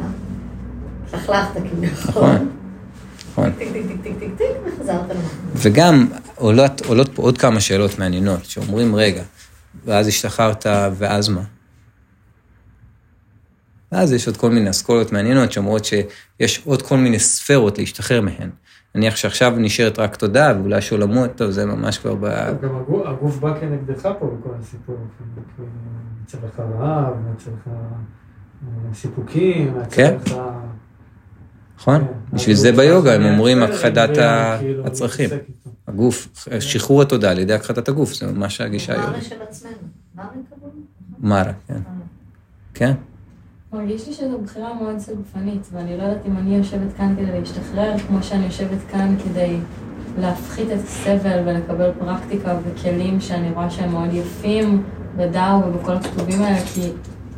לכלכת 1.14 1.60
כביכול. 1.70 2.22
נכון. 2.22 2.48
נכון. 3.30 3.50
טיק 3.52 3.72
טיק 3.72 3.86
טיק 3.86 4.02
טיק 4.02 4.18
טיק 4.18 4.30
טיק, 4.38 4.46
וחזרת 4.66 5.00
למקום. 5.00 5.50
וגם 5.56 6.06
עולות, 6.34 6.80
עולות 6.86 7.08
פה 7.14 7.22
עוד 7.22 7.38
כמה 7.38 7.60
שאלות 7.60 7.98
מעניינות, 7.98 8.44
שאומרים, 8.44 8.94
רגע, 8.94 9.22
ואז 9.84 10.06
השתחררת, 10.08 10.66
ואז 10.96 11.28
מה? 11.28 11.42
ואז 13.92 14.12
יש 14.12 14.26
עוד 14.26 14.36
כל 14.36 14.50
מיני 14.50 14.70
אסכולות 14.70 15.12
מעניינות 15.12 15.52
שאומרות 15.52 15.84
שיש 15.84 16.62
עוד 16.64 16.82
כל 16.82 16.96
מיני 16.96 17.18
ספרות 17.18 17.78
להשתחרר 17.78 18.20
מהן. 18.20 18.50
נניח 18.94 19.16
שעכשיו 19.16 19.50
נשארת 19.58 19.98
רק 19.98 20.16
תודעה, 20.16 20.52
ואולי 20.60 20.78
יש 20.78 20.92
עולמות, 20.92 21.30
טוב, 21.36 21.50
זה 21.50 21.66
ממש 21.66 21.98
כבר 21.98 22.14
ב... 22.14 22.26
גם 22.62 22.76
הגוף- 22.76 23.06
הגוף 23.06 23.36
בא 23.36 23.60
כנגדך 23.60 24.02
פה 24.18 24.26
בכל 24.40 24.50
הסיפור. 24.60 24.96
כאילו, 26.28 26.42
מייצר 26.42 26.48
לך 26.48 26.60
רעב, 26.80 27.14
מייצר 27.26 27.50
לך 27.50 27.68
אה, 27.68 28.94
סיפוקים, 28.94 29.74
מייצר 29.74 29.90
כן. 29.90 30.16
נכון? 31.78 32.00
כן. 32.00 32.36
בשביל 32.36 32.56
זה 32.56 32.72
ביוגה 32.72 33.14
הם 33.14 33.24
אומרים 33.24 33.58
מייצר, 33.58 33.74
הכחדת 33.74 34.16
כאילו, 34.60 34.86
הצרכים. 34.86 35.30
הגוף, 35.88 36.48
שחרור 36.60 37.02
התודעה 37.02 37.30
על 37.30 37.38
ידי 37.38 37.54
הכחדת 37.54 37.88
הגוף, 37.88 38.14
זה 38.14 38.32
ממש 38.32 38.60
הגישה 38.60 38.92
מראה 38.92 39.04
היוגית. 39.04 39.24
של 39.24 39.42
עצמנו. 39.42 39.74
מה 40.14 40.24
מקבלים? 40.24 40.84
מרה, 41.18 41.52
כן. 41.66 41.80
כן? 42.74 42.92
מרגיש 43.72 44.06
לי 44.06 44.12
שזו 44.12 44.38
בחירה 44.38 44.74
מאוד 44.74 44.98
סגפנית, 44.98 45.68
ואני 45.72 45.98
לא 45.98 46.02
יודעת 46.02 46.26
אם 46.26 46.36
אני 46.36 46.56
יושבת 46.56 46.92
כאן 46.96 47.14
כדי 47.16 47.40
להשתחרר, 47.40 47.98
כמו 48.08 48.22
שאני 48.22 48.44
יושבת 48.44 48.78
כאן 48.90 49.16
כדי 49.24 49.56
להפחית 50.18 50.66
את 50.70 50.84
הסבל 50.84 51.42
ולקבל 51.46 51.90
פרקטיקה 51.98 52.58
וכלים 52.64 53.20
שאני 53.20 53.50
רואה 53.50 53.70
שהם 53.70 53.90
מאוד 53.90 54.12
יפים 54.12 54.82
בדאו 55.16 55.58
ובכל 55.68 55.92
הכתובים 55.92 56.42
האלה, 56.42 56.58
כי 56.74 56.80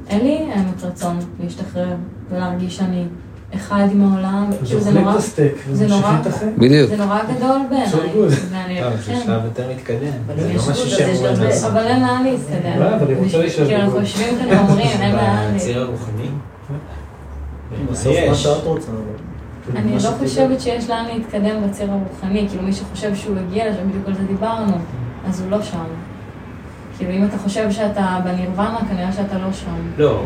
אין 0.08 0.20
לי 0.20 0.38
האמת 0.54 0.82
רצון 0.84 1.18
להשתחרר 1.40 1.94
ולהרגיש 2.30 2.76
שאני 2.76 3.04
אחד 3.54 3.86
עם 3.92 4.12
העולם, 4.12 4.50
כאילו 4.64 4.80
זה 4.80 4.90
נורא, 4.90 5.12
את 5.12 5.16
הסטייק 5.16 5.52
זה 5.72 5.86
נורא-. 5.88 6.16
בדיוק. 6.58 6.90
זה 6.90 6.96
נורא 6.96 7.18
גדול 7.36 7.60
בעיניי, 7.70 8.28
זה 8.28 8.36
כן. 9.12 9.20
שלב 9.24 9.44
יותר 9.44 9.70
מתקדם. 9.76 10.12
אבל 10.26 10.40
זה 10.40 10.48
לא 10.52 10.60
משהו 10.70 10.98
גם- 11.24 11.42
לעשות. 11.44 11.70
אבל 11.72 11.86
אין 11.86 12.02
לאן 12.02 12.22
להתקדם. 12.24 12.80
לא, 12.80 12.94
אבל 12.94 13.04
אני 13.06 13.24
רוצה 13.24 13.38
להישאר 13.38 13.66
כאילו 13.66 13.80
אנחנו. 13.82 14.00
יושבים 14.00 14.38
כאן 14.38 14.48
ואומרים, 14.48 14.86
אין 15.00 15.14
לאן 15.16 15.52
בציר 15.56 15.82
הרוחני? 15.82 16.28
בסוף 17.92 18.16
מה. 18.28 18.34
שאת 18.34 18.64
רוצה. 18.64 18.90
אני 19.76 19.94
לא. 19.94 19.98
חושבת 20.18 20.60
שיש 20.60 20.90
לאן 20.90 21.04
להתקדם 21.14 21.68
בציר 21.68 21.90
הרוחני, 21.90 22.46
כאילו 22.48 22.62
מי 22.62 22.72
שחושב 22.72 23.14
שהוא 23.14 23.36
הגיע 23.48 23.70
לשם, 23.70 23.88
בדיוק 23.88 24.06
על 24.06 24.14
זה 24.14 24.22
דיברנו, 24.24 24.72
אז 25.28 25.40
הוא 25.40 25.50
לא 25.50 25.62
שם. 25.62 25.84
כאילו 26.98 27.12
אם 27.12 27.24
אתה 27.24 27.38
חושב 27.38 27.70
שאתה 27.70 28.18
בנירוונה, 28.24 28.78
כנראה 28.90 29.12
שאתה 29.12 29.38
לא 29.38 29.52
שם. 29.52 29.74
לא, 29.98 30.24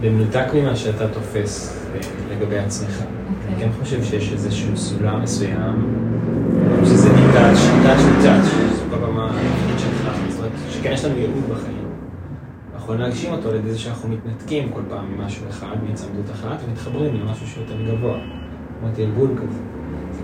במנותק 0.00 0.46
ממה 0.54 0.76
שאתה 0.76 1.08
תופס 1.08 1.82
אה, 1.94 2.00
לגבי 2.30 2.58
עצמך. 2.58 3.02
אני 3.02 3.54
אוקיי. 3.54 3.66
כן 3.66 3.72
חושב 3.82 4.04
שיש 4.04 4.32
איזשהו 4.32 4.76
סולם 4.76 5.22
מסוים, 5.22 6.06
שזה 6.84 7.08
ניטאץ', 7.12 7.58
ניטאץ' 7.76 8.00
ניטאץ', 8.16 8.44
שזה 8.44 8.84
ברמה 8.90 9.24
האמיתית 9.24 9.78
שלך, 9.78 10.16
זאת 10.28 10.38
אומרת, 10.38 10.52
שכן 10.70 10.92
יש 10.92 11.04
לנו 11.04 11.18
ייעוד 11.18 11.44
בחיים. 11.50 11.86
אנחנו 12.74 12.94
להגשים 12.94 13.32
אותו 13.32 13.48
על 13.48 13.56
ידי 13.56 13.70
זה 13.72 13.78
שאנחנו 13.78 14.08
מתנתקים 14.08 14.68
כל 14.72 14.80
פעם 14.88 15.04
ממשהו 15.16 15.44
אחד, 15.50 15.76
מהצמדות 15.88 16.30
אחת, 16.34 16.56
ומתחברים 16.66 17.14
למשהו 17.14 17.46
שהוא 17.46 17.64
יותר 17.64 17.82
גבוה. 17.82 18.18
כמו 18.80 18.88
תרגול 18.94 19.28
כזה. 19.36 19.75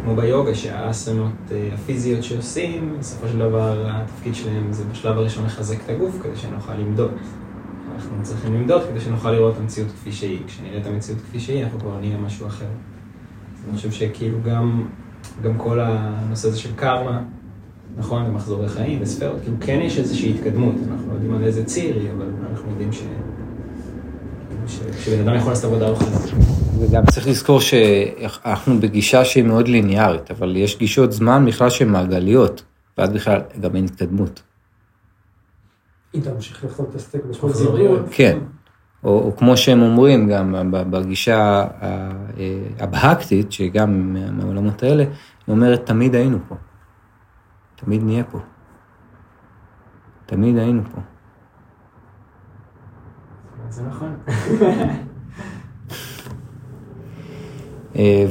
כמו 0.05 0.17
ביוגה, 0.17 0.55
שהאסנות 0.55 1.33
אה, 1.53 1.69
הפיזיות 1.75 2.23
שעושים, 2.23 2.97
בסופו 2.99 3.29
של 3.29 3.39
דבר 3.39 3.87
התפקיד 3.89 4.35
שלהם 4.35 4.73
זה 4.73 4.85
בשלב 4.93 5.19
הראשון 5.19 5.45
לחזק 5.45 5.77
את 5.85 5.91
הגוף 5.91 6.19
כדי 6.23 6.37
שנוכל 6.37 6.75
למדוד. 6.75 7.11
אנחנו 7.95 8.17
צריכים 8.23 8.55
למדוד 8.55 8.83
כדי 8.91 9.01
שנוכל 9.01 9.31
לראות 9.31 9.55
את 9.55 9.61
המציאות 9.61 9.91
כפי 9.91 10.13
שהיא. 10.13 10.39
כשנראה 10.47 10.81
את 10.81 10.87
המציאות 10.87 11.21
כפי 11.21 11.41
שהיא, 11.41 11.65
אנחנו 11.65 11.81
כבר 11.81 11.99
נהיה 12.01 12.19
משהו 12.19 12.47
אחר. 12.47 12.65
אז 12.65 13.69
אני 13.69 13.77
חושב 13.77 13.91
שכאילו 13.91 14.39
גם, 14.45 14.87
גם 15.43 15.59
כל 15.59 15.81
הנושא 15.81 16.49
הזה 16.49 16.59
של 16.59 16.75
קרמה, 16.77 17.23
נכון, 17.97 18.27
ומחזורי 18.27 18.69
חיים 18.69 18.99
וספרות, 19.03 19.41
כאילו 19.43 19.57
כן 19.61 19.81
יש 19.83 19.99
איזושהי 19.99 20.35
התקדמות. 20.35 20.75
אנחנו 20.91 21.09
לא 21.09 21.15
יודעים 21.15 21.35
על 21.35 21.45
איזה 21.45 21.65
ציר 21.65 21.97
היא, 21.97 22.11
אבל 22.17 22.27
אנחנו 22.51 22.71
יודעים 22.71 22.93
ש... 22.93 23.03
שבן 24.99 25.29
אדם 25.29 25.37
יכול 25.37 25.53
לעשות 25.53 25.65
עבודה 25.65 25.89
רוחנית. 25.89 26.62
וגם 26.83 27.07
צריך 27.07 27.27
לזכור 27.29 27.61
שאנחנו 27.61 28.81
בגישה 28.81 29.25
שהיא 29.25 29.45
מאוד 29.45 29.69
ליניארית, 29.69 30.31
אבל 30.31 30.57
יש 30.57 30.79
גישות 30.79 31.13
זמן 31.13 31.47
בכלל 31.47 31.71
שהן 31.71 31.89
מעגליות. 31.89 32.65
ואז 32.99 33.11
בכלל 33.11 33.41
גם 33.61 33.77
אין 33.77 33.85
התקדמות. 33.85 34.43
אם 36.15 36.21
אתה 36.21 36.33
ממשיך 36.35 36.65
לאכול 36.65 36.87
את 36.91 36.95
הסטייק 36.95 37.25
בכל 37.25 37.47
מחזוריות. 37.47 37.97
זירוי. 37.99 38.13
כן. 38.17 38.39
או, 39.05 39.11
או 39.11 39.37
כמו 39.37 39.57
שהם 39.57 39.83
אומרים 39.83 40.29
גם 40.29 40.55
בגישה 40.91 41.65
אה, 41.83 42.11
הבהקטית, 42.79 43.53
שהיא 43.53 43.71
גם 43.73 44.13
מה- 44.15 44.31
מהעולמות 44.31 44.83
האלה, 44.83 45.03
היא 45.03 45.13
אומרת, 45.55 45.87
תמיד 45.87 46.15
היינו 46.15 46.39
פה. 46.49 46.55
תמיד 47.75 48.03
נהיה 48.03 48.25
פה. 48.25 48.39
תמיד 50.27 50.57
היינו 50.59 50.83
פה. 50.95 51.01
זה 53.69 53.83
נכון. 53.89 54.17
אה, 57.97 58.25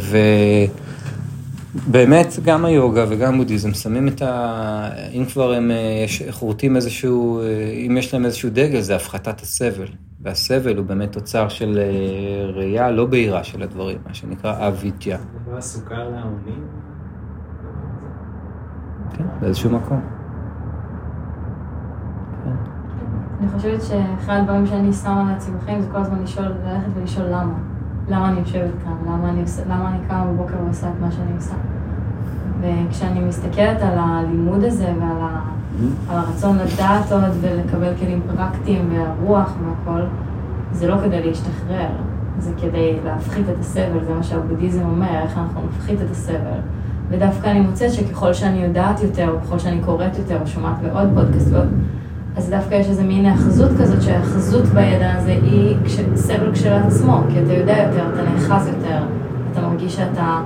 ובאמת 1.88 2.28
גם 2.46 2.66
היוגה 2.66 3.06
וגם 3.10 3.38
בודהיזם 3.38 3.74
שמים 3.74 4.08
את 4.08 4.22
ה... 4.22 4.90
אם 5.14 5.26
כבר 5.26 5.54
הם 5.54 5.72
אה, 5.72 5.76
יש- 6.06 6.24
חורטים 6.30 6.76
איזשהו, 6.76 7.40
אה, 7.42 7.46
אם 7.88 7.98
יש 7.98 8.14
להם 8.14 8.26
איזשהו 8.26 8.50
דגל, 8.50 8.82
זה 8.82 8.96
הפחתת 8.96 9.42
הסבל. 9.42 9.88
והסבל 10.24 10.78
הוא 10.78 10.86
באמת 10.86 11.12
תוצר 11.12 11.50
של 11.50 11.80
ראייה 12.56 12.92
לא 12.92 13.06
בהירה 13.06 13.44
של 13.44 13.64
הדברים, 13.64 13.98
מה 14.08 14.14
שנקרא 14.14 14.68
אבידיה. 14.68 15.18
זה 15.18 15.52
לא 15.52 15.58
הסוכר 15.58 16.10
להמונים? 16.10 16.64
כן, 19.18 19.24
באיזשהו 19.42 19.70
מקום. 19.70 20.02
אני 23.42 23.50
חושבת 23.50 23.82
שאחד 23.82 24.38
הדברים 24.42 24.66
שאני 24.68 24.94
שמה 24.94 25.32
לעצמי 25.34 25.56
בחיים 25.58 25.82
זה 25.82 25.88
כל 25.92 25.98
הזמן 25.98 26.24
לשאול, 26.24 26.46
ללכת 26.46 26.88
ולשאול 26.96 27.26
למה. 27.28 27.54
למה 28.12 28.30
אני 28.30 28.40
יושבת 28.40 28.72
כאן? 28.84 28.94
למה 29.06 29.30
אני, 29.30 29.42
למה 29.70 29.90
אני 29.90 29.98
קמה 30.08 30.26
בבוקר 30.26 30.54
ועושה 30.66 30.88
את 30.88 31.02
מה 31.02 31.12
שאני 31.12 31.32
עושה? 31.36 31.54
וכשאני 32.62 33.20
מסתכלת 33.20 33.82
על 33.82 33.98
הלימוד 33.98 34.64
הזה 34.64 34.94
ועל 35.00 35.22
ה, 35.22 35.42
על 36.10 36.18
הרצון 36.18 36.58
לדעת 36.58 37.12
עוד 37.12 37.24
ולקבל 37.42 37.94
כלים 38.00 38.22
פרקטיים 38.28 38.90
והרוח 38.94 39.54
והכל, 39.66 40.02
זה 40.72 40.88
לא 40.88 40.96
כדי 41.04 41.24
להשתחרר, 41.24 41.90
זה 42.40 42.52
כדי 42.62 42.98
להפחית 43.06 43.46
את 43.50 43.60
הסבל, 43.60 44.04
זה 44.08 44.14
מה 44.14 44.24
שהבודהיזם 44.24 44.82
אומר, 44.82 45.22
איך 45.24 45.38
אנחנו 45.38 45.62
נפחית 45.68 46.02
את 46.02 46.12
הסבל. 46.12 46.60
ודווקא 47.10 47.48
אני 47.48 47.60
מוצאת 47.60 47.92
שככל 47.92 48.34
שאני 48.34 48.64
יודעת 48.64 49.04
יותר, 49.04 49.36
ככל 49.44 49.60
שאני 49.60 49.82
קוראת 49.82 50.18
יותר, 50.18 50.42
או 50.42 50.48
שומעת 50.48 50.76
בעוד 50.82 51.10
פודקאסט 51.16 51.48
ועוד, 51.52 51.70
אז 52.38 52.50
דווקא 52.50 52.76
יש 52.76 52.88
איזה 52.88 53.04
מין 53.04 53.26
היאחזות 53.26 53.72
כזאת, 53.82 54.02
שההיאחזות 54.02 54.66
בידע 54.66 55.14
הזה 55.18 55.32
היא 55.32 55.76
כש- 55.86 56.00
סבל 56.16 56.52
כשלעצמו, 56.54 57.18
כי 57.34 57.44
אתה 57.44 57.54
יודע 57.54 57.78
יותר, 57.78 58.14
אתה 58.14 58.22
נאחז 58.32 58.68
יותר, 58.68 59.04
אתה 59.52 59.62
מרגיש 59.62 59.96
שאתה... 59.96 60.42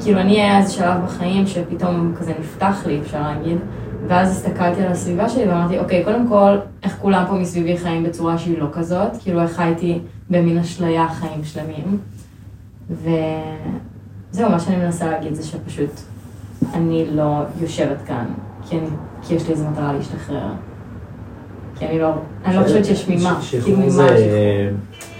כאילו 0.00 0.20
אני 0.20 0.40
היה 0.40 0.58
איזה 0.58 0.72
שלב 0.72 1.04
בחיים 1.04 1.46
שפתאום 1.46 2.12
כזה 2.18 2.32
נפתח 2.40 2.82
לי, 2.86 3.00
אפשר 3.00 3.20
להגיד, 3.22 3.58
ואז 4.08 4.30
הסתכלתי 4.30 4.82
על 4.82 4.92
הסביבה 4.92 5.28
שלי 5.28 5.48
ואמרתי, 5.48 5.78
אוקיי, 5.78 6.04
קודם 6.04 6.28
כל, 6.28 6.56
איך 6.82 6.96
כולם 7.02 7.24
פה 7.28 7.34
מסביבי 7.34 7.76
חיים 7.78 8.04
בצורה 8.04 8.38
שהיא 8.38 8.58
לא 8.58 8.66
כזאת, 8.72 9.16
כאילו 9.22 9.42
איך 9.42 9.50
חייתי 9.52 9.98
במין 10.30 10.58
אשליה 10.58 11.08
חיים 11.08 11.44
שלמים, 11.44 11.98
וזהו, 12.90 14.50
מה 14.50 14.60
שאני 14.60 14.76
מנסה 14.76 15.06
להגיד 15.10 15.34
זה 15.34 15.46
שפשוט 15.46 15.90
אני 16.74 17.06
לא 17.12 17.24
יושבת 17.60 17.96
כאן, 18.06 18.24
כי, 18.68 18.78
אני, 18.78 18.86
כי 19.22 19.34
יש 19.34 19.46
לי 19.46 19.52
איזו 19.54 19.64
מטרה 19.70 19.92
להשתחרר. 19.92 20.46
כי 21.78 21.86
אני 21.86 21.98
לא, 21.98 22.10
אני 22.44 22.56
לא 22.56 22.62
חושבת 22.62 22.84
שיש 22.84 23.08
ממה, 23.08 23.38
ש- 23.42 23.50
כאילו 23.50 23.62
שחרור 23.66 23.78
ממה 23.78 24.16
זה-. 24.16 24.70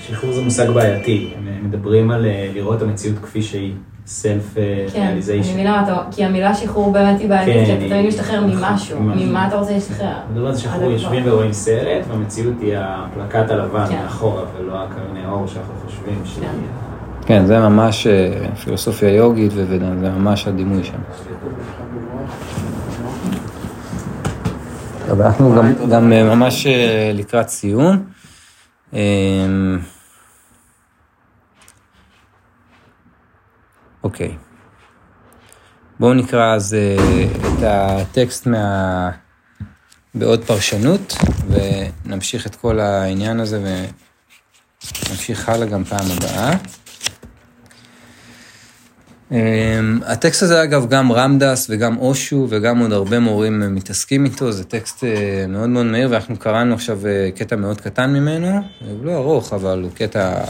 שחרור 0.01 0.33
זה 0.33 0.43
מושג 0.43 0.71
בעייתי, 0.71 1.35
הם 1.39 1.65
מדברים 1.69 2.11
על 2.11 2.27
אה, 2.27 2.51
לראות 2.55 2.83
המציאות 2.83 3.19
כפי 3.19 3.43
שהיא, 3.43 3.73
סלף 4.07 4.55
כן, 4.55 4.61
אני 5.01 5.07
ריאליזיישן. 5.07 5.53
מבינה 5.53 5.83
אתה, 5.85 6.03
כי 6.11 6.25
המילה 6.25 6.55
שחרור 6.55 6.93
באמת 6.93 7.21
היא 7.21 7.29
בעייתית, 7.29 7.55
כן, 7.67 7.79
כי 7.81 7.87
אתה 7.87 7.95
תמיד 7.95 8.07
משתחרר 8.07 8.47
ממשהו. 8.47 9.01
ממה 9.01 9.49
אתה 9.49 9.57
רוצה 9.59 9.73
להשתחרר? 9.73 10.13
מדברים 10.31 10.47
על 10.47 10.55
זה 10.55 10.71
על 10.85 10.91
יושבים. 10.91 11.23
ורואים 11.27 11.53
סרט, 11.53 12.05
והמציאות 12.09 12.55
היא 12.61 12.75
הפלקט 12.79 13.51
הלבן 13.51 13.87
כן. 13.87 13.99
מאחורה, 14.03 14.43
ולא 14.59 14.75
הקרני 14.83 15.25
האור 15.25 15.47
שאנחנו 15.47 15.75
חושבים 15.87 16.19
שהיא... 16.25 16.45
כן. 17.27 17.47
זה 17.47 17.59
ממש 17.59 18.07
אה, 18.07 18.55
פילוסופיה 18.65 19.15
יוגית 19.15 19.53
וודן, 19.53 20.01
זה 20.01 20.11
ממש 20.11 20.47
הדימוי 20.47 20.85
שם. 20.85 20.99
טוב, 25.07 25.21
אנחנו 25.21 25.55
גם, 25.57 25.73
גם 25.91 26.13
אה, 26.13 26.25
ממש 26.25 26.67
אה, 26.67 27.11
לקראת 27.15 27.49
סיום. 27.49 28.05
אה, 28.95 29.01
אוקיי. 34.05 34.37
בואו 36.01 36.15
נקרא 36.15 36.55
אז 36.55 36.77
את 37.41 37.63
הטקסט 37.63 38.47
מה... 38.47 39.11
בעוד 40.15 40.45
פרשנות, 40.45 41.17
ונמשיך 41.49 42.47
את 42.47 42.57
כל 42.57 42.81
העניין 42.81 43.41
הזה 43.41 43.61
ונמשיך 45.09 45.49
הלאה 45.49 45.67
גם 45.67 45.85
פעם 45.85 46.07
הבאה. 46.17 46.57
Um, 49.31 49.35
הטקסט 50.05 50.43
הזה 50.43 50.63
אגב, 50.63 50.89
גם 50.89 51.13
רמדס 51.13 51.67
וגם 51.71 51.99
אושו 51.99 52.47
וגם 52.51 52.79
עוד 52.79 52.93
הרבה 52.93 53.19
מורים 53.19 53.63
אה, 53.63 53.69
מתעסקים 53.69 54.25
איתו, 54.25 54.53
זה 54.53 54.65
טקסט 54.65 55.05
uh, 55.05 55.07
מאוד 55.49 55.69
מאוד 55.69 55.87
מהיר 55.87 56.09
ואנחנו 56.11 56.37
קראנו 56.37 56.75
עכשיו 56.75 57.01
uh, 57.03 57.39
קטע 57.39 57.57
מאוד 57.57 57.81
קטן 57.81 58.13
ממנו, 58.13 58.61
הוא 58.81 59.05
לא 59.05 59.17
ארוך 59.17 59.53
אבל 59.53 59.83
הוא 59.83 59.91
קטע... 59.95 60.45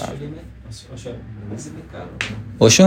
אושו? 2.60 2.84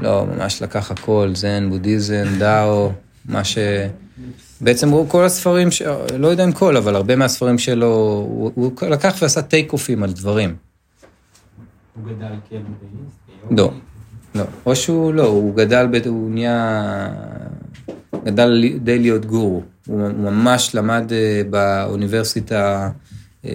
לא, 0.00 0.26
ממש 0.26 0.62
לקח 0.62 0.90
הכל, 0.90 1.30
זן, 1.34 1.70
בודהיזם, 1.70 2.24
דאו, 2.38 2.92
מה 3.24 3.44
ש... 3.44 3.58
בעצם 4.60 4.88
הוא 4.88 5.08
כל 5.08 5.24
הספרים, 5.24 5.70
ש... 5.70 5.82
לא 6.18 6.28
יודע 6.28 6.44
אם 6.44 6.52
כל, 6.52 6.76
אבל 6.76 6.96
הרבה 6.96 7.16
מהספרים 7.16 7.58
שלו, 7.58 7.86
הוא, 8.28 8.52
הוא 8.54 8.72
לקח 8.90 9.16
ועשה 9.22 9.42
take 9.42 9.72
off 9.72 9.90
ים 9.90 10.02
על 10.02 10.12
דברים. 10.12 10.56
הוא 11.94 12.04
גדל 12.04 12.34
כבודהיסט? 12.48 13.16
לא, 13.50 13.72
לא. 14.34 14.44
או 14.66 14.76
שהוא 14.76 15.14
לא, 15.14 15.26
הוא 15.26 15.56
גדל, 15.56 15.86
ב... 15.90 16.06
הוא 16.06 16.30
נהיה... 16.30 17.08
גדל 18.24 18.64
די 18.82 18.98
להיות 18.98 19.26
גורו. 19.26 19.62
הוא 19.86 19.98
ממש 20.08 20.74
למד 20.74 21.12
אה, 21.12 21.42
באוניברסיטה 21.50 22.90
אה, 23.44 23.50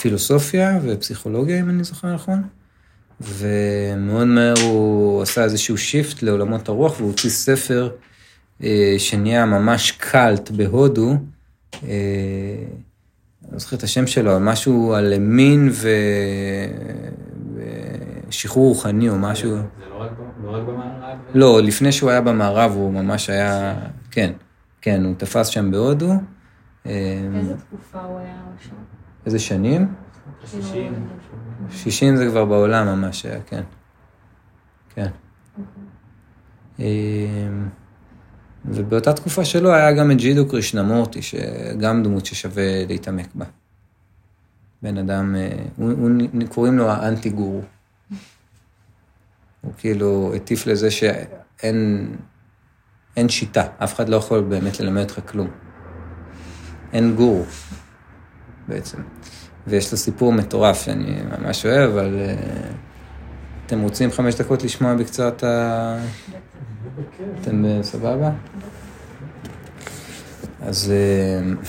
פילוסופיה 0.00 0.78
ופסיכולוגיה, 0.82 1.60
אם 1.60 1.70
אני 1.70 1.84
זוכר 1.84 2.14
נכון. 2.14 2.42
ומאוד 3.20 4.26
מהר 4.26 4.54
הוא 4.62 5.22
עשה 5.22 5.44
איזשהו 5.44 5.78
shift 5.78 6.22
לעולמות 6.22 6.68
הרוח 6.68 7.00
והוא 7.00 7.10
הוציא 7.10 7.30
ספר 7.30 7.90
אה, 8.62 8.94
שנהיה 8.98 9.46
ממש 9.46 9.90
קאלט 9.90 10.50
בהודו. 10.50 11.16
אני 11.82 13.52
לא 13.52 13.58
זוכר 13.58 13.76
את 13.76 13.82
השם 13.82 14.06
שלו, 14.06 14.40
משהו 14.40 14.94
על 14.94 15.18
מין 15.18 15.68
ו... 15.72 15.88
ושחרור 18.28 18.68
רוחני 18.68 19.08
או 19.08 19.18
משהו. 19.18 19.56
זה 19.56 19.62
לא 19.90 20.02
רק 20.02 20.10
לא 20.44 20.50
רק 20.50 20.62
במערב? 20.62 21.18
לא, 21.34 21.62
לפני 21.62 21.92
שהוא 21.92 22.10
היה 22.10 22.20
במערב 22.20 22.72
הוא 22.74 22.92
ממש 22.92 23.30
היה, 23.30 23.74
כן, 24.10 24.32
כן, 24.80 25.04
הוא 25.04 25.14
תפס 25.18 25.46
שם 25.46 25.70
בהודו. 25.70 26.12
אה, 26.86 27.20
איזה 27.34 27.54
תקופה 27.56 28.00
הוא 28.00 28.18
היה 28.18 28.36
שם? 28.60 28.74
איזה 29.26 29.38
שנים? 29.38 29.94
שישים. 30.44 31.08
60 31.70 32.16
זה 32.16 32.26
כבר 32.26 32.44
בעולם 32.44 32.86
ממש 32.86 33.26
היה, 33.26 33.40
כן. 33.40 33.62
כן. 34.94 35.08
אה, 36.80 36.86
ובאותה 38.64 39.12
תקופה 39.12 39.44
שלו 39.44 39.74
היה 39.74 39.92
גם 39.92 40.10
את 40.10 40.16
ג'ידו 40.16 40.48
קרישנמורטי, 40.48 41.22
שגם 41.22 42.02
דמות 42.02 42.26
ששווה 42.26 42.86
להתעמק 42.86 43.28
בה. 43.34 43.44
בן 44.82 44.98
אדם, 44.98 45.34
אה, 45.36 45.64
הוא, 45.76 45.92
הוא, 45.92 46.10
קוראים 46.48 46.78
לו 46.78 46.90
האנטי 46.90 47.30
גורו. 47.30 47.62
הוא 49.66 49.72
כאילו 49.78 50.32
הטיף 50.36 50.66
לזה 50.66 50.90
שאין 50.90 52.08
אין 53.16 53.28
שיטה, 53.28 53.66
אף 53.78 53.94
אחד 53.94 54.08
לא 54.08 54.16
יכול 54.16 54.40
באמת 54.40 54.80
ללמד 54.80 55.02
אותך 55.02 55.20
כלום. 55.26 55.48
אין 56.92 57.14
גורו, 57.14 57.44
בעצם. 58.68 58.98
ויש 59.66 59.92
לו 59.92 59.98
סיפור 59.98 60.32
מטורף 60.32 60.82
שאני 60.82 61.16
ממש 61.38 61.66
אוהב, 61.66 61.90
אבל 61.90 62.16
אה, 62.18 62.34
אתם 63.66 63.80
רוצים 63.80 64.12
חמש 64.12 64.34
דקות 64.34 64.62
לשמוע 64.62 64.94
בקצת 64.94 65.44
ה... 65.44 65.98
אתם 67.40 67.64
אה, 67.64 67.82
סבבה? 67.82 68.30
אז 70.60 70.92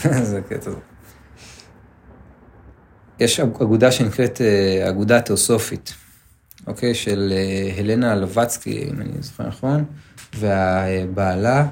אה, 0.05 0.23
זה 0.31 0.41
קטע. 0.49 0.71
יש 3.19 3.39
אגודה 3.39 3.91
שנקראת 3.91 4.41
אה, 4.41 4.89
אגודה 4.89 5.21
תיאוסופית, 5.21 5.93
אוקיי? 6.67 6.95
של 6.95 7.33
אה, 7.35 7.73
הלנה 7.77 8.15
לובצקי, 8.15 8.89
אם 8.91 9.01
אני 9.01 9.11
זוכר 9.19 9.47
נכון, 9.47 9.85
והבעלה 10.37 11.67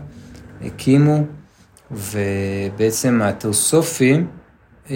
הקימו, 0.62 1.24
ובעצם 1.92 3.22
התיאוסופים 3.22 4.28
אה, 4.90 4.96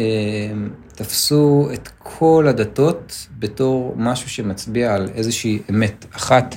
תפסו 0.96 1.70
את 1.74 1.90
כל 1.98 2.46
הדתות 2.50 3.28
בתור 3.40 3.94
משהו 3.98 4.30
שמצביע 4.30 4.96
על 4.96 5.10
איזושהי 5.16 5.60
אמת 5.70 6.06
אחת 6.16 6.56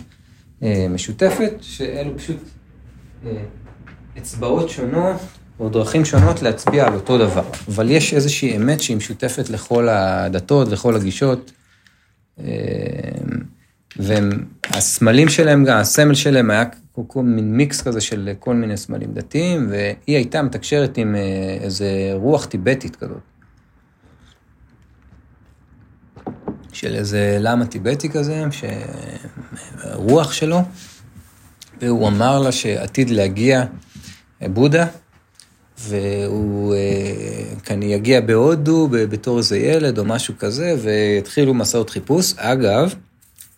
אה, 0.63 0.87
משותפת, 0.91 1.53
שאלו 1.61 2.19
פשוט 2.19 2.37
אצבעות 4.19 4.71
שונות 4.71 5.17
או 5.61 5.69
דרכים 5.69 6.05
שונות 6.05 6.43
להצביע 6.43 6.87
על 6.87 6.95
אותו 6.95 7.19
דבר. 7.19 7.43
אבל 7.69 7.91
יש 7.91 8.15
איזושהי 8.15 8.57
אמת 8.57 8.81
שהיא 8.81 8.97
משותפת 8.97 9.51
לכל 9.51 9.89
הדתות, 9.89 10.69
לכל 10.69 10.97
הגישות. 10.97 11.53
אה, 12.41 12.47
והסמלים 13.97 15.29
שלהם, 15.29 15.65
גם 15.65 15.79
הסמל 15.79 16.15
שלהם 16.15 16.51
היה 16.51 16.65
כל 17.07 17.23
מין 17.23 17.57
מיקס 17.57 17.83
כזה 17.83 18.01
של 18.01 18.33
כל 18.39 18.55
מיני 18.55 18.77
סמלים 18.77 19.13
דתיים, 19.13 19.67
והיא 19.71 20.17
הייתה 20.17 20.43
מתקשרת 20.43 20.97
עם 20.97 21.15
אה, 21.15 21.59
איזה 21.61 22.11
רוח 22.15 22.45
טיבטית 22.45 22.97
כזאת. 22.97 23.21
של 26.73 26.95
איזה 26.95 27.37
למה 27.41 27.67
טיבטי 27.67 28.09
כזה, 28.09 28.45
רוח 29.93 30.33
שלו, 30.33 30.61
והוא 31.81 32.09
אמר 32.09 32.39
לה 32.39 32.53
שעתיד 32.53 33.11
להגיע 33.11 33.65
בודה, 34.41 34.87
והוא 35.89 36.75
אה, 36.75 37.55
כאן 37.65 37.83
יגיע 37.83 38.21
בהודו 38.21 38.89
בתור 38.91 39.39
איזה 39.39 39.59
ילד 39.59 39.99
או 39.99 40.05
משהו 40.05 40.35
כזה, 40.39 40.75
והתחילו 40.83 41.55
מסעות 41.55 41.91
חיפוש. 41.91 42.35
אגב, 42.37 42.95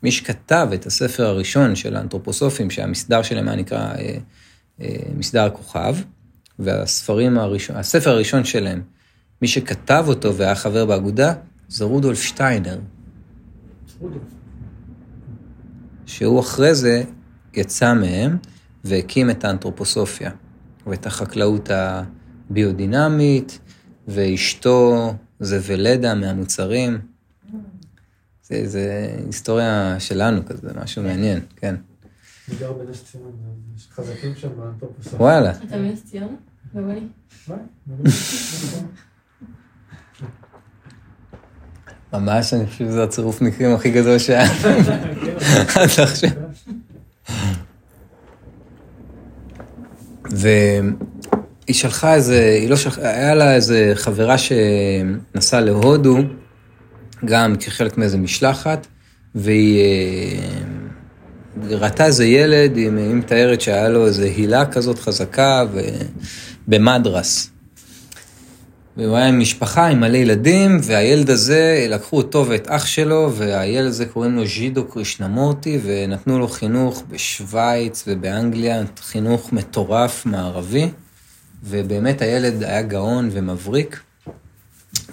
מי 0.03 0.11
שכתב 0.11 0.69
את 0.75 0.87
הספר 0.87 1.27
הראשון 1.27 1.77
של 1.77 1.97
האנתרופוסופים, 1.97 2.71
שהמסדר 2.71 3.23
שלהם 3.23 3.49
היה 3.49 3.57
נקרא 3.57 3.79
אה, 3.79 4.17
אה, 4.81 4.97
מסדר 5.17 5.45
הכוכב, 5.45 5.97
והספרים 6.59 7.39
הראשון, 7.39 7.77
הספר 7.77 8.11
הראשון 8.11 8.45
שלהם, 8.45 8.83
מי 9.43 9.49
שכתב 9.49 10.05
אותו 10.09 10.35
והיה 10.35 10.55
חבר 10.55 10.87
באגודה, 10.87 11.33
זה 11.69 11.85
רודולף 11.85 12.23
שטיינר. 12.23 12.79
שהוא 16.07 16.41
אחרי 16.41 16.75
זה 16.75 17.03
יצא 17.55 17.95
מהם 17.95 18.37
והקים 18.85 19.31
את 19.31 19.45
האנתרופוסופיה, 19.45 20.31
ואת 20.87 21.07
החקלאות 21.07 21.71
הביודינמית, 21.71 23.59
ואשתו 24.09 25.15
זה 25.41 25.61
ולדה 25.63 26.15
מהמוצרים. 26.15 26.99
זה, 28.43 28.69
זה 28.69 29.17
היסטוריה 29.27 29.97
שלנו 29.99 30.47
כזה, 30.47 30.71
משהו 30.83 31.03
מעניין, 31.03 31.41
כן. 31.57 31.75
אני 32.49 32.57
גר 32.59 32.73
בנס 32.73 33.05
ציון, 33.05 33.33
יש 33.77 33.89
חזקים 33.93 34.35
שם 34.37 34.49
באנתרופוסופיה. 34.57 35.19
וואלה. 35.19 35.51
אתה 35.51 35.77
מנס 35.77 36.05
ציון? 36.05 36.37
ממש, 42.13 42.55
אני 42.55 42.67
חושב 42.67 42.85
שזה 42.85 43.05
הצירוף 43.05 43.41
מקרים 43.41 43.75
הכי 43.75 43.91
גדול 43.91 44.19
שהיה 44.19 44.45
עד 45.75 45.89
עכשיו. 46.03 46.31
והיא 50.31 50.93
שלחה 51.73 52.15
איזה, 52.15 52.59
היא 52.61 52.71
לא 52.71 52.77
שלחה, 52.77 53.01
היה 53.03 53.35
לה 53.35 53.55
איזה 53.55 53.93
חברה 53.95 54.37
שנסעה 54.39 55.61
להודו, 55.61 56.19
גם 57.25 57.57
כחלק 57.57 57.99
מאיזה 57.99 58.19
משלחת, 58.19 58.87
והיא 59.35 59.81
אה, 59.81 61.77
ראתה 61.77 62.07
איזה 62.07 62.27
ילד, 62.27 62.77
היא 62.77 62.91
מתארת 62.91 63.61
שהיה 63.61 63.89
לו 63.89 64.07
איזה 64.07 64.25
הילה 64.25 64.67
כזאת 64.67 64.99
חזקה, 64.99 65.65
במדרס. 66.69 67.54
והוא 68.97 69.17
היה 69.17 69.29
עם 69.29 69.41
משפחה, 69.41 69.87
עם 69.87 70.01
מלא 70.01 70.17
ילדים, 70.17 70.79
והילד 70.83 71.31
הזה, 71.31 71.87
לקחו 71.91 72.17
אותו 72.17 72.47
ואת 72.49 72.69
אח 72.69 72.87
שלו, 72.87 73.33
והילד 73.35 73.87
הזה 73.87 74.07
קוראים 74.07 74.37
לו 74.37 74.47
ז'ידו 74.47 74.85
קרישנמורטי, 74.85 75.81
ונתנו 75.83 76.39
לו 76.39 76.49
חינוך 76.49 77.03
בשוויץ 77.11 78.05
ובאנגליה, 78.07 78.83
חינוך 79.01 79.53
מטורף 79.53 80.27
מערבי, 80.27 80.91
ובאמת 81.63 82.23
הילד 82.23 82.63
היה 82.63 82.83
גאון 82.83 83.29
ומבריק, 83.33 84.01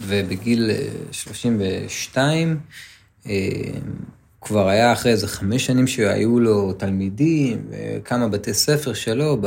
ובגיל 0.02 0.72
32, 1.12 2.60
אה, 3.26 3.32
אה, 3.32 3.38
כבר 4.41 4.68
היה 4.70 4.94
אחרי 4.94 5.12
איזה 5.12 5.28
חמש 5.28 5.66
שנים 5.66 5.88
שהיו 5.88 6.40
לו 6.40 6.74
תלמידים, 6.74 7.66
וכמה 7.70 8.28
בתי 8.28 8.53
ספר 8.53 8.94
שלו 8.94 9.41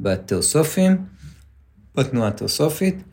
בתיאוסופים, 0.00 0.96
בתנועה 1.94 2.28
התיאוסופית. 2.28 3.09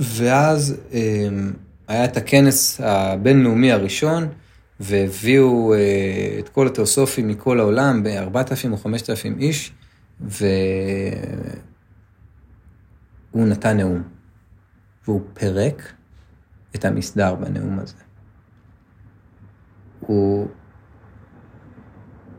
ואז 0.00 0.76
אמ, 0.92 1.52
היה 1.88 2.04
את 2.04 2.16
הכנס 2.16 2.80
הבינלאומי 2.80 3.72
הראשון, 3.72 4.28
והביאו 4.80 5.74
אה, 5.74 6.36
את 6.38 6.48
כל 6.48 6.66
התיאוסופים 6.66 7.28
מכל 7.28 7.60
העולם, 7.60 8.02
ב-4,000 8.02 8.70
או 8.70 8.76
5,000 8.76 9.38
איש, 9.40 9.72
והוא 10.20 10.46
נתן 13.34 13.76
נאום. 13.76 14.02
והוא 15.04 15.20
פירק 15.34 15.92
את 16.74 16.84
המסדר 16.84 17.34
בנאום 17.34 17.78
הזה. 17.78 17.94
הוא 20.00 20.48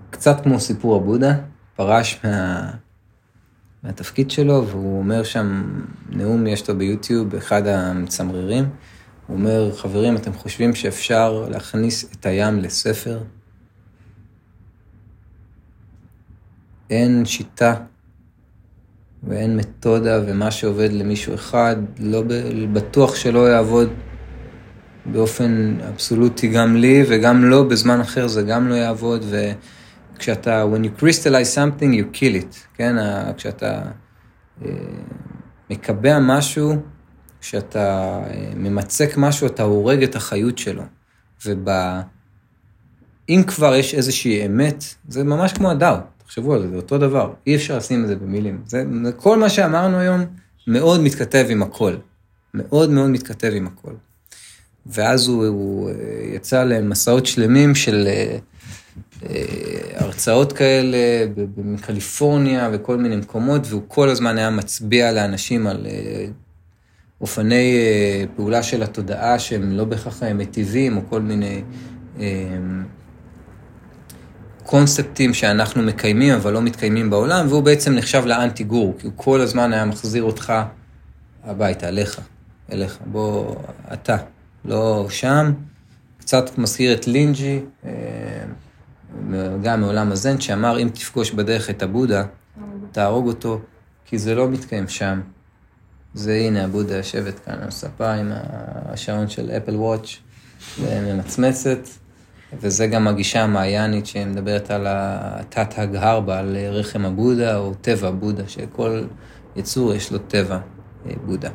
קצת 0.10 0.44
כמו 0.44 0.60
סיפור 0.60 0.96
הבודה, 0.96 1.36
פרש 1.76 2.20
מה... 2.24 2.72
מהתפקיד 3.86 4.32
שלו, 4.32 4.68
והוא 4.68 4.98
אומר 4.98 5.24
שם, 5.24 5.64
נאום 6.10 6.48
יש 6.48 6.70
לו 6.70 6.78
ביוטיוב, 6.78 7.36
אחד 7.36 7.68
המצמררים, 7.68 8.70
הוא 9.28 9.38
אומר, 9.38 9.72
חברים, 9.76 10.16
אתם 10.16 10.34
חושבים 10.34 10.76
שאפשר 10.76 11.48
להכניס 11.50 12.06
את 12.14 12.26
הים 12.26 12.60
לספר? 12.60 13.20
אין 16.90 17.26
שיטה 17.26 17.76
ואין 19.24 19.58
מתודה, 19.58 20.22
ומה 20.26 20.52
שעובד 20.52 20.90
למישהו 20.92 21.34
אחד, 21.34 21.76
לא 22.00 22.24
בטוח 22.74 23.16
שלא 23.16 23.50
יעבוד 23.50 23.90
באופן 25.06 25.78
אבסולוטי 25.90 26.48
גם 26.48 26.76
לי, 26.76 27.04
וגם 27.10 27.44
לא 27.44 27.64
בזמן 27.64 28.02
אחר 28.02 28.28
זה 28.28 28.44
גם 28.44 28.68
לא 28.68 28.76
יעבוד, 28.76 29.22
ו... 29.30 29.52
כשאתה, 30.20 30.64
when 30.64 30.84
you 30.86 31.02
crystallize 31.02 31.56
something, 31.56 31.84
you 31.84 32.18
kill 32.18 32.44
it, 32.44 32.56
כן? 32.74 32.96
כשאתה 33.38 33.82
אה, 34.66 34.72
מקבע 35.70 36.20
משהו, 36.20 36.76
כשאתה 37.42 38.20
אה, 38.28 38.52
ממצק 38.56 39.18
משהו, 39.18 39.48
אתה 39.48 39.64
הורג 39.64 40.04
את 40.04 40.16
החיות 40.16 40.58
שלו. 40.58 40.84
וב... 41.46 41.70
אם 43.30 43.44
כבר 43.48 43.76
יש 43.76 43.94
איזושהי 43.94 44.46
אמת, 44.46 44.84
זה 45.08 45.24
ממש 45.24 45.54
כמו 45.54 45.72
הדאו, 45.72 45.96
תחשבו 46.18 46.54
על 46.54 46.62
זה, 46.62 46.70
זה 46.70 46.76
אותו 46.76 46.98
דבר, 46.98 47.34
אי 47.48 47.56
אפשר 47.56 47.78
לשים 47.78 48.04
את 48.04 48.08
זה 48.08 48.16
במילים. 48.16 48.62
זה, 48.66 48.84
כל 49.18 49.40
מה 49.40 49.50
שאמרנו 49.50 49.98
היום 49.98 50.22
מאוד 50.68 51.02
מתכתב 51.02 51.46
עם 51.50 51.64
הכל, 51.64 51.96
מאוד 52.54 52.90
מאוד 52.90 53.10
מתכתב 53.10 53.52
עם 53.56 53.68
הכל. 53.68 53.92
ואז 54.86 55.28
הוא, 55.28 55.46
הוא 55.46 55.90
אה, 55.90 55.96
יצא 56.36 56.64
למסעות 56.64 57.26
שלמים 57.26 57.76
של 57.76 58.08
הרצאות 59.96 60.54
כאלה 60.54 60.98
מקליפורניה 61.58 62.70
וכל 62.74 62.98
מיני 62.98 63.16
מקומות, 63.16 63.62
והוא 63.70 63.82
כל 63.88 64.10
הזמן 64.10 64.38
היה 64.38 64.50
מצביע 64.50 65.12
לאנשים 65.12 65.68
על 65.68 65.86
אה, 65.90 66.26
אופני 67.22 67.76
אה, 67.76 68.26
פעולה 68.36 68.64
של 68.64 68.84
התודעה 68.84 69.40
שהם 69.40 69.72
לא 69.72 69.86
בהכרח 69.86 70.24
מטיבים, 70.24 70.98
או 70.98 71.02
כל 71.10 71.22
מיני 71.22 71.62
קונספטים 74.64 75.34
שאנחנו 75.34 75.84
מקיימים 75.84 76.34
אבל 76.34 76.54
לא 76.54 76.62
מתקיימים 76.62 77.10
בעולם, 77.10 77.46
והוא 77.50 77.64
בעצם 77.64 77.96
נחשב 77.96 78.24
לאנטי 78.26 78.64
גור, 78.64 78.96
כי 79.00 79.08
הוא 79.08 79.14
כל 79.16 79.42
הזמן 79.42 79.74
היה 79.74 79.86
מחזיר 79.86 80.24
אותך 80.24 80.54
הביתה, 81.44 81.88
אליך, 81.88 82.20
אליך, 82.72 82.98
בוא, 83.06 83.56
אתה, 83.94 84.18
לא 84.66 85.08
שם. 85.10 85.54
קצת 86.18 86.58
מזכיר 86.58 86.94
את 86.94 87.08
לינג'י. 87.08 87.60
גם 89.64 89.82
מעולם 89.82 90.12
הזן, 90.12 90.42
שאמר, 90.42 90.80
אם 90.80 90.90
תפגוש 90.94 91.32
בדרך 91.32 91.70
את 91.70 91.84
הבודה, 91.84 92.24
תהרוג 92.92 93.28
אותו, 93.28 93.60
כי 94.06 94.18
זה 94.18 94.36
לא 94.36 94.50
מתקיים 94.50 94.88
שם. 94.88 95.22
זה 96.14 96.34
הנה, 96.34 96.64
הבודה 96.64 96.96
יושבת 96.98 97.40
כאן 97.40 97.54
על 97.54 97.68
הספה 97.68 98.14
עם 98.14 98.32
השעון 98.86 99.30
של 99.30 99.52
אפל 99.52 99.76
וואץ', 99.76 100.18
וממצמצת, 100.82 101.80
וזה 102.62 102.88
גם 102.88 103.08
הגישה 103.08 103.44
המעיינית 103.44 104.06
שמדברת 104.06 104.72
על 104.72 104.86
התת 104.90 105.74
הגהרבה, 105.78 106.40
על 106.40 106.58
רחם 106.58 107.06
הבודה 107.06 107.58
או 107.58 107.74
טבע 107.82 108.12
בודה, 108.12 108.44
שכל 108.48 109.04
יצור 109.56 109.94
יש 109.94 110.12
לו 110.12 110.20
טבע 110.20 110.60
אה, 111.06 111.12
בודה. 111.26 111.50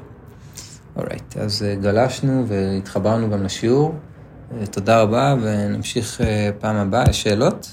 אורייט, 0.96 1.36
right, 1.36 1.40
אז 1.40 1.62
אה, 1.62 1.74
גלשנו 1.74 2.44
והתחברנו 2.48 3.30
גם 3.30 3.42
לשיעור. 3.42 3.94
תודה 4.70 5.02
רבה, 5.02 5.34
ונמשיך 5.42 6.20
אה, 6.20 6.50
פעם 6.60 6.76
הבאה. 6.76 7.12
שאלות? 7.12 7.68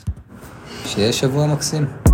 שיהיה 0.85 1.13
שבוע 1.13 1.47
מקסים. 1.47 2.06